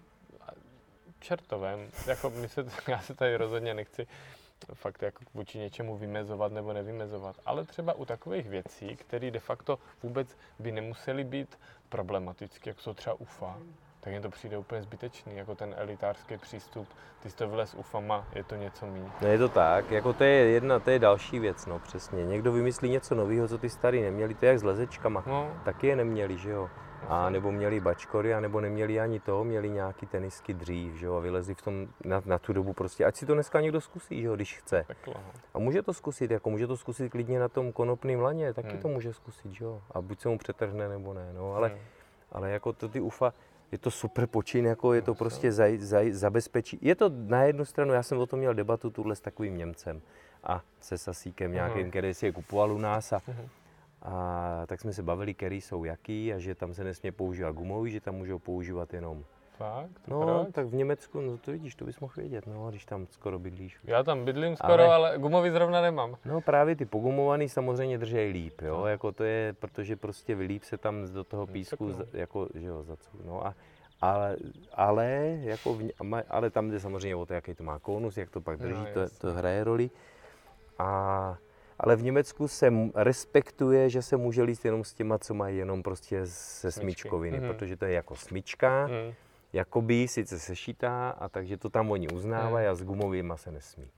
čertovém, 1.21 1.91
jako 2.07 2.31
my 2.31 2.49
se, 2.49 2.65
já 2.89 3.01
se 3.01 3.15
tady 3.15 3.37
rozhodně 3.37 3.75
nechci 3.75 4.07
fakt 4.75 5.03
jako 5.03 5.25
vůči 5.35 5.59
něčemu 5.59 5.97
vymezovat 5.97 6.53
nebo 6.53 6.73
nevymezovat. 6.73 7.37
Ale 7.47 7.65
třeba 7.65 7.93
u 7.93 8.05
takových 8.05 8.49
věcí, 8.49 8.97
které 8.97 9.31
de 9.31 9.41
facto 9.41 9.79
vůbec 10.03 10.37
by 10.59 10.73
nemusely 10.73 11.25
být 11.25 11.59
problematické, 11.89 12.71
jak 12.71 12.81
jsou 12.81 12.95
třeba 12.95 13.15
UFA, 13.21 13.59
tak 14.01 14.13
mně 14.13 14.21
to 14.21 14.31
přijde 14.31 14.59
úplně 14.59 14.83
zbytečný, 14.83 15.37
jako 15.37 15.55
ten 15.55 15.75
elitářský 15.79 16.37
přístup. 16.37 16.89
Ty 17.23 17.31
jsi 17.31 17.37
to 17.37 17.49
vylez 17.49 17.75
UFAma, 17.75 18.29
je 18.35 18.45
to 18.45 18.55
něco 18.55 18.87
méně. 18.87 19.11
No 19.21 19.29
je 19.29 19.39
to 19.39 19.49
tak, 19.49 19.91
jako 19.91 20.13
to 20.13 20.25
je 20.25 20.31
jedna, 20.31 20.79
to 20.79 20.91
je 20.91 20.99
další 20.99 21.39
věc, 21.39 21.67
no 21.67 21.79
přesně. 21.79 22.25
Někdo 22.25 22.53
vymyslí 22.53 22.89
něco 22.89 23.15
nového, 23.15 23.49
co 23.49 23.59
ty 23.59 23.71
starý 23.71 24.03
neměli, 24.03 24.35
to 24.35 24.45
je 24.45 24.49
jak 24.49 24.59
s 24.59 24.63
lezečkama, 24.63 25.25
no. 25.27 25.61
taky 25.65 25.87
je 25.87 25.97
neměli, 25.97 26.39
že 26.39 26.51
jo. 26.51 26.71
A 27.09 27.31
nebo 27.31 27.53
měli 27.53 27.81
bačkory, 27.81 28.35
a 28.35 28.41
nebo 28.41 28.61
neměli 28.61 29.01
ani 29.01 29.21
to, 29.21 29.45
měli 29.45 29.71
nějaký 29.71 30.07
tenisky 30.07 30.55
dřív, 30.55 30.95
že 30.95 31.07
jo, 31.07 31.15
a 31.15 31.21
vylezli 31.21 31.55
v 31.55 31.63
tom 31.63 31.89
na, 32.05 32.23
na 32.27 32.39
tu 32.39 32.53
dobu 32.53 32.73
prostě, 32.73 33.05
ať 33.05 33.17
si 33.17 33.27
to 33.27 33.35
dneska 33.35 33.61
někdo 33.61 33.81
zkusí, 33.81 34.21
že 34.21 34.27
jo, 34.27 34.37
když 34.37 34.59
chce. 34.59 34.85
No. 35.07 35.15
A 35.55 35.59
může 35.59 35.83
to 35.83 35.93
zkusit, 35.93 36.31
jako 36.31 36.51
může 36.51 36.67
to 36.67 36.77
zkusit 36.77 37.09
klidně 37.09 37.39
na 37.39 37.49
tom 37.49 37.73
konopném 37.73 38.21
laně, 38.21 38.55
taky 38.55 38.69
hmm. 38.69 38.79
to 38.79 38.89
může 38.89 39.13
zkusit, 39.13 39.53
že 39.53 39.65
jo, 39.65 39.83
a 39.91 40.01
buď 40.01 40.21
se 40.21 40.29
mu 40.29 40.39
přetrhne, 40.39 40.89
nebo 40.89 41.15
ne, 41.15 41.33
no, 41.33 41.55
ale, 41.55 41.69
hmm. 41.69 41.79
ale 42.33 42.51
jako 42.51 42.73
to 42.73 42.89
ty 42.89 43.01
UFA, 43.01 43.33
je 43.73 43.79
to 43.79 43.91
super 43.91 44.27
počin, 44.27 44.67
jako 44.67 44.95
je 44.95 45.03
to 45.03 45.15
prostě 45.15 45.53
zaj, 45.53 45.79
zaj, 45.79 46.13
zabezpečí. 46.13 46.79
Je 46.83 46.95
to 46.95 47.11
na 47.15 47.43
jednu 47.43 47.65
stranu, 47.65 47.93
já 47.93 48.03
jsem 48.03 48.19
o 48.19 48.27
tom 48.27 48.39
měl 48.39 48.55
debatu 48.55 48.91
tuhle 48.91 49.17
s 49.17 49.21
takovým 49.21 49.57
Němcem 49.57 50.03
a 50.45 50.63
se 50.81 50.99
Sasíkem 50.99 51.53
nějakým, 51.53 51.91
který 51.91 52.15
si 52.15 52.27
je 52.27 52.33
kupoval 52.33 52.73
u 52.73 52.79
nás 52.79 53.13
a, 53.13 53.19
uh-huh. 53.19 53.49
A 54.03 54.63
tak 54.67 54.81
jsme 54.81 54.93
se 54.93 55.03
bavili, 55.03 55.35
který 55.35 55.61
jsou 55.61 55.85
jaký 55.85 56.33
a 56.33 56.39
že 56.39 56.55
tam 56.55 56.75
se 56.75 56.85
nesmí 56.85 57.11
používat 57.11 57.53
gumový, 57.53 57.91
že 57.91 58.01
tam 58.01 58.15
můžou 58.15 58.39
používat 58.39 58.95
jenom 58.95 59.25
Fakt? 59.61 60.09
No, 60.09 60.21
proč? 60.21 60.55
tak 60.55 60.67
v 60.67 60.75
Německu, 60.75 61.21
no 61.21 61.39
to 61.39 61.53
vidíš, 61.53 61.75
to 61.75 61.85
bys 61.85 62.01
mohl 62.01 62.13
vědět, 62.17 62.47
no, 62.47 62.71
když 62.71 62.85
tam 62.85 63.07
skoro 63.11 63.39
bydlíš. 63.39 63.79
Já 63.85 64.03
tam 64.03 64.25
bydlím 64.25 64.57
skoro, 64.57 64.73
ale, 64.73 64.95
ale 64.95 65.19
gumový 65.19 65.51
zrovna 65.51 65.81
nemám. 65.81 66.17
No 66.25 66.41
právě 66.41 66.77
ty 66.77 66.85
pogumovaný 66.85 67.49
samozřejmě 67.49 67.99
držej 67.99 68.31
líp, 68.33 68.61
jo, 68.63 68.77
no. 68.77 68.87
jako 68.87 69.13
to 69.13 69.25
je, 69.25 69.53
protože 69.53 69.97
prostě 69.97 70.35
vylíp 70.35 70.65
se 70.65 70.79
tam 70.79 71.13
do 71.13 71.25
toho 71.25 71.47
no, 71.47 71.53
písku, 71.53 71.89
no, 71.89 72.05
jako, 72.13 72.49
že 72.55 72.67
jo, 72.67 72.83
za 72.83 72.97
co, 72.97 73.11
no 73.25 73.47
a 73.47 73.55
ale, 74.01 74.37
ale, 74.73 75.39
jako 75.41 75.75
v, 75.75 75.91
ale 76.29 76.51
tam 76.51 76.71
jde 76.71 76.81
samozřejmě 76.81 77.17
o 77.17 77.27
to, 77.27 77.35
jaký 77.35 77.55
to 77.55 77.65
má 77.65 77.79
konus, 77.79 78.17
jak 78.17 78.31
to 78.31 78.41
pak 78.41 78.59
drží, 78.59 78.81
no, 78.81 78.95
to, 78.95 79.15
to 79.19 79.33
hraje 79.33 79.65
roli. 79.65 79.91
A 80.79 81.39
ale 81.81 81.97
v 81.97 82.03
Německu 82.03 82.49
se 82.49 82.73
respektuje, 82.95 83.91
že 83.91 84.03
se 84.03 84.17
může 84.17 84.43
líst 84.43 84.65
jenom 84.65 84.85
s 84.85 84.95
těma, 84.95 85.19
co 85.19 85.35
mají 85.35 85.57
jenom 85.59 85.83
prostě 85.83 86.27
ze 86.27 86.73
smyčkoviny, 86.73 87.41
mm-hmm. 87.41 87.47
protože 87.47 87.77
to 87.77 87.85
je 87.85 87.93
jako 87.93 88.17
smyčka, 88.17 88.87
mm. 88.87 89.15
jakoby 89.53 90.09
sice 90.09 90.39
sešitá, 90.39 91.11
a 91.11 91.29
takže 91.29 91.57
to 91.57 91.69
tam 91.69 91.91
oni 91.91 92.09
uznávají 92.09 92.67
mm. 92.67 92.73
a 92.73 92.75
s 92.75 92.83
gumovými 92.83 93.33
se 93.37 93.51
nesmí. 93.51 93.91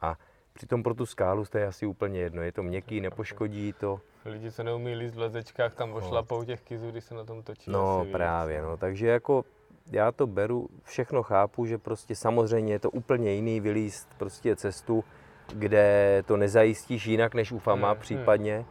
A 0.00 0.18
přitom 0.52 0.82
pro 0.82 0.94
tu 0.94 1.06
skálu 1.06 1.44
to 1.44 1.58
je 1.58 1.66
asi 1.66 1.86
úplně 1.86 2.20
jedno, 2.20 2.42
je 2.42 2.52
to 2.52 2.62
měkký, 2.62 3.00
nepoškodí 3.00 3.72
to. 3.72 4.00
Lidi 4.24 4.50
se 4.50 4.64
neumí 4.64 4.94
líst 4.94 5.14
v 5.14 5.18
lezečkách, 5.18 5.74
tam 5.74 5.90
no. 5.90 5.96
ošlapou 5.96 6.44
těch 6.44 6.62
kizů, 6.62 6.90
když 6.90 7.04
se 7.04 7.14
na 7.14 7.24
tom 7.24 7.42
točí. 7.42 7.70
No 7.70 8.06
právě, 8.12 8.62
no, 8.62 8.76
takže 8.76 9.06
jako 9.06 9.44
já 9.92 10.12
to 10.12 10.26
beru, 10.26 10.68
všechno 10.82 11.22
chápu, 11.22 11.66
že 11.66 11.78
prostě 11.78 12.14
samozřejmě 12.16 12.72
je 12.72 12.78
to 12.78 12.90
úplně 12.90 13.32
jiný 13.32 13.60
vylíst 13.60 14.14
prostě 14.18 14.56
cestu, 14.56 15.04
kde 15.52 16.22
to 16.26 16.36
nezajistíš 16.36 17.06
jinak 17.06 17.34
než 17.34 17.52
UFAMA 17.52 17.90
hmm, 17.90 18.00
případně, 18.00 18.56
hmm. 18.56 18.64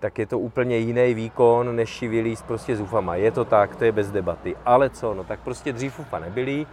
tak 0.00 0.18
je 0.18 0.26
to 0.26 0.38
úplně 0.38 0.76
jiný 0.76 1.14
výkon, 1.14 1.76
než 1.76 1.98
si 1.98 2.08
vylíst 2.08 2.46
prostě 2.46 2.76
z 2.76 2.80
UFAMA. 2.80 3.16
Je 3.16 3.30
to 3.30 3.44
tak, 3.44 3.76
to 3.76 3.84
je 3.84 3.92
bez 3.92 4.10
debaty. 4.10 4.56
Ale 4.64 4.90
co, 4.90 5.14
no 5.14 5.24
tak 5.24 5.40
prostě 5.40 5.72
dřív 5.72 5.98
UFA 5.98 6.18
nebyli, 6.18 6.66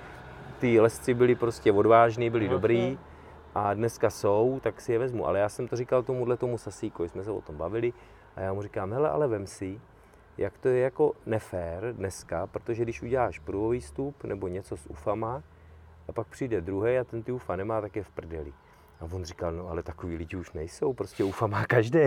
ty 0.59 0.79
lesci 0.79 1.13
byli 1.13 1.35
prostě 1.35 1.71
odvážní, 1.71 2.29
byli 2.29 2.45
okay. 2.45 2.53
dobrý 2.53 2.99
a 3.55 3.73
dneska 3.73 4.09
jsou, 4.09 4.59
tak 4.63 4.81
si 4.81 4.91
je 4.91 4.99
vezmu. 4.99 5.27
Ale 5.27 5.39
já 5.39 5.49
jsem 5.49 5.67
to 5.67 5.75
říkal 5.75 6.03
tomuhle 6.03 6.37
tomu 6.37 6.57
Sasíkovi, 6.57 7.09
jsme 7.09 7.23
se 7.23 7.31
o 7.31 7.41
tom 7.41 7.57
bavili 7.57 7.93
a 8.35 8.41
já 8.41 8.53
mu 8.53 8.61
říkám, 8.61 8.93
hele, 8.93 9.09
ale 9.09 9.27
vem 9.27 9.47
si, 9.47 9.81
jak 10.37 10.57
to 10.57 10.67
je 10.67 10.79
jako 10.79 11.13
nefér 11.25 11.93
dneska, 11.95 12.47
protože 12.47 12.83
když 12.83 13.01
uděláš 13.01 13.39
prvový 13.39 13.81
stup 13.81 14.23
nebo 14.23 14.47
něco 14.47 14.77
s 14.77 14.89
UFAMA 14.89 15.43
a 16.07 16.11
pak 16.11 16.27
přijde 16.27 16.61
druhý 16.61 16.97
a 16.97 17.03
ten 17.03 17.23
ty 17.23 17.31
UFA 17.31 17.55
nemá, 17.55 17.81
tak 17.81 17.95
je 17.95 18.03
v 18.03 18.09
prdeli. 18.09 18.53
A 19.03 19.07
on 19.11 19.23
říkal, 19.23 19.51
no 19.51 19.69
ale 19.69 19.83
takový 19.83 20.17
lidi 20.17 20.37
už 20.37 20.51
nejsou, 20.51 20.93
prostě 20.93 21.23
UFA 21.23 21.47
má 21.47 21.65
každý. 21.65 21.99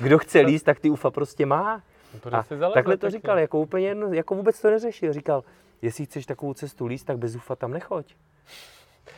Kdo 0.00 0.18
chce 0.18 0.40
líst, 0.40 0.64
tak 0.64 0.80
ty 0.80 0.90
UFA 0.90 1.10
prostě 1.10 1.46
má. 1.46 1.82
A 2.32 2.44
takhle 2.74 2.96
to 2.96 3.10
říkal, 3.10 3.38
jako 3.38 3.58
úplně 3.58 3.88
jedno, 3.88 4.12
jako 4.12 4.34
vůbec 4.34 4.60
to 4.60 4.70
neřešil. 4.70 5.12
Říkal, 5.12 5.44
jestli 5.82 6.04
chceš 6.04 6.26
takovou 6.26 6.54
cestu 6.54 6.86
líst, 6.86 7.06
tak 7.06 7.18
bez 7.18 7.36
UFA 7.36 7.56
tam 7.56 7.70
nechoď. 7.70 8.14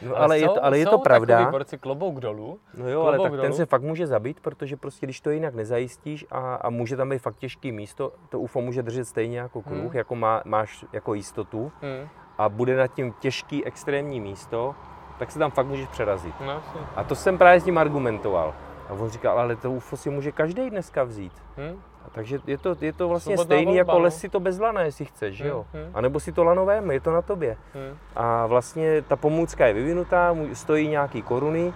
No, 0.03 0.17
ale, 0.17 0.25
ale, 0.25 0.39
jsou, 0.39 0.43
je 0.43 0.49
to, 0.49 0.65
ale 0.65 0.79
je 0.79 0.87
to 0.87 0.99
pravda. 0.99 1.51
Porci 1.51 1.79
klobouk 1.79 2.21
dolů. 2.21 2.61
No 2.75 2.89
jo, 2.89 3.03
ale 3.03 3.19
tak 3.19 3.31
dolů. 3.31 3.43
ten 3.43 3.53
se 3.53 3.67
fakt 3.67 3.83
může 3.83 4.07
zabít, 4.07 4.41
protože 4.41 4.77
prostě 4.77 5.07
když 5.07 5.21
to 5.21 5.31
jinak 5.31 5.55
nezajistíš 5.55 6.27
a, 6.31 6.55
a 6.55 6.71
může 6.71 6.97
tam 6.97 7.09
být 7.09 7.19
fakt 7.19 7.37
těžký 7.37 7.73
místo, 7.73 8.13
to 8.29 8.41
UFO 8.41 8.61
může 8.61 8.83
držet 8.83 9.05
stejně 9.05 9.39
jako 9.39 9.63
kruh, 9.63 9.79
hmm. 9.79 9.97
jako 9.97 10.15
má, 10.15 10.43
máš 10.45 10.85
jako 10.93 11.15
jistotu 11.15 11.73
hmm. 11.81 12.09
a 12.39 12.49
bude 12.49 12.77
nad 12.77 12.87
tím 12.87 13.13
těžký 13.13 13.65
extrémní 13.65 14.21
místo, 14.21 14.75
tak 15.21 15.31
se 15.31 15.39
tam 15.39 15.51
fakt 15.51 15.67
můžeš 15.67 15.89
přerazit. 15.89 16.35
No, 16.47 16.63
a 16.97 17.05
to 17.05 17.15
jsem 17.15 17.39
právě 17.39 17.61
s 17.61 17.65
tím 17.65 17.79
argumentoval. 17.79 18.55
A 18.89 18.93
on 18.93 19.11
říkal, 19.11 19.39
ale 19.39 19.57
to 19.57 19.71
UFO 19.71 19.97
si 19.97 20.11
může 20.11 20.33
každý 20.33 20.71
dneska 20.71 21.05
vzít. 21.05 21.33
Hmm? 21.57 21.83
A 22.07 22.11
takže 22.11 22.39
je 22.47 22.59
to, 22.59 22.77
je 22.81 22.93
to 22.93 23.09
vlastně 23.09 23.37
Svobodná 23.37 23.57
stejný 23.57 23.65
volba, 23.65 23.79
jako 23.79 23.93
no. 23.93 23.99
les 23.99 24.17
si 24.17 24.29
to 24.29 24.41
bez 24.41 24.59
lana, 24.59 24.81
jestli 24.83 25.05
chceš, 25.05 25.41
hmm, 25.41 25.51
jo? 25.51 25.67
Hmm. 25.73 25.91
A 25.95 26.01
nebo 26.01 26.21
si 26.21 26.33
to 26.33 26.45
lanové, 26.45 26.83
je 26.91 27.01
to 27.01 27.13
na 27.13 27.23
tobě. 27.23 27.57
Hmm. 27.75 27.99
A 28.17 28.47
vlastně 28.47 29.03
ta 29.03 29.17
pomůcka 29.17 29.67
je 29.67 29.73
vyvinutá, 29.73 30.37
stojí 30.53 30.89
nějaký 30.89 31.23
koruny, 31.23 31.73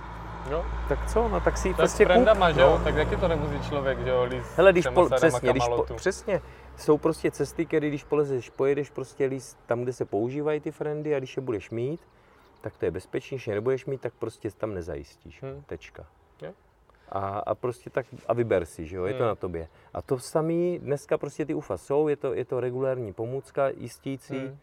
Jo. 0.50 0.64
Tak 0.88 1.10
co, 1.10 1.28
no 1.28 1.40
tak 1.40 1.58
si 1.58 1.68
ji 1.68 1.74
prostě 1.74 2.04
kup. 2.04 2.14
že 2.54 2.60
jo? 2.60 2.70
No. 2.70 2.84
Tak 2.84 2.94
jaký 2.94 3.16
to 3.16 3.28
nemusí 3.28 3.68
člověk, 3.68 4.04
že 4.04 4.10
jo, 4.10 4.24
líst 4.24 4.56
Hele, 4.56 4.72
když 4.72 4.86
po, 4.86 5.08
přesně, 5.08 5.50
když 5.50 5.64
po, 5.68 5.86
přesně, 5.94 6.40
jsou 6.76 6.98
prostě 6.98 7.30
cesty, 7.30 7.66
které 7.66 7.88
když 7.88 8.04
polezeš, 8.04 8.50
pojedeš 8.50 8.90
prostě 8.90 9.26
líst 9.26 9.58
tam, 9.66 9.82
kde 9.82 9.92
se 9.92 10.04
používají 10.04 10.60
ty 10.60 10.70
friendy 10.70 11.14
a 11.14 11.18
když 11.18 11.36
je 11.36 11.42
budeš 11.42 11.70
mít, 11.70 12.00
tak 12.64 12.76
to 12.76 12.84
je 12.84 12.90
bezpečnější, 12.90 13.50
nebudeš 13.50 13.86
mít, 13.86 14.00
tak 14.00 14.12
prostě 14.18 14.50
tam 14.50 14.74
nezajistíš. 14.74 15.42
Hmm. 15.42 15.62
Tečka. 15.66 16.06
A, 17.08 17.38
a 17.38 17.54
prostě 17.54 17.90
tak 17.90 18.06
a 18.26 18.32
vyber 18.32 18.64
si, 18.64 18.86
že 18.86 18.96
jo, 18.96 19.04
je 19.04 19.12
hmm. 19.12 19.18
to 19.18 19.26
na 19.26 19.34
tobě. 19.34 19.68
A 19.94 20.02
to 20.02 20.18
samý 20.18 20.78
dneska 20.78 21.18
prostě 21.18 21.46
ty 21.46 21.54
UFA 21.54 21.76
jsou, 21.76 22.08
je 22.08 22.16
to, 22.16 22.34
je 22.34 22.44
to 22.44 22.60
regulární 22.60 23.12
pomůcka 23.12 23.68
jistící. 23.68 24.38
Hmm. 24.38 24.58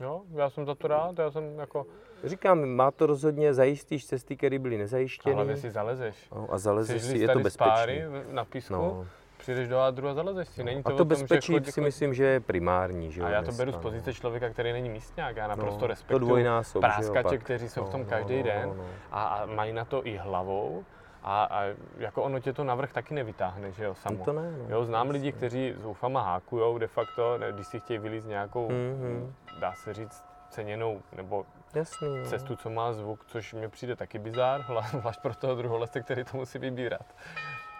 Jo, 0.00 0.22
já 0.34 0.50
jsem 0.50 0.66
za 0.66 0.74
to 0.74 0.88
rád, 0.88 1.18
já 1.18 1.30
jsem 1.30 1.58
jako... 1.58 1.86
Říkám, 2.24 2.64
má 2.68 2.90
to 2.90 3.06
rozhodně, 3.06 3.54
zajistíš 3.54 4.06
cesty, 4.06 4.36
které 4.36 4.58
byly 4.58 4.78
nezajištěny. 4.78 5.34
Ale 5.34 5.56
si 5.56 5.70
zalezeš. 5.70 6.30
No, 6.30 6.48
a 6.50 6.58
zalezeš 6.58 7.02
si, 7.02 7.18
je 7.18 7.28
to 7.28 7.38
bezpečné. 7.38 8.08
na 8.30 8.44
písku, 8.44 8.72
no 8.72 9.06
přijdeš 9.44 9.68
do 9.68 9.80
Ádru 9.80 10.08
a 10.08 10.14
zalezeš 10.14 10.48
si. 10.48 10.64
Není 10.64 10.82
to 10.82 10.88
a 10.88 10.92
to 10.92 10.98
tom, 10.98 11.08
bezpečí 11.08 11.52
že 11.52 11.58
chodí, 11.58 11.72
si 11.72 11.80
myslím, 11.80 12.14
že 12.14 12.24
je 12.24 12.40
primární. 12.40 13.12
Že 13.12 13.22
A 13.22 13.28
já 13.28 13.42
to 13.42 13.52
beru 13.52 13.72
z 13.72 13.76
pozice 13.76 14.10
no. 14.10 14.14
člověka, 14.14 14.50
který 14.50 14.72
není 14.72 14.88
místňák. 14.88 15.36
Já 15.36 15.46
naprosto 15.48 15.80
to 15.80 15.86
respektuju 15.86 16.36
práskače, 16.80 17.38
kteří 17.38 17.68
jsou 17.68 17.82
v 17.82 17.84
No, 17.84 17.90
tom 17.90 18.00
no, 18.00 18.06
každý 18.06 18.36
no, 18.36 18.42
den 18.42 18.68
no, 18.68 18.74
no. 18.74 18.84
A, 19.12 19.24
a 19.24 19.46
mají 19.46 19.72
na 19.72 19.84
to 19.84 20.06
i 20.06 20.16
hlavou. 20.16 20.84
A, 21.22 21.44
a 21.44 21.62
jako 21.98 22.22
ono 22.22 22.40
tě 22.40 22.52
to 22.52 22.64
navrh 22.64 22.92
taky 22.92 23.14
nevytáhne, 23.14 23.72
že 23.72 23.84
jo, 23.84 23.94
samo. 23.94 24.18
No 24.18 24.24
to 24.24 24.32
ne, 24.32 24.50
no. 24.58 24.64
Jo, 24.68 24.84
znám 24.84 25.10
lidi, 25.10 25.32
kteří 25.32 25.74
zoufama 25.76 26.22
hákujou 26.22 26.78
de 26.78 26.86
facto, 26.86 27.38
když 27.52 27.66
si 27.66 27.80
chtějí 27.80 27.98
vylít 27.98 28.26
nějakou, 28.26 28.68
Mhm. 28.68 29.34
dá 29.60 29.72
se 29.72 29.94
říct, 29.94 30.24
ceněnou 30.50 31.00
nebo 31.16 31.46
Jasný, 31.74 32.18
no. 32.18 32.24
cestu, 32.24 32.56
co 32.56 32.70
má 32.70 32.92
zvuk, 32.92 33.24
což 33.26 33.54
mi 33.54 33.68
přijde 33.68 33.96
taky 33.96 34.18
bizár, 34.18 34.60
hla- 34.60 34.98
zvlášť 35.00 35.20
pro 35.22 35.34
toho 35.34 35.54
druholezce, 35.54 36.00
který 36.00 36.24
to 36.24 36.36
musí 36.36 36.58
vybírat. 36.58 37.06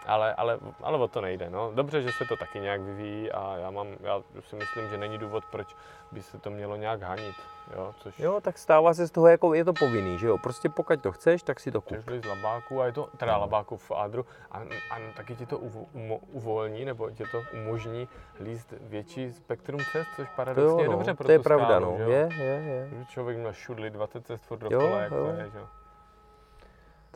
Ale, 0.07 0.35
ale, 0.35 0.59
ale 0.83 0.99
o 0.99 1.09
to 1.09 1.21
nejde. 1.21 1.51
No. 1.51 1.71
Dobře, 1.75 2.03
že 2.03 2.13
se 2.13 2.25
to 2.25 2.37
taky 2.37 2.61
nějak 2.61 2.81
vyvíjí 2.81 3.33
a 3.33 3.57
já, 3.57 3.71
mám, 3.71 3.87
já 4.01 4.23
si 4.41 4.57
myslím, 4.57 4.89
že 4.89 4.99
není 4.99 5.19
důvod, 5.19 5.45
proč 5.51 5.77
by 6.13 6.23
se 6.23 6.39
to 6.39 6.51
mělo 6.51 6.77
nějak 6.77 7.03
hanit. 7.03 7.35
Jo, 7.77 7.95
což 7.99 8.19
Jo, 8.19 8.41
tak 8.41 8.59
stává 8.59 8.95
se 8.95 9.07
z 9.07 9.11
toho, 9.11 9.27
jako 9.29 9.55
je 9.55 9.65
to 9.65 9.73
povinný, 9.73 10.19
že 10.19 10.27
jo. 10.27 10.39
Prostě 10.39 10.69
pokud 10.69 11.03
to 11.03 11.13
chceš, 11.13 11.43
tak 11.43 11.61
si 11.61 11.73
to 11.73 11.81
kup. 11.81 11.99
Chceš 11.99 12.23
z 12.23 12.27
labáku 12.29 12.81
a 12.81 12.87
je 12.87 12.93
to, 12.93 13.09
teda 13.17 13.33
No. 13.35 13.41
labáku 13.41 13.77
v 13.77 13.91
Ádru 13.91 14.27
a, 14.51 14.59
a 14.91 14.97
taky 15.17 15.35
ti 15.37 15.47
to 15.47 15.59
uvo, 15.59 15.87
umo, 15.93 16.17
uvolní 16.33 16.85
nebo 16.85 17.11
ti 17.11 17.25
to 17.33 17.43
umožní 17.53 18.09
líst 18.41 18.75
větší 18.81 19.33
spektrum 19.33 19.81
cest, 19.93 20.09
což 20.17 20.29
To 20.29 20.35
paradoxně 20.37 20.71
jo, 20.73 20.79
je 20.79 20.87
no. 20.87 20.93
dobře 20.93 21.15
pro 21.15 21.27
to 21.27 21.33
je 21.33 21.39
pravda, 21.39 21.67
skálu, 21.67 21.91
no. 21.91 21.97
že 21.97 22.03
jo? 22.05 22.11
Je, 22.11 22.29
je, 22.39 22.89
je. 22.99 23.05
Člověk 23.09 23.39
měl 23.39 23.53
šudli 23.53 23.91
20 23.91 24.27
cest 24.27 24.45
furt 24.45 24.63
Jo, 24.63 24.69
dokola, 24.69 25.01
jak 25.01 25.09
to 25.09 25.17
jo. 25.17 25.27
je, 25.27 25.51
že 25.53 25.59
jo. 25.59 25.67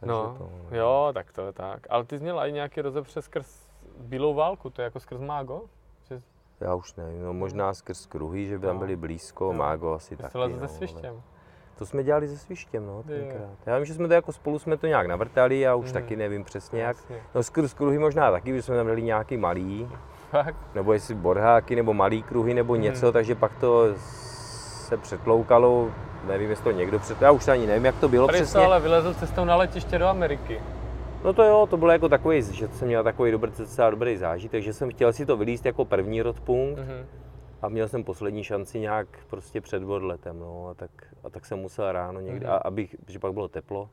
Takže 0.00 0.12
No, 0.12 0.34
to, 0.38 0.50
no. 0.70 0.76
jo, 0.78 1.10
tak 1.14 1.32
to 1.32 1.46
je 1.46 1.52
tak. 1.52 1.86
Ale 1.90 2.04
ty 2.04 2.18
jsi 2.18 2.22
měl 2.22 2.40
i 2.40 2.52
nějaký 2.52 2.80
rozepře 2.80 3.22
skrz 3.22 3.68
bílou 4.00 4.34
válku, 4.34 4.70
to 4.70 4.82
je 4.82 4.84
jako 4.84 5.00
skrz 5.00 5.20
Mágo? 5.20 5.62
Že 6.08 6.20
Já 6.60 6.74
už 6.74 6.94
nevím, 6.94 7.22
no 7.24 7.32
možná 7.32 7.74
skrz 7.74 8.06
kruhy, 8.06 8.46
že 8.46 8.58
by 8.58 8.66
tam 8.66 8.76
No. 8.76 8.80
byli 8.80 8.96
blízko, 8.96 9.44
Jo. 9.44 9.52
Mágo 9.52 9.92
asi 9.92 10.06
jsi 10.16 10.22
taky. 10.22 10.38
lezl 10.38 10.52
no, 10.54 10.58
se 10.58 10.64
ale- 10.64 10.76
svištěm. 10.76 11.22
To 11.78 11.86
jsme 11.86 12.04
dělali 12.04 12.28
se 12.28 12.38
svištěm, 12.38 12.86
no, 12.86 13.02
tenkrát. 13.02 13.50
Já 13.66 13.76
vím, 13.76 13.84
že 13.84 13.94
jsme 13.94 14.08
to 14.08 14.14
jako 14.14 14.32
spolu 14.32 14.58
jsme 14.58 14.76
to 14.76 14.86
nějak 14.86 15.06
navrtali, 15.06 15.60
já 15.60 15.74
už 15.74 15.84
Mhm. 15.86 15.92
taky 15.94 16.16
nevím 16.16 16.44
přesně 16.44 16.80
jak. 16.82 16.96
Jasně. 16.96 17.16
No 17.34 17.42
skrz 17.42 17.74
kruhy 17.74 17.98
možná 17.98 18.30
taky, 18.30 18.52
protože 18.52 18.62
jsme 18.62 18.76
tam 18.76 18.86
dali 18.86 19.02
nějaký 19.02 19.36
malý, 19.36 19.88
Fakt? 20.30 20.56
nebo 20.74 20.92
jestli 20.92 21.14
borháky, 21.14 21.76
nebo 21.76 21.94
malý 21.94 22.22
kruhy, 22.22 22.54
nebo 22.54 22.72
Mhm. 22.74 22.82
něco, 22.82 23.12
takže 23.12 23.34
pak 23.34 23.54
to 23.56 23.84
se 23.98 24.96
přetloukalo, 24.96 25.90
nevím, 26.26 26.50
jestli 26.50 26.64
to 26.64 26.70
někdo 26.70 26.98
před... 26.98 27.22
Já 27.22 27.30
už 27.30 27.48
ani 27.48 27.66
nevím, 27.66 27.84
jak 27.84 27.96
to 28.00 28.08
bylo 28.08 28.28
jsi 28.28 28.32
přesně. 28.34 28.60
ale 28.64 28.80
vylezl 28.80 29.14
cestou 29.14 29.44
na 29.44 29.56
letiště 29.56 29.98
do 29.98 30.06
Ameriky. 30.06 30.60
No 31.24 31.32
to 31.32 31.42
jo, 31.42 31.66
to 31.70 31.76
bylo 31.76 31.90
jako 31.92 32.08
takový, 32.08 32.42
že 32.42 32.68
jsem 32.68 32.88
měl 32.88 33.04
takový 33.04 33.30
dobrý, 33.30 33.52
docela 33.58 33.90
dobrý 33.90 34.16
zážitek, 34.16 34.62
že 34.62 34.72
jsem 34.72 34.90
chtěl 34.90 35.12
si 35.12 35.26
to 35.26 35.36
vylíst 35.36 35.66
jako 35.66 35.84
první 35.84 36.22
rodpunkt 36.22 36.78
Mhm. 36.78 37.06
a 37.62 37.68
měl 37.68 37.88
jsem 37.88 38.04
poslední 38.04 38.44
šanci 38.44 38.80
nějak 38.80 39.08
prostě 39.30 39.60
před 39.60 39.82
odletem, 39.82 40.38
no 40.40 40.68
a 40.70 40.74
tak, 40.74 40.90
a 41.24 41.30
tak 41.30 41.46
jsem 41.46 41.58
musel 41.58 41.92
ráno 41.92 42.20
někdy, 42.20 42.46
Mhm. 42.46 42.54
a 42.54 42.56
abych, 42.56 42.96
protože 43.04 43.18
pak 43.18 43.32
bylo 43.32 43.48
teplo, 43.48 43.88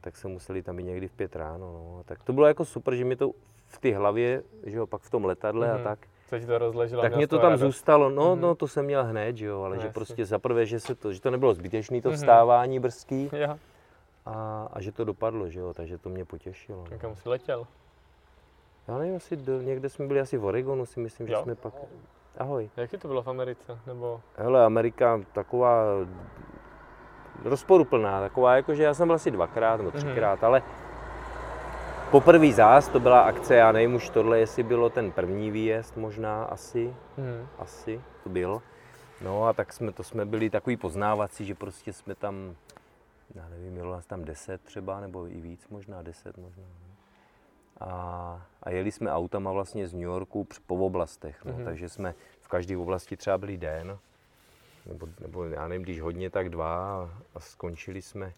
tak 0.00 0.16
jsme 0.16 0.30
museli 0.30 0.62
tam 0.62 0.76
být 0.76 0.84
někdy 0.84 1.08
v 1.08 1.12
pět 1.12 1.36
ráno, 1.36 1.72
no 1.72 1.96
a 2.00 2.02
tak 2.02 2.22
to 2.24 2.32
bylo 2.32 2.46
jako 2.46 2.64
super, 2.64 2.94
že 2.94 3.04
mi 3.04 3.16
to 3.16 3.30
v 3.66 3.78
té 3.78 3.94
hlavě, 3.96 4.42
že 4.66 4.76
jo, 4.76 4.86
pak 4.86 5.02
v 5.02 5.10
tom 5.10 5.24
letadle 5.24 5.66
Mhm. 5.68 5.76
a 5.80 5.84
tak, 5.84 5.98
Co 6.32 6.38
ti 6.38 6.46
to 6.46 6.58
rozleželo? 6.58 7.02
tak 7.02 7.16
mě 7.16 7.26
to 7.26 7.36
tam 7.38 7.50
radost? 7.50 7.60
zůstalo, 7.60 8.10
no, 8.10 8.32
Mhm. 8.32 8.40
no 8.42 8.54
to 8.54 8.68
jsem 8.68 8.84
měl 8.84 9.04
hned, 9.04 9.36
že 9.36 9.46
jo, 9.46 9.62
ale 9.62 9.76
No, 9.76 9.80
že 9.82 9.86
jasně. 9.86 9.94
prostě 9.94 10.24
zaprvé, 10.26 10.66
že, 10.66 10.80
se 10.80 10.94
to, 10.94 11.12
že 11.12 11.20
to 11.20 11.30
nebylo 11.30 11.54
zbytečný 11.54 12.02
to 12.02 12.08
Mhm. 12.08 12.16
vstávání 12.16 12.80
brzký 12.80 13.30
Jo. 13.32 13.56
a, 14.26 14.68
a 14.72 14.80
že 14.80 14.92
to 14.92 15.04
dopadlo, 15.04 15.48
že 15.48 15.60
jo, 15.60 15.74
takže 15.74 15.98
to 15.98 16.08
mě 16.08 16.24
potěšilo. 16.24 16.84
A 16.86 16.90
No. 16.92 16.98
Kam 16.98 17.16
jsi 17.16 17.28
letěl? 17.28 17.66
Já 18.88 18.98
nevím, 18.98 19.16
asi 19.16 19.36
do, 19.36 19.60
někde 19.60 19.88
jsme 19.88 20.06
byli 20.06 20.20
asi 20.20 20.36
v 20.38 20.44
Oregonu, 20.44 20.86
si 20.86 21.00
myslím, 21.00 21.26
že 21.26 21.32
Jo. 21.32 21.42
jsme 21.42 21.54
pak... 21.54 21.72
Ahoj. 22.38 22.70
Jaký 22.76 22.98
to 22.98 23.08
bylo 23.08 23.22
v 23.22 23.28
Americe? 23.28 23.78
Nebo... 23.86 24.20
Hele, 24.36 24.64
Amerika 24.64 25.20
taková 25.32 25.82
rozporuplná, 27.44 28.20
taková 28.20 28.56
jako, 28.56 28.74
že 28.74 28.82
já 28.82 28.94
jsem 28.94 29.08
byl 29.08 29.14
asi 29.16 29.30
dvakrát 29.30 29.76
nebo 29.76 29.90
třikrát, 29.90 30.44
ale 30.44 30.62
poprvý 32.12 32.52
zás 32.52 32.88
to 32.88 33.00
byla 33.00 33.20
akce, 33.22 33.54
já 33.54 33.72
nevím 33.72 33.94
už 33.94 34.10
tohle, 34.10 34.38
jestli 34.38 34.62
bylo 34.62 34.90
ten 34.90 35.12
první 35.12 35.50
výjezd 35.50 35.96
možná, 35.96 36.44
asi, 36.44 36.94
Mhm. 37.18 37.48
asi 37.58 38.00
to 38.24 38.28
byl. 38.30 38.62
No 39.20 39.44
a 39.46 39.52
tak 39.52 39.72
jsme, 39.72 39.92
to 39.92 40.02
jsme 40.02 40.24
byli 40.26 40.50
takový 40.50 40.76
poznávací, 40.76 41.44
že 41.44 41.54
prostě 41.54 41.92
jsme 41.92 42.14
tam, 42.14 42.56
já 43.34 43.48
nevím, 43.48 43.72
mělo 43.72 43.92
nás 43.92 44.06
tam 44.06 44.24
10 44.24 44.60
třeba, 44.60 45.00
nebo 45.00 45.26
i 45.26 45.40
víc 45.40 45.68
možná, 45.68 46.02
10 46.02 46.36
možná. 46.36 46.62
no. 46.62 46.92
A, 47.86 48.42
a 48.62 48.70
jeli 48.70 48.92
jsme 48.92 49.12
autama 49.12 49.52
vlastně 49.52 49.88
z 49.88 49.92
New 49.92 50.02
Yorku 50.02 50.46
po 50.66 50.74
oblastech, 50.76 51.44
no, 51.44 51.52
Mhm. 51.52 51.64
takže 51.64 51.88
jsme 51.88 52.14
v 52.40 52.48
každé 52.48 52.76
oblasti 52.76 53.16
třeba 53.16 53.38
byli 53.38 53.56
den, 53.56 53.98
nebo, 54.86 55.08
nebo 55.20 55.44
já 55.44 55.68
nevím, 55.68 55.82
když 55.82 56.00
hodně, 56.00 56.30
tak 56.30 56.48
dva 56.48 56.74
a, 57.02 57.10
a 57.34 57.40
skončili 57.40 58.02
jsme, 58.02 58.32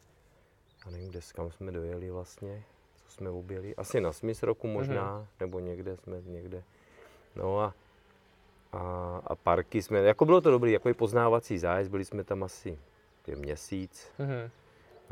já 0.87 0.91
nevím, 0.91 1.09
kde, 1.11 1.21
kam 1.35 1.51
jsme 1.51 1.73
dojeli 1.73 2.11
vlastně, 2.11 2.63
jsme 3.15 3.31
objeli, 3.31 3.77
asi 3.77 4.01
na 4.01 4.13
Smith 4.13 4.43
roku 4.43 4.67
možná, 4.69 5.27
nebo 5.41 5.61
někde 5.61 5.97
jsme 5.97 6.21
někde. 6.27 6.63
No 7.37 7.61
a, 7.61 7.75
a, 8.73 9.21
a 9.27 9.35
parky 9.35 9.83
jsme, 9.83 9.99
jako 9.99 10.25
bylo 10.25 10.41
to 10.41 10.51
dobrý, 10.51 10.73
jako 10.73 10.95
poznávací 10.95 11.59
zájezd, 11.59 11.91
byli 11.91 12.05
jsme 12.05 12.25
tam 12.25 12.43
asi 12.43 12.79
je 13.27 13.37
měsíc, 13.37 14.09
Mhm. 14.19 14.51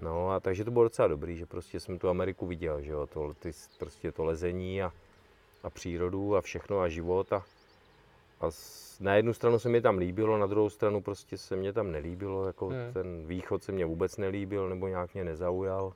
No 0.02 0.30
a 0.30 0.40
takže 0.40 0.64
to 0.64 0.70
bylo 0.70 0.84
docela 0.84 1.08
dobrý, 1.08 1.36
že 1.36 1.46
prostě 1.46 1.80
jsem 1.80 1.98
tu 1.98 2.08
Ameriku 2.08 2.46
viděl, 2.46 2.82
že 2.82 2.92
jo, 2.92 3.06
to, 3.06 3.34
ty, 3.34 3.50
prostě 3.78 4.12
to 4.12 4.24
lezení 4.24 4.82
a, 4.82 4.92
a 5.62 5.70
přírodu 5.70 6.36
a 6.36 6.40
všechno 6.40 6.80
a 6.80 6.88
život 6.88 7.32
a, 7.32 7.42
a 8.40 8.50
s, 8.50 9.00
na 9.00 9.14
jednu 9.14 9.34
stranu 9.34 9.58
se 9.58 9.68
mi 9.68 9.80
tam 9.80 9.98
líbilo, 9.98 10.38
na 10.38 10.46
druhou 10.46 10.70
stranu 10.70 11.02
prostě 11.02 11.38
se 11.38 11.56
mě 11.56 11.72
tam 11.72 11.92
nelíbilo, 11.92 12.46
jako 12.46 12.66
Hmm. 12.68 12.92
ten 12.92 13.26
východ 13.26 13.62
se 13.62 13.72
mě 13.72 13.84
vůbec 13.84 14.16
nelíbil 14.16 14.68
nebo 14.68 14.88
nějak 14.88 15.14
mě 15.14 15.24
nezaujal. 15.24 15.92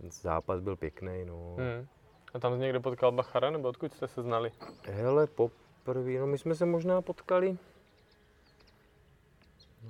Ten 0.00 0.10
zápas 0.10 0.60
byl 0.60 0.76
pěkný, 0.76 1.24
no. 1.24 1.56
Mhm. 1.58 1.86
A 2.34 2.38
tam 2.38 2.54
jsi 2.54 2.60
někde 2.60 2.80
potkal 2.80 3.12
Bachara, 3.12 3.50
nebo 3.50 3.68
odkud 3.68 3.94
jste 3.94 4.08
se 4.08 4.22
znali? 4.22 4.52
Hele, 4.82 5.26
poprvé, 5.26 6.18
no 6.18 6.26
my 6.26 6.38
jsme 6.38 6.54
se 6.54 6.66
možná 6.66 7.02
potkali, 7.02 7.58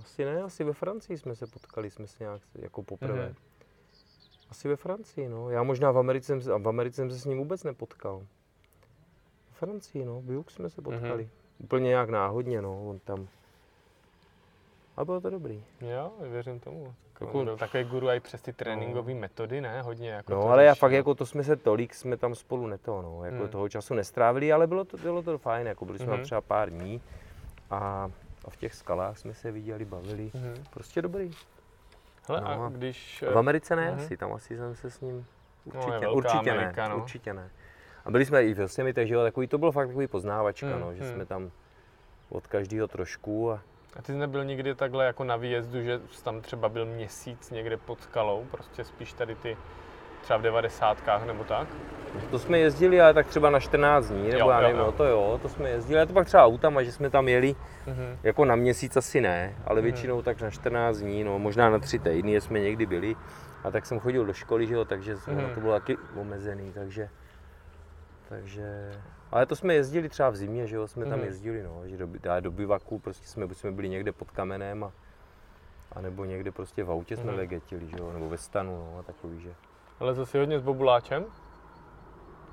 asi 0.00 0.24
ne, 0.24 0.42
asi 0.42 0.64
ve 0.64 0.72
Francii 0.72 1.18
jsme 1.18 1.36
se 1.36 1.46
potkali, 1.46 1.90
jsme 1.90 2.06
se 2.06 2.24
nějak 2.24 2.42
jako 2.54 2.82
poprvé. 2.82 3.26
Mhm. 3.26 3.34
Asi 4.50 4.68
ve 4.68 4.76
Francii, 4.76 5.28
no. 5.28 5.50
Já 5.50 5.62
možná 5.62 5.90
v 5.90 5.98
Americe, 5.98 6.36
v 6.36 6.68
Americe 6.68 6.96
jsem 6.96 7.10
se 7.10 7.18
s 7.18 7.24
ním 7.24 7.38
vůbec 7.38 7.64
nepotkal. 7.64 8.26
V 9.50 9.56
Francii, 9.58 10.04
no, 10.04 10.20
v 10.20 10.30
Jux 10.30 10.54
jsme 10.54 10.70
se 10.70 10.82
potkali. 10.82 11.28
Úplně 11.58 11.88
nějak 11.88 12.10
náhodně, 12.10 12.62
no, 12.62 12.88
on 12.88 12.98
tam. 12.98 13.28
A 14.98 15.04
bylo 15.04 15.20
to 15.20 15.30
dobrý. 15.30 15.64
Jo, 15.80 16.12
věřím 16.20 16.60
tomu. 16.60 16.94
Tak 17.12 17.20
Jako- 17.20 17.38
on 17.38 17.44
byl 17.44 17.56
takový 17.56 17.84
guru 17.84 18.08
i 18.10 18.20
přes 18.20 18.42
ty 18.42 18.52
tréninkové 18.52 19.14
metody, 19.14 19.60
ne? 19.60 19.82
Hodně 19.82 20.10
jako 20.10 20.32
No, 20.34 20.42
to 20.42 20.48
ale 20.48 20.64
já 20.64 20.74
fakt 20.74 20.92
jako 20.92 21.14
to 21.14 21.26
jsme 21.26 21.44
se 21.44 21.56
tolik, 21.56 21.94
jsme 21.94 22.16
tam 22.16 22.34
spolu 22.34 22.66
neto, 22.66 23.02
no, 23.02 23.24
jako 23.24 23.36
Hmm. 23.36 23.48
toho 23.48 23.68
času 23.68 23.94
nestrávili, 23.94 24.52
ale 24.52 24.66
bylo 24.66 24.84
to, 24.84 24.96
bylo 24.96 25.22
to 25.22 25.38
fajn, 25.38 25.66
jako 25.66 25.84
byli 25.84 25.98
jsme 25.98 26.06
tam 26.06 26.22
třeba 26.22 26.40
pár 26.40 26.70
dní 26.70 27.00
a, 27.70 28.10
a 28.44 28.50
v 28.50 28.56
těch 28.56 28.74
skalách 28.74 29.18
jsme 29.18 29.34
se 29.34 29.50
viděli, 29.52 29.84
bavili. 29.84 30.30
Mhm. 30.34 30.64
Prostě 30.70 31.02
dobrý. 31.02 31.30
Hele, 32.28 32.40
No 32.40 32.64
a 32.64 32.68
když... 32.68 33.24
V 33.32 33.38
Americe 33.38 33.76
ne 33.76 33.90
Mhm. 33.90 34.00
asi, 34.00 34.16
tam 34.16 34.32
asi 34.32 34.56
jsem 34.56 34.74
se 34.76 34.90
s 34.90 35.00
ním 35.00 35.26
No, 35.66 35.72
určitě, 35.74 35.90
velká 35.90 36.10
určitě 36.10 36.50
Amerika, 36.50 36.82
ne, 36.88 36.94
no. 36.94 36.96
určitě 37.02 37.34
ne. 37.34 37.50
A 38.04 38.10
byli 38.10 38.24
jsme 38.24 38.44
i 38.44 38.54
v 38.54 38.58
Yosemite, 38.60 39.06
že 39.06 39.14
jo, 39.14 39.22
takový, 39.22 39.46
to 39.46 39.58
bylo 39.58 39.72
fakt 39.72 39.86
takový 39.88 40.06
poznávačka, 40.06 40.66
Hmm, 40.66 40.80
no, 40.80 40.94
že 40.94 41.02
hmm. 41.04 41.12
jsme 41.14 41.26
tam 41.26 41.50
od 42.28 42.46
každého 42.46 42.88
trošku 42.88 43.52
a 43.52 43.60
A 43.98 44.02
ty 44.02 44.12
jsi 44.12 44.18
nebyl 44.18 44.44
nikdy 44.44 44.74
takhle 44.74 45.04
jako 45.04 45.24
na 45.24 45.36
výjezdu, 45.36 45.82
že 45.82 46.00
jsi 46.12 46.24
tam 46.24 46.40
třeba 46.40 46.68
byl 46.68 46.86
měsíc 46.86 47.50
někde 47.50 47.76
pod 47.76 48.02
skalou, 48.02 48.44
prostě 48.50 48.84
spíš 48.84 49.12
tady 49.12 49.34
ty 49.34 49.56
třeba 50.20 50.36
v 50.38 50.42
devadesátkách 50.42 51.26
nebo 51.26 51.44
tak? 51.44 51.68
to 52.30 52.38
jsme 52.38 52.58
jezdili, 52.58 53.00
ale 53.00 53.14
tak 53.14 53.26
třeba 53.26 53.50
na 53.50 53.60
14 53.60 54.06
dní, 54.08 54.22
nebo 54.28 54.38
Jo, 54.38 54.48
já 54.50 54.56
jo, 54.56 54.62
nevím, 54.62 54.78
jo. 54.80 54.86
no 54.86 54.92
to 54.92 55.04
jo, 55.04 55.38
to 55.42 55.48
jsme 55.48 55.70
jezdili, 55.70 55.98
ale 55.98 56.06
to 56.06 56.12
pak 56.12 56.26
třeba 56.26 56.44
autama, 56.44 56.82
že 56.82 56.92
jsme 56.92 57.10
tam 57.10 57.28
jeli, 57.28 57.54
Mhm. 57.86 58.18
jako 58.22 58.44
na 58.44 58.56
měsíc 58.56 58.96
asi 58.96 59.20
ne, 59.20 59.54
ale 59.66 59.74
Mhm. 59.76 59.82
většinou 59.84 60.22
tak 60.22 60.40
na 60.40 60.50
14 60.50 60.98
dní, 60.98 61.24
no 61.24 61.38
možná 61.38 61.70
na 61.70 61.78
tři 61.78 61.98
týdny 61.98 62.40
jsme 62.40 62.60
někdy 62.60 62.86
byli. 62.86 63.16
A 63.64 63.70
tak 63.70 63.86
jsem 63.86 64.00
chodil 64.00 64.24
do 64.26 64.32
školy, 64.32 64.66
že 64.66 64.74
jo, 64.74 64.84
takže 64.84 65.14
Mhm. 65.26 65.38
ono 65.38 65.54
to 65.54 65.60
bylo 65.60 65.72
taky 65.72 65.96
omezený, 66.20 66.72
takže, 66.72 67.08
takže, 68.28 68.92
ale 69.32 69.46
to 69.46 69.56
jsme 69.56 69.74
jezdili 69.74 70.08
třeba 70.08 70.30
v 70.30 70.36
zimě, 70.36 70.66
že 70.66 70.76
jo, 70.76 70.88
jsme 70.88 71.06
tam 71.06 71.18
Mhm. 71.18 71.28
jezdili, 71.28 71.62
no, 71.62 71.80
že 71.84 71.96
do, 71.96 72.08
do 72.40 72.50
bivaku, 72.50 72.98
prostě 72.98 73.26
jsme, 73.26 73.46
buď 73.46 73.56
jsme 73.56 73.70
byli 73.72 73.88
někde 73.88 74.12
pod 74.12 74.30
kamenem 74.30 74.84
a, 74.84 74.92
a 75.92 76.00
nebo 76.00 76.24
někde 76.24 76.52
prostě 76.52 76.84
v 76.84 76.90
autě 76.90 77.16
jsme 77.16 77.30
Mhm. 77.30 77.36
legetili, 77.38 77.88
že 77.88 77.96
jo, 77.98 78.12
nebo 78.12 78.28
ve 78.28 78.38
stanu, 78.38 78.76
no, 78.92 78.98
a 78.98 79.02
takový, 79.02 79.40
že. 79.40 79.54
Ale 80.00 80.14
zase 80.14 80.38
hodně 80.38 80.58
s 80.58 80.62
bobuláčem? 80.62 81.24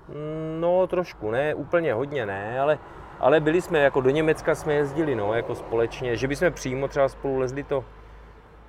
Mm, 0.10 0.62
No 0.62 0.88
trošku, 0.88 1.32
ne, 1.32 1.56
úplně 1.56 1.94
hodně 1.94 2.26
ne, 2.26 2.60
ale, 2.60 2.80
ale 3.20 3.40
byli 3.40 3.62
jsme, 3.62 3.80
jako 3.80 4.02
do 4.02 4.10
Německa 4.10 4.56
jsme 4.56 4.74
jezdili, 4.74 5.16
no, 5.16 5.34
jako 5.34 5.56
společně, 5.56 6.18
že 6.18 6.28
bychom 6.28 6.52
přímo 6.52 6.88
třeba 6.88 7.10
spolu 7.10 7.38
lezli 7.40 7.64
to, 7.64 7.86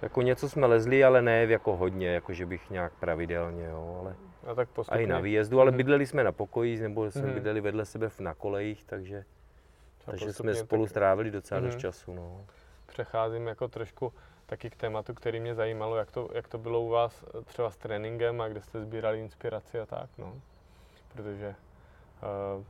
Jako 0.03 0.23
něco 0.23 0.49
jsme 0.49 0.67
lezli, 0.67 1.05
ale 1.05 1.23
ne 1.23 1.47
jako 1.47 1.77
hodně, 1.77 2.09
jako 2.09 2.33
že 2.33 2.47
bych 2.47 2.71
nějak 2.71 2.93
pravidelně, 2.93 3.65
jo, 3.65 3.97
ale 4.01 4.17
a, 4.47 4.55
tak 4.55 4.69
postupně. 4.69 4.99
a 4.99 5.03
i 5.03 5.07
na 5.07 5.21
výjezdu, 5.21 5.61
ale 5.61 5.71
mm-hmm. 5.71 5.77
bydleli 5.77 6.07
jsme 6.07 6.25
na 6.25 6.33
pokoji, 6.33 6.81
nebo 6.81 7.11
jsme 7.11 7.23
mm-hmm. 7.23 7.35
bydleli 7.35 7.61
vedle 7.61 7.85
sebe 7.85 8.09
na 8.21 8.35
kolejích, 8.35 8.85
takže, 8.85 9.25
takže 10.05 10.33
jsme 10.33 10.55
spolu 10.55 10.85
tak... 10.85 10.91
strávili 10.91 11.31
docela 11.31 11.61
mm-hmm. 11.61 11.65
dost 11.65 11.75
mhm. 11.75 11.81
času. 11.81 12.15
No. 12.15 12.47
Přecházím 12.87 13.47
jako 13.47 13.69
trošku 13.69 14.13
taky 14.47 14.71
k 14.71 14.77
tématu, 14.77 15.15
který 15.15 15.41
mě 15.41 15.55
zajímalo, 15.55 15.97
jak 15.97 16.11
to, 16.11 16.29
jak 16.33 16.49
to 16.49 16.59
bylo 16.59 16.83
u 16.83 16.89
vás 16.89 17.25
eh, 17.29 17.43
třeba 17.45 17.71
s 17.71 17.77
tréninkem 17.77 18.41
a 18.41 18.49
kde 18.49 18.61
jste 18.61 18.81
sbírali 18.81 19.21
inspiraci 19.21 19.81
a 19.81 19.87
tak, 19.87 20.11
no. 20.19 20.35
Protože 21.13 21.55
uh, 22.59 22.65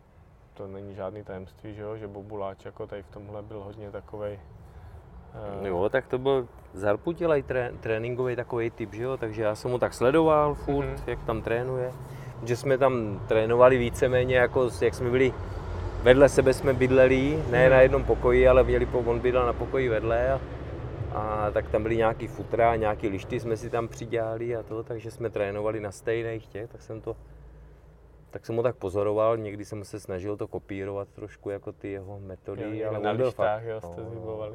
to 0.55 0.67
není 0.67 0.95
žádný 0.95 1.25
tajemství, 1.25 1.75
že, 1.75 1.83
jo? 1.83 1.97
že 1.97 2.09
Bobuláč 2.09 2.65
jako 2.65 2.87
tady 2.87 3.03
v 3.03 3.11
tomhle 3.11 3.43
byl 3.43 3.61
hodně 3.61 3.91
takovej. 3.91 4.41
Jo, 5.63 5.89
tak 5.89 6.07
to 6.07 6.19
byl 6.19 6.47
zarputilej 6.73 7.43
tré, 7.43 7.73
tréninkový 7.81 8.37
takový 8.37 8.71
typ, 8.71 8.95
že 8.95 9.03
jo, 9.03 9.17
takže 9.17 9.43
já 9.43 9.55
jsem 9.55 9.71
mu 9.71 9.79
tak 9.79 9.95
sledoval 9.95 10.55
furt, 10.55 10.87
mm-hmm. 10.87 11.03
jak 11.07 11.25
tam 11.25 11.43
trénuje. 11.43 11.93
Že 12.45 12.57
jsme 12.57 12.79
tam 12.79 13.21
trénovali 13.29 13.79
víceméně, 13.79 14.37
jako 14.37 14.71
jak 14.83 14.95
jsme 14.95 15.11
byli 15.11 15.33
vedle 16.03 16.29
sebe 16.29 16.55
jsme 16.55 16.75
bydleli, 16.75 17.45
ne 17.51 17.67
mm-hmm. 17.67 17.71
na 17.71 17.81
jednom 17.81 18.05
pokoji, 18.05 18.49
ale 18.49 18.65
měli, 18.65 18.89
on 18.93 19.21
bydlel 19.21 19.47
na 19.47 19.53
pokoji 19.53 19.89
vedle 19.89 20.33
a, 20.33 20.41
a 21.15 21.51
tak 21.51 21.69
tam 21.69 21.83
byly 21.83 21.97
nějaký 21.97 22.27
futra, 22.27 22.77
nějaký 22.77 23.09
lišty 23.09 23.41
jsme 23.41 23.57
si 23.57 23.71
tam 23.71 23.89
přidělali 23.89 24.57
a 24.57 24.63
to, 24.63 24.83
takže 24.83 25.11
jsme 25.11 25.31
trénovali 25.31 25.81
na 25.81 25.93
stejných 25.93 26.47
těch, 26.47 26.71
tak 26.71 26.83
jsem 26.83 27.01
to 27.01 27.17
tak 28.31 28.47
jsem 28.47 28.57
ho 28.57 28.63
tak 28.63 28.77
pozoroval, 28.77 29.37
někdy 29.37 29.65
jsem 29.65 29.85
se 29.85 30.01
snažil 30.01 30.37
to 30.37 30.49
kopírovat 30.49 31.09
trošku 31.09 31.51
jako 31.51 31.73
ty 31.73 31.91
jeho 31.91 32.21
metody, 32.21 32.79
jo, 32.79 32.89
ale 32.89 33.01
na 33.01 33.15
byl 33.15 33.33
fakt, 33.33 33.65
jo, 33.65 33.81
jste 33.81 34.01
no, 34.03 34.53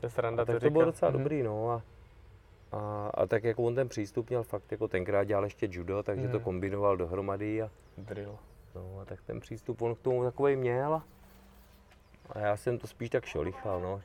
to 0.00 0.06
je 0.06 0.10
sranda, 0.10 0.44
tak 0.44 0.60
to 0.60 0.70
bylo 0.70 0.84
docela 0.84 1.10
mm-hmm. 1.10 1.18
dobrý, 1.18 1.42
no. 1.42 1.70
A, 1.70 1.82
a, 2.72 3.10
a, 3.14 3.26
tak 3.26 3.44
jako 3.44 3.62
on 3.62 3.74
ten 3.74 3.88
přístup 3.88 4.28
měl 4.28 4.42
fakt, 4.42 4.72
jako 4.72 4.88
tenkrát 4.88 5.24
dělal 5.24 5.44
ještě 5.44 5.68
judo, 5.70 6.02
takže 6.02 6.26
mm. 6.26 6.32
to 6.32 6.36
mhm. 6.36 6.44
kombinoval 6.44 6.96
dohromady 6.96 7.62
a... 7.62 7.70
Drill. 7.98 8.38
No 8.74 9.00
a 9.02 9.04
tak 9.04 9.22
ten 9.22 9.40
přístup 9.40 9.82
on 9.82 9.94
k 9.94 10.00
tomu 10.00 10.24
takový 10.24 10.56
měl 10.56 10.94
a, 10.94 11.04
a 12.32 12.38
já 12.38 12.56
jsem 12.56 12.78
to 12.78 12.86
spíš 12.86 13.10
tak 13.10 13.24
šolichal, 13.24 13.80
no. 13.80 14.00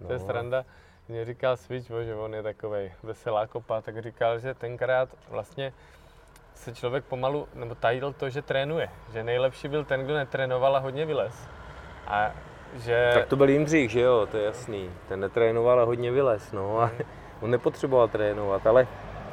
no. 0.00 0.06
to 0.06 0.12
je 0.12 0.18
sranda. 0.18 0.64
Mě 1.08 1.24
říkal 1.24 1.56
Switch, 1.56 1.86
že 1.86 2.14
on 2.14 2.34
je 2.34 2.42
takový 2.42 2.92
veselá 3.02 3.46
kopa, 3.46 3.80
tak 3.80 4.02
říkal, 4.02 4.38
že 4.38 4.54
tenkrát 4.54 5.08
vlastně 5.28 5.72
se 6.54 6.74
člověk 6.74 7.04
pomalu, 7.04 7.48
nebo 7.54 7.74
tajil 7.74 8.12
to, 8.12 8.30
že 8.30 8.42
trénuje. 8.42 8.88
Že 9.12 9.24
nejlepší 9.24 9.68
byl 9.68 9.84
ten, 9.84 10.04
kdo 10.04 10.14
netrénoval 10.14 10.76
a 10.76 10.78
hodně 10.78 11.06
vylez. 11.06 11.48
A 12.06 12.34
že... 12.76 13.10
Tak 13.14 13.26
to 13.26 13.36
byl 13.36 13.48
Jindřich, 13.48 13.90
že 13.90 14.00
jo, 14.00 14.28
to 14.30 14.36
je 14.36 14.44
jasný. 14.44 14.90
Ten 15.08 15.20
netrénoval 15.20 15.80
a 15.80 15.84
hodně 15.84 16.10
vylez, 16.10 16.52
no. 16.52 16.80
A 16.80 16.90
on 17.40 17.50
nepotřeboval 17.50 18.08
trénovat, 18.08 18.66
ale 18.66 18.86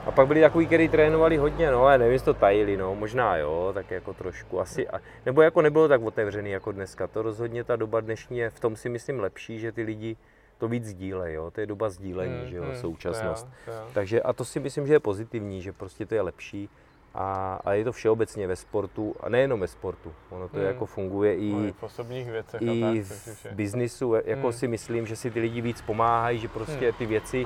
a 0.06 0.12
pak 0.12 0.28
byli 0.28 0.42
takový, 0.42 0.66
kteří 0.66 0.90
trénovali 0.90 1.38
hodně, 1.38 1.72
no, 1.72 1.84
ale 1.84 1.98
nevím, 1.98 2.14
jestli 2.14 2.26
to 2.26 2.34
tajili, 2.34 2.78
no, 2.78 2.96
možná 2.96 3.38
jo, 3.38 3.72
tak 3.74 3.92
jako 3.92 4.14
trošku 4.14 4.60
asi, 4.60 4.88
a, 4.88 5.00
nebo 5.26 5.42
jako 5.42 5.62
nebylo 5.62 5.88
tak 5.88 6.02
otevřený 6.02 6.52
jako 6.52 6.72
dneska, 6.72 7.08
to 7.08 7.22
rozhodně 7.22 7.64
ta 7.64 7.76
doba 7.76 8.02
dnešní 8.02 8.38
je 8.38 8.50
v 8.50 8.60
tom 8.60 8.76
si 8.76 8.90
myslím 8.90 9.20
lepší, 9.20 9.60
že 9.60 9.72
ty 9.72 9.84
lidi 9.84 10.18
to 10.58 10.68
víc 10.68 10.86
sdílejí, 10.86 11.36
jo, 11.36 11.52
to 11.52 11.62
je 11.62 11.68
doba 11.68 11.90
sdílení, 11.90 12.40
hmm, 12.40 12.48
že 12.48 12.56
jo, 12.56 12.64
hmm, 12.64 12.76
současnost. 12.76 13.48
To 13.66 13.72
je, 13.72 13.78
to 13.78 13.84
je. 13.88 13.94
Takže 13.94 14.22
a 14.22 14.34
to 14.34 14.46
si 14.46 14.60
myslím, 14.60 14.88
že 14.88 14.94
je 14.94 15.00
pozitivní, 15.00 15.62
že 15.62 15.74
prostě 15.74 16.06
to 16.06 16.16
je 16.16 16.22
lepší 16.22 16.70
a, 17.16 17.60
a 17.66 17.74
je 17.74 17.84
to 17.84 17.92
všeobecně 17.92 18.48
ve 18.48 18.56
sportu, 18.56 19.16
a 19.20 19.30
nejenom 19.30 19.60
ve 19.60 19.68
sportu. 19.68 20.14
Ono 20.30 20.50
to 20.50 20.58
hmm. 20.58 20.66
jako 20.66 20.86
funguje 20.86 21.36
i, 21.36 21.52
no, 21.52 21.74
v 21.74 21.84
osobních 21.84 22.32
věcech 22.32 22.62
i 22.62 22.82
tak, 22.82 22.98
v 23.06 23.56
biznisu. 23.56 24.14
Jako 24.26 24.48
hmm. 24.48 24.54
si 24.54 24.68
myslím, 24.68 25.08
že 25.08 25.16
si 25.16 25.32
ty 25.32 25.40
lidi 25.40 25.62
víc 25.62 25.82
pomáhají, 25.82 26.40
že 26.40 26.48
prostě 26.48 26.86
hmm. 26.86 26.94
ty 26.98 27.06
věci 27.06 27.46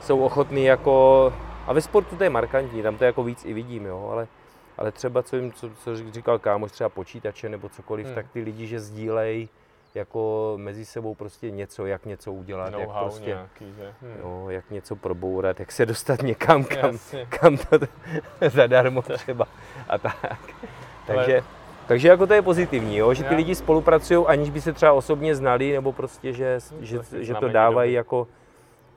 jsou 0.00 0.20
ochotný 0.20 0.64
jako... 0.64 1.32
A 1.66 1.72
ve 1.72 1.80
sportu 1.80 2.16
to 2.16 2.24
je 2.24 2.30
markantní, 2.30 2.82
tam 2.82 2.96
to 2.96 3.04
jako 3.04 3.24
víc 3.24 3.44
i 3.44 3.52
vidím, 3.52 3.86
jo, 3.86 4.08
ale, 4.12 4.28
ale 4.78 4.92
třeba, 4.92 5.22
co, 5.22 5.36
jim, 5.36 5.52
co, 5.52 5.70
co 5.70 5.96
říkal 5.96 6.38
kámoš, 6.38 6.72
třeba 6.72 6.88
počítače 6.88 7.48
nebo 7.48 7.68
cokoliv, 7.68 8.06
hmm. 8.06 8.14
tak 8.14 8.26
ty 8.32 8.40
lidi, 8.40 8.66
že 8.66 8.80
sdílejí 8.80 9.48
jako 9.94 10.52
mezi 10.56 10.84
sebou 10.84 11.14
prostě 11.14 11.50
něco, 11.50 11.86
jak 11.86 12.06
něco 12.06 12.32
udělat, 12.32 12.74
jak 12.78 12.90
prostě, 13.00 13.26
nějaký, 13.26 13.74
že? 13.78 13.92
Hmm. 14.02 14.16
Jo, 14.20 14.46
jak 14.48 14.70
něco 14.70 14.96
probourat, 14.96 15.60
jak 15.60 15.72
se 15.72 15.86
dostat 15.86 16.22
někam, 16.22 16.64
kam, 16.64 16.98
kam 17.28 17.56
to 17.56 17.78
zadarmo 18.48 19.02
třeba 19.02 19.46
a 19.88 19.98
tak. 19.98 20.38
Takže, 21.06 21.34
Ale... 21.34 21.44
takže 21.86 22.08
jako 22.08 22.26
to 22.26 22.34
je 22.34 22.42
pozitivní, 22.42 22.96
jo, 22.96 23.14
že 23.14 23.24
ty 23.24 23.34
lidi 23.34 23.54
spolupracují, 23.54 24.26
aniž 24.26 24.50
by 24.50 24.60
se 24.60 24.72
třeba 24.72 24.92
osobně 24.92 25.34
znali, 25.34 25.72
nebo 25.72 25.92
prostě, 25.92 26.32
že, 26.32 26.58
hmm, 26.70 26.84
že, 26.84 26.98
že 27.20 27.34
to 27.34 27.48
dávají 27.48 27.92
jako 27.92 28.28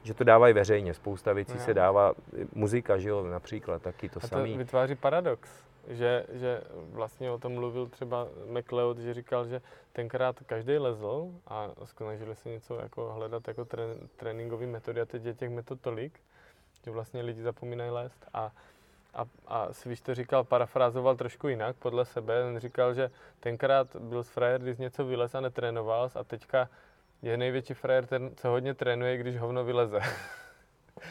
že 0.03 0.13
to 0.13 0.23
dávají 0.23 0.53
veřejně. 0.53 0.93
Spousta 0.93 1.34
věcí 1.34 1.53
no. 1.53 1.59
se 1.59 1.73
dává, 1.73 2.13
muzika, 2.55 2.97
že 2.97 3.09
jo, 3.09 3.23
například, 3.23 3.81
taky 3.81 4.09
to, 4.09 4.19
to 4.19 4.27
samý. 4.27 4.57
vytváří 4.57 4.95
paradox 4.95 5.63
že, 5.88 6.25
že 6.34 6.61
vlastně 6.91 7.31
o 7.31 7.38
tom 7.38 7.53
mluvil 7.53 7.88
třeba 7.88 8.27
McLeod, 8.49 8.97
že 8.97 9.13
říkal, 9.13 9.47
že 9.47 9.61
tenkrát 9.93 10.39
každý 10.45 10.77
lezl 10.77 11.31
a 11.47 11.67
snažili 11.85 12.35
se 12.35 12.49
něco 12.49 12.75
jako 12.75 13.13
hledat 13.13 13.47
jako 13.47 13.65
tré, 13.65 13.84
tréninkové 14.17 14.67
metody 14.67 15.01
a 15.01 15.05
teď 15.05 15.25
je 15.25 15.34
těch 15.34 15.49
metod 15.49 15.81
tolik, 15.81 16.19
že 16.85 16.91
vlastně 16.91 17.21
lidi 17.21 17.41
zapomínají 17.41 17.91
lézt 17.91 18.25
a 18.34 18.51
a, 19.13 19.25
a 19.47 19.73
Svíš 19.73 20.01
to 20.01 20.15
říkal, 20.15 20.43
parafrázoval 20.43 21.15
trošku 21.15 21.47
jinak 21.47 21.75
podle 21.75 22.05
sebe. 22.05 22.43
On 22.43 22.59
říkal, 22.59 22.93
že 22.93 23.11
tenkrát 23.39 23.95
byl 23.95 24.23
frajer, 24.23 24.61
když 24.61 24.77
něco 24.77 25.05
vylez 25.05 25.35
a 25.35 25.41
netrénoval 25.41 26.09
a 26.15 26.23
teďka 26.23 26.69
je 27.23 27.37
největší 27.37 27.73
frajer 27.73 28.05
ten, 28.05 28.31
co 28.35 28.49
hodně 28.49 28.73
trénuje, 28.73 29.17
když 29.17 29.37
hovno 29.37 29.63
vyleze. 29.63 29.99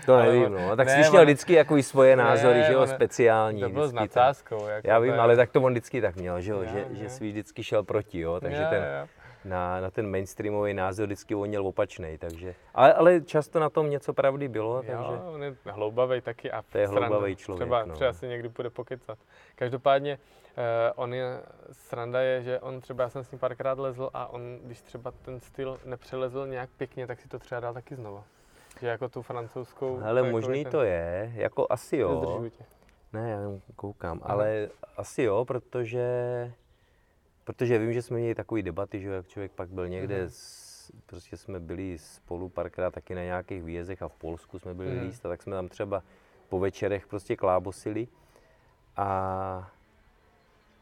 To 0.06 0.16
nevím, 0.16 0.52
no. 0.52 0.76
Tak 0.76 0.86
ne, 0.86 1.04
jsi 1.04 1.10
měl 1.10 1.24
vždycky 1.24 1.52
jako 1.52 1.82
svoje 1.82 2.16
názory, 2.16 2.58
ne, 2.58 2.66
že 2.66 2.72
jo, 2.72 2.86
speciální. 2.86 3.60
To 3.60 3.68
bylo 3.68 3.88
s 3.88 3.92
nadsázkou. 3.92 4.66
Jako 4.66 4.88
Já 4.88 4.98
vím, 4.98 5.20
ale 5.20 5.36
tak 5.36 5.50
to 5.50 5.62
on 5.62 5.72
vždycky 5.72 6.00
tak 6.00 6.16
měl, 6.16 6.40
že 6.40 6.52
jo, 6.52 6.64
že, 6.64 6.86
že 6.90 7.08
svý 7.08 7.30
vždycky 7.30 7.64
šel 7.64 7.82
proti, 7.82 8.20
jo, 8.20 8.40
takže 8.40 8.66
ten, 8.70 9.08
na, 9.44 9.80
na 9.80 9.90
ten 9.90 10.10
mainstreamový 10.10 10.74
názor 10.74 11.06
vždycky 11.06 11.34
on 11.34 11.48
měl 11.48 11.66
opačný, 11.66 12.18
takže, 12.18 12.54
ale, 12.74 12.94
ale 12.94 13.20
často 13.20 13.60
na 13.60 13.70
tom 13.70 13.90
něco 13.90 14.12
pravdy 14.12 14.48
bylo, 14.48 14.76
jo, 14.76 14.82
takže. 14.86 15.22
on 15.22 15.42
je 15.42 15.54
hloubavý 15.64 16.20
taky 16.20 16.50
a 16.50 16.62
to 16.62 16.78
je 16.78 16.86
hloubavý 16.86 17.36
člověk, 17.36 17.66
třeba, 17.66 17.84
no. 17.84 17.94
třeba 17.94 18.12
si 18.12 18.28
někdy 18.28 18.48
bude 18.48 18.70
pokecat. 18.70 19.18
Každopádně 19.54 20.18
on 20.94 21.14
je, 21.14 21.42
sranda 21.72 22.20
je, 22.20 22.42
že 22.42 22.60
on 22.60 22.80
třeba, 22.80 23.04
já 23.04 23.10
jsem 23.10 23.24
s 23.24 23.30
ním 23.30 23.38
párkrát 23.38 23.78
lezl 23.78 24.10
a 24.14 24.26
on, 24.26 24.58
když 24.64 24.80
třeba 24.80 25.10
ten 25.10 25.40
styl 25.40 25.78
nepřelezl 25.84 26.46
nějak 26.46 26.70
pěkně, 26.70 27.06
tak 27.06 27.20
si 27.20 27.28
to 27.28 27.38
třeba 27.38 27.60
dal 27.60 27.74
taky 27.74 27.94
znova. 27.94 28.24
Že 28.80 28.86
jako 28.86 29.08
tu 29.08 29.22
francouzskou... 29.22 30.00
Ale 30.04 30.30
možný 30.30 30.62
ten... 30.62 30.72
to 30.72 30.82
je, 30.82 31.32
jako 31.34 31.66
asi 31.70 31.96
jo. 31.96 32.42
Ne, 33.12 33.30
já 33.30 33.38
koukám, 33.76 34.20
Aha. 34.22 34.34
ale 34.34 34.68
asi 34.96 35.22
jo, 35.22 35.44
protože, 35.44 36.06
protože 37.44 37.78
vím, 37.78 37.92
že 37.92 38.02
jsme 38.02 38.18
měli 38.18 38.34
takový 38.34 38.62
debaty, 38.62 39.00
že 39.00 39.08
jak 39.08 39.28
člověk 39.28 39.52
pak 39.52 39.68
byl 39.68 39.88
někde, 39.88 40.18
mhm. 40.18 40.30
s, 40.30 40.92
prostě 41.06 41.36
jsme 41.36 41.60
byli 41.60 41.98
spolu 41.98 42.48
párkrát 42.48 42.90
taky 42.90 43.14
na 43.14 43.22
nějakých 43.22 43.62
výjezdech 43.62 44.02
a 44.02 44.08
v 44.08 44.14
Polsku 44.14 44.58
jsme 44.58 44.74
byli 44.74 44.90
mhm. 44.90 45.06
líst, 45.06 45.22
tak 45.22 45.42
jsme 45.42 45.56
tam 45.56 45.68
třeba 45.68 46.02
po 46.48 46.58
večerech 46.58 47.06
prostě 47.06 47.36
klábosili 47.36 48.08
a, 48.96 49.70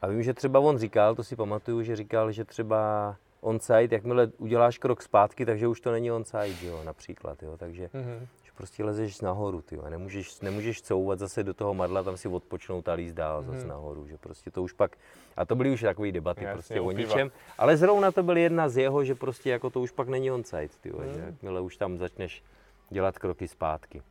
a 0.03 0.07
vím, 0.07 0.23
že 0.23 0.35
třeba 0.35 0.61
on 0.61 0.79
říkal, 0.79 1.15
to 1.15 1.25
si 1.25 1.37
pamatuju, 1.37 1.83
že 1.83 1.97
říkal, 1.97 2.33
že 2.33 2.45
třeba 2.45 3.17
onside, 3.41 3.97
jakmile 3.97 4.27
uděláš 4.39 4.79
krok 4.79 5.03
zpátky, 5.03 5.47
takže 5.47 5.69
už 5.69 5.81
to 5.81 5.93
není 5.93 6.13
onside, 6.13 6.67
jo, 6.67 6.81
například, 6.85 7.43
jo, 7.43 7.57
takže 7.57 7.87
mm-hmm. 7.87 8.27
že 8.45 8.51
prostě 8.55 8.85
lezeš 8.85 9.21
nahoru, 9.21 9.63
ty 9.63 9.75
jo, 9.75 9.83
nemůžeš, 9.91 10.41
nemůžeš 10.41 10.83
couvat 10.83 11.19
zase 11.19 11.43
do 11.43 11.55
toho 11.55 11.75
madla, 11.75 12.03
tam 12.03 12.17
si 12.17 12.29
odpočnout 12.29 12.89
a 12.89 12.93
líst 12.93 13.15
dál 13.15 13.43
mm-hmm. 13.43 13.55
zase 13.55 13.67
nahoru, 13.67 14.07
že 14.07 14.17
prostě 14.17 14.51
to 14.51 14.63
už 14.63 14.73
pak, 14.73 14.97
a 15.37 15.45
to 15.45 15.55
byly 15.55 15.71
už 15.71 15.81
takové 15.81 16.13
debaty 16.13 16.45
Jasně, 16.45 16.55
prostě 16.55 16.81
upíva. 16.81 16.99
o 16.99 17.07
ničem, 17.07 17.31
ale 17.59 17.77
zrovna 17.77 18.13
to 18.13 18.23
byl 18.23 18.37
jedna 18.37 18.69
z 18.69 18.77
jeho, 18.77 19.05
že 19.05 19.15
prostě 19.15 19.51
jako 19.51 19.71
to 19.71 19.81
už 19.81 19.91
pak 19.91 20.09
není 20.09 20.31
onside, 20.31 20.69
ty 20.81 20.89
jo, 20.89 20.97
mm-hmm. 20.99 21.15
že 21.15 21.21
jakmile 21.21 21.61
už 21.61 21.77
tam 21.77 21.99
začneš 21.99 22.43
dělat 22.91 23.19
kroky 23.19 23.49
zpátky. 23.49 24.03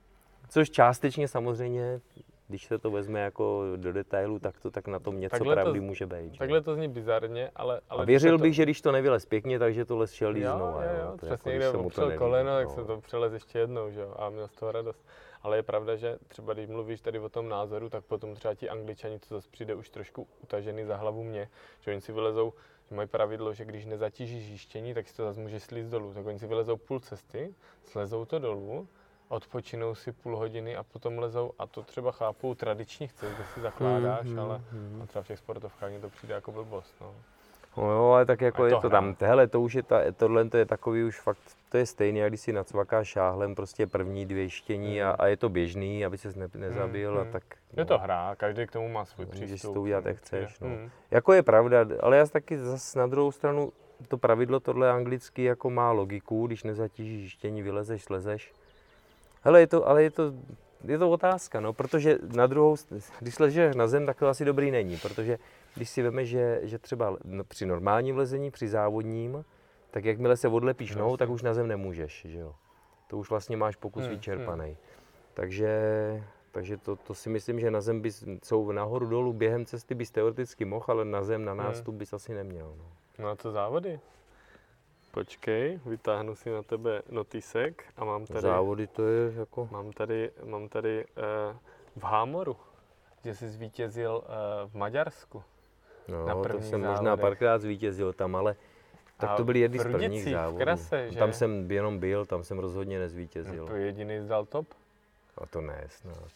Což 0.50 0.70
částečně 0.70 1.28
samozřejmě 1.28 2.02
když 2.50 2.66
se 2.66 2.78
to 2.78 2.92
vezme 2.92 3.20
jako 3.20 3.64
do 3.76 3.94
detailu, 3.94 4.40
tak 4.40 4.60
to 4.60 4.72
tak 4.72 4.88
na 4.88 5.00
tom 5.00 5.20
něco 5.20 5.32
takhle 5.32 5.56
pravdy 5.56 5.80
to, 5.80 5.86
může 5.86 6.06
být. 6.06 6.38
Takhle 6.38 6.62
to 6.62 6.76
zní 6.76 6.88
bizarně, 6.88 7.52
ale... 7.56 7.82
ale 7.90 8.04
a 8.04 8.06
věřil 8.06 8.38
bych, 8.38 8.52
to... 8.52 8.56
že 8.56 8.64
když 8.64 8.82
to 8.82 8.92
nevylez 8.92 9.26
pěkně, 9.26 9.60
takže 9.60 9.86
to 9.86 9.98
les 9.98 10.12
šel 10.12 10.38
jo, 10.38 10.56
znova. 10.56 10.84
Jo, 10.84 10.90
jo, 11.00 11.18
přesně 11.18 11.52
jako, 11.52 11.66
někde 11.66 11.86
opřel 11.86 12.18
koleno, 12.18 12.52
tak 12.52 12.68
no. 12.68 12.74
se 12.74 12.84
to 12.84 13.02
přelez 13.02 13.34
ještě 13.34 13.60
jednou, 13.60 13.92
že 13.92 14.02
jo, 14.02 14.16
a 14.18 14.30
měl 14.30 14.48
z 14.48 14.52
toho 14.52 14.72
radost. 14.72 15.06
Ale 15.42 15.58
je 15.58 15.64
pravda, 15.64 15.96
že 15.96 16.18
třeba 16.28 16.54
když 16.54 16.68
mluvíš 16.68 17.02
tady 17.02 17.20
o 17.20 17.30
tom 17.30 17.50
názoru, 17.50 17.90
tak 17.90 18.04
potom 18.04 18.36
třeba 18.36 18.54
ti 18.54 18.70
angličani, 18.70 19.20
co 19.20 19.34
zase 19.34 19.48
přijde 19.52 19.76
už 19.76 19.90
trošku 19.90 20.28
utažený 20.44 20.86
za 20.86 20.96
hlavu 20.96 21.24
mě, 21.24 21.50
že 21.80 21.92
oni 21.92 22.02
si 22.02 22.12
vylezou, 22.12 22.54
že 22.90 22.96
mají 22.96 23.08
pravidlo, 23.08 23.54
že 23.54 23.66
když 23.66 23.86
nezatížíš 23.86 24.50
jištění, 24.50 24.94
tak 24.94 25.08
si 25.08 25.16
to 25.16 25.24
zase 25.24 25.40
může 25.40 25.60
slízt 25.60 25.90
dolů. 25.90 26.14
Tak 26.14 26.26
oni 26.26 26.40
si 26.40 26.48
vylezou 26.48 26.78
půl 26.78 27.00
cesty, 27.00 27.56
slezou 27.84 28.26
to 28.26 28.40
dolů 28.40 28.88
odpočinou 29.30 29.96
si 29.96 30.12
půl 30.12 30.38
hodiny 30.38 30.76
a 30.76 30.84
potom 30.84 31.20
lezou 31.20 31.52
a 31.60 31.68
to 31.68 31.84
třeba 31.84 32.12
chápu 32.12 32.56
tradičních 32.56 33.14
cest, 33.14 33.32
kde 33.36 33.44
si 33.54 33.62
zakládáš, 33.62 34.28
mm, 34.28 34.40
ale 34.40 34.62
mm. 34.72 35.08
třeba 35.08 35.24
v 35.24 35.28
těch 35.28 35.40
sportovkách 35.40 35.92
mi 35.92 36.00
to 36.00 36.10
přijde 36.10 36.34
jako 36.34 36.52
blbost. 36.52 36.96
No. 37.02 37.16
No 37.78 37.92
jo, 37.92 38.10
ale 38.12 38.26
tak 38.26 38.42
jako 38.42 38.64
A 38.64 38.66
je 38.66 38.72
to 38.72 38.82
to 38.82 38.90
hra. 38.90 38.98
tam, 38.98 39.16
hele, 39.20 39.48
to 39.48 39.62
už 39.62 39.74
je, 39.74 39.84
ta, 39.84 40.00
tohle 40.12 40.50
to 40.50 40.58
je 40.58 40.66
takový 40.66 41.04
už 41.04 41.20
fakt, 41.20 41.40
to 41.70 41.78
je 41.78 41.86
stejný, 41.86 42.20
jak 42.20 42.30
když 42.32 42.42
si 42.42 42.54
nacvakáš 42.54 43.08
šáhlem 43.08 43.56
prostě 43.56 43.88
první 43.88 44.26
dvě 44.26 44.50
štění 44.50 45.04
a, 45.04 45.10
a 45.12 45.28
je 45.28 45.38
to 45.38 45.50
běžný, 45.50 46.06
aby 46.06 46.18
ses 46.18 46.36
ne, 46.36 46.48
nezabil 46.56 47.12
Hmm, 47.18 47.28
a 47.28 47.32
tak. 47.32 47.44
Je 47.78 47.86
to 47.86 47.98
hra, 47.98 48.36
každý 48.36 48.68
k 48.68 48.72
tomu 48.72 48.90
má 48.90 49.06
svůj 49.06 49.26
No, 49.26 49.32
můžeš 49.34 49.50
přístup. 49.50 49.74
to 49.74 49.82
udělat, 49.82 50.06
jak 50.06 50.18
chceš, 50.18 50.60
no. 50.60 50.68
Mm. 50.68 50.90
Jako 51.12 51.34
je 51.34 51.44
pravda, 51.44 51.86
ale 52.00 52.18
já 52.18 52.26
taky 52.26 52.58
zase 52.58 53.00
na 53.00 53.08
druhou 53.08 53.32
stranu, 53.32 53.72
to 54.08 54.18
pravidlo 54.18 54.60
tohle 54.60 54.92
anglicky 54.92 55.44
jako 55.44 55.70
má 55.70 55.92
logiku, 55.92 56.48
když 56.48 56.64
nezatížíš 56.64 57.32
štění, 57.32 57.62
vylezeš, 57.62 58.04
slezeš. 58.04 58.54
Hele, 59.42 59.60
je 59.60 59.68
to, 59.68 59.88
ale 59.88 60.04
je 60.04 60.12
to, 60.12 60.34
je 60.86 60.98
to 60.98 61.12
otázka, 61.12 61.60
no, 61.60 61.74
protože 61.74 62.18
na 62.36 62.48
druhou, 62.48 62.76
když 63.20 63.40
ležeš 63.40 63.76
na 63.76 63.88
zem, 63.88 64.06
tak 64.06 64.20
to 64.20 64.28
asi 64.28 64.46
dobrý 64.46 64.72
není, 64.72 64.98
protože 64.98 65.38
když 65.76 65.90
si 65.90 66.02
veme, 66.02 66.26
že, 66.26 66.60
že 66.64 66.80
třeba 66.80 67.18
no, 67.24 67.44
při 67.44 67.66
normálním 67.66 68.18
lezení, 68.18 68.52
při 68.52 68.68
závodním, 68.68 69.46
tak 69.92 70.06
jakmile 70.06 70.38
se 70.38 70.48
odlepíš 70.48 70.96
nohou, 70.96 71.18
tak 71.18 71.30
už 71.30 71.42
na 71.42 71.54
zem 71.54 71.68
nemůžeš, 71.68 72.26
že 72.30 72.40
jo. 72.40 72.56
To 73.08 73.18
už 73.18 73.30
vlastně 73.30 73.58
máš 73.58 73.76
pokus 73.76 74.04
Hmm, 74.04 74.12
vyčerpaný. 74.12 74.78
Takže, 75.34 75.70
takže 76.52 76.78
to, 76.78 76.96
to, 76.96 77.14
si 77.14 77.30
myslím, 77.30 77.60
že 77.60 77.72
na 77.72 77.82
zem 77.82 78.02
bys, 78.02 78.24
jsou 78.44 78.72
nahoru 78.72 79.06
dolů 79.06 79.34
během 79.34 79.66
cesty 79.66 79.96
bys 79.96 80.12
teoreticky 80.12 80.66
mohl, 80.66 80.86
ale 80.88 81.06
na 81.06 81.24
zem, 81.24 81.46
na 81.46 81.54
nástup 81.54 81.96
bys 81.96 82.14
asi 82.14 82.34
neměl. 82.34 82.74
No. 82.78 82.86
No 83.20 83.30
a 83.30 83.36
co 83.36 83.52
závody? 83.52 84.00
Počkej, 85.20 85.80
vytáhnu 85.86 86.36
si 86.36 86.50
na 86.50 86.64
tebe 86.64 87.02
notisek 87.10 87.84
a 87.98 88.06
mám 88.06 88.26
tady, 88.26 88.42
Závody 88.42 88.88
to 88.88 89.08
je 89.08 89.34
jako... 89.34 89.68
mám 89.72 89.92
tady, 89.92 90.32
mám 90.44 90.70
tady 90.70 91.06
uh, 91.06 91.56
v 91.96 92.04
Hámoru, 92.04 92.56
že 93.24 93.36
jsi 93.36 93.50
zvítězil 93.50 94.24
uh, 94.24 94.72
v 94.72 94.76
Maďarsku. 94.76 95.44
No, 96.08 96.26
na 96.26 96.36
to 96.36 96.62
jsem 96.62 96.82
možná 96.82 96.96
závodech. 96.96 97.22
párkrát 97.22 97.62
zvítězil 97.62 98.14
tam, 98.14 98.36
ale 98.36 98.56
tak 99.18 99.30
A 99.30 99.36
to 99.36 99.44
byly 99.44 99.60
jedny 99.60 99.78
v 99.78 99.82
z 99.82 99.84
prvních 99.84 100.32
závodů. 100.32 100.58
Krase, 100.58 101.12
že? 101.12 101.20
Tam 101.20 101.34
jsem 101.34 101.72
jenom 101.72 102.00
byl, 102.00 102.26
tam 102.26 102.44
jsem 102.44 102.60
rozhodně 102.60 103.00
nezvítězil. 103.00 103.64
No, 103.64 103.68
to 103.68 103.76
jediný 103.76 104.20
zdal 104.20 104.46
top. 104.46 104.68
A 105.38 105.46
to 105.46 105.62
ne, 105.62 105.84
snad. 105.88 106.32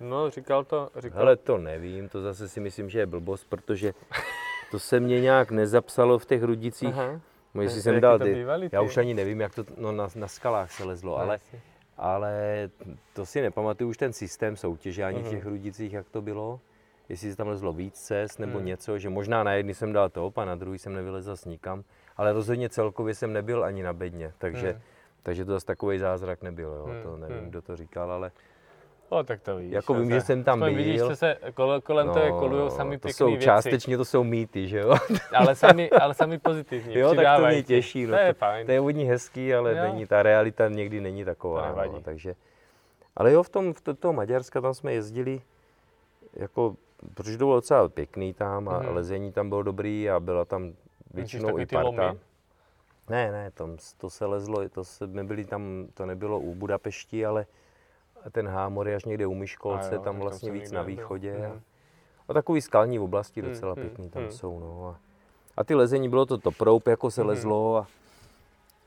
No, 0.00 0.30
říkal 0.30 0.64
to, 0.64 0.90
říkal. 0.96 1.20
Ale 1.20 1.36
to 1.36 1.58
nevím, 1.58 2.08
to 2.08 2.22
zase 2.22 2.48
si 2.48 2.60
myslím, 2.60 2.90
že 2.90 2.98
je 2.98 3.06
blbost, 3.06 3.44
protože 3.44 3.94
to 4.70 4.78
se 4.78 5.00
mě 5.00 5.20
nějak 5.20 5.50
nezapsalo 5.50 6.18
v 6.18 6.26
těch 6.26 6.42
rudicích. 6.42 6.94
Aha. 6.94 7.20
No, 7.54 7.62
jestli 7.62 7.82
jsem 7.82 8.00
dal 8.00 8.18
ty, 8.18 8.34
bývaly 8.34 8.68
já 8.72 8.80
ty? 8.80 8.86
už 8.86 8.96
ani 8.96 9.14
nevím, 9.14 9.40
jak 9.40 9.54
to 9.54 9.64
no, 9.76 9.92
na, 9.92 10.08
na 10.14 10.28
skalách 10.28 10.72
se 10.72 10.84
lezlo, 10.84 11.10
No, 11.10 11.16
ale, 11.22 11.34
jasně. 11.34 11.60
ale 11.98 12.32
to 13.14 13.26
si 13.26 13.40
nepamatuju 13.40 13.90
už 13.90 13.96
ten 13.96 14.12
systém 14.12 14.56
soutěže 14.56 15.04
ani 15.04 15.18
v 15.18 15.22
Mhm. 15.22 15.30
těch 15.30 15.46
rudicích, 15.46 15.92
jak 15.92 16.08
to 16.08 16.22
bylo. 16.22 16.60
Jestli 17.08 17.30
se 17.30 17.36
tam 17.36 17.48
lezlo 17.48 17.72
víc 17.72 17.94
cest 17.94 18.38
nebo 18.38 18.58
Mhm. 18.58 18.66
něco, 18.66 18.98
že 18.98 19.08
možná 19.08 19.42
na 19.42 19.52
jedný 19.52 19.74
jsem 19.74 19.92
dal 19.92 20.08
top 20.08 20.38
a 20.38 20.44
na 20.44 20.54
druhý 20.54 20.78
jsem 20.78 20.94
nevylezl 20.94 21.36
s 21.36 21.44
nikam, 21.44 21.84
ale 22.16 22.32
rozhodně 22.32 22.68
celkově 22.68 23.14
jsem 23.14 23.32
nebyl 23.32 23.64
ani 23.64 23.82
na 23.82 23.92
bedně, 23.92 24.32
takže, 24.38 24.72
Mhm. 24.72 24.80
takže 25.22 25.44
to 25.44 25.52
zase 25.52 25.66
takový 25.66 25.98
zázrak 25.98 26.42
nebyl, 26.42 26.68
jo. 26.72 26.86
Mhm, 26.86 27.02
to 27.02 27.16
nevím, 27.16 27.36
mhm. 27.36 27.48
kdo 27.50 27.62
to 27.62 27.76
říkal, 27.76 28.12
ale 28.12 28.30
No, 29.12 29.24
tak 29.24 29.40
to 29.40 29.56
víš. 29.56 29.72
Jako 29.72 29.94
vím, 29.94 30.10
že 30.10 30.20
jsem 30.20 30.44
tam 30.44 30.62
Aspoň 30.62 30.76
Vidíš, 30.76 30.96
byl. 30.96 31.08
že 31.08 31.16
se 31.16 31.36
kole, 31.54 31.80
kolem 31.80 32.06
no, 32.06 32.14
kolujou 32.38 32.70
sami 32.70 32.98
to 32.98 33.08
jsou 33.08 33.26
věci. 33.30 33.44
částečně 33.44 33.96
to 33.96 34.04
jsou 34.04 34.24
mýty, 34.24 34.68
že 34.68 34.78
jo? 34.78 34.94
Ale 35.34 35.54
sami, 35.54 35.90
ale 35.90 36.14
sami 36.14 36.38
pozitivní, 36.38 36.94
Jo, 36.98 37.14
tak 37.14 37.36
to 37.40 37.46
mě 37.46 37.62
těší. 37.62 38.06
No, 38.06 38.16
To 38.16 38.22
je 38.22 38.32
fajn. 38.32 38.66
To 38.66 38.72
je 38.72 38.80
hodně 38.80 39.04
hezký, 39.04 39.54
ale 39.54 39.76
Jo. 39.76 39.82
není, 39.82 40.06
ta 40.06 40.22
realita 40.22 40.68
někdy 40.68 41.00
není 41.00 41.24
To 41.24 41.30
taková. 41.30 41.66
nevadí. 41.66 41.92
No, 41.94 42.00
takže, 42.00 42.34
ale 43.16 43.32
jo, 43.32 43.42
v 43.42 43.48
tom, 43.48 43.74
v 43.74 43.80
to, 43.80 43.94
toho 43.94 44.12
Maďarska 44.12 44.60
tam 44.60 44.74
jsme 44.74 44.92
jezdili, 44.92 45.40
jako, 46.32 46.76
protože 47.14 47.32
to 47.38 47.44
bylo 47.44 47.54
docela 47.54 47.88
pěkný 47.88 48.34
tam 48.34 48.68
a 48.68 48.78
Mhm. 48.78 48.94
lezení 48.94 49.32
tam 49.32 49.48
bylo 49.48 49.62
dobrý 49.62 50.10
a 50.10 50.20
byla 50.20 50.44
tam 50.44 50.72
většinou 51.14 51.58
i 51.58 51.66
parta. 51.66 51.86
lomy? 51.86 52.18
Ne, 53.10 53.32
ne, 53.32 53.50
tam, 53.50 53.76
to 53.98 54.10
se 54.10 54.26
lezlo, 54.26 54.68
to 54.68 54.84
se, 54.84 55.06
my 55.06 55.24
byli 55.24 55.44
tam, 55.44 55.86
to 55.94 56.06
nebylo 56.06 56.38
u 56.38 56.54
Budapešti, 56.54 57.26
ale 57.26 57.46
ten 58.32 58.48
Hámor 58.48 58.88
je 58.88 58.96
až 58.96 59.04
někde 59.04 59.26
u 59.26 59.34
Myškolce, 59.34 59.90
A 59.90 59.94
jo, 59.94 60.00
tam 60.02 60.14
tak 60.14 60.22
vlastně 60.22 60.46
jsem 60.46 60.60
víc 60.60 60.72
na 60.72 60.80
nebyl. 60.82 60.96
východě. 60.96 61.46
A, 61.46 61.48
Mhm. 61.48 61.60
a 62.28 62.32
takový 62.32 62.60
skalní 62.60 62.98
oblasti 62.98 63.40
Hmm, 63.42 63.50
docela 63.50 63.72
hmm, 63.74 63.82
pěkný 63.82 64.10
tam 64.10 64.22
hmm. 64.22 64.32
jsou. 64.32 64.60
No. 64.60 64.86
A, 64.86 64.98
a 65.56 65.64
ty 65.64 65.74
lezení 65.74 66.08
bylo 66.08 66.26
to 66.26 66.38
top 66.38 66.60
rope, 66.60 66.90
jako 66.90 67.10
se 67.10 67.20
Mhm. 67.20 67.28
lezlo 67.28 67.76
a, 67.76 67.86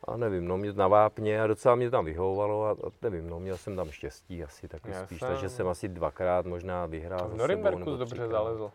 a 0.08 0.18
nevím, 0.18 0.48
no 0.48 0.58
mě 0.58 0.74
to 0.74 0.80
na 0.80 0.88
vápně 0.88 1.41
a 1.41 1.48
docela 1.48 1.76
mě 1.76 1.90
tam 1.90 2.06
vyhovovalo 2.06 2.66
a, 2.66 2.72
a 2.72 2.76
nevím, 3.02 3.30
no 3.30 3.40
měl 3.40 3.58
jsem 3.58 3.76
tam 3.76 3.91
štěstí 3.91 4.44
asi 4.44 4.68
taky 4.68 4.90
Jasné, 4.90 5.06
spíš, 5.06 5.20
takže 5.20 5.45
no. 5.45 5.49
jsem 5.49 5.68
asi 5.68 5.88
dvakrát 5.88 6.45
možná 6.45 6.86
vyhrál 6.86 7.30
V 7.30 7.36
Norimberku 7.38 7.95
dobře 7.98 8.28
zalezl. 8.28 8.72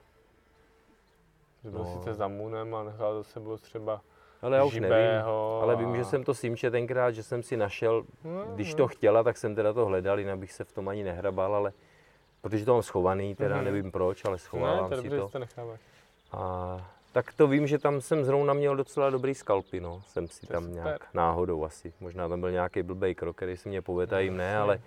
Že 1.64 1.70
byl 1.70 1.80
No. 1.84 1.98
sice 1.98 2.14
za 2.14 2.28
Munem 2.28 2.74
a 2.74 2.82
nechal 2.84 3.14
za 3.16 3.22
sebou 3.22 3.56
třeba 3.56 4.00
Ale 4.42 4.56
já 4.56 4.64
už 4.64 4.74
nevím, 4.74 4.88
živého 4.88 5.60
ale 5.62 5.76
vím, 5.76 5.96
že 5.96 6.04
jsem 6.04 6.24
to 6.24 6.34
Simče 6.34 6.70
tenkrát, 6.70 7.10
že 7.10 7.22
jsem 7.22 7.42
si 7.42 7.56
našel, 7.56 8.04
No, 8.24 8.44
když 8.54 8.70
no. 8.70 8.76
to 8.76 8.88
chtěla, 8.88 9.22
tak 9.22 9.36
jsem 9.36 9.54
teda 9.54 9.72
to 9.72 9.86
hledal, 9.86 10.18
jinak 10.20 10.38
bych 10.38 10.52
se 10.52 10.64
v 10.64 10.72
tom 10.72 10.88
ani 10.88 11.04
nehrabal, 11.04 11.54
ale 11.54 11.72
protože 12.40 12.64
to 12.64 12.72
mám 12.72 12.82
schovaný, 12.82 13.34
teda 13.34 13.56
Mhm. 13.56 13.64
nevím 13.64 13.90
proč, 13.92 14.24
ale 14.24 14.34
Ne, 14.34 14.38
schovávám 14.38 14.92
je 14.92 14.98
si 15.02 15.08
to. 15.08 15.28
to 15.28 15.38
necháváš. 15.38 15.80
A 16.32 16.90
tak 17.12 17.32
to 17.32 17.46
vím, 17.46 17.66
že 17.66 17.78
tam 17.78 18.00
jsem 18.00 18.24
zrovna 18.24 18.54
měl 18.54 18.76
docela 18.76 19.10
dobrý 19.10 19.34
skalpy, 19.34 19.80
no. 19.80 20.02
Jsem 20.06 20.28
si 20.28 20.46
To 20.46 20.52
tam 20.52 20.62
super. 20.62 20.74
nějak 20.84 21.14
náhodou 21.14 21.64
asi. 21.64 21.92
Možná 22.00 22.28
tam 22.28 22.40
byl 22.40 22.50
nějaký 22.50 22.82
blbej 22.82 23.14
krok, 23.14 23.36
který 23.36 23.56
si 23.56 23.68
mě 23.68 23.82
povede, 23.82 24.22
jim 24.22 24.36
ne, 24.36 24.56
ale, 24.58 24.80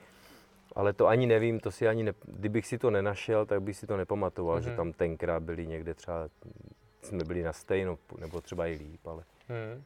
ale 0.75 0.93
to 0.93 1.07
ani 1.07 1.27
nevím, 1.27 1.59
to 1.59 1.71
si 1.71 1.87
ani 1.87 2.03
ne, 2.03 2.13
kdybych 2.25 2.67
si 2.67 2.77
to 2.77 2.89
nenašel, 2.91 3.45
tak 3.45 3.61
bych 3.61 3.77
si 3.77 3.87
to 3.87 3.97
nepamatoval, 3.97 4.61
že 4.61 4.67
Mhm. 4.69 4.77
tam 4.77 4.93
tenkrát 4.93 5.43
byli 5.43 5.67
někde 5.67 5.93
třeba, 5.93 6.27
jsme 7.01 7.23
byli 7.23 7.43
na 7.43 7.53
stejno, 7.53 7.97
nebo 8.19 8.41
třeba 8.41 8.67
i 8.67 8.71
líp, 8.73 9.07
ale, 9.07 9.23
Hmm. 9.49 9.83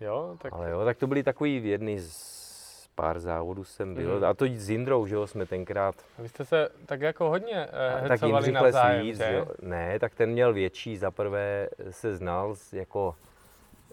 Jo, 0.00 0.36
tak 0.42 0.52
ale 0.52 0.70
jo, 0.70 0.84
tak 0.84 0.96
to 0.96 1.06
byly 1.06 1.22
takový 1.22 1.64
jedny 1.68 2.00
z 2.00 2.88
pár 2.94 3.20
závodů 3.20 3.64
jsem 3.64 3.94
byl. 3.94 4.14
Mhm. 4.16 4.24
A 4.24 4.34
to 4.34 4.44
s 4.46 4.70
Jindrou, 4.70 5.06
že 5.06 5.14
jo, 5.14 5.26
jsme 5.26 5.46
tenkrát 5.46 5.94
vy 6.18 6.28
jste 6.28 6.44
se 6.44 6.68
tak 6.86 7.00
jako 7.00 7.28
hodně 7.28 7.68
eh, 7.72 8.04
A 8.04 8.08
tak 8.08 8.22
Jindřich 8.22 8.54
navzájem, 8.54 9.02
víc, 9.06 9.18
že? 9.18 9.32
jo. 9.32 9.46
Ne, 9.62 9.98
tak 9.98 10.14
ten 10.14 10.30
měl 10.30 10.52
větší, 10.52 10.96
za 10.96 11.10
prvé 11.10 11.68
se 11.90 12.16
znal 12.16 12.54
s- 12.56 12.72
jako, 12.72 13.14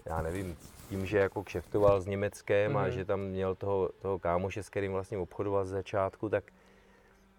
já 0.04 0.22
nevím, 0.22 0.56
tím, 0.88 1.06
že 1.06 1.18
jako 1.18 1.44
kšeftoval 1.44 2.00
s 2.00 2.06
Německem 2.06 2.76
a 2.76 2.82
Mhm. 2.82 2.90
že 2.90 3.04
tam 3.04 3.20
měl 3.20 3.54
toho, 3.54 3.90
toho 4.02 4.18
kámoše, 4.18 4.62
s 4.62 4.68
kterým 4.68 4.92
vlastně 4.92 5.18
obchodoval 5.18 5.64
z 5.64 5.68
začátku, 5.70 6.28
tak, 6.28 6.44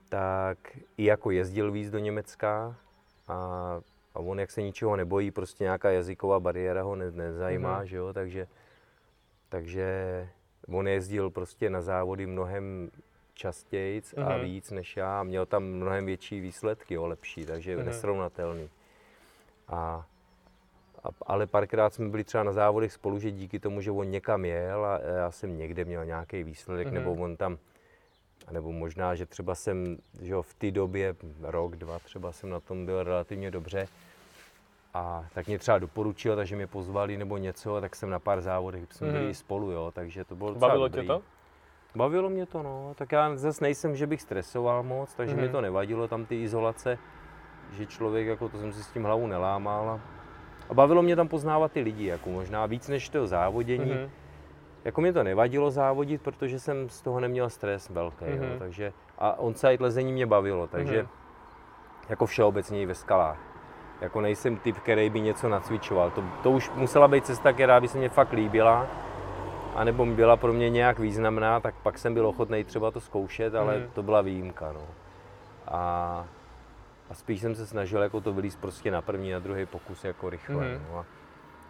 tak 0.10 0.58
i 0.98 1.06
jako 1.06 1.32
jezdil 1.32 1.72
víc 1.72 1.90
do 1.90 2.00
Německa 2.00 2.76
a, 3.28 3.80
a 4.18 4.20
on 4.20 4.40
jak 4.40 4.52
se 4.52 4.62
ničeho 4.62 4.96
nebojí, 4.96 5.32
prostě 5.32 5.64
nějaká 5.64 5.90
jazyková 5.92 6.40
bariéra 6.40 6.82
ho 6.84 6.96
ne, 6.96 7.12
nezajímá, 7.12 7.78
Mhm. 7.78 7.88
že 7.88 7.98
jo, 7.98 8.14
takže, 8.14 8.48
takže 9.50 10.28
on 10.68 10.88
jezdil 10.88 11.30
prostě 11.30 11.70
na 11.70 11.82
závody 11.82 12.26
mnohem 12.26 12.90
častěji 13.34 14.02
a 14.26 14.30
Mhm. 14.30 14.42
víc 14.42 14.72
než 14.72 14.98
já 14.98 15.20
a 15.20 15.24
měl 15.24 15.46
tam 15.46 15.64
mnohem 15.64 16.06
větší 16.06 16.40
výsledky, 16.40 16.94
jo, 16.94 17.06
lepší, 17.08 17.46
takže 17.46 17.78
Mhm. 17.78 17.86
nesrovnatelný. 17.86 18.70
A, 19.68 20.06
a, 21.04 21.08
ale 21.26 21.48
párkrát 21.48 21.94
jsme 21.94 22.10
byli 22.10 22.24
třeba 22.24 22.44
na 22.44 22.52
závodech 22.52 22.94
spolu, 22.94 23.20
že 23.20 23.32
díky 23.32 23.60
tomu, 23.60 23.82
že 23.82 23.92
on 23.92 24.10
někam 24.12 24.46
jel 24.46 24.86
a 24.86 25.00
já 25.00 25.32
jsem 25.32 25.58
někde 25.58 25.86
měl 25.86 26.06
nějaký 26.06 26.44
výsledek, 26.44 26.88
Mhm. 26.88 26.96
nebo 26.96 27.14
on 27.14 27.38
tam, 27.38 27.58
nebo 28.52 28.72
možná, 28.72 29.16
že 29.16 29.26
třeba 29.26 29.56
jsem, 29.56 29.98
že 30.22 30.34
jo, 30.34 30.42
v 30.42 30.54
té 30.54 30.72
době, 30.72 31.16
rok, 31.42 31.76
dva 31.76 32.00
třeba 32.00 32.32
jsem 32.32 32.50
na 32.50 32.60
tom 32.60 32.86
byl 32.86 33.04
relativně 33.04 33.52
dobře, 33.52 33.88
a 34.98 35.26
tak 35.34 35.48
mě 35.48 35.60
třeba 35.60 35.80
doporučil, 35.80 36.36
takže 36.36 36.56
mě 36.56 36.68
pozvali 36.68 37.18
nebo 37.18 37.38
něco, 37.38 37.76
a 37.76 37.82
tak 37.82 37.96
jsem 37.96 38.10
na 38.10 38.20
pár 38.20 38.42
závodech 38.42 38.84
jsme 38.94 39.08
byli 39.12 39.24
Mhm. 39.26 39.34
spolu, 39.34 39.72
jo, 39.72 39.92
takže 39.96 40.26
to 40.26 40.36
bylo 40.36 40.56
Bavilo 40.56 40.88
dobrý. 40.88 41.02
tě 41.02 41.08
to? 41.08 41.22
Bavilo 41.96 42.30
mě 42.30 42.46
to, 42.46 42.64
no. 42.64 42.92
Tak 42.96 43.12
já 43.12 43.36
zase 43.36 43.64
nejsem, 43.64 43.96
že 43.96 44.08
bych 44.08 44.22
stresoval 44.22 44.84
moc, 44.84 45.14
takže 45.14 45.34
Mhm. 45.34 45.44
mi 45.44 45.50
to 45.50 45.62
nevadilo, 45.62 46.08
tam 46.08 46.26
ty 46.26 46.42
izolace, 46.44 46.98
že 47.72 47.86
člověk, 47.86 48.28
jako 48.28 48.50
to 48.50 48.58
jsem 48.58 48.74
si 48.74 48.84
s 48.84 48.88
tím 48.92 49.04
hlavu 49.04 49.28
nelámal. 49.28 50.00
A, 50.70 50.74
bavilo 50.74 51.02
mě 51.02 51.16
tam 51.16 51.28
poznávat 51.28 51.72
ty 51.72 51.82
lidi, 51.82 52.06
jako 52.06 52.30
možná 52.30 52.66
víc 52.66 52.88
než 52.88 53.10
to 53.10 53.28
závodění. 53.28 53.92
Mhm. 53.92 54.10
Jako 54.86 55.02
mě 55.02 55.14
to 55.14 55.24
nevadilo 55.24 55.72
závodit, 55.72 56.22
protože 56.22 56.60
jsem 56.60 56.90
z 56.90 57.02
toho 57.02 57.20
neměl 57.20 57.50
stres 57.50 57.90
velký, 57.90 58.26
Mhm. 58.26 58.44
jo, 58.44 58.50
takže 58.60 58.94
a 59.18 59.40
on-site 59.40 59.84
lezení 59.84 60.12
mě 60.14 60.26
bavilo, 60.26 60.68
takže 60.68 60.98
Mhm. 61.04 61.12
jako 62.10 62.26
všeobecně 62.26 62.82
i 62.82 62.86
ve 62.86 62.96
skalách. 62.96 63.40
Jako 64.02 64.22
nejsem 64.22 64.58
typ, 64.58 64.80
který 64.80 65.10
by 65.10 65.22
něco 65.22 65.50
nacvičoval. 65.50 66.12
To, 66.12 66.24
to 66.44 66.52
už 66.52 66.72
musela 66.76 67.08
být 67.08 67.26
cesta, 67.26 67.54
která 67.54 67.80
by 67.80 67.88
se 67.88 67.98
mě 67.98 68.10
fakt 68.10 68.32
líbila, 68.32 68.88
anebo 69.76 70.06
byla 70.06 70.36
pro 70.38 70.54
mě 70.54 70.70
nějak 70.70 71.00
významná, 71.00 71.60
tak 71.60 71.76
pak 71.84 71.98
jsem 71.98 72.14
byl 72.14 72.28
ochotný 72.28 72.64
třeba 72.64 72.92
to 72.92 73.00
zkoušet, 73.00 73.56
ale 73.56 73.78
Mhm. 73.78 73.88
to 73.94 74.04
byla 74.04 74.22
výjimka. 74.22 74.72
No. 74.72 74.82
A, 75.68 76.26
a 77.10 77.14
spíš 77.14 77.42
jsem 77.42 77.56
se 77.56 77.68
snažil 77.68 78.02
jako 78.02 78.22
to 78.22 78.34
vylíst 78.34 78.60
prostě 78.62 78.92
na 78.92 79.02
první, 79.02 79.32
na 79.32 79.40
druhý 79.40 79.66
pokus 79.66 80.04
jako 80.04 80.30
rychle. 80.30 80.56
Mhm. 80.56 80.82
No. 80.94 81.00
A, 81.00 81.06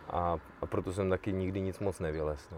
a, 0.10 0.40
a, 0.62 0.66
proto 0.66 0.94
jsem 0.94 1.10
taky 1.10 1.34
nikdy 1.34 1.62
nic 1.62 1.80
moc 1.80 2.00
nevylez, 2.00 2.50
no. 2.52 2.58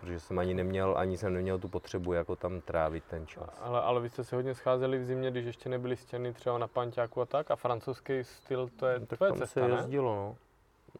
Protože 0.00 0.20
jsem 0.20 0.38
ani 0.38 0.54
neměl, 0.54 0.94
ani 0.98 1.18
jsem 1.18 1.34
neměl 1.34 1.58
tu 1.58 1.68
potřebu 1.68 2.12
jako 2.12 2.36
tam 2.36 2.60
trávit 2.60 3.04
ten 3.04 3.26
čas. 3.26 3.50
Ale, 3.60 3.82
ale 3.82 4.00
vy 4.00 4.08
jste 4.08 4.24
se 4.24 4.36
hodně 4.36 4.54
scházeli 4.54 4.98
v 4.98 5.04
zimě, 5.04 5.30
když 5.30 5.44
ještě 5.46 5.68
nebyly 5.68 5.96
stěny 5.96 6.32
třeba 6.32 6.58
na 6.58 6.68
panťáku 6.68 7.20
a 7.20 7.26
tak 7.26 7.50
a 7.50 7.56
francouzský 7.56 8.24
styl, 8.24 8.68
to 8.68 8.86
je 8.86 8.98
No, 9.00 9.06
tak 9.06 9.18
tvoje 9.18 9.32
tam 9.32 9.38
cesta, 9.38 9.60
se 9.60 9.68
ne? 9.68 9.74
jezdilo, 9.74 10.16
no. 10.16 10.36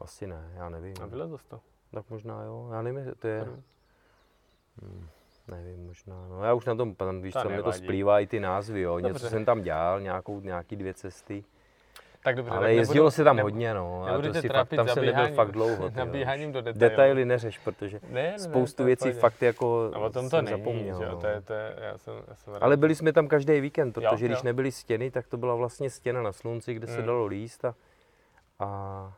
asi 0.00 0.26
ne, 0.26 0.52
já 0.54 0.68
nevím. 0.68 0.94
A 1.02 1.06
vylezl 1.06 1.38
to? 1.48 1.60
Tak 1.90 2.10
možná 2.10 2.42
jo, 2.42 2.68
já 2.72 2.82
nevím, 2.82 3.12
to 3.18 3.28
je... 3.28 3.46
Hmm, 4.82 5.08
nevím, 5.48 5.86
možná, 5.86 6.28
no 6.28 6.44
já 6.44 6.54
už 6.54 6.64
na 6.64 6.74
tom, 6.74 6.94
tam, 6.94 7.22
víš 7.22 7.34
To 7.34 7.40
co, 7.42 7.48
mě 7.48 7.62
to 7.62 7.72
splývá 7.72 8.20
i 8.20 8.26
ty 8.26 8.40
názvy, 8.40 8.80
jo, 8.80 8.94
Dobře. 8.94 9.12
něco 9.12 9.28
jsem 9.28 9.44
tam 9.44 9.62
dělal, 9.62 10.00
nějakou, 10.00 10.40
nějaký 10.40 10.76
dvě 10.76 10.94
cesty, 10.94 11.44
Tak 12.26 12.36
dobře, 12.36 12.52
ale 12.52 12.66
tak 12.66 12.74
jezdilo 12.76 13.04
nebudu- 13.04 13.10
se 13.10 13.24
tam 13.24 13.36
nebu- 13.36 13.46
hodně, 13.46 13.74
no, 13.74 14.02
a 14.04 14.10
nebudu 14.10 14.32
to 14.32 14.40
si 14.40 14.48
fakt, 14.48 14.68
tam 14.68 14.88
jsem 14.88 15.04
nebyl 15.06 15.28
fakt 15.34 15.52
dlouho. 15.52 15.90
Nabíháním 15.94 16.52
do 16.52 16.60
detailů. 16.62 16.78
Detaily 16.90 17.24
neřeš, 17.24 17.58
protože 17.58 18.00
Ne, 18.02 18.22
ne, 18.22 18.30
ne, 18.32 18.38
spoustu 18.38 18.82
v 18.82 18.86
věcí 18.86 19.12
fakt 19.12 19.42
jako 19.42 19.90
A 19.94 19.98
o 19.98 20.10
tom 20.10 20.30
to 20.30 20.42
není, 20.42 20.58
zapomněl, 20.58 21.02
jo, 21.02 21.08
no. 21.10 21.16
to 21.20 21.26
je, 21.26 21.40
to 21.40 21.52
je, 21.52 21.76
já 21.80 21.98
jsem, 21.98 22.14
já 22.28 22.34
jsem 22.34 22.52
rád. 22.52 22.62
Ale 22.62 22.76
byli 22.76 22.94
jsme 22.94 23.12
tam 23.12 23.28
každý 23.28 23.60
víkend, 23.60 23.92
protože 23.92 24.06
Jo, 24.24 24.28
když 24.28 24.38
jo. 24.38 24.44
nebyly 24.44 24.72
stěny, 24.72 25.10
tak 25.10 25.26
to 25.26 25.36
byla 25.36 25.54
vlastně 25.54 25.90
stěna 25.90 26.22
na 26.22 26.32
slunci, 26.32 26.74
kde 26.74 26.86
se 26.86 27.00
Mm. 27.00 27.06
dalo 27.06 27.26
líst 27.26 27.64
a, 27.64 27.74
a 28.58 29.12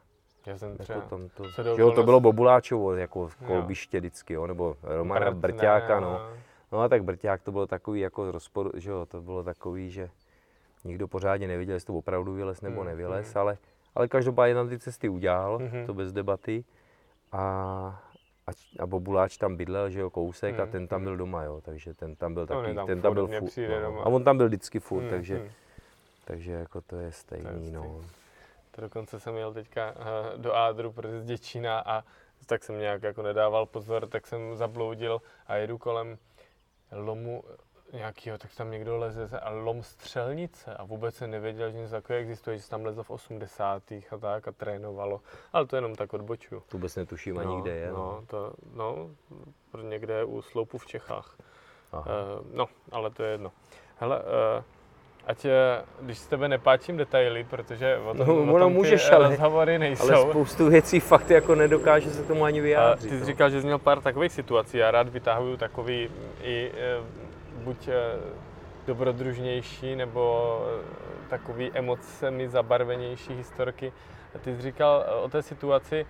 já 0.46 0.58
jsem 0.58 0.78
třeba, 0.78 0.98
jako 0.98 1.08
tam 1.10 1.28
to, 1.28 1.62
jo, 1.76 1.92
to 1.92 2.02
bylo 2.02 2.20
Bobuláčovo, 2.20 2.94
jako 2.94 3.20
Jo. 3.20 3.46
kolbiště 3.46 4.00
vždycky, 4.00 4.34
jo, 4.34 4.46
nebo 4.46 4.76
Romana 4.82 5.30
Brťáka, 5.30 6.00
ne, 6.00 6.06
no. 6.06 6.20
No 6.72 6.80
a 6.80 6.88
tak 6.88 7.04
Brťák 7.04 7.42
to 7.42 7.52
bylo 7.52 7.66
takový 7.66 8.00
jako 8.00 8.30
rozpor, 8.32 8.70
že 8.74 8.90
jo, 8.90 9.06
to 9.06 9.20
bylo 9.20 9.44
takový, 9.44 9.90
že 9.90 10.08
nikdo 10.88 11.08
pořádně 11.08 11.48
nevěděl, 11.48 11.74
jestli 11.74 11.86
to 11.86 11.94
opravdu 11.94 12.32
vylez 12.34 12.60
nebo 12.60 12.80
Mm, 12.80 12.86
nevylez, 12.86 13.34
mm. 13.34 13.40
ale, 13.40 13.58
ale 13.94 14.08
každopádně 14.08 14.54
tam 14.54 14.68
ty 14.68 14.78
cesty 14.78 15.08
udělal, 15.08 15.58
Mhm. 15.58 15.86
to 15.86 15.94
bez 15.94 16.12
debaty. 16.12 16.64
A, 17.32 17.38
a, 18.46 18.50
a 18.80 18.86
Bobuláč 18.86 19.36
tam 19.36 19.56
bydlel, 19.56 19.90
že 19.90 20.00
jo, 20.00 20.10
kousek 20.10 20.58
a 20.60 20.64
Mm, 20.64 20.70
ten 20.70 20.88
tam 20.88 21.00
mm. 21.00 21.04
byl 21.04 21.16
doma, 21.16 21.42
jo, 21.44 21.60
takže 21.60 21.94
ten 21.94 22.16
tam 22.16 22.34
byl 22.34 22.42
je 22.42 22.46
taky, 22.46 22.74
tam 22.74 22.86
ten 22.86 23.00
tam 23.02 23.14
byl 23.14 23.26
furt, 23.26 23.56
no. 23.68 23.80
doma. 23.80 24.02
A 24.02 24.06
on 24.06 24.24
tam 24.24 24.36
byl 24.36 24.46
vždycky 24.46 24.80
furt, 24.80 25.00
Hmm, 25.02 25.10
takže, 25.10 25.38
hmm. 25.38 25.48
takže 26.24 26.52
jako 26.52 26.80
to 26.80 26.96
je 26.96 27.12
stejný, 27.12 27.70
no. 27.72 27.80
stejný. 27.82 28.06
To 28.70 28.80
dokonce 28.80 29.20
jsem 29.20 29.36
jel 29.36 29.52
teďka 29.52 29.94
eh, 29.96 30.38
do 30.38 30.56
Ádru, 30.56 30.92
protože 30.92 31.20
z 31.20 31.24
Děčína 31.24 31.78
a 31.86 32.04
tak 32.46 32.64
jsem 32.64 32.78
nějak 32.78 33.02
jako 33.02 33.22
nedával 33.22 33.66
pozor, 33.66 34.06
tak 34.06 34.26
jsem 34.26 34.56
zabloudil 34.56 35.22
a 35.46 35.56
jedu 35.56 35.78
kolem 35.78 36.18
lomu 36.92 37.42
nějakýho, 37.92 38.38
tak 38.38 38.54
tam 38.54 38.70
někdo 38.70 38.96
leze 38.96 39.28
a 39.40 39.50
lom 39.50 39.82
střelnice 39.82 40.74
a 40.74 40.84
vůbec 40.84 41.14
jsem 41.14 41.30
nevěděl, 41.30 41.70
že 41.70 41.76
něco 41.78 41.90
takového 41.90 42.22
existuje, 42.22 42.56
že 42.56 42.62
se 42.62 42.70
tam 42.70 42.84
lezlo 42.84 43.02
v 43.02 43.10
80. 43.10 43.82
a 43.92 44.18
tak 44.20 44.48
a 44.48 44.52
trénovalo, 44.52 45.20
ale 45.52 45.66
to 45.66 45.76
jenom 45.76 45.94
tak 45.94 46.12
odbočuju. 46.14 46.60
To 46.68 46.76
vůbec 46.76 46.96
netuším 46.96 47.38
ani 47.38 47.60
kde 47.62 47.70
je, 47.76 47.88
no, 47.90 47.96
no. 47.96 48.22
to, 48.26 48.52
no, 48.74 49.10
pro 49.70 49.82
někde 49.82 50.24
u 50.24 50.42
sloupu 50.42 50.78
v 50.78 50.86
Čechách. 50.86 51.36
Aha. 51.92 52.04
Uh, 52.40 52.46
no, 52.56 52.66
ale 52.92 53.10
to 53.10 53.22
je 53.22 53.30
jedno. 53.30 53.52
Hele, 53.96 54.18
uh, 54.18 54.62
ať, 55.26 55.44
eh, 55.44 55.50
když 56.00 56.18
z 56.18 56.26
tebe 56.26 56.48
nepáčím 56.48 56.96
detaily, 56.96 57.44
protože 57.44 57.96
o 57.98 58.14
tom, 58.14 58.26
No, 58.26 58.34
o 58.34 58.42
ono 58.42 58.58
tom 58.58 58.72
ty 58.72 58.78
můžeš, 58.78 59.08
eh, 59.10 59.14
ale- 59.14 59.28
rozhovory 59.28 59.78
nejsou. 59.78 60.12
Ale 60.12 60.30
spoustu 60.30 60.70
věcí 60.70 61.00
fakt 61.00 61.30
jako 61.30 61.54
nedokáže 61.54 62.10
se 62.10 62.22
tomu 62.24 62.44
ani 62.44 62.60
A 62.60 62.62
vyjádřit. 62.62 63.08
ty 63.08 63.14
jsi 63.14 63.20
no. 63.20 63.26
říkal, 63.26 63.50
že 63.50 63.60
jsi 63.60 63.66
měl 63.66 63.78
pár 63.78 64.00
takových 64.00 64.32
situací. 64.32 64.76
Já 64.78 64.90
rád 64.90 65.08
vytahuju 65.08 65.56
takový 65.56 66.08
i 66.42 66.72
buď 67.68 67.88
eh, 67.88 67.94
dobrodružnější 68.86 69.96
nebo 69.96 70.64
eh, 70.66 71.28
takový 71.30 71.70
emocemi 71.74 72.48
zabarvenější 72.48 73.34
historky. 73.34 73.92
Ty 74.40 74.56
jsi 74.56 74.62
říkal 74.62 75.04
eh, 75.06 75.14
o 75.14 75.28
té 75.28 75.42
situaci 75.42 76.06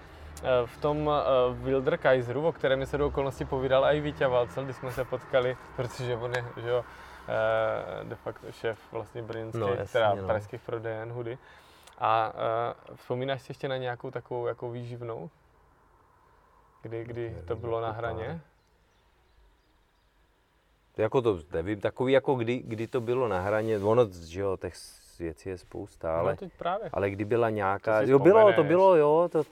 v 0.67 0.77
tom 0.81 1.11
Wilder 1.53 1.99
Kaiseru, 1.99 2.47
o 2.47 2.53
kterém 2.53 2.87
se 2.87 2.99
do 2.99 3.07
okolností 3.07 3.45
povídal 3.45 3.85
i 3.85 4.01
Vítě 4.01 4.27
Valcel, 4.27 4.65
když 4.65 4.77
jsme 4.77 4.93
se 4.93 5.05
potkali, 5.05 5.57
protože 5.77 6.17
on 6.17 6.35
je 6.35 6.45
že 6.57 6.69
jo, 6.69 6.85
de 8.03 8.17
facto 8.17 8.53
šéf 8.53 8.79
vlastně 8.93 9.23
brněnských, 9.23 9.61
No, 9.61 9.69
jasně, 9.69 9.93
teda 9.93 10.15
no. 10.15 10.27
pražských 10.27 10.61
prodejen 10.61 11.13
hudy. 11.13 11.39
A 11.99 12.33
uh, 12.89 12.97
vzpomínáš 12.97 13.43
si 13.43 13.51
ještě 13.51 13.69
na 13.69 13.77
nějakou 13.77 14.11
takovou 14.11 14.47
jako 14.47 14.71
výživnou? 14.71 15.31
Kdy, 16.83 17.05
kdy 17.05 17.37
to 17.47 17.57
bylo 17.57 17.81
na 17.81 17.91
hraně? 17.91 18.41
Jako 20.99 21.23
to 21.23 21.39
nevím, 21.53 21.81
takový 21.81 22.13
jako 22.13 22.35
kdy, 22.35 22.63
kdy 22.67 22.87
to 22.87 23.01
bylo 23.01 23.29
na 23.29 23.41
hraně, 23.41 23.79
ono, 23.79 24.07
že 24.27 24.41
jo, 24.41 24.57
těch 24.57 24.75
věcí 25.19 25.49
je 25.49 25.59
spousta, 25.59 26.19
ale, 26.19 26.37
no 26.43 26.49
právě. 26.59 26.91
ale 26.93 27.11
kdy 27.11 27.25
byla 27.25 27.51
nějaká, 27.51 28.03
jo 28.03 28.19
bylo, 28.19 28.53
to 28.53 28.65
bylo, 28.65 28.97
jo, 28.97 29.29
to 29.33 29.43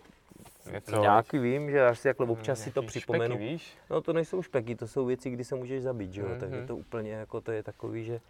Něco, 0.72 1.00
nějaký 1.00 1.38
vím, 1.38 1.70
že 1.70 1.86
až 1.86 1.98
si 1.98 2.08
jako 2.08 2.24
občas 2.24 2.60
si 2.60 2.70
to 2.70 2.82
připomenu. 2.82 3.34
Špeky, 3.34 3.48
víš? 3.48 3.78
No 3.90 4.00
to 4.00 4.12
nejsou 4.12 4.42
špeky, 4.42 4.74
to 4.76 4.88
jsou 4.88 5.06
věci, 5.06 5.30
kdy 5.30 5.44
se 5.44 5.54
můžeš 5.54 5.82
zabít, 5.82 6.12
že 6.12 6.20
jo, 6.20 6.28
Mhm. 6.28 6.40
takže 6.40 6.66
to 6.66 6.76
úplně 6.76 7.12
jako 7.12 7.40
to 7.40 7.52
je 7.52 7.62
takový, 7.62 8.04
že, 8.04 8.20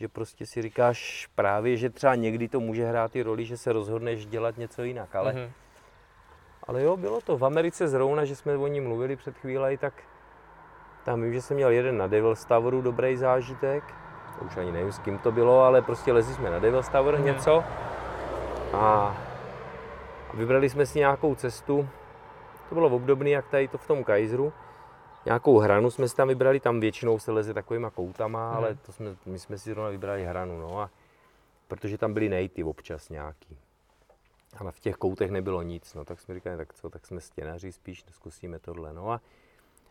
že 0.00 0.08
prostě 0.08 0.46
si 0.46 0.62
říkáš 0.62 1.28
právě, 1.34 1.76
že 1.76 1.90
třeba 1.90 2.14
někdy 2.14 2.48
to 2.48 2.60
může 2.60 2.84
hrát 2.86 3.16
i 3.16 3.22
roli, 3.22 3.44
že 3.44 3.56
se 3.56 3.72
rozhodneš 3.72 4.26
dělat 4.26 4.56
něco 4.56 4.82
jinak, 4.82 5.14
ale, 5.16 5.32
Mhm. 5.32 5.50
ale 6.64 6.82
jo, 6.82 6.96
bylo 6.96 7.20
to 7.20 7.38
v 7.38 7.44
Americe 7.44 7.88
zrovna, 7.88 8.24
že 8.24 8.36
jsme 8.36 8.56
o 8.56 8.66
ní 8.66 8.80
mluvili 8.80 9.16
před 9.16 9.36
chvíli, 9.38 9.78
tak 9.78 9.94
tam 11.04 11.22
vím, 11.22 11.32
že 11.32 11.42
jsem 11.42 11.54
měl 11.56 11.70
jeden 11.70 11.98
na 11.98 12.06
Devil's 12.06 12.44
Toweru 12.44 12.82
dobrý 12.82 13.16
zážitek. 13.16 13.84
Už 14.46 14.56
ani 14.56 14.72
nevím, 14.72 14.92
s 14.92 14.98
kým 14.98 15.18
to 15.18 15.32
bylo, 15.32 15.60
ale 15.62 15.82
prostě 15.82 16.12
lezli 16.12 16.34
jsme 16.34 16.50
na 16.50 16.58
Devil's 16.58 16.88
Tower 16.88 17.14
Mhm. 17.14 17.24
něco. 17.24 17.64
A 18.72 19.16
vybrali 20.34 20.70
jsme 20.70 20.86
si 20.86 20.98
nějakou 20.98 21.34
cestu. 21.34 21.88
To 22.68 22.74
bylo 22.74 22.88
obdobné, 22.88 23.30
jak 23.30 23.48
tady 23.48 23.68
to 23.68 23.78
v 23.78 23.86
tom 23.86 24.04
Kaiseru. 24.04 24.52
Nějakou 25.24 25.58
hranu 25.58 25.90
jsme 25.90 26.08
si 26.08 26.16
tam 26.16 26.28
vybrali, 26.28 26.60
tam 26.60 26.80
většinou 26.80 27.18
se 27.18 27.32
leze 27.32 27.54
takovýma 27.54 27.90
koutama, 27.90 28.48
Mhm. 28.48 28.56
ale 28.56 28.74
to 28.74 28.92
jsme, 28.92 29.16
my 29.26 29.38
jsme 29.38 29.58
si 29.58 29.70
zrovna 29.70 29.90
vybrali 29.90 30.24
hranu, 30.24 30.60
no 30.60 30.80
a 30.80 30.90
protože 31.68 31.98
tam 31.98 32.14
byly 32.14 32.28
nejty 32.28 32.64
občas 32.64 33.08
nějaký. 33.08 33.58
Ale 34.58 34.72
v 34.72 34.80
těch 34.80 34.96
koutech 34.96 35.30
nebylo 35.30 35.62
nic, 35.62 35.94
no 35.94 36.04
tak 36.04 36.20
jsme 36.20 36.34
říkali, 36.34 36.56
tak 36.56 36.74
co, 36.74 36.90
tak 36.90 37.06
jsme 37.06 37.20
stěnaři 37.20 37.72
spíš, 37.72 38.04
zkusíme 38.10 38.58
tohle, 38.58 38.92
no 38.92 39.10
a, 39.10 39.20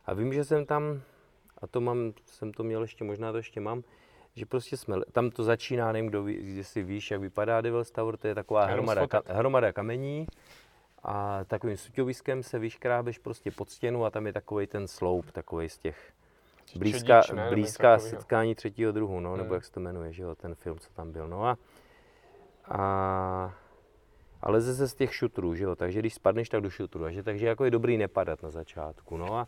a 0.06 0.14
vím, 0.14 0.34
že 0.34 0.44
jsem 0.44 0.66
tam, 0.66 1.02
a 1.58 1.68
to 1.68 1.82
mám, 1.82 2.14
jsem 2.26 2.54
to 2.54 2.64
měl 2.64 2.82
ještě, 2.82 3.04
možná 3.04 3.32
to 3.32 3.38
ještě 3.38 3.60
mám, 3.60 3.84
že 4.36 4.46
prostě 4.46 4.78
jsme, 4.78 4.96
tam 5.12 5.30
to 5.30 5.44
začíná, 5.44 5.92
nevím, 5.92 6.10
kdo 6.10 6.24
ví, 6.24 6.56
jestli 6.56 6.84
víš, 6.84 7.12
jak 7.12 7.22
vypadá 7.22 7.62
Devil's 7.62 7.92
Tower, 7.92 8.18
to 8.18 8.28
je 8.28 8.36
taková 8.36 8.66
hromada, 8.66 9.08
ka, 9.08 9.22
hromada 9.28 9.72
kamení 9.72 10.28
a 11.04 11.44
takovým 11.44 11.78
suťoviskem 11.78 12.44
se 12.44 12.60
vyškrábeš 12.60 13.18
prostě 13.18 13.52
pod 13.52 13.70
stěnu 13.70 14.06
a 14.06 14.10
tam 14.10 14.28
je 14.28 14.34
takový 14.34 14.68
ten 14.68 14.88
sloup, 14.88 15.32
takový 15.32 15.70
z 15.70 15.78
těch 15.78 16.14
blízká, 16.76 17.22
Čedič, 17.22 17.36
ne? 17.38 17.50
Blízká 17.50 18.00
setkání 18.00 18.56
třetího 18.56 18.92
druhu, 18.92 19.20
no, 19.20 19.38
nebo 19.38 19.48
Hmm. 19.48 19.54
jak 19.54 19.66
se 19.66 19.72
to 19.72 19.80
jmenuje, 19.80 20.14
že 20.14 20.24
jo, 20.24 20.36
ten 20.36 20.56
film, 20.56 20.80
co 20.80 20.94
tam 20.94 21.12
byl, 21.12 21.28
no 21.28 21.46
a, 21.46 21.58
a, 22.66 23.54
a 24.42 24.52
leze 24.52 24.76
se 24.76 24.88
z 24.88 24.94
těch 24.94 25.16
šutrů, 25.16 25.56
že 25.56 25.64
jo, 25.64 25.76
takže 25.76 26.00
když 26.00 26.14
spadneš, 26.14 26.50
tak 26.50 26.62
do 26.62 26.70
šutru, 26.70 27.04
takže, 27.04 27.24
takže 27.24 27.48
jako 27.48 27.66
je 27.66 27.72
dobrý 27.72 27.98
nepadat 27.98 28.44
na 28.44 28.50
začátku, 28.50 29.18
no 29.18 29.36
a, 29.38 29.48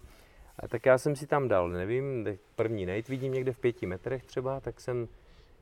a 0.59 0.67
tak 0.67 0.85
já 0.85 0.97
jsem 0.97 1.15
si 1.15 1.27
tam 1.27 1.47
dal, 1.47 1.69
nevím, 1.69 2.27
první 2.55 2.85
nejt 2.85 3.07
vidím 3.07 3.34
někde 3.34 3.53
v 3.53 3.59
pěti 3.59 3.85
metrech 3.85 4.23
třeba, 4.25 4.59
tak 4.59 4.80
jsem 4.81 5.07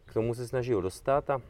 k 0.05 0.13
tomu 0.13 0.33
se 0.33 0.47
snažil 0.47 0.81
dostat 0.81 1.29
a 1.29 1.41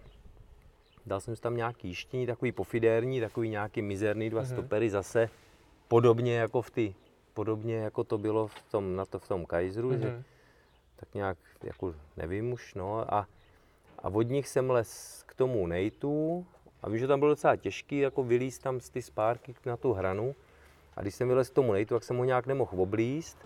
dal 1.06 1.20
jsem 1.20 1.36
si 1.36 1.42
tam 1.42 1.58
nějaký 1.58 1.88
jištění, 1.88 2.26
takový 2.26 2.52
pofidérní, 2.52 3.20
takový 3.20 3.50
nějaký 3.50 3.82
mizerný 3.82 4.30
dva 4.30 4.42
Mhm. 4.42 4.50
stopery 4.50 4.90
zase, 4.90 5.30
podobně 5.88 6.36
jako 6.38 6.62
v 6.62 6.70
ty, 6.70 6.96
podobně 7.34 7.76
jako 7.76 8.04
to 8.04 8.18
bylo 8.18 8.48
v 8.48 8.62
tom, 8.72 8.96
na 8.96 9.06
to, 9.06 9.20
v 9.20 9.28
tom 9.28 9.46
Kaiseru, 9.46 9.92
že 9.92 9.98
Mhm. 10.10 10.24
tak 10.96 11.14
nějak, 11.14 11.38
jako 11.64 11.96
nevím 12.18 12.52
už, 12.52 12.74
no 12.74 13.14
a, 13.14 13.28
a 14.00 14.10
od 14.10 14.22
nich 14.22 14.48
jsem 14.48 14.70
les 14.70 15.24
k 15.28 15.36
tomu 15.36 15.68
nejtu 15.68 16.46
a 16.84 16.90
vím, 16.90 17.00
že 17.00 17.08
tam 17.08 17.20
bylo 17.20 17.32
docela 17.32 17.56
těžký, 17.56 18.00
jako 18.00 18.24
vylíst 18.24 18.62
tam 18.62 18.80
z 18.82 18.90
ty 18.90 19.02
spárky 19.02 19.56
na 19.66 19.78
tu 19.78 19.94
hranu 19.94 20.36
a 20.98 21.02
když 21.02 21.16
jsem 21.16 21.28
vylez 21.28 21.50
k 21.50 21.54
tomu 21.54 21.74
nejtu, 21.74 21.94
tak 21.94 22.04
jsem 22.04 22.18
ho 22.18 22.24
nějak 22.24 22.46
nemohl 22.48 22.72
oblíst 22.82 23.38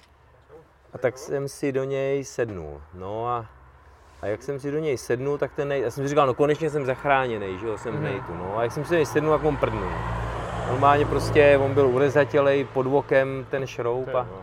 a 0.93 0.97
tak 0.97 1.17
jsem 1.17 1.47
si 1.47 1.72
do 1.72 1.84
něj 1.84 2.23
sednul, 2.23 2.81
no 2.93 3.27
a, 3.27 3.45
a 4.22 4.26
jak 4.27 4.43
jsem 4.43 4.59
si 4.59 4.72
do 4.72 4.80
něj 4.80 4.97
sednul, 4.97 5.38
tak 5.38 5.53
ten 5.53 5.67
nejt, 5.67 5.84
já 5.84 5.91
jsem 5.91 6.03
si 6.03 6.07
říkal, 6.07 6.27
no 6.27 6.34
konečně 6.34 6.69
jsem 6.69 6.85
zachráněný, 6.85 7.59
že 7.59 7.67
jo, 7.67 7.77
jsem 7.77 7.91
v 7.91 7.95
Mhm. 7.95 8.03
nejtu, 8.03 8.34
no 8.34 8.57
a 8.57 8.63
jak 8.63 8.72
jsem 8.72 8.84
si 8.85 8.89
do 8.89 8.95
něj 8.95 9.05
sednul, 9.05 9.38
tak 9.38 9.43
on 9.45 9.57
prdnul. 9.57 9.91
Normálně 10.67 11.05
prostě, 11.05 11.57
on 11.63 11.73
byl 11.73 11.88
urezatělej 11.88 12.63
pod 12.65 12.88
vokem 12.88 13.45
ten 13.49 13.67
šroub 13.67 14.07
a, 14.15 14.19
jo, 14.31 14.41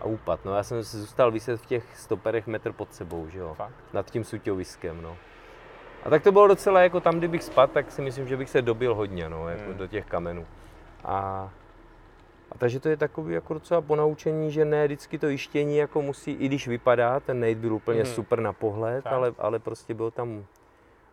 a 0.00 0.04
úpad. 0.04 0.40
No 0.44 0.54
já 0.56 0.62
jsem 0.62 0.84
si 0.84 0.96
zůstal 0.98 1.30
vyset 1.30 1.60
v 1.60 1.66
těch 1.66 1.96
stoperech 1.98 2.46
metr 2.46 2.72
pod 2.72 2.94
sebou, 2.94 3.28
že 3.28 3.38
jo, 3.38 3.54
Fakt. 3.54 3.72
nad 3.92 4.10
tím 4.10 4.24
suťoviskem, 4.24 5.02
no. 5.02 5.16
A 6.04 6.10
tak 6.10 6.22
to 6.22 6.32
bylo 6.32 6.46
docela 6.48 6.80
jako 6.82 7.00
tam, 7.00 7.18
kdybych 7.18 7.42
spadl, 7.42 7.72
tak 7.72 7.90
si 7.92 8.02
myslím, 8.02 8.28
že 8.28 8.36
bych 8.36 8.50
se 8.50 8.62
dobil 8.62 8.94
hodně, 8.94 9.28
no, 9.28 9.48
jako 9.48 9.62
Hmm. 9.68 9.74
do 9.78 9.86
těch 9.86 10.06
kamenů. 10.06 10.46
A, 11.04 11.50
a 12.52 12.58
takže 12.58 12.80
to 12.80 12.88
je 12.88 12.96
takový 12.96 13.34
jako 13.34 13.54
docela 13.54 13.80
ponaučení, 13.80 14.50
že 14.52 14.64
ne 14.64 14.84
vždycky 14.86 15.18
to 15.18 15.28
jištění 15.28 15.76
jako 15.76 16.02
musí, 16.02 16.32
i 16.32 16.46
když 16.48 16.68
vypadá, 16.68 17.20
ten 17.20 17.40
nejt 17.40 17.58
byl 17.58 17.74
úplně 17.74 18.02
Mhm. 18.02 18.12
super 18.12 18.40
na 18.40 18.52
pohled, 18.52 19.04
Tak. 19.04 19.12
ale, 19.12 19.34
ale 19.38 19.58
prostě 19.58 19.94
byl 19.94 20.10
tam, 20.10 20.44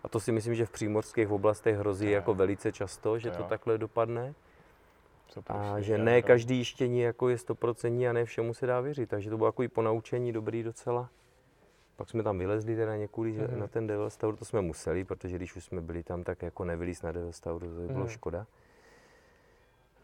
a 0.03 0.10
to 0.10 0.19
si 0.19 0.31
myslím, 0.31 0.55
že 0.55 0.65
v 0.65 0.69
přímořských 0.72 1.30
oblastech 1.31 1.77
hrozí 1.77 2.05
To 2.05 2.11
jako 2.11 2.34
velice 2.34 2.72
často, 2.72 3.19
že 3.19 3.31
To 3.31 3.38
to 3.38 3.43
takhle 3.43 3.77
dopadne. 3.77 4.34
Co 5.27 5.39
A 5.47 5.53
průšvih, 5.53 5.85
že 5.85 5.97
ne 5.97 6.22
každý 6.22 6.57
jištění 6.57 6.99
jako 6.99 7.30
je 7.30 7.38
stoprocentní 7.38 8.07
a 8.07 8.14
ne 8.14 8.26
všemu 8.26 8.53
se 8.53 8.65
dá 8.68 8.80
věřit. 8.81 9.10
Takže 9.10 9.30
to 9.30 9.38
bylo 9.38 9.51
takový 9.51 9.68
ponaučení 9.68 10.31
dobrý 10.34 10.64
docela. 10.64 11.10
Pak 11.95 12.10
jsme 12.10 12.23
tam 12.23 12.38
vylezli 12.39 12.76
teda 12.76 12.95
někudy 12.97 13.31
Mhm. 13.31 13.45
mm-hmm. 13.47 13.57
na 13.60 13.68
ten 13.68 13.88
Devil's 13.88 14.18
Tower, 14.18 14.35
to 14.35 14.45
jsme 14.45 14.61
museli, 14.61 15.03
protože 15.03 15.35
když 15.35 15.55
už 15.55 15.64
jsme 15.64 15.81
byli 15.81 16.03
tam, 16.03 16.23
tak 16.23 16.41
jako 16.41 16.65
nevylíz 16.65 17.01
na 17.01 17.11
Devil's 17.11 17.39
Tower, 17.39 17.61
to 17.61 17.68
by 17.81 17.88
bylo 17.88 17.99
Mhm. 17.99 18.10
škoda. 18.10 18.45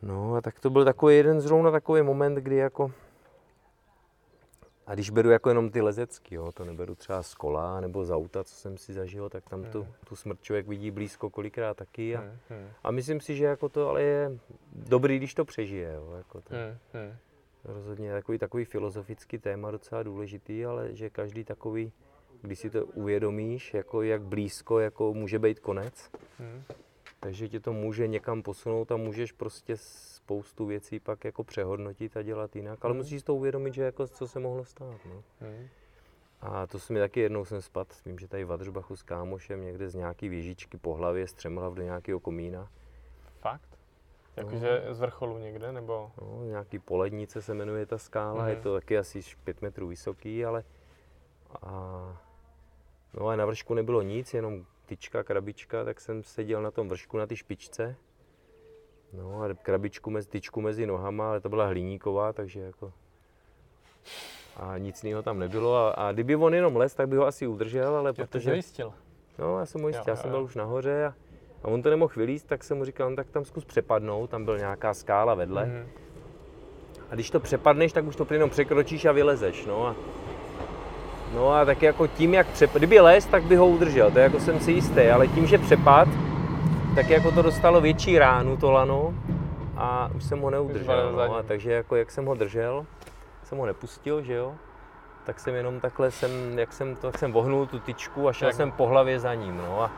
No 0.02 0.36
a 0.36 0.42
tak 0.42 0.60
to 0.60 0.70
byl 0.70 0.86
takový 0.86 1.18
jeden 1.18 1.42
zrovna 1.42 1.72
takový 1.72 2.02
moment, 2.02 2.36
kdy 2.36 2.56
jako 2.56 2.92
a 4.90 4.94
když 4.94 5.10
beru 5.10 5.30
jako 5.30 5.50
jenom 5.50 5.70
ty 5.70 5.82
lezecky, 5.82 6.36
jo, 6.36 6.52
to 6.52 6.66
neberu 6.66 6.96
třeba 6.96 7.24
z 7.24 7.34
kola 7.34 7.80
nebo 7.80 8.06
z 8.06 8.12
auta, 8.12 8.44
co 8.44 8.56
jsem 8.56 8.78
si 8.78 8.94
zažil, 8.94 9.30
tak 9.30 9.50
tam 9.50 9.64
tu, 9.72 9.88
tu 10.08 10.16
smrt 10.16 10.42
člověk 10.42 10.68
vidí 10.68 10.92
blízko 10.92 11.30
kolikrát 11.30 11.78
taky. 11.78 12.16
A, 12.16 12.24
a 12.84 12.92
myslím 12.92 13.22
si, 13.22 13.36
že 13.36 13.46
jako 13.46 13.70
to 13.70 13.90
ale 13.90 14.02
je 14.02 14.32
dobrý, 14.74 15.18
když 15.18 15.34
to 15.34 15.46
přežije. 15.46 15.94
Jo, 15.94 16.14
jako 16.18 16.42
to, 16.42 16.56
rozhodně 17.64 18.12
takový, 18.12 18.38
takový 18.38 18.66
filozofický 18.66 19.38
téma 19.38 19.72
docela 19.72 20.04
důležitý, 20.04 20.66
ale 20.66 20.96
že 20.96 21.10
každý 21.10 21.44
takový, 21.44 21.92
když 22.42 22.60
si 22.60 22.70
to 22.70 22.86
uvědomíš, 22.86 23.74
jako 23.74 24.02
jak 24.02 24.22
blízko 24.22 24.80
jako 24.80 25.14
může 25.14 25.40
být 25.40 25.60
konec, 25.60 26.10
takže 27.20 27.50
tě 27.50 27.60
to 27.60 27.74
může 27.74 28.08
někam 28.08 28.42
posunout 28.42 28.92
a 28.92 28.98
můžeš 28.98 29.32
prostě 29.32 29.78
spoustu 29.78 30.66
věcí 30.66 31.00
pak 31.00 31.26
jako 31.26 31.44
přehodnotit 31.44 32.18
a 32.18 32.22
dělat 32.22 32.56
jinak, 32.56 32.86
ale 32.86 32.94
mm. 32.94 32.98
musíš 32.98 33.24
to 33.24 33.36
uvědomit, 33.36 33.74
že 33.74 33.84
jako 33.84 34.08
co 34.08 34.28
se 34.28 34.40
mohlo 34.40 34.66
stát. 34.66 35.00
No. 35.06 35.24
Mm. 35.42 35.68
A 36.42 36.68
to 36.68 36.80
se 36.80 36.94
mi 36.94 37.00
taky 37.00 37.20
jednou 37.20 37.46
jsem 37.46 37.62
spadl, 37.62 37.90
vím, 38.06 38.20
že 38.20 38.28
tady 38.28 38.44
v 38.44 38.84
s 38.96 39.04
kámošem 39.04 39.66
někde 39.66 39.90
z 39.90 39.96
nějaký 39.96 40.30
věžičky 40.30 40.78
po 40.78 40.94
hlavě 40.94 41.28
střemhlav 41.28 41.74
do 41.74 41.82
nějakého 41.82 42.20
komína. 42.20 42.70
Fakt? 43.40 43.80
Jakože 44.36 44.84
no. 44.88 44.94
z 44.94 45.00
vrcholu 45.00 45.38
někde, 45.38 45.72
nebo? 45.72 46.12
No, 46.22 46.44
nějaký 46.44 46.80
polednice 46.80 47.42
se 47.42 47.54
jmenuje 47.54 47.86
ta 47.86 47.98
skála, 47.98 48.44
mm. 48.44 48.50
je 48.50 48.56
to 48.56 48.74
taky 48.74 48.98
asi 48.98 49.22
5 49.44 49.62
metrů 49.62 49.88
vysoký, 49.88 50.46
ale 50.46 50.64
a, 51.62 52.18
no 53.14 53.28
a 53.28 53.36
na 53.36 53.46
vršku 53.46 53.74
nebylo 53.74 54.02
nic, 54.02 54.34
jenom 54.34 54.66
tyčka, 54.90 55.24
krabička, 55.24 55.86
tak 55.86 56.02
jsem 56.02 56.24
seděl 56.24 56.62
na 56.62 56.72
tom 56.72 56.90
vršku 56.90 57.18
na 57.18 57.28
ty 57.28 57.36
špičce 57.36 57.96
No 59.14 59.42
a 59.42 59.54
krabičku 59.54 60.10
mezi, 60.10 60.30
tyčku 60.30 60.62
mezi 60.62 60.86
nohama, 60.86 61.30
ale 61.30 61.42
to 61.42 61.50
byla 61.50 61.68
hliníková, 61.68 62.34
takže 62.34 62.60
jako... 62.60 62.94
A 64.56 64.78
nic 64.78 65.04
jiného 65.04 65.24
tam 65.24 65.40
nebylo 65.40 65.76
a, 65.76 65.90
a 65.90 66.12
kdyby 66.12 66.36
on 66.36 66.54
jenom 66.54 66.76
les, 66.76 66.94
tak 66.94 67.08
by 67.08 67.16
ho 67.16 67.26
asi 67.26 67.48
udržel, 67.48 67.96
ale 67.96 68.14
já 68.18 68.26
protože... 68.26 68.56
jistil. 68.56 68.94
No, 69.38 69.60
já 69.60 69.66
jsem 69.66 69.82
ho 69.82 69.88
jistil, 69.88 70.06
já 70.08 70.16
jsem 70.16 70.30
byl 70.30 70.44
už 70.44 70.56
nahoře 70.56 71.06
a, 71.06 71.14
a 71.64 71.68
on 71.68 71.82
to 71.82 71.90
nemohl 71.90 72.14
vylíst, 72.16 72.48
tak 72.48 72.64
jsem 72.64 72.78
mu 72.78 72.86
říkal, 72.86 73.10
no, 73.10 73.16
tak 73.16 73.30
tam 73.30 73.46
zkus 73.46 73.66
přepadnout, 73.66 74.30
tam 74.30 74.46
byl 74.46 74.58
nějaká 74.58 74.94
skála 74.94 75.34
vedle. 75.34 75.66
Mm-hmm. 75.66 75.88
A 77.10 77.16
když 77.16 77.30
to 77.30 77.40
přepadneš, 77.40 77.94
tak 77.94 78.06
už 78.06 78.16
to 78.16 78.34
jenom 78.34 78.50
překročíš 78.50 79.06
a 79.06 79.12
vylezeš, 79.12 79.66
no 79.66 79.88
a 79.88 79.96
No 81.34 81.52
a 81.52 81.66
tak 81.66 81.82
jako 81.82 82.08
tím, 82.08 82.34
jak 82.34 82.48
přepad, 82.48 82.78
kdyby 82.78 83.00
les, 83.00 83.26
tak 83.26 83.44
by 83.44 83.56
ho 83.56 83.68
udržel, 83.68 84.12
to 84.12 84.20
je 84.20 84.24
jako 84.24 84.40
jsem 84.40 84.60
si 84.60 84.72
jistý, 84.72 85.02
ale 85.02 85.28
tím, 85.28 85.48
že 85.48 85.58
přepad, 85.58 86.08
tak 86.96 87.10
jako 87.10 87.32
to 87.32 87.42
dostalo 87.42 87.82
větší 87.82 88.20
ránu 88.20 88.58
to 88.58 88.72
lano 88.72 89.14
a 89.78 90.10
už 90.16 90.24
jsem 90.24 90.40
ho 90.40 90.50
neudržel. 90.50 91.12
No, 91.12 91.36
a 91.36 91.44
takže 91.44 91.72
jako 91.72 91.96
jak 91.96 92.12
jsem 92.12 92.26
ho 92.26 92.36
držel, 92.36 92.86
jsem 93.44 93.58
ho 93.58 93.66
nepustil, 93.66 94.22
že 94.22 94.34
jo, 94.34 94.54
tak 95.26 95.40
jsem 95.40 95.56
jenom 95.56 95.80
takhle, 95.80 96.12
jsem, 96.12 96.60
jak 96.60 96.74
jsem, 96.74 96.96
tak 96.96 97.18
jsem 97.18 97.32
vohnul 97.32 97.66
tu 97.66 97.80
tyčku 97.80 98.28
a 98.28 98.34
šel 98.34 98.48
jak? 98.48 98.56
jsem 98.56 98.72
po 98.72 98.88
hlavě 98.88 99.20
za 99.20 99.34
ním. 99.34 99.58
No, 99.58 99.82
a, 99.82 99.92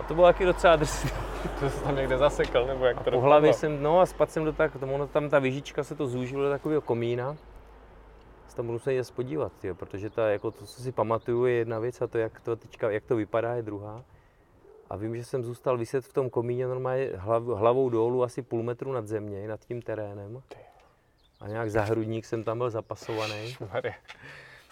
a 0.00 0.02
to 0.08 0.14
bylo 0.14 0.26
taky 0.26 0.44
docela 0.44 0.76
drsný. 0.76 1.10
To 1.60 1.70
jsi 1.70 1.84
tam 1.84 1.96
někde 1.96 2.18
zasekl, 2.18 2.66
nebo 2.66 2.84
jak 2.84 3.02
to 3.02 3.10
Po 3.10 3.20
hlavě 3.20 3.52
jsem, 3.52 3.82
no 3.82 4.00
a 4.00 4.06
spadl 4.06 4.32
jsem 4.32 4.44
do 4.44 4.52
tak, 4.52 4.72
ono, 4.82 5.06
tam 5.06 5.28
ta 5.28 5.38
vyžička 5.38 5.84
se 5.84 5.94
to 5.94 6.06
zúžilo 6.06 6.42
do 6.42 6.50
takového 6.50 6.80
komína. 6.80 7.36
Se 8.52 8.56
tam 8.56 8.66
musím 8.66 8.92
jít 8.92 9.10
podívat, 9.10 9.64
jo, 9.64 9.74
protože 9.74 10.10
ta, 10.10 10.28
jako 10.28 10.50
to, 10.50 10.66
co 10.66 10.82
si 10.82 10.92
pamatuju, 10.92 11.44
je 11.44 11.54
jedna 11.54 11.78
věc 11.78 12.02
a 12.02 12.06
to, 12.06 12.18
jak 12.18 12.40
to, 12.40 12.56
teďka, 12.56 12.90
jak 12.90 13.04
to 13.04 13.16
vypadá, 13.16 13.54
je 13.54 13.62
druhá. 13.62 14.04
A 14.90 14.96
vím, 14.96 15.16
že 15.16 15.24
jsem 15.24 15.44
zůstal 15.44 15.78
vyset 15.78 16.04
v 16.04 16.12
tom 16.12 16.30
komíně 16.30 16.66
normálně 16.66 17.10
hlav, 17.14 17.42
hlavou 17.42 17.88
dolů 17.88 18.22
asi 18.22 18.42
půl 18.42 18.62
metru 18.62 18.92
nad 18.92 19.06
země, 19.06 19.48
nad 19.48 19.60
tím 19.60 19.82
terénem. 19.82 20.42
A 21.40 21.48
nějak 21.48 21.70
za 21.70 21.82
hrudník 21.82 22.24
jsem 22.24 22.44
tam 22.44 22.58
byl 22.58 22.70
zapasovaný. 22.70 23.56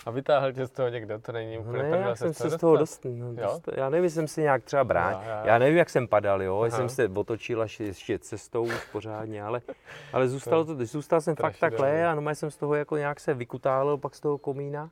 A 0.07 0.11
vytáhl 0.11 0.53
tě 0.53 0.67
z 0.67 0.71
toho 0.71 0.89
někdo, 0.89 1.19
to 1.19 1.33
není 1.33 1.59
úplně 1.59 1.83
Ne, 1.83 1.97
já 1.97 2.17
jsem 2.17 2.35
se 2.35 2.51
z 2.51 2.57
toho 2.57 2.77
dost, 2.77 3.05
no, 3.05 3.35
dost, 3.35 3.69
já 3.77 3.91
nevím, 3.91 4.11
jsem 4.11 4.29
si 4.29 4.41
nějak 4.41 4.65
třeba 4.65 4.85
brán, 4.85 5.13
já, 5.13 5.23
já, 5.23 5.47
já. 5.47 5.59
nevím, 5.59 5.77
jak 5.77 5.91
jsem 5.91 6.09
padal, 6.09 6.43
jo, 6.43 6.61
Aha. 6.61 6.71
jsem 6.71 6.89
se 6.89 7.09
otočil 7.09 7.63
až 7.63 7.81
ještě 7.81 8.19
cestou 8.19 8.65
už 8.65 8.85
pořádně, 8.93 9.43
ale, 9.43 9.61
ale 10.13 10.29
zůstalo 10.29 10.65
to, 10.65 10.87
zůstal 10.87 11.21
jsem 11.21 11.37
fakt 11.37 11.59
takhle 11.59 12.07
a 12.07 12.15
normálně 12.15 12.35
jsem 12.35 12.51
z 12.51 12.57
toho 12.57 12.75
jako 12.75 12.97
nějak 12.97 13.21
se 13.21 13.35
vykutálil 13.35 13.97
pak 13.97 14.15
z 14.15 14.21
toho 14.21 14.39
komína. 14.39 14.91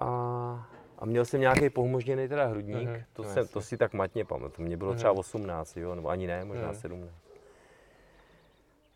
A 0.00 0.66
a 1.02 1.04
měl 1.04 1.24
jsem 1.24 1.40
nějaký 1.40 1.70
pohmožděný 1.70 2.28
teda 2.28 2.46
hrudník, 2.46 2.88
mm-hmm, 2.88 3.04
to, 3.12 3.22
no 3.22 3.28
jsem, 3.28 3.48
to 3.48 3.60
si 3.60 3.76
tak 3.76 3.92
matně 3.92 4.24
pamatuju, 4.24 4.66
mě 4.66 4.76
bylo 4.76 4.92
mm-hmm. 4.92 4.96
třeba 4.96 5.12
18, 5.12 5.76
jo, 5.76 5.94
nebo 5.94 6.08
ani 6.08 6.26
ne, 6.26 6.44
možná 6.44 6.72
mm-hmm. 6.72 6.80
17. 6.80 7.12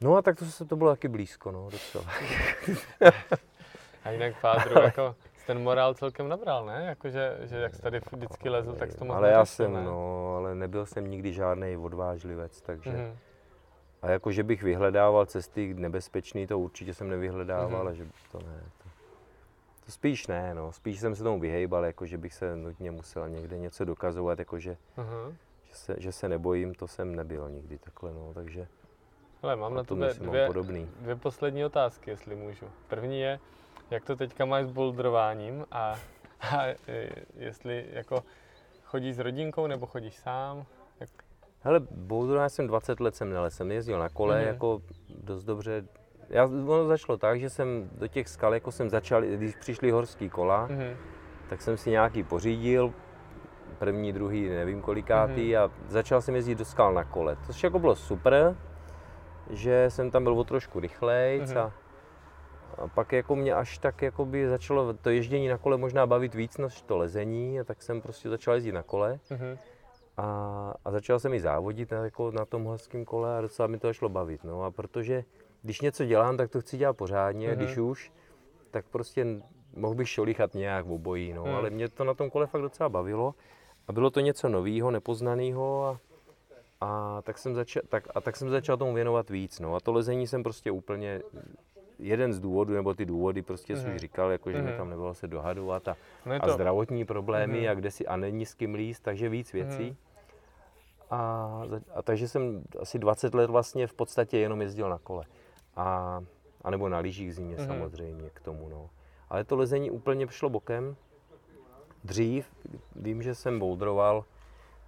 No 0.01 0.17
a 0.17 0.23
tak 0.23 0.39
to, 0.39 0.45
se, 0.45 0.65
to 0.65 0.77
bylo 0.77 0.91
taky 0.91 1.09
blízko, 1.09 1.53
no, 1.53 1.69
docela. 1.71 2.05
a 4.07 4.11
jinak 4.11 4.35
Fádru, 4.35 4.81
jako 4.83 5.17
ten 5.47 5.63
morál 5.63 5.95
celkem 5.95 6.29
nabral, 6.29 6.67
ne? 6.67 6.85
Jako, 6.87 7.11
že, 7.11 7.39
že 7.43 7.57
jak 7.57 7.75
jsi 7.75 7.83
tady 7.83 8.01
vždycky 8.13 8.49
lezl, 8.49 8.73
tak 8.73 8.95
to 8.95 9.05
mohl 9.05 9.19
Ale 9.19 9.31
já 9.31 9.45
jsem, 9.45 9.73
ne? 9.73 9.85
no, 9.85 10.35
ale 10.37 10.55
nebyl 10.55 10.87
jsem 10.87 11.11
nikdy 11.11 11.33
žádný 11.33 11.77
odvážlivec, 11.77 12.61
takže... 12.61 12.91
Mm-hmm. 12.91 13.17
A 14.03 14.11
jako, 14.11 14.33
že 14.33 14.43
bych 14.43 14.63
vyhledával 14.63 15.27
cesty 15.27 15.75
nebezpečný, 15.75 16.47
to 16.47 16.59
určitě 16.59 16.95
jsem 16.95 17.09
nevyhledával, 17.09 17.87
mm-hmm. 17.87 17.93
že 17.93 18.07
to 18.33 18.39
ne. 18.39 18.63
To 19.87 19.93
spíš 19.93 20.27
ne, 20.27 20.55
no. 20.55 20.73
Spíš 20.73 21.01
jsem 21.01 21.15
se 21.15 21.23
tomu 21.23 21.41
vyhejbal, 21.41 21.85
jako 21.85 22.07
že 22.07 22.19
bych 22.19 22.35
se 22.35 22.57
nutně 22.57 22.91
musel 22.91 23.29
někde 23.29 23.59
něco 23.59 23.85
dokazovat, 23.85 24.39
jako 24.39 24.59
že, 24.59 24.77
uh-huh. 24.99 25.35
že, 25.65 25.75
se, 25.75 25.97
že 25.99 26.13
se 26.13 26.29
nebojím, 26.29 26.75
to 26.75 26.89
jsem 26.89 27.15
nebyl 27.15 27.51
nikdy 27.51 27.79
takhle, 27.79 28.13
no. 28.13 28.35
Takže 28.35 28.67
Ale 29.43 29.57
mám 29.57 29.75
na 29.75 29.85
tebe 29.85 30.15
dvě, 30.15 30.47
podobný. 30.47 30.89
dvě 31.01 31.17
poslední 31.17 31.65
otázky, 31.65 32.11
jestli 32.11 32.37
můžu. 32.37 32.67
První 32.89 33.21
je, 33.21 33.41
jak 33.91 34.05
to 34.05 34.17
teďka 34.17 34.45
máš 34.45 34.67
s 34.67 34.71
bouldrováním 34.71 35.67
a, 35.71 35.95
a 36.41 36.65
jestli 37.37 37.87
jako 37.93 38.25
chodíš 38.85 39.17
s 39.17 39.19
rodinkou 39.19 39.67
nebo 39.67 39.87
chodíš 39.87 40.17
sám? 40.17 40.67
Jak... 41.01 41.09
Hele, 41.61 41.81
bouldrování 41.91 42.51
jsem 42.51 42.67
20 42.67 43.01
let 43.01 43.17
jsem 43.17 43.31
nelez, 43.31 43.55
jsem 43.55 43.71
jezdil 43.71 43.99
na 43.99 44.09
kole, 44.09 44.41
mm-hmm. 44.41 44.47
jako 44.47 44.83
dost 45.09 45.45
dobře 45.45 45.85
já, 46.31 46.45
ono 46.45 46.87
začalo 46.87 47.19
tak, 47.19 47.41
že 47.41 47.51
jsem 47.51 47.91
do 47.99 48.09
těch 48.09 48.29
skal, 48.29 48.55
jako 48.55 48.73
jsem 48.73 48.91
začal, 48.91 49.23
když 49.23 49.57
přišly 49.57 49.91
horský 49.91 50.31
kola, 50.31 50.69
mm-hmm. 50.69 50.97
tak 51.49 51.63
jsem 51.63 51.77
si 51.77 51.91
nějaký 51.91 52.23
pořídil, 52.23 52.93
první, 53.79 54.13
druhý, 54.13 54.49
nevím 54.49 54.83
kolikátý 54.83 55.53
mm-hmm. 55.53 55.65
a 55.65 55.71
začal 55.89 56.21
jsem 56.21 56.35
jezdit 56.35 56.59
do 56.59 56.65
skal 56.65 56.95
na 56.95 57.05
kole, 57.05 57.37
což 57.47 57.65
jako 57.65 57.79
bylo 57.79 57.97
super, 57.97 58.57
že 59.51 59.87
jsem 59.91 60.11
tam 60.11 60.23
byl 60.23 60.39
o 60.39 60.45
trošku 60.45 60.81
rychlej 60.81 61.41
mm-hmm. 61.41 61.59
a, 61.59 61.73
a 62.79 62.89
pak 62.89 63.13
jako 63.13 63.37
mě 63.37 63.55
až 63.55 63.79
tak 63.79 64.03
jako 64.03 64.25
by 64.25 64.49
začalo 64.49 64.93
to 64.95 65.11
ježdění 65.11 65.49
na 65.49 65.59
kole 65.59 65.77
možná 65.77 66.07
bavit 66.07 66.35
víc 66.35 66.59
než 66.59 66.83
to 66.83 66.97
lezení 66.97 67.61
a 67.61 67.65
tak 67.65 67.83
jsem 67.83 68.01
prostě 68.01 68.29
začal 68.29 68.55
jezdit 68.55 68.73
na 68.73 68.83
kole. 68.83 69.21
Mm-hmm. 69.31 69.59
A, 70.17 70.75
a 70.85 70.91
začal 70.91 71.19
jsem 71.19 71.35
i 71.35 71.41
závodit 71.41 71.91
na, 71.91 72.05
jako 72.05 72.31
na 72.31 72.45
tom 72.45 72.65
horském 72.65 73.05
kole 73.05 73.39
a 73.39 73.41
docela 73.41 73.69
mi 73.69 73.79
to 73.79 73.93
šlo 73.93 74.09
bavit. 74.09 74.45
No 74.45 74.63
a 74.63 74.71
protože 74.71 75.25
když 75.63 75.81
něco 75.81 76.05
dělám, 76.05 76.37
tak 76.37 76.51
to 76.51 76.61
chci 76.61 76.77
dělat 76.77 76.97
pořádně, 76.97 77.49
mm-hmm. 77.49 77.57
když 77.57 77.79
už, 77.79 78.13
tak 78.71 78.85
prostě 78.91 79.27
mohl 79.77 79.95
bych 79.95 80.09
šolichat 80.09 80.55
nějak 80.55 80.87
v 80.87 80.93
obojí, 80.93 81.33
no, 81.33 81.45
mm. 81.45 81.55
ale 81.55 81.71
mě 81.71 81.89
to 81.89 82.05
na 82.05 82.15
tom 82.15 82.31
kole 82.31 82.47
fakt 82.47 82.63
docela 82.63 82.89
bavilo 82.89 83.35
a 83.89 83.93
bylo 83.93 84.11
to 84.11 84.21
něco 84.21 84.49
nového, 84.49 84.91
nepoznaného 84.91 85.85
a, 85.87 86.01
a, 86.81 87.23
tak 87.23 87.39
jsem 87.39 87.55
začal, 87.55 87.83
tak, 87.89 88.09
a 88.15 88.21
tak 88.21 88.37
jsem 88.37 88.51
začal 88.51 88.77
tomu 88.77 88.95
věnovat 88.95 89.31
víc, 89.31 89.61
no 89.61 89.75
a 89.75 89.81
to 89.81 89.93
lezení 89.93 90.27
jsem 90.27 90.43
prostě 90.43 90.71
úplně 90.71 91.23
jeden 91.99 92.33
z 92.33 92.41
důvodů, 92.41 92.75
nebo 92.75 92.95
ty 92.95 93.05
důvody 93.05 93.43
prostě 93.43 93.75
mm. 93.75 93.81
jsem 93.81 93.95
už 93.95 94.01
říkal, 94.01 94.31
jako 94.31 94.53
že 94.53 94.59
mm. 94.59 94.65
mi 94.65 94.71
mhm. 94.71 94.79
tam 94.79 94.91
nebylo 94.91 95.15
se 95.15 95.27
dohadovat 95.27 95.89
a, 95.89 95.97
no 96.27 96.41
to... 96.41 96.45
a 96.45 96.49
zdravotní 96.49 97.05
problémy 97.05 97.61
mm. 97.61 97.69
a 97.71 97.75
kde 97.75 97.91
si 97.91 98.07
a 98.07 98.17
není 98.17 98.47
s 98.47 98.55
kým 98.55 98.75
líst, 98.75 99.03
takže 99.03 99.29
víc 99.29 99.53
věcí. 99.53 99.91
Mm. 99.91 99.97
A, 101.11 101.63
a 101.95 102.03
takže 102.03 102.29
jsem 102.29 102.63
asi 102.81 102.99
20 102.99 103.35
let 103.35 103.51
vlastně 103.51 103.87
v 103.87 103.93
podstatě 103.93 104.39
jenom 104.39 104.61
jezdil 104.61 104.91
na 104.91 104.99
kole 104.99 105.25
a, 105.77 106.21
a 106.63 106.71
nebo 106.71 106.89
na 106.89 106.99
lyžích 106.99 107.35
zimě 107.35 107.57
mm-hmm. 107.57 107.67
samozřejmě 107.67 108.31
k 108.31 108.41
tomu. 108.41 108.69
No. 108.69 108.91
Ale 109.31 109.45
to 109.45 109.57
lezení 109.57 109.91
úplně 109.91 110.27
šlo 110.31 110.51
bokem. 110.51 110.97
Dřív 112.05 112.47
vím, 112.97 113.23
že 113.23 113.35
jsem 113.35 113.59
bouldroval, 113.59 114.25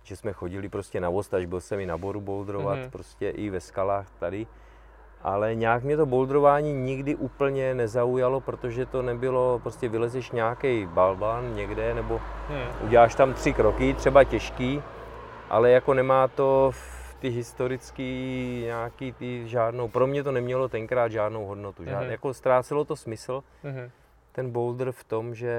že 0.03 0.17
jsme 0.17 0.33
chodili 0.33 0.69
prostě 0.69 1.01
na 1.01 1.11
vost, 1.11 1.35
až 1.35 1.47
byl 1.47 1.61
jsem 1.61 1.81
i 1.81 1.87
na 1.87 1.99
boru 1.99 2.21
bouldrovat, 2.21 2.79
mm-hmm. 2.79 2.91
prostě 2.91 3.31
i 3.31 3.51
ve 3.51 3.61
skalách 3.61 4.11
tady. 4.19 4.47
Ale 5.23 5.55
nějak 5.55 5.83
mě 5.83 5.97
to 5.97 6.07
bouldrování 6.07 6.73
nikdy 6.73 7.15
úplně 7.15 7.75
nezaujalo, 7.75 8.41
protože 8.41 8.87
to 8.87 9.03
nebylo, 9.03 9.59
prostě 9.59 9.89
vylezeš 9.89 10.31
nějaký 10.31 10.87
balban 10.87 11.55
někde, 11.55 11.95
nebo 11.95 12.21
hmm. 12.49 12.87
uděláš 12.87 13.15
tam 13.15 13.35
tři 13.35 13.53
kroky, 13.53 13.95
třeba 13.95 14.25
těžký, 14.25 14.83
ale 15.51 15.71
jako 15.71 15.95
nemá 15.95 16.29
to 16.29 16.73
ty 17.19 17.29
historický 17.29 18.61
nějaký 18.65 19.13
ty 19.13 19.49
žádnou, 19.49 19.89
pro 19.89 20.07
mě 20.07 20.23
to 20.23 20.33
nemělo 20.33 20.69
tenkrát 20.69 21.13
žádnou 21.13 21.47
hodnotu, 21.47 21.85
žád, 21.85 22.03
mm-hmm. 22.03 22.11
jako 22.11 22.35
ztrácelo 22.35 22.85
to 22.85 22.97
smysl, 22.97 23.43
mm-hmm. 23.65 23.91
ten 24.33 24.51
boulder 24.51 24.93
v 24.93 25.05
tom, 25.05 25.35
že, 25.35 25.59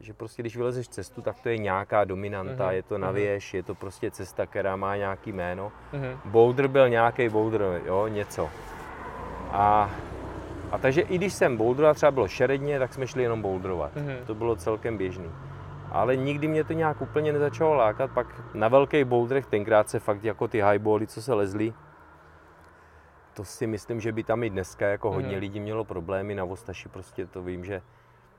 že 0.00 0.14
prostě 0.14 0.42
když 0.42 0.56
vylezeš 0.56 0.88
cestu, 0.88 1.22
tak 1.22 1.40
to 1.40 1.48
je 1.48 1.58
nějaká 1.58 2.04
dominanta, 2.04 2.68
mm-hmm. 2.68 2.74
je 2.74 2.82
to 2.82 2.98
na 2.98 3.10
věž, 3.10 3.54
je 3.54 3.62
to 3.62 3.74
prostě 3.74 4.10
cesta, 4.10 4.46
která 4.46 4.76
má 4.76 4.96
nějaký 4.96 5.32
jméno. 5.32 5.72
Mm-hmm. 5.92 6.18
Boulder 6.24 6.68
byl 6.68 6.88
nějaký 6.88 7.28
boulder, 7.28 7.80
jo, 7.84 8.06
něco. 8.08 8.50
A, 9.50 9.90
a 10.70 10.78
takže 10.78 11.00
i 11.00 11.18
když 11.18 11.32
jsem 11.32 11.56
boulderoval, 11.56 11.94
třeba 11.94 12.10
bylo 12.10 12.28
šeredně, 12.28 12.78
tak 12.78 12.94
jsme 12.94 13.06
šli 13.06 13.22
jenom 13.22 13.42
boulderovat. 13.42 13.96
Mm-hmm. 13.96 14.24
To 14.26 14.34
bylo 14.34 14.56
celkem 14.56 14.98
běžný. 14.98 15.30
Ale 15.90 16.16
nikdy 16.16 16.48
mě 16.48 16.64
to 16.64 16.72
nějak 16.72 17.02
úplně 17.02 17.32
nezačalo 17.32 17.74
lákat, 17.74 18.10
pak 18.10 18.54
na 18.54 18.68
velkých 18.68 19.04
boulderech 19.04 19.46
tenkrát 19.46 19.90
se 19.90 19.98
fakt 19.98 20.24
jako 20.24 20.48
ty 20.48 20.62
highbally, 20.62 21.06
co 21.06 21.22
se 21.22 21.34
lezly, 21.34 21.72
to 23.38 23.44
si 23.44 23.66
myslím, 23.66 24.00
že 24.00 24.12
by 24.12 24.22
tam 24.24 24.42
i 24.42 24.50
dneska 24.50 24.86
jako 24.86 25.10
hodně 25.10 25.34
mm. 25.34 25.40
lidí 25.40 25.60
mělo 25.60 25.84
problémy, 25.84 26.34
na 26.34 26.44
Vostaši 26.44 26.88
prostě 26.88 27.26
to 27.26 27.42
vím, 27.42 27.64
že 27.64 27.82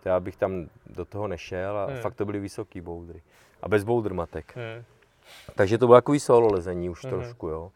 to 0.03 0.09
já 0.09 0.19
bych 0.19 0.35
tam 0.35 0.69
do 0.85 1.05
toho 1.05 1.27
nešel 1.27 1.77
a 1.77 1.87
mm. 1.87 1.97
fakt 1.97 2.15
to 2.15 2.25
byly 2.25 2.39
vysoký 2.39 2.81
boudry. 2.81 3.21
A 3.61 3.67
bez 3.67 3.83
boulder 3.83 4.13
matek. 4.13 4.55
Mm. 4.55 4.83
Takže 5.55 5.77
to 5.77 5.87
bylo 5.87 5.97
takový 5.97 6.19
solo 6.19 6.51
lezení 6.51 6.89
už 6.89 7.03
mm. 7.03 7.09
trošku, 7.09 7.47
jo. 7.47 7.71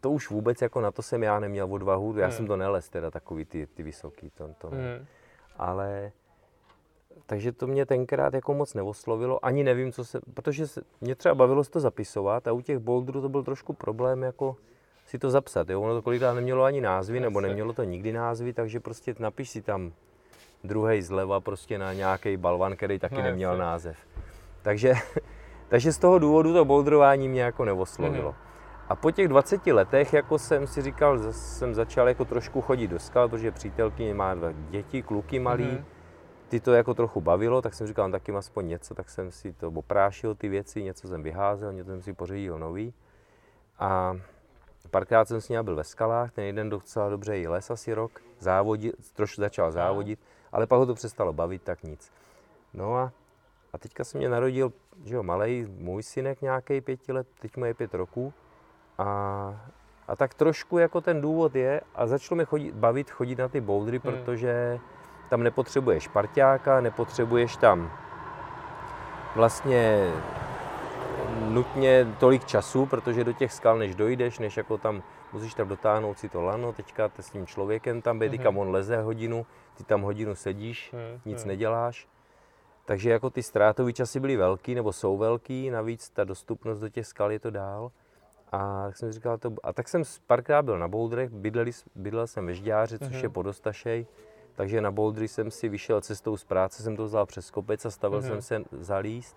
To 0.00 0.10
už 0.10 0.30
vůbec 0.30 0.62
jako 0.62 0.80
na 0.80 0.90
to 0.90 1.02
jsem 1.02 1.22
já 1.22 1.40
neměl 1.40 1.74
odvahu, 1.74 2.18
já 2.18 2.26
mm. 2.26 2.32
jsem 2.32 2.46
to 2.46 2.56
nelez 2.56 2.88
teda 2.88 3.10
takový 3.10 3.44
ty, 3.44 3.66
ty 3.66 3.82
vysoký, 3.82 4.30
to, 4.30 4.48
to 4.58 4.70
ne. 4.70 4.98
Mm. 4.98 5.06
Ale 5.56 6.12
takže 7.26 7.52
to 7.52 7.66
mě 7.66 7.86
tenkrát 7.86 8.34
jako 8.34 8.54
moc 8.54 8.74
neoslovilo, 8.74 9.44
ani 9.44 9.64
nevím, 9.64 9.92
co 9.92 10.04
se, 10.04 10.20
protože 10.34 10.66
se, 10.66 10.80
mě 11.00 11.14
třeba 11.14 11.34
bavilo 11.34 11.64
se 11.64 11.70
to 11.70 11.80
zapisovat 11.80 12.48
a 12.48 12.52
u 12.52 12.60
těch 12.60 12.78
boulderů 12.78 13.20
to 13.20 13.28
byl 13.28 13.42
trošku 13.42 13.72
problém 13.72 14.22
jako 14.22 14.56
si 15.06 15.18
to 15.18 15.30
zapsat, 15.30 15.70
jo? 15.70 15.80
ono 15.80 15.94
to 15.94 16.02
kolikrát 16.02 16.34
nemělo 16.34 16.64
ani 16.64 16.80
názvy, 16.80 17.20
nebo 17.20 17.40
nemělo 17.40 17.72
to 17.72 17.84
nikdy 17.84 18.12
názvy, 18.12 18.52
takže 18.52 18.80
prostě 18.80 19.14
napiš 19.18 19.50
si 19.50 19.62
tam 19.62 19.92
druhý 20.64 21.02
zleva 21.02 21.40
prostě 21.40 21.78
na 21.78 21.92
nějaký 21.92 22.36
balvan, 22.36 22.76
který 22.76 22.98
taky 22.98 23.14
no, 23.14 23.22
neměl 23.22 23.56
název. 23.56 23.96
Takže, 24.62 24.94
takže 25.68 25.92
z 25.92 25.98
toho 25.98 26.18
důvodu 26.18 26.52
to 26.52 26.64
boulderování 26.64 27.28
mě 27.28 27.42
jako 27.42 27.64
neoslovilo. 27.64 28.30
Mm-hmm. 28.30 28.45
A 28.88 28.96
po 28.96 29.10
těch 29.10 29.28
20 29.28 29.66
letech, 29.66 30.12
jako 30.12 30.38
jsem 30.38 30.66
si 30.66 30.82
říkal, 30.82 31.32
jsem 31.32 31.74
začal 31.74 32.08
jako 32.08 32.24
trošku 32.24 32.60
chodit 32.60 32.86
do 32.86 32.98
skal, 32.98 33.28
protože 33.28 33.50
přítelkyně 33.50 34.14
má 34.14 34.34
dva 34.34 34.52
děti, 34.52 35.02
kluky 35.02 35.38
malý, 35.38 35.64
mm-hmm. 35.64 35.84
ty 36.48 36.60
to 36.60 36.72
jako 36.72 36.94
trochu 36.94 37.20
bavilo, 37.20 37.62
tak 37.62 37.74
jsem 37.74 37.86
říkal, 37.86 38.10
taky 38.10 38.32
aspoň 38.32 38.68
něco, 38.68 38.94
tak 38.94 39.10
jsem 39.10 39.32
si 39.32 39.52
to 39.52 39.68
oprášil 39.68 40.34
ty 40.34 40.48
věci, 40.48 40.82
něco 40.82 41.08
jsem 41.08 41.22
vyházel, 41.22 41.72
něco 41.72 41.90
jsem 41.90 42.02
si 42.02 42.12
pořídil 42.12 42.58
nový. 42.58 42.94
A 43.78 44.16
párkrát 44.90 45.28
jsem 45.28 45.40
s 45.40 45.48
ní 45.48 45.56
byl 45.62 45.76
ve 45.76 45.84
skalách, 45.84 46.32
ten 46.32 46.44
jeden 46.44 46.70
docela 46.70 47.08
dobře 47.08 47.38
i 47.38 47.48
les 47.48 47.70
asi 47.70 47.94
rok, 47.94 48.20
závodit, 48.38 49.12
trošku 49.12 49.40
začal 49.40 49.72
závodit, 49.72 50.20
ale 50.52 50.66
pak 50.66 50.78
ho 50.78 50.86
to 50.86 50.94
přestalo 50.94 51.32
bavit, 51.32 51.62
tak 51.62 51.82
nic. 51.82 52.12
No 52.74 52.96
a, 52.96 53.12
a 53.72 53.78
teďka 53.78 54.04
se 54.04 54.18
mě 54.18 54.28
narodil, 54.28 54.72
že 55.04 55.14
jo, 55.14 55.22
malej 55.22 55.66
můj 55.78 56.02
synek 56.02 56.42
nějaký 56.42 56.80
pěti 56.80 57.12
let, 57.12 57.26
teď 57.40 57.56
mu 57.56 57.64
je 57.64 57.74
pět 57.74 57.94
roků. 57.94 58.32
A, 58.98 59.06
a 60.08 60.16
tak 60.16 60.34
trošku 60.34 60.78
jako 60.78 61.00
ten 61.00 61.20
důvod 61.20 61.54
je, 61.54 61.80
a 61.94 62.06
začalo 62.06 62.36
mi 62.36 62.44
chodit, 62.44 62.74
bavit 62.74 63.10
chodit 63.10 63.38
na 63.38 63.48
ty 63.48 63.60
boudry, 63.60 64.00
hmm. 64.04 64.12
protože 64.12 64.78
tam 65.30 65.42
nepotřebuješ 65.42 66.08
parťáka, 66.08 66.80
nepotřebuješ 66.80 67.56
tam 67.56 67.92
vlastně 69.34 70.12
nutně 71.48 72.06
tolik 72.20 72.44
času, 72.44 72.86
protože 72.86 73.24
do 73.24 73.32
těch 73.32 73.52
skal, 73.52 73.78
než 73.78 73.94
dojdeš, 73.94 74.38
než 74.38 74.56
jako 74.56 74.78
tam 74.78 75.02
musíš 75.32 75.54
tam 75.54 75.68
dotáhnout 75.68 76.18
si 76.18 76.28
to 76.28 76.42
lano, 76.42 76.72
teďka 76.72 77.10
s 77.20 77.30
tím 77.30 77.46
člověkem 77.46 78.02
tam 78.02 78.18
být, 78.18 78.32
mm-hmm. 78.32 78.60
on 78.60 78.70
leze 78.70 79.02
hodinu, 79.02 79.46
ty 79.76 79.84
tam 79.84 80.02
hodinu 80.02 80.34
sedíš, 80.34 80.92
mm-hmm. 80.92 81.20
nic 81.24 81.44
neděláš. 81.44 82.08
Takže 82.84 83.10
jako 83.10 83.30
ty 83.30 83.42
ztrátové 83.42 83.92
časy 83.92 84.20
byly 84.20 84.36
velký, 84.36 84.74
nebo 84.74 84.92
jsou 84.92 85.16
velký, 85.16 85.70
navíc 85.70 86.10
ta 86.10 86.24
dostupnost 86.24 86.80
do 86.80 86.88
těch 86.88 87.06
skal 87.06 87.32
je 87.32 87.38
to 87.38 87.50
dál. 87.50 87.90
A 88.56 88.84
tak 88.86 88.96
jsem 88.96 89.12
říkal, 89.12 89.38
to, 89.38 89.52
a 89.62 89.72
tak 89.72 89.88
jsem 89.88 90.02
párkrát 90.26 90.62
byl 90.62 90.78
na 90.78 90.88
Boudrech, 90.88 91.30
bydleli, 91.30 91.70
bydlel 91.94 92.26
jsem 92.26 92.46
ve 92.46 92.54
Žďáře, 92.54 92.98
což 92.98 93.08
mm-hmm. 93.08 93.22
je 93.22 93.28
podostašej, 93.28 94.06
takže 94.54 94.80
na 94.80 94.90
Bouldry 94.90 95.28
jsem 95.28 95.50
si 95.50 95.68
vyšel 95.68 96.00
cestou 96.00 96.36
z 96.36 96.44
práce, 96.44 96.82
jsem 96.82 96.96
to 96.96 97.04
vzal 97.04 97.26
přes 97.26 97.50
kopec 97.50 97.84
a 97.84 97.90
stavil 97.90 98.20
mm-hmm. 98.20 98.38
jsem 98.38 98.42
se 98.42 98.62
zalíst. 98.72 99.36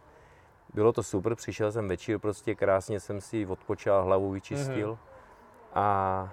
Bylo 0.73 0.93
to 0.93 1.03
super, 1.03 1.35
přišel 1.35 1.71
jsem 1.71 1.87
večer, 1.87 2.19
prostě 2.19 2.55
krásně 2.55 2.99
jsem 2.99 3.21
si 3.21 3.45
odpočal, 3.45 4.03
hlavu 4.03 4.31
vyčistil. 4.31 4.91
Mm-hmm. 4.91 5.73
A 5.73 6.29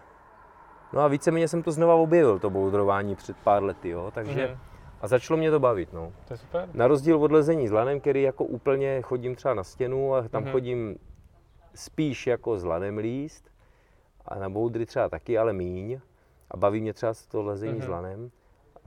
no 0.93 1.01
a 1.01 1.09
víceméně 1.09 1.49
jsem 1.49 1.63
to 1.63 1.73
znova 1.73 1.95
objevil, 1.95 2.39
to 2.39 2.51
boudrování 2.51 3.17
před 3.17 3.37
pár 3.37 3.63
lety, 3.63 3.89
jo, 3.89 4.11
takže 4.15 4.47
mm-hmm. 4.47 4.59
a 5.01 5.09
začalo 5.09 5.37
mě 5.37 5.51
to 5.51 5.61
bavit, 5.61 5.93
no. 5.93 6.13
To 6.29 6.35
je 6.35 6.39
super. 6.39 6.69
Na 6.75 6.87
rozdíl 6.87 7.17
od 7.23 7.33
lezení 7.33 7.69
s 7.69 7.73
lanem, 7.73 8.01
který 8.01 8.23
jako 8.23 8.45
úplně 8.45 9.03
chodím 9.03 9.35
třeba 9.35 9.55
na 9.55 9.65
stěnu 9.65 10.15
a 10.15 10.29
tam 10.29 10.45
mm-hmm. 10.45 10.53
chodím 10.53 10.99
spíš 11.77 12.27
jako 12.27 12.59
s 12.59 12.65
lanem 12.65 12.99
líst 12.99 13.51
a 14.25 14.39
na 14.39 14.49
boudry 14.49 14.87
třeba 14.87 15.09
taky, 15.09 15.39
ale 15.39 15.53
míň 15.53 16.01
a 16.51 16.57
baví 16.57 16.81
mě 16.81 16.93
třeba 16.93 17.13
to 17.31 17.43
lezení 17.43 17.81
mm-hmm. 17.81 17.85
s 17.85 17.89
lanem. 17.89 18.31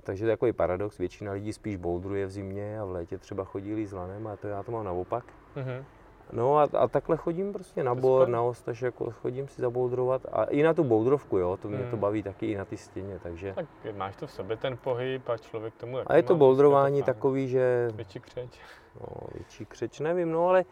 Takže 0.04 0.26
to 0.26 0.30
je 0.30 0.36
takový 0.36 0.54
paradox, 0.54 0.98
většina 0.98 1.32
lidí 1.32 1.54
spíš 1.54 1.76
boudruje 1.76 2.26
v 2.26 2.30
zimě 2.30 2.80
a 2.80 2.86
v 2.86 2.92
létě 2.92 3.18
třeba 3.18 3.44
chodí 3.44 3.86
s 3.86 3.94
lanem 3.94 4.28
a 4.28 4.36
to 4.36 4.48
já 4.48 4.64
to 4.64 4.72
mám 4.72 4.86
naopak. 4.86 5.26
Mm-hmm. 5.56 5.84
No 6.32 6.58
a, 6.58 6.68
a 6.74 6.88
takhle 6.88 7.18
chodím 7.18 7.54
prostě 7.54 7.84
na 7.84 7.96
bor, 7.96 8.28
na 8.28 8.42
ostaž, 8.42 8.82
jako 8.82 9.12
chodím 9.12 9.48
si 9.48 9.62
zaboudrovat 9.62 10.22
a 10.32 10.44
i 10.44 10.64
na 10.64 10.74
tu 10.74 10.84
boudrovku, 10.84 11.38
jo, 11.38 11.58
to 11.58 11.68
mě 11.68 11.78
hmm. 11.78 11.92
to 11.92 11.98
baví 11.98 12.24
taky 12.24 12.46
i 12.52 12.58
na 12.58 12.66
ty 12.66 12.78
stěně, 12.78 13.20
takže. 13.24 13.54
Tak 13.54 13.66
máš 13.96 14.16
to 14.16 14.28
v 14.28 14.32
sobě 14.32 14.58
ten 14.58 14.78
pohyb 14.78 15.30
a 15.30 15.38
člověk 15.38 15.74
tomu 15.76 15.98
A 16.06 16.16
je 16.16 16.24
to 16.24 16.36
bouldrování 16.36 17.04
takový, 17.04 17.48
že... 17.48 17.90
Větší 17.94 18.20
křeč. 18.20 18.60
No, 19.02 19.08
větší 19.34 19.66
křeč, 19.66 20.00
nevím, 20.00 20.32
no 20.32 20.48
ale 20.48 20.66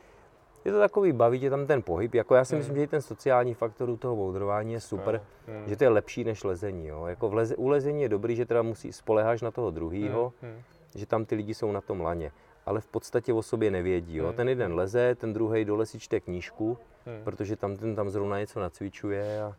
je 0.67 0.73
to 0.73 0.79
takový, 0.79 1.11
baví 1.11 1.39
tě 1.39 1.49
tam 1.49 1.67
ten 1.67 1.81
pohyb, 1.81 2.13
jako 2.13 2.35
já 2.35 2.45
si 2.45 2.55
hmm. 2.55 2.59
myslím, 2.59 2.75
že 2.75 2.83
i 2.83 2.87
ten 2.87 3.01
sociální 3.01 3.53
faktor 3.53 3.89
u 3.89 3.97
toho 3.97 4.15
bouldrování 4.15 4.73
je 4.73 4.81
super, 4.81 5.21
hmm. 5.47 5.67
že 5.67 5.75
to 5.75 5.83
je 5.83 5.89
lepší 5.89 6.23
než 6.23 6.43
lezení, 6.43 6.87
jo. 6.87 7.05
Jako 7.05 7.29
v 7.29 7.33
leze, 7.33 7.55
u 7.55 7.67
lezení 7.67 8.01
je 8.01 8.09
dobrý, 8.09 8.35
že 8.35 8.45
teda 8.45 8.61
musí, 8.61 8.93
spoleháš 8.93 9.41
na 9.41 9.51
toho 9.51 9.71
druhýho, 9.71 10.33
hmm. 10.41 10.51
hmm. 10.51 10.61
že 10.95 11.05
tam 11.05 11.25
ty 11.25 11.35
lidi 11.35 11.53
jsou 11.53 11.71
na 11.71 11.81
tom 11.81 12.01
laně 12.01 12.31
ale 12.67 12.81
v 12.81 12.87
podstatě 12.87 13.33
o 13.33 13.41
sobě 13.41 13.71
nevědí. 13.71 14.17
Jo? 14.17 14.25
Hmm. 14.25 14.35
Ten 14.35 14.49
jeden 14.49 14.73
leze, 14.73 15.15
ten 15.15 15.33
druhý 15.33 15.65
dole 15.65 15.85
si 15.85 15.99
čte 15.99 16.19
knížku, 16.19 16.77
hmm. 17.05 17.23
protože 17.23 17.55
tam 17.55 17.75
ten 17.75 17.95
tam 17.95 18.09
zrovna 18.09 18.39
něco 18.39 18.59
nacvičuje 18.59 19.41
a 19.41 19.55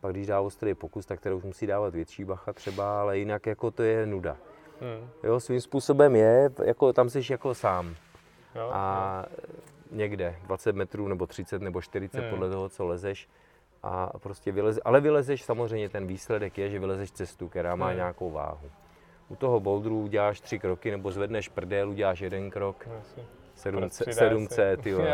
pak 0.00 0.12
když 0.12 0.26
dá 0.26 0.40
ostrý 0.40 0.74
pokus, 0.74 1.06
tak 1.06 1.20
teda 1.20 1.34
už 1.34 1.44
musí 1.44 1.66
dávat 1.66 1.94
větší 1.94 2.24
bacha 2.24 2.52
třeba, 2.52 3.00
ale 3.00 3.18
jinak 3.18 3.46
jako 3.46 3.70
to 3.70 3.82
je 3.82 4.06
nuda. 4.06 4.36
Hmm. 4.80 5.08
Jo, 5.22 5.40
svým 5.40 5.60
způsobem 5.60 6.16
je, 6.16 6.50
jako 6.64 6.92
tam 6.92 7.10
jsi 7.10 7.20
jako 7.30 7.54
sám. 7.54 7.94
Jo, 8.54 8.70
a 8.72 9.24
jo. 9.30 9.46
Někde 9.90 10.36
20 10.42 10.76
metrů 10.76 11.08
nebo 11.08 11.26
30 11.26 11.62
nebo 11.62 11.82
40 11.82 12.20
hmm. 12.20 12.30
podle 12.30 12.50
toho, 12.50 12.68
co 12.68 12.86
lezeš. 12.86 13.28
A 13.82 14.18
prostě 14.18 14.52
vyleze, 14.52 14.80
ale 14.84 15.00
vylezeš 15.00 15.42
samozřejmě, 15.42 15.88
ten 15.88 16.06
výsledek 16.06 16.58
je, 16.58 16.70
že 16.70 16.78
vylezeš 16.78 17.12
cestu, 17.12 17.48
která 17.48 17.76
má 17.76 17.86
hmm. 17.86 17.96
nějakou 17.96 18.30
váhu 18.30 18.70
u 19.30 19.36
toho 19.36 19.60
bouldru 19.60 20.02
uděláš 20.02 20.40
tři 20.40 20.58
kroky, 20.58 20.90
nebo 20.90 21.10
zvedneš 21.10 21.48
prdel, 21.48 21.90
uděláš 21.90 22.20
jeden 22.20 22.50
krok. 22.50 22.88
7C, 23.56 24.04
7C 24.04 24.76
tyjo, 24.76 24.98
no. 24.98 25.06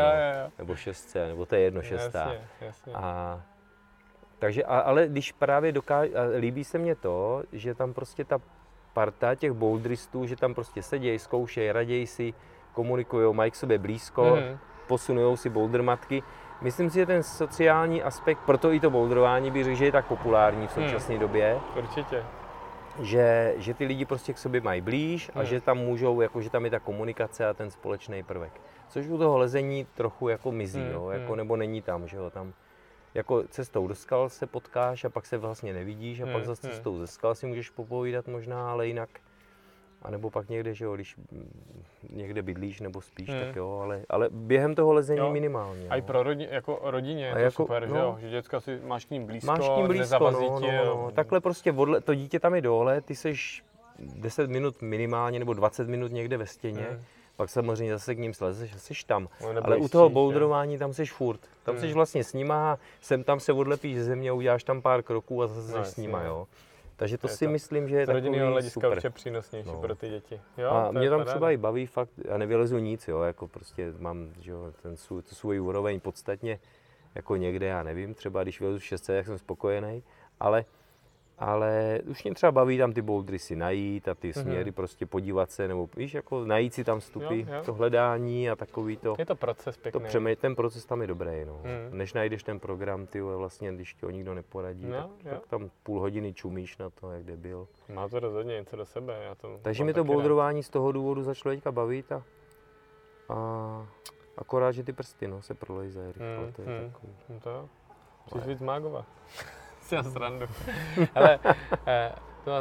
nebo 0.57 0.73
6C, 0.73 1.27
nebo 1.27 1.45
to 1.45 1.55
je 1.55 1.61
jedno, 1.61 1.81
šestá. 1.81 2.19
Jasně, 2.19 2.47
jasně. 2.61 2.93
A, 2.93 3.41
takže, 4.39 4.63
a, 4.63 4.79
ale 4.79 5.07
když 5.07 5.31
právě 5.31 5.71
dokáže, 5.71 6.11
líbí 6.39 6.63
se 6.63 6.77
mně 6.77 6.95
to, 6.95 7.43
že 7.51 7.75
tam 7.75 7.93
prostě 7.93 8.25
ta 8.25 8.39
parta 8.93 9.35
těch 9.35 9.51
bouldristů, 9.51 10.25
že 10.25 10.35
tam 10.35 10.53
prostě 10.53 10.83
sedějí, 10.83 11.19
zkoušejí, 11.19 11.71
raději 11.71 12.07
si, 12.07 12.33
komunikují, 12.77 13.33
mají 13.33 13.51
k 13.51 13.55
sobě 13.55 13.77
blízko, 13.77 14.21
mm-hmm. 14.21 14.57
posunují 14.87 15.37
si 15.37 15.49
boulder 15.49 15.83
matky. 15.83 16.23
Myslím 16.61 16.89
si, 16.89 16.99
že 16.99 17.05
ten 17.05 17.23
sociální 17.23 18.03
aspekt, 18.03 18.39
proto 18.45 18.71
i 18.73 18.79
to 18.79 18.89
boulderování 18.89 19.51
bych 19.51 19.63
řekl, 19.63 19.77
že 19.77 19.85
je 19.85 19.91
tak 19.91 20.05
populární 20.05 20.67
v 20.67 20.71
současné 20.71 21.15
hmm. 21.15 21.21
době. 21.21 21.59
Určitě 21.77 22.23
že, 22.99 23.53
že 23.57 23.73
ty 23.73 23.85
lidi 23.85 24.05
prostě 24.05 24.33
k 24.33 24.37
sobě 24.37 24.61
mají 24.61 24.81
blíž 24.81 25.31
a 25.35 25.39
hmm. 25.39 25.45
že 25.45 25.61
tam 25.61 25.77
můžou, 25.77 26.21
jako 26.21 26.41
že 26.41 26.49
tam 26.49 26.65
je 26.65 26.71
ta 26.71 26.79
komunikace 26.79 27.47
a 27.47 27.53
ten 27.53 27.71
společný 27.71 28.23
prvek. 28.23 28.61
Což 28.89 29.07
u 29.07 29.17
toho 29.17 29.37
lezení 29.37 29.87
trochu 29.93 30.29
jako 30.29 30.51
mizí, 30.51 30.81
hmm. 30.81 30.91
jo, 30.91 31.09
jako, 31.09 31.27
hmm. 31.27 31.37
nebo 31.37 31.55
není 31.55 31.81
tam, 31.81 32.07
že 32.07 32.17
jo, 32.17 32.29
tam 32.29 32.53
jako 33.13 33.43
cestou 33.43 33.87
do 33.87 33.95
skal 33.95 34.29
se 34.29 34.47
potkáš 34.47 35.05
a 35.05 35.09
pak 35.09 35.25
se 35.25 35.37
vlastně 35.37 35.73
nevidíš 35.73 36.21
a 36.21 36.23
hmm. 36.23 36.33
pak 36.33 36.45
za 36.45 36.55
hmm. 36.63 36.71
cestou 36.71 36.97
ze 36.97 37.07
skal 37.07 37.35
si 37.35 37.45
můžeš 37.47 37.69
popovídat 37.69 38.27
možná, 38.27 38.71
ale 38.71 38.87
jinak 38.87 39.09
a 40.07 40.11
nebo 40.11 40.29
pak 40.29 40.49
někde, 40.49 40.73
že 40.73 40.85
jo, 40.85 40.95
když 40.95 41.15
někde 42.09 42.41
bydlíš 42.41 42.79
nebo 42.79 43.01
spíš, 43.01 43.29
hmm. 43.29 43.39
tak 43.39 43.55
jo, 43.55 43.79
ale, 43.83 44.01
ale 44.09 44.29
během 44.31 44.75
toho 44.75 44.93
lezení 44.93 45.19
jo. 45.19 45.31
minimálně. 45.31 45.89
A 45.89 45.95
i 45.95 46.01
pro 46.01 46.23
rodi, 46.23 46.47
jako 46.51 46.79
rodině 46.83 47.25
je 47.25 47.31
a 47.31 47.33
to 47.33 47.39
jako, 47.39 47.63
super, 47.63 47.89
no, 47.89 47.95
že 47.95 48.01
jo, 48.01 48.17
že 48.19 48.29
děcka 48.29 48.59
si 48.59 48.79
máš 48.85 49.05
k 49.05 49.09
ním 49.09 49.25
blízko, 49.25 49.47
máš 49.47 49.69
k 49.69 49.77
ním 49.77 49.87
blízko, 49.87 50.31
no, 50.31 50.41
no, 50.41 50.59
no, 50.59 50.85
no. 50.85 51.11
Takhle 51.11 51.39
prostě 51.41 51.71
odle, 51.71 52.01
to 52.01 52.15
dítě 52.15 52.39
tam 52.39 52.55
je 52.55 52.61
dole, 52.61 53.01
ty 53.01 53.15
seš 53.15 53.63
10 53.99 54.49
minut 54.49 54.81
minimálně 54.81 55.39
nebo 55.39 55.53
20 55.53 55.87
minut 55.87 56.11
někde 56.11 56.37
ve 56.37 56.45
stěně, 56.45 56.87
hmm. 56.89 57.01
pak 57.35 57.49
samozřejmě 57.49 57.93
zase 57.93 58.15
k 58.15 58.19
ním 58.19 58.33
slezeš 58.33 58.75
a 58.75 58.77
jsi 58.77 58.93
tam. 59.05 59.27
No, 59.41 59.61
ale 59.63 59.77
u 59.77 59.87
toho 59.87 60.09
boudrování 60.09 60.77
tam 60.77 60.93
jsi 60.93 61.05
furt. 61.05 61.39
Tam 61.63 61.75
hmm. 61.75 61.81
jsi 61.81 61.93
vlastně 61.93 62.23
s 62.23 62.33
nima, 62.33 62.77
sem 63.01 63.23
tam 63.23 63.39
se 63.39 63.53
odlepíš 63.53 63.97
ze 63.97 64.03
země, 64.03 64.31
uděláš 64.31 64.63
tam 64.63 64.81
pár 64.81 65.03
kroků 65.03 65.43
a 65.43 65.47
zase 65.47 65.77
no, 65.77 65.85
jsi 65.85 65.91
s 65.91 65.97
nima, 65.97 66.23
jo. 66.23 66.47
Takže 66.97 67.17
to, 67.17 67.27
to 67.27 67.33
si 67.33 67.45
to 67.45 67.51
myslím, 67.51 67.89
že 67.89 67.95
je 67.95 68.05
z 68.05 68.09
rodinného 68.09 68.51
hlediska 68.51 68.73
super. 68.73 68.91
určitě 68.91 69.09
přínosnější 69.09 69.69
no. 69.69 69.81
pro 69.81 69.95
ty 69.95 70.09
děti. 70.09 70.41
Jo, 70.57 70.69
a 70.69 70.91
mě 70.91 71.09
tam 71.09 71.25
třeba 71.25 71.51
i 71.51 71.57
baví 71.57 71.85
fakt, 71.85 72.11
já 72.25 72.37
nevylezu 72.37 72.77
nic, 72.77 73.07
jo, 73.07 73.21
jako 73.21 73.47
prostě 73.47 73.93
mám 73.99 74.33
že 74.39 74.51
jo, 74.51 74.73
ten 74.81 74.97
svůj, 74.97 75.21
tu 75.21 75.35
svůj 75.35 75.59
úroveň 75.59 75.99
podstatně 75.99 76.59
jako 77.15 77.35
někde, 77.35 77.65
já 77.65 77.83
nevím, 77.83 78.13
třeba 78.13 78.43
když 78.43 78.59
vylezu 78.59 78.79
600, 78.79 79.15
jak 79.15 79.25
jsem 79.25 79.37
spokojený, 79.37 80.03
ale 80.39 80.65
ale 81.39 81.99
už 82.05 82.23
mě 82.23 82.33
třeba 82.33 82.51
baví 82.51 82.77
tam 82.77 82.93
ty 82.93 83.01
bouldery 83.01 83.39
si 83.39 83.55
najít 83.55 84.07
a 84.07 84.13
ty 84.13 84.29
mm-hmm. 84.29 84.41
směry 84.41 84.71
prostě 84.71 85.05
podívat 85.05 85.51
se, 85.51 85.67
nebo 85.67 85.89
víš, 85.97 86.13
jako 86.13 86.45
najít 86.45 86.73
si 86.73 86.83
tam 86.83 86.99
vstupy, 86.99 87.39
jo, 87.39 87.45
jo. 87.53 87.61
to 87.65 87.73
hledání 87.73 88.49
a 88.49 88.55
takový 88.55 88.97
to. 88.97 89.15
Je 89.19 89.25
to 89.25 89.35
proces 89.35 89.77
pěkný. 89.77 90.01
To 90.01 90.07
přemý, 90.07 90.35
ten 90.35 90.55
proces 90.55 90.85
tam 90.85 91.01
je 91.01 91.07
dobrý, 91.07 91.45
no. 91.45 91.61
Mm. 91.63 91.97
Než 91.97 92.13
najdeš 92.13 92.43
ten 92.43 92.59
program, 92.59 93.07
ty 93.07 93.21
vlastně, 93.21 93.71
když 93.71 93.93
ti 93.93 94.05
ho 94.05 94.11
nikdo 94.11 94.33
neporadí, 94.33 94.85
no, 94.85 95.09
tak, 95.23 95.33
tak, 95.33 95.47
tam 95.47 95.69
půl 95.83 95.99
hodiny 95.99 96.33
čumíš 96.33 96.77
na 96.77 96.89
to, 96.89 97.11
jak 97.11 97.23
byl. 97.23 97.67
Má 97.93 98.09
to 98.09 98.19
rozhodně 98.19 98.53
něco 98.53 98.75
do 98.75 98.85
sebe. 98.85 99.19
Já 99.23 99.35
to 99.35 99.59
Takže 99.61 99.83
mi 99.83 99.93
to 99.93 100.03
boulderování 100.03 100.63
z 100.63 100.69
toho 100.69 100.91
důvodu 100.91 101.23
začalo 101.23 101.55
teďka 101.55 101.71
bavit 101.71 102.11
a, 102.11 102.23
a 103.29 103.87
akorát, 104.37 104.71
že 104.71 104.83
ty 104.83 104.93
prsty 104.93 105.27
no, 105.27 105.41
se 105.41 105.53
prolejzají 105.53 106.07
rychle, 106.07 106.45
mm, 106.45 106.53
to 106.53 106.61
je 106.61 106.67
mm. 106.67 106.91
takový. 106.91 107.13
No 107.29 107.39
to, 107.39 107.69
Chceš 108.27 108.45
víc 108.45 108.61
mágova 108.61 109.05
si 109.87 109.95
na 109.95 110.03
srandu. 110.03 110.45
Ale 111.15 111.39
no, 112.47 112.53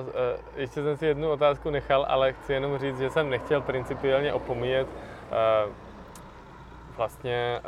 ještě 0.57 0.82
jsem 0.82 0.97
si 0.97 1.07
jednu 1.07 1.31
otázku 1.31 1.70
nechal, 1.70 2.07
ale 2.09 2.32
chci 2.32 2.53
jenom 2.53 2.78
říct, 2.78 2.98
že 2.98 3.11
jsem 3.11 3.31
nechtěl 3.31 3.61
principiálně 3.61 4.32
opomíjet 4.32 4.89
eh, 5.32 5.73
vlastně 6.97 7.61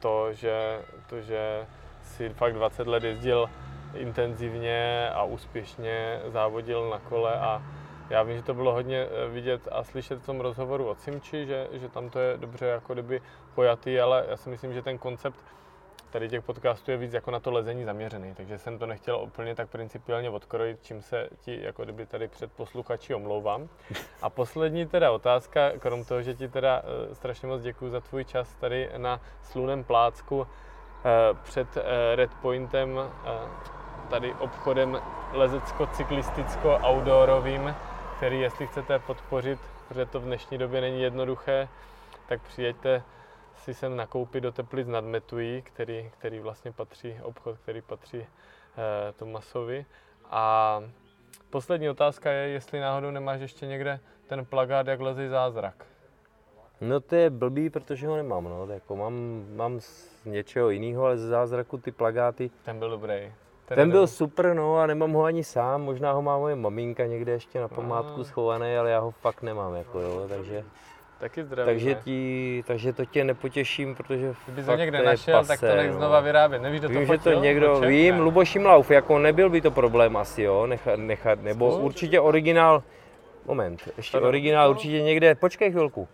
to, 0.00 0.32
že, 0.32 0.80
to, 1.06 1.20
že 1.20 1.66
si 2.02 2.28
fakt 2.28 2.54
20 2.54 2.86
let 2.86 3.04
jezdil 3.04 3.50
intenzivně 3.94 5.10
a 5.14 5.22
úspěšně 5.22 6.20
závodil 6.26 6.90
na 6.90 6.98
kole 6.98 7.40
a 7.40 7.62
já 8.10 8.22
vím, 8.22 8.36
že 8.36 8.42
to 8.42 8.54
bylo 8.54 8.72
hodně 8.72 9.06
vidět 9.32 9.68
a 9.72 9.84
slyšet 9.84 10.22
v 10.22 10.26
tom 10.26 10.40
rozhovoru 10.40 10.88
od 10.88 11.00
Simči, 11.00 11.46
že, 11.46 11.68
že 11.72 11.88
tam 11.88 12.10
to 12.10 12.18
je 12.18 12.36
dobře 12.36 12.66
jako 12.66 12.92
kdyby 12.92 13.22
pojatý, 13.54 14.00
ale 14.00 14.24
já 14.28 14.36
si 14.36 14.48
myslím, 14.48 14.72
že 14.72 14.82
ten 14.82 14.98
koncept 14.98 15.36
tady 16.12 16.28
těch 16.28 16.44
podcastů 16.44 16.90
je 16.90 16.96
víc 16.96 17.12
jako 17.12 17.30
na 17.30 17.40
to 17.40 17.50
lezení 17.50 17.84
zaměřený, 17.84 18.34
takže 18.34 18.58
jsem 18.58 18.78
to 18.78 18.86
nechtěl 18.86 19.16
úplně 19.16 19.54
tak 19.54 19.68
principiálně 19.68 20.30
odkrojit, 20.30 20.78
čím 20.82 21.02
se 21.02 21.28
ti 21.40 21.62
jako 21.62 21.84
kdyby 21.84 22.06
tady 22.06 22.28
před 22.28 22.52
posluchači 22.52 23.14
omlouvám. 23.14 23.68
A 24.22 24.30
poslední 24.30 24.86
teda 24.86 25.12
otázka, 25.12 25.70
krom 25.78 26.04
toho, 26.04 26.22
že 26.22 26.34
ti 26.34 26.48
teda 26.48 26.80
uh, 26.80 26.86
strašně 27.14 27.48
moc 27.48 27.62
děkuji 27.62 27.90
za 27.90 28.00
tvůj 28.00 28.24
čas 28.24 28.54
tady 28.54 28.90
na 28.96 29.20
slunem 29.42 29.84
plácku 29.84 30.40
uh, 30.40 30.46
před 31.42 31.76
uh, 31.76 31.82
Red 32.14 32.30
Pointem, 32.42 33.00
tady 34.10 34.34
obchodem 34.34 35.02
lezecko-cyklisticko-outdoorovým, 35.32 37.74
který 38.16 38.40
jestli 38.40 38.66
chcete 38.66 38.98
podpořit, 38.98 39.58
protože 39.88 40.06
to 40.06 40.20
v 40.20 40.24
dnešní 40.24 40.58
době 40.58 40.80
není 40.80 41.02
jednoduché, 41.02 41.68
tak 42.26 42.42
přijeďte 42.42 43.02
si 43.62 43.74
sem 43.74 43.96
nakoupit 43.96 44.40
do 44.40 44.52
Teplic 44.52 44.88
nad 44.88 45.04
Metují, 45.04 45.62
který, 45.62 46.10
který 46.18 46.40
vlastně 46.40 46.72
patří, 46.72 47.16
obchod, 47.22 47.58
který 47.58 47.82
patří 47.82 48.18
eh, 48.18 49.12
Tomasovi. 49.12 49.86
A 50.30 50.82
poslední 51.50 51.90
otázka 51.90 52.30
je, 52.30 52.48
jestli 52.48 52.80
náhodou 52.80 53.10
nemáš 53.10 53.40
ještě 53.40 53.66
někde 53.66 54.00
ten 54.26 54.44
plagát, 54.44 54.86
jak 54.86 55.00
lezí 55.00 55.28
zázrak. 55.28 55.86
No 56.80 57.00
to 57.00 57.14
je 57.14 57.30
blbý, 57.30 57.70
protože 57.70 58.08
ho 58.08 58.16
nemám, 58.16 58.44
no. 58.44 58.66
Jako 58.66 58.96
mám, 58.96 59.44
mám 59.54 59.80
z 59.80 60.24
něčeho 60.24 60.70
jiného, 60.70 61.04
ale 61.04 61.18
ze 61.18 61.28
zázraku 61.28 61.78
ty 61.78 61.92
plagáty. 61.92 62.50
Ten 62.64 62.78
byl 62.78 62.90
dobrý. 62.90 63.32
Ten, 63.64 63.76
ten 63.76 63.90
byl 63.90 64.06
super, 64.06 64.54
no 64.54 64.78
a 64.78 64.86
nemám 64.86 65.12
ho 65.12 65.24
ani 65.24 65.44
sám, 65.44 65.82
možná 65.82 66.12
ho 66.12 66.22
má 66.22 66.38
moje 66.38 66.56
maminka 66.56 67.06
někde 67.06 67.32
ještě 67.32 67.60
na 67.60 67.68
památku 67.68 68.18
no. 68.18 68.24
schovaný, 68.24 68.76
ale 68.76 68.90
já 68.90 68.98
ho 68.98 69.10
fakt 69.10 69.42
nemám, 69.42 69.74
jako 69.74 70.00
jo, 70.00 70.26
takže... 70.28 70.64
Taky 71.22 71.44
zdravím, 71.44 71.74
takže, 71.74 71.94
ti, 71.94 72.64
takže 72.66 72.92
to 72.92 73.04
tě 73.04 73.24
nepotěším, 73.24 73.94
protože 73.94 74.34
Kdyby 74.46 74.62
to 74.62 74.76
někde 74.76 75.02
našel, 75.02 75.38
pase, 75.38 75.48
tak 75.48 75.60
to 75.60 75.76
nech 75.76 75.90
no. 75.90 75.96
znova 75.96 76.20
vyrábět. 76.20 76.58
Nevíš, 76.58 76.80
kdo 76.80 76.88
to 76.88 76.94
Vím, 76.94 77.06
že 77.06 77.18
to 77.18 77.32
někdo, 77.32 77.74
Poček? 77.74 77.88
vím, 77.88 78.20
Luboš 78.20 78.56
Imlauf, 78.56 78.90
jako 78.90 79.18
nebyl 79.18 79.50
by 79.50 79.60
to 79.60 79.70
problém 79.70 80.16
asi, 80.16 80.42
jo, 80.42 80.66
nechat, 80.66 80.96
nechat 80.96 81.42
nebo 81.42 81.72
Zkus? 81.72 81.82
určitě 81.84 82.20
originál, 82.20 82.82
moment, 83.46 83.88
ještě 83.96 84.12
Tady. 84.12 84.26
originál 84.26 84.70
určitě 84.70 85.02
někde, 85.02 85.34
počkej 85.34 85.70
chvilku, 85.70 86.08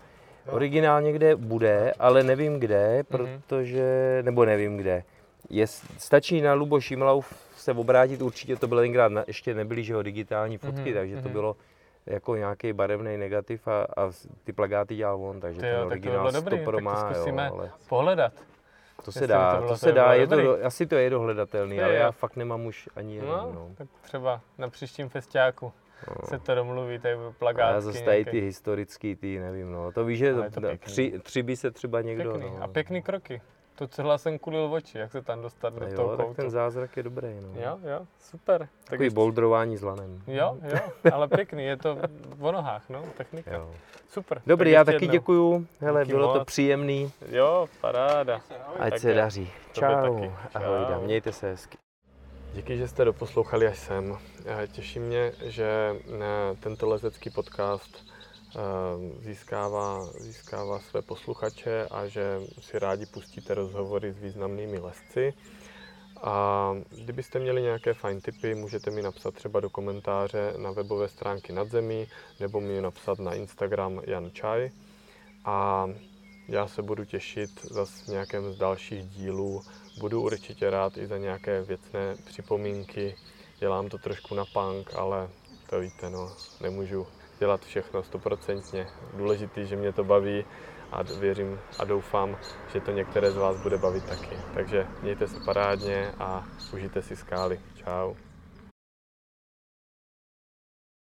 originál 0.50 1.02
někde 1.02 1.36
bude, 1.36 1.92
ale 1.98 2.22
nevím 2.22 2.60
kde, 2.60 2.96
mhm. 2.96 3.04
protože, 3.08 4.18
nebo 4.22 4.44
nevím 4.44 4.76
kde. 4.76 5.02
Je, 5.50 5.66
stačí 5.98 6.40
na 6.40 6.54
Luboš 6.54 6.90
Imlauf 6.90 7.34
se 7.56 7.72
obrátit, 7.72 8.22
určitě 8.22 8.56
to 8.56 8.68
bylo 8.68 8.80
tenkrát, 8.80 9.12
ještě 9.26 9.54
nebyly, 9.54 9.84
že 9.84 9.92
jo, 9.92 10.02
digitální 10.02 10.58
fotky, 10.58 10.90
mm-hmm. 10.90 10.94
takže 10.94 11.16
to 11.16 11.22
mhm. 11.22 11.32
bylo 11.32 11.56
jako 12.10 12.36
nějaký 12.36 12.72
barevný 12.72 13.16
negativ 13.16 13.68
a, 13.68 13.86
a 13.96 14.10
ty 14.44 14.52
plagáty 14.52 14.96
dělal 14.96 15.22
on, 15.22 15.40
takže 15.40 15.60
Tyjo, 15.60 15.78
ten 15.78 15.86
originál 15.86 16.24
tak 16.24 16.34
to 16.34 16.50
dobrý, 16.50 16.64
to 16.64 16.80
má, 16.80 16.94
tak 16.94 17.08
to 17.08 17.14
zkusíme 17.14 17.46
jo, 17.46 17.54
ale... 17.54 17.70
pohledat. 17.88 18.32
To 19.04 19.12
se 19.12 19.26
dá, 19.26 19.60
to, 19.60 19.68
to 19.68 19.76
se 19.76 19.92
dá, 19.92 20.14
je 20.14 20.26
to, 20.26 20.64
asi 20.64 20.86
to 20.86 20.94
je 20.94 21.10
dohledatelný, 21.10 21.76
je, 21.76 21.84
ale 21.84 21.94
já 21.94 22.10
fakt 22.10 22.36
nemám 22.36 22.66
už 22.66 22.88
ani 22.96 23.14
jeden. 23.14 23.30
No, 23.30 23.52
no. 23.54 23.70
tak 23.74 23.88
třeba 24.02 24.40
na 24.58 24.68
příštím 24.68 25.08
festiáku 25.08 25.72
no. 26.08 26.26
se 26.28 26.38
to 26.38 26.54
domluví, 26.54 26.98
tady 26.98 27.16
plagátky. 27.38 27.76
A 27.76 27.80
zase 27.80 28.04
tady 28.04 28.24
ty 28.24 28.40
historický, 28.40 29.16
ty 29.16 29.38
nevím, 29.38 29.72
no. 29.72 29.92
To 29.92 30.04
víš, 30.04 30.18
že 30.18 30.34
tři, 30.78 31.20
tři 31.22 31.42
by 31.42 31.56
se 31.56 31.70
třeba 31.70 32.00
někdo, 32.00 32.32
pěkný. 32.32 32.50
No. 32.50 32.62
A 32.62 32.68
pěkný 32.68 33.02
kroky. 33.02 33.40
To 33.78 33.88
celá 33.88 34.18
jsem 34.18 34.38
kulil 34.38 34.72
oči, 34.72 34.98
jak 34.98 35.12
se 35.12 35.22
tam 35.22 35.42
dostat 35.42 35.74
do 35.74 35.96
toho 35.96 36.16
tak 36.16 36.36
ten 36.36 36.50
zázrak 36.50 36.96
je 36.96 37.02
dobrý. 37.02 37.28
No. 37.42 37.48
Jo, 37.62 37.78
jo, 37.82 38.06
super. 38.20 38.68
Takový 38.84 39.08
tak 39.08 39.14
boulderování 39.14 39.76
s 39.76 39.82
lanem. 39.82 40.22
Jo, 40.26 40.58
jo, 40.62 40.78
ale 41.12 41.28
pěkný, 41.28 41.64
je 41.64 41.76
to 41.76 41.98
v 42.36 42.52
nohách, 42.52 42.88
no, 42.88 43.04
technika. 43.16 43.54
Jo. 43.54 43.70
Super. 44.08 44.42
Dobrý, 44.46 44.70
tak 44.70 44.74
já 44.74 44.84
taky 44.84 45.04
jednou. 45.04 45.12
děkuju. 45.12 45.66
Hele, 45.80 46.04
Díky 46.04 46.14
bylo 46.16 46.28
moc. 46.28 46.38
to 46.38 46.44
příjemný. 46.44 47.12
Jo, 47.28 47.68
paráda. 47.80 48.40
Ať 48.78 48.90
tak 48.90 49.00
se 49.00 49.14
daří. 49.14 49.50
Čau. 49.72 50.30
Ahoj, 50.54 51.04
mějte 51.04 51.32
se 51.32 51.50
hezky. 51.50 51.78
Díky, 52.54 52.76
že 52.76 52.88
jste 52.88 53.04
doposlouchali 53.04 53.66
až 53.66 53.78
sem. 53.78 54.18
Těší 54.72 55.00
mě, 55.00 55.32
že 55.44 55.96
tento 56.60 56.88
lezecký 56.88 57.30
podcast 57.30 58.04
získává, 59.20 60.06
získává 60.20 60.80
své 60.80 61.02
posluchače 61.02 61.86
a 61.90 62.06
že 62.06 62.40
si 62.60 62.78
rádi 62.78 63.06
pustíte 63.06 63.54
rozhovory 63.54 64.12
s 64.12 64.18
významnými 64.18 64.78
lesci. 64.78 65.34
A 66.22 66.74
kdybyste 66.90 67.38
měli 67.38 67.62
nějaké 67.62 67.94
fajn 67.94 68.20
tipy, 68.20 68.54
můžete 68.54 68.90
mi 68.90 69.02
napsat 69.02 69.34
třeba 69.34 69.60
do 69.60 69.70
komentáře 69.70 70.54
na 70.56 70.70
webové 70.70 71.08
stránky 71.08 71.52
Nadzemí 71.52 72.08
nebo 72.40 72.60
mi 72.60 72.80
napsat 72.80 73.18
na 73.18 73.34
Instagram 73.34 74.00
Jan 74.06 74.30
Čaj. 74.30 74.70
A 75.44 75.88
já 76.48 76.68
se 76.68 76.82
budu 76.82 77.04
těšit 77.04 77.50
zase 77.64 78.04
v 78.04 78.08
nějakém 78.08 78.52
z 78.52 78.56
dalších 78.56 79.08
dílů. 79.08 79.62
Budu 80.00 80.22
určitě 80.22 80.70
rád 80.70 80.96
i 80.96 81.06
za 81.06 81.18
nějaké 81.18 81.62
věcné 81.62 82.16
připomínky. 82.24 83.16
Dělám 83.58 83.88
to 83.88 83.98
trošku 83.98 84.34
na 84.34 84.44
punk, 84.44 84.94
ale 84.94 85.28
to 85.70 85.80
víte, 85.80 86.10
no, 86.10 86.32
nemůžu 86.60 87.06
dělat 87.38 87.64
všechno 87.64 88.02
stoprocentně. 88.02 88.86
Důležitý, 89.14 89.66
že 89.66 89.76
mě 89.76 89.92
to 89.92 90.04
baví 90.04 90.44
a 90.92 91.02
věřím 91.02 91.60
a 91.78 91.84
doufám, 91.84 92.36
že 92.72 92.80
to 92.80 92.90
některé 92.90 93.30
z 93.30 93.36
vás 93.36 93.56
bude 93.56 93.78
bavit 93.78 94.04
taky. 94.04 94.36
Takže 94.54 94.86
mějte 95.02 95.28
se 95.28 95.40
parádně 95.40 96.12
a 96.18 96.44
užijte 96.72 97.02
si 97.02 97.16
skály. 97.16 97.60
Čau. 97.74 98.27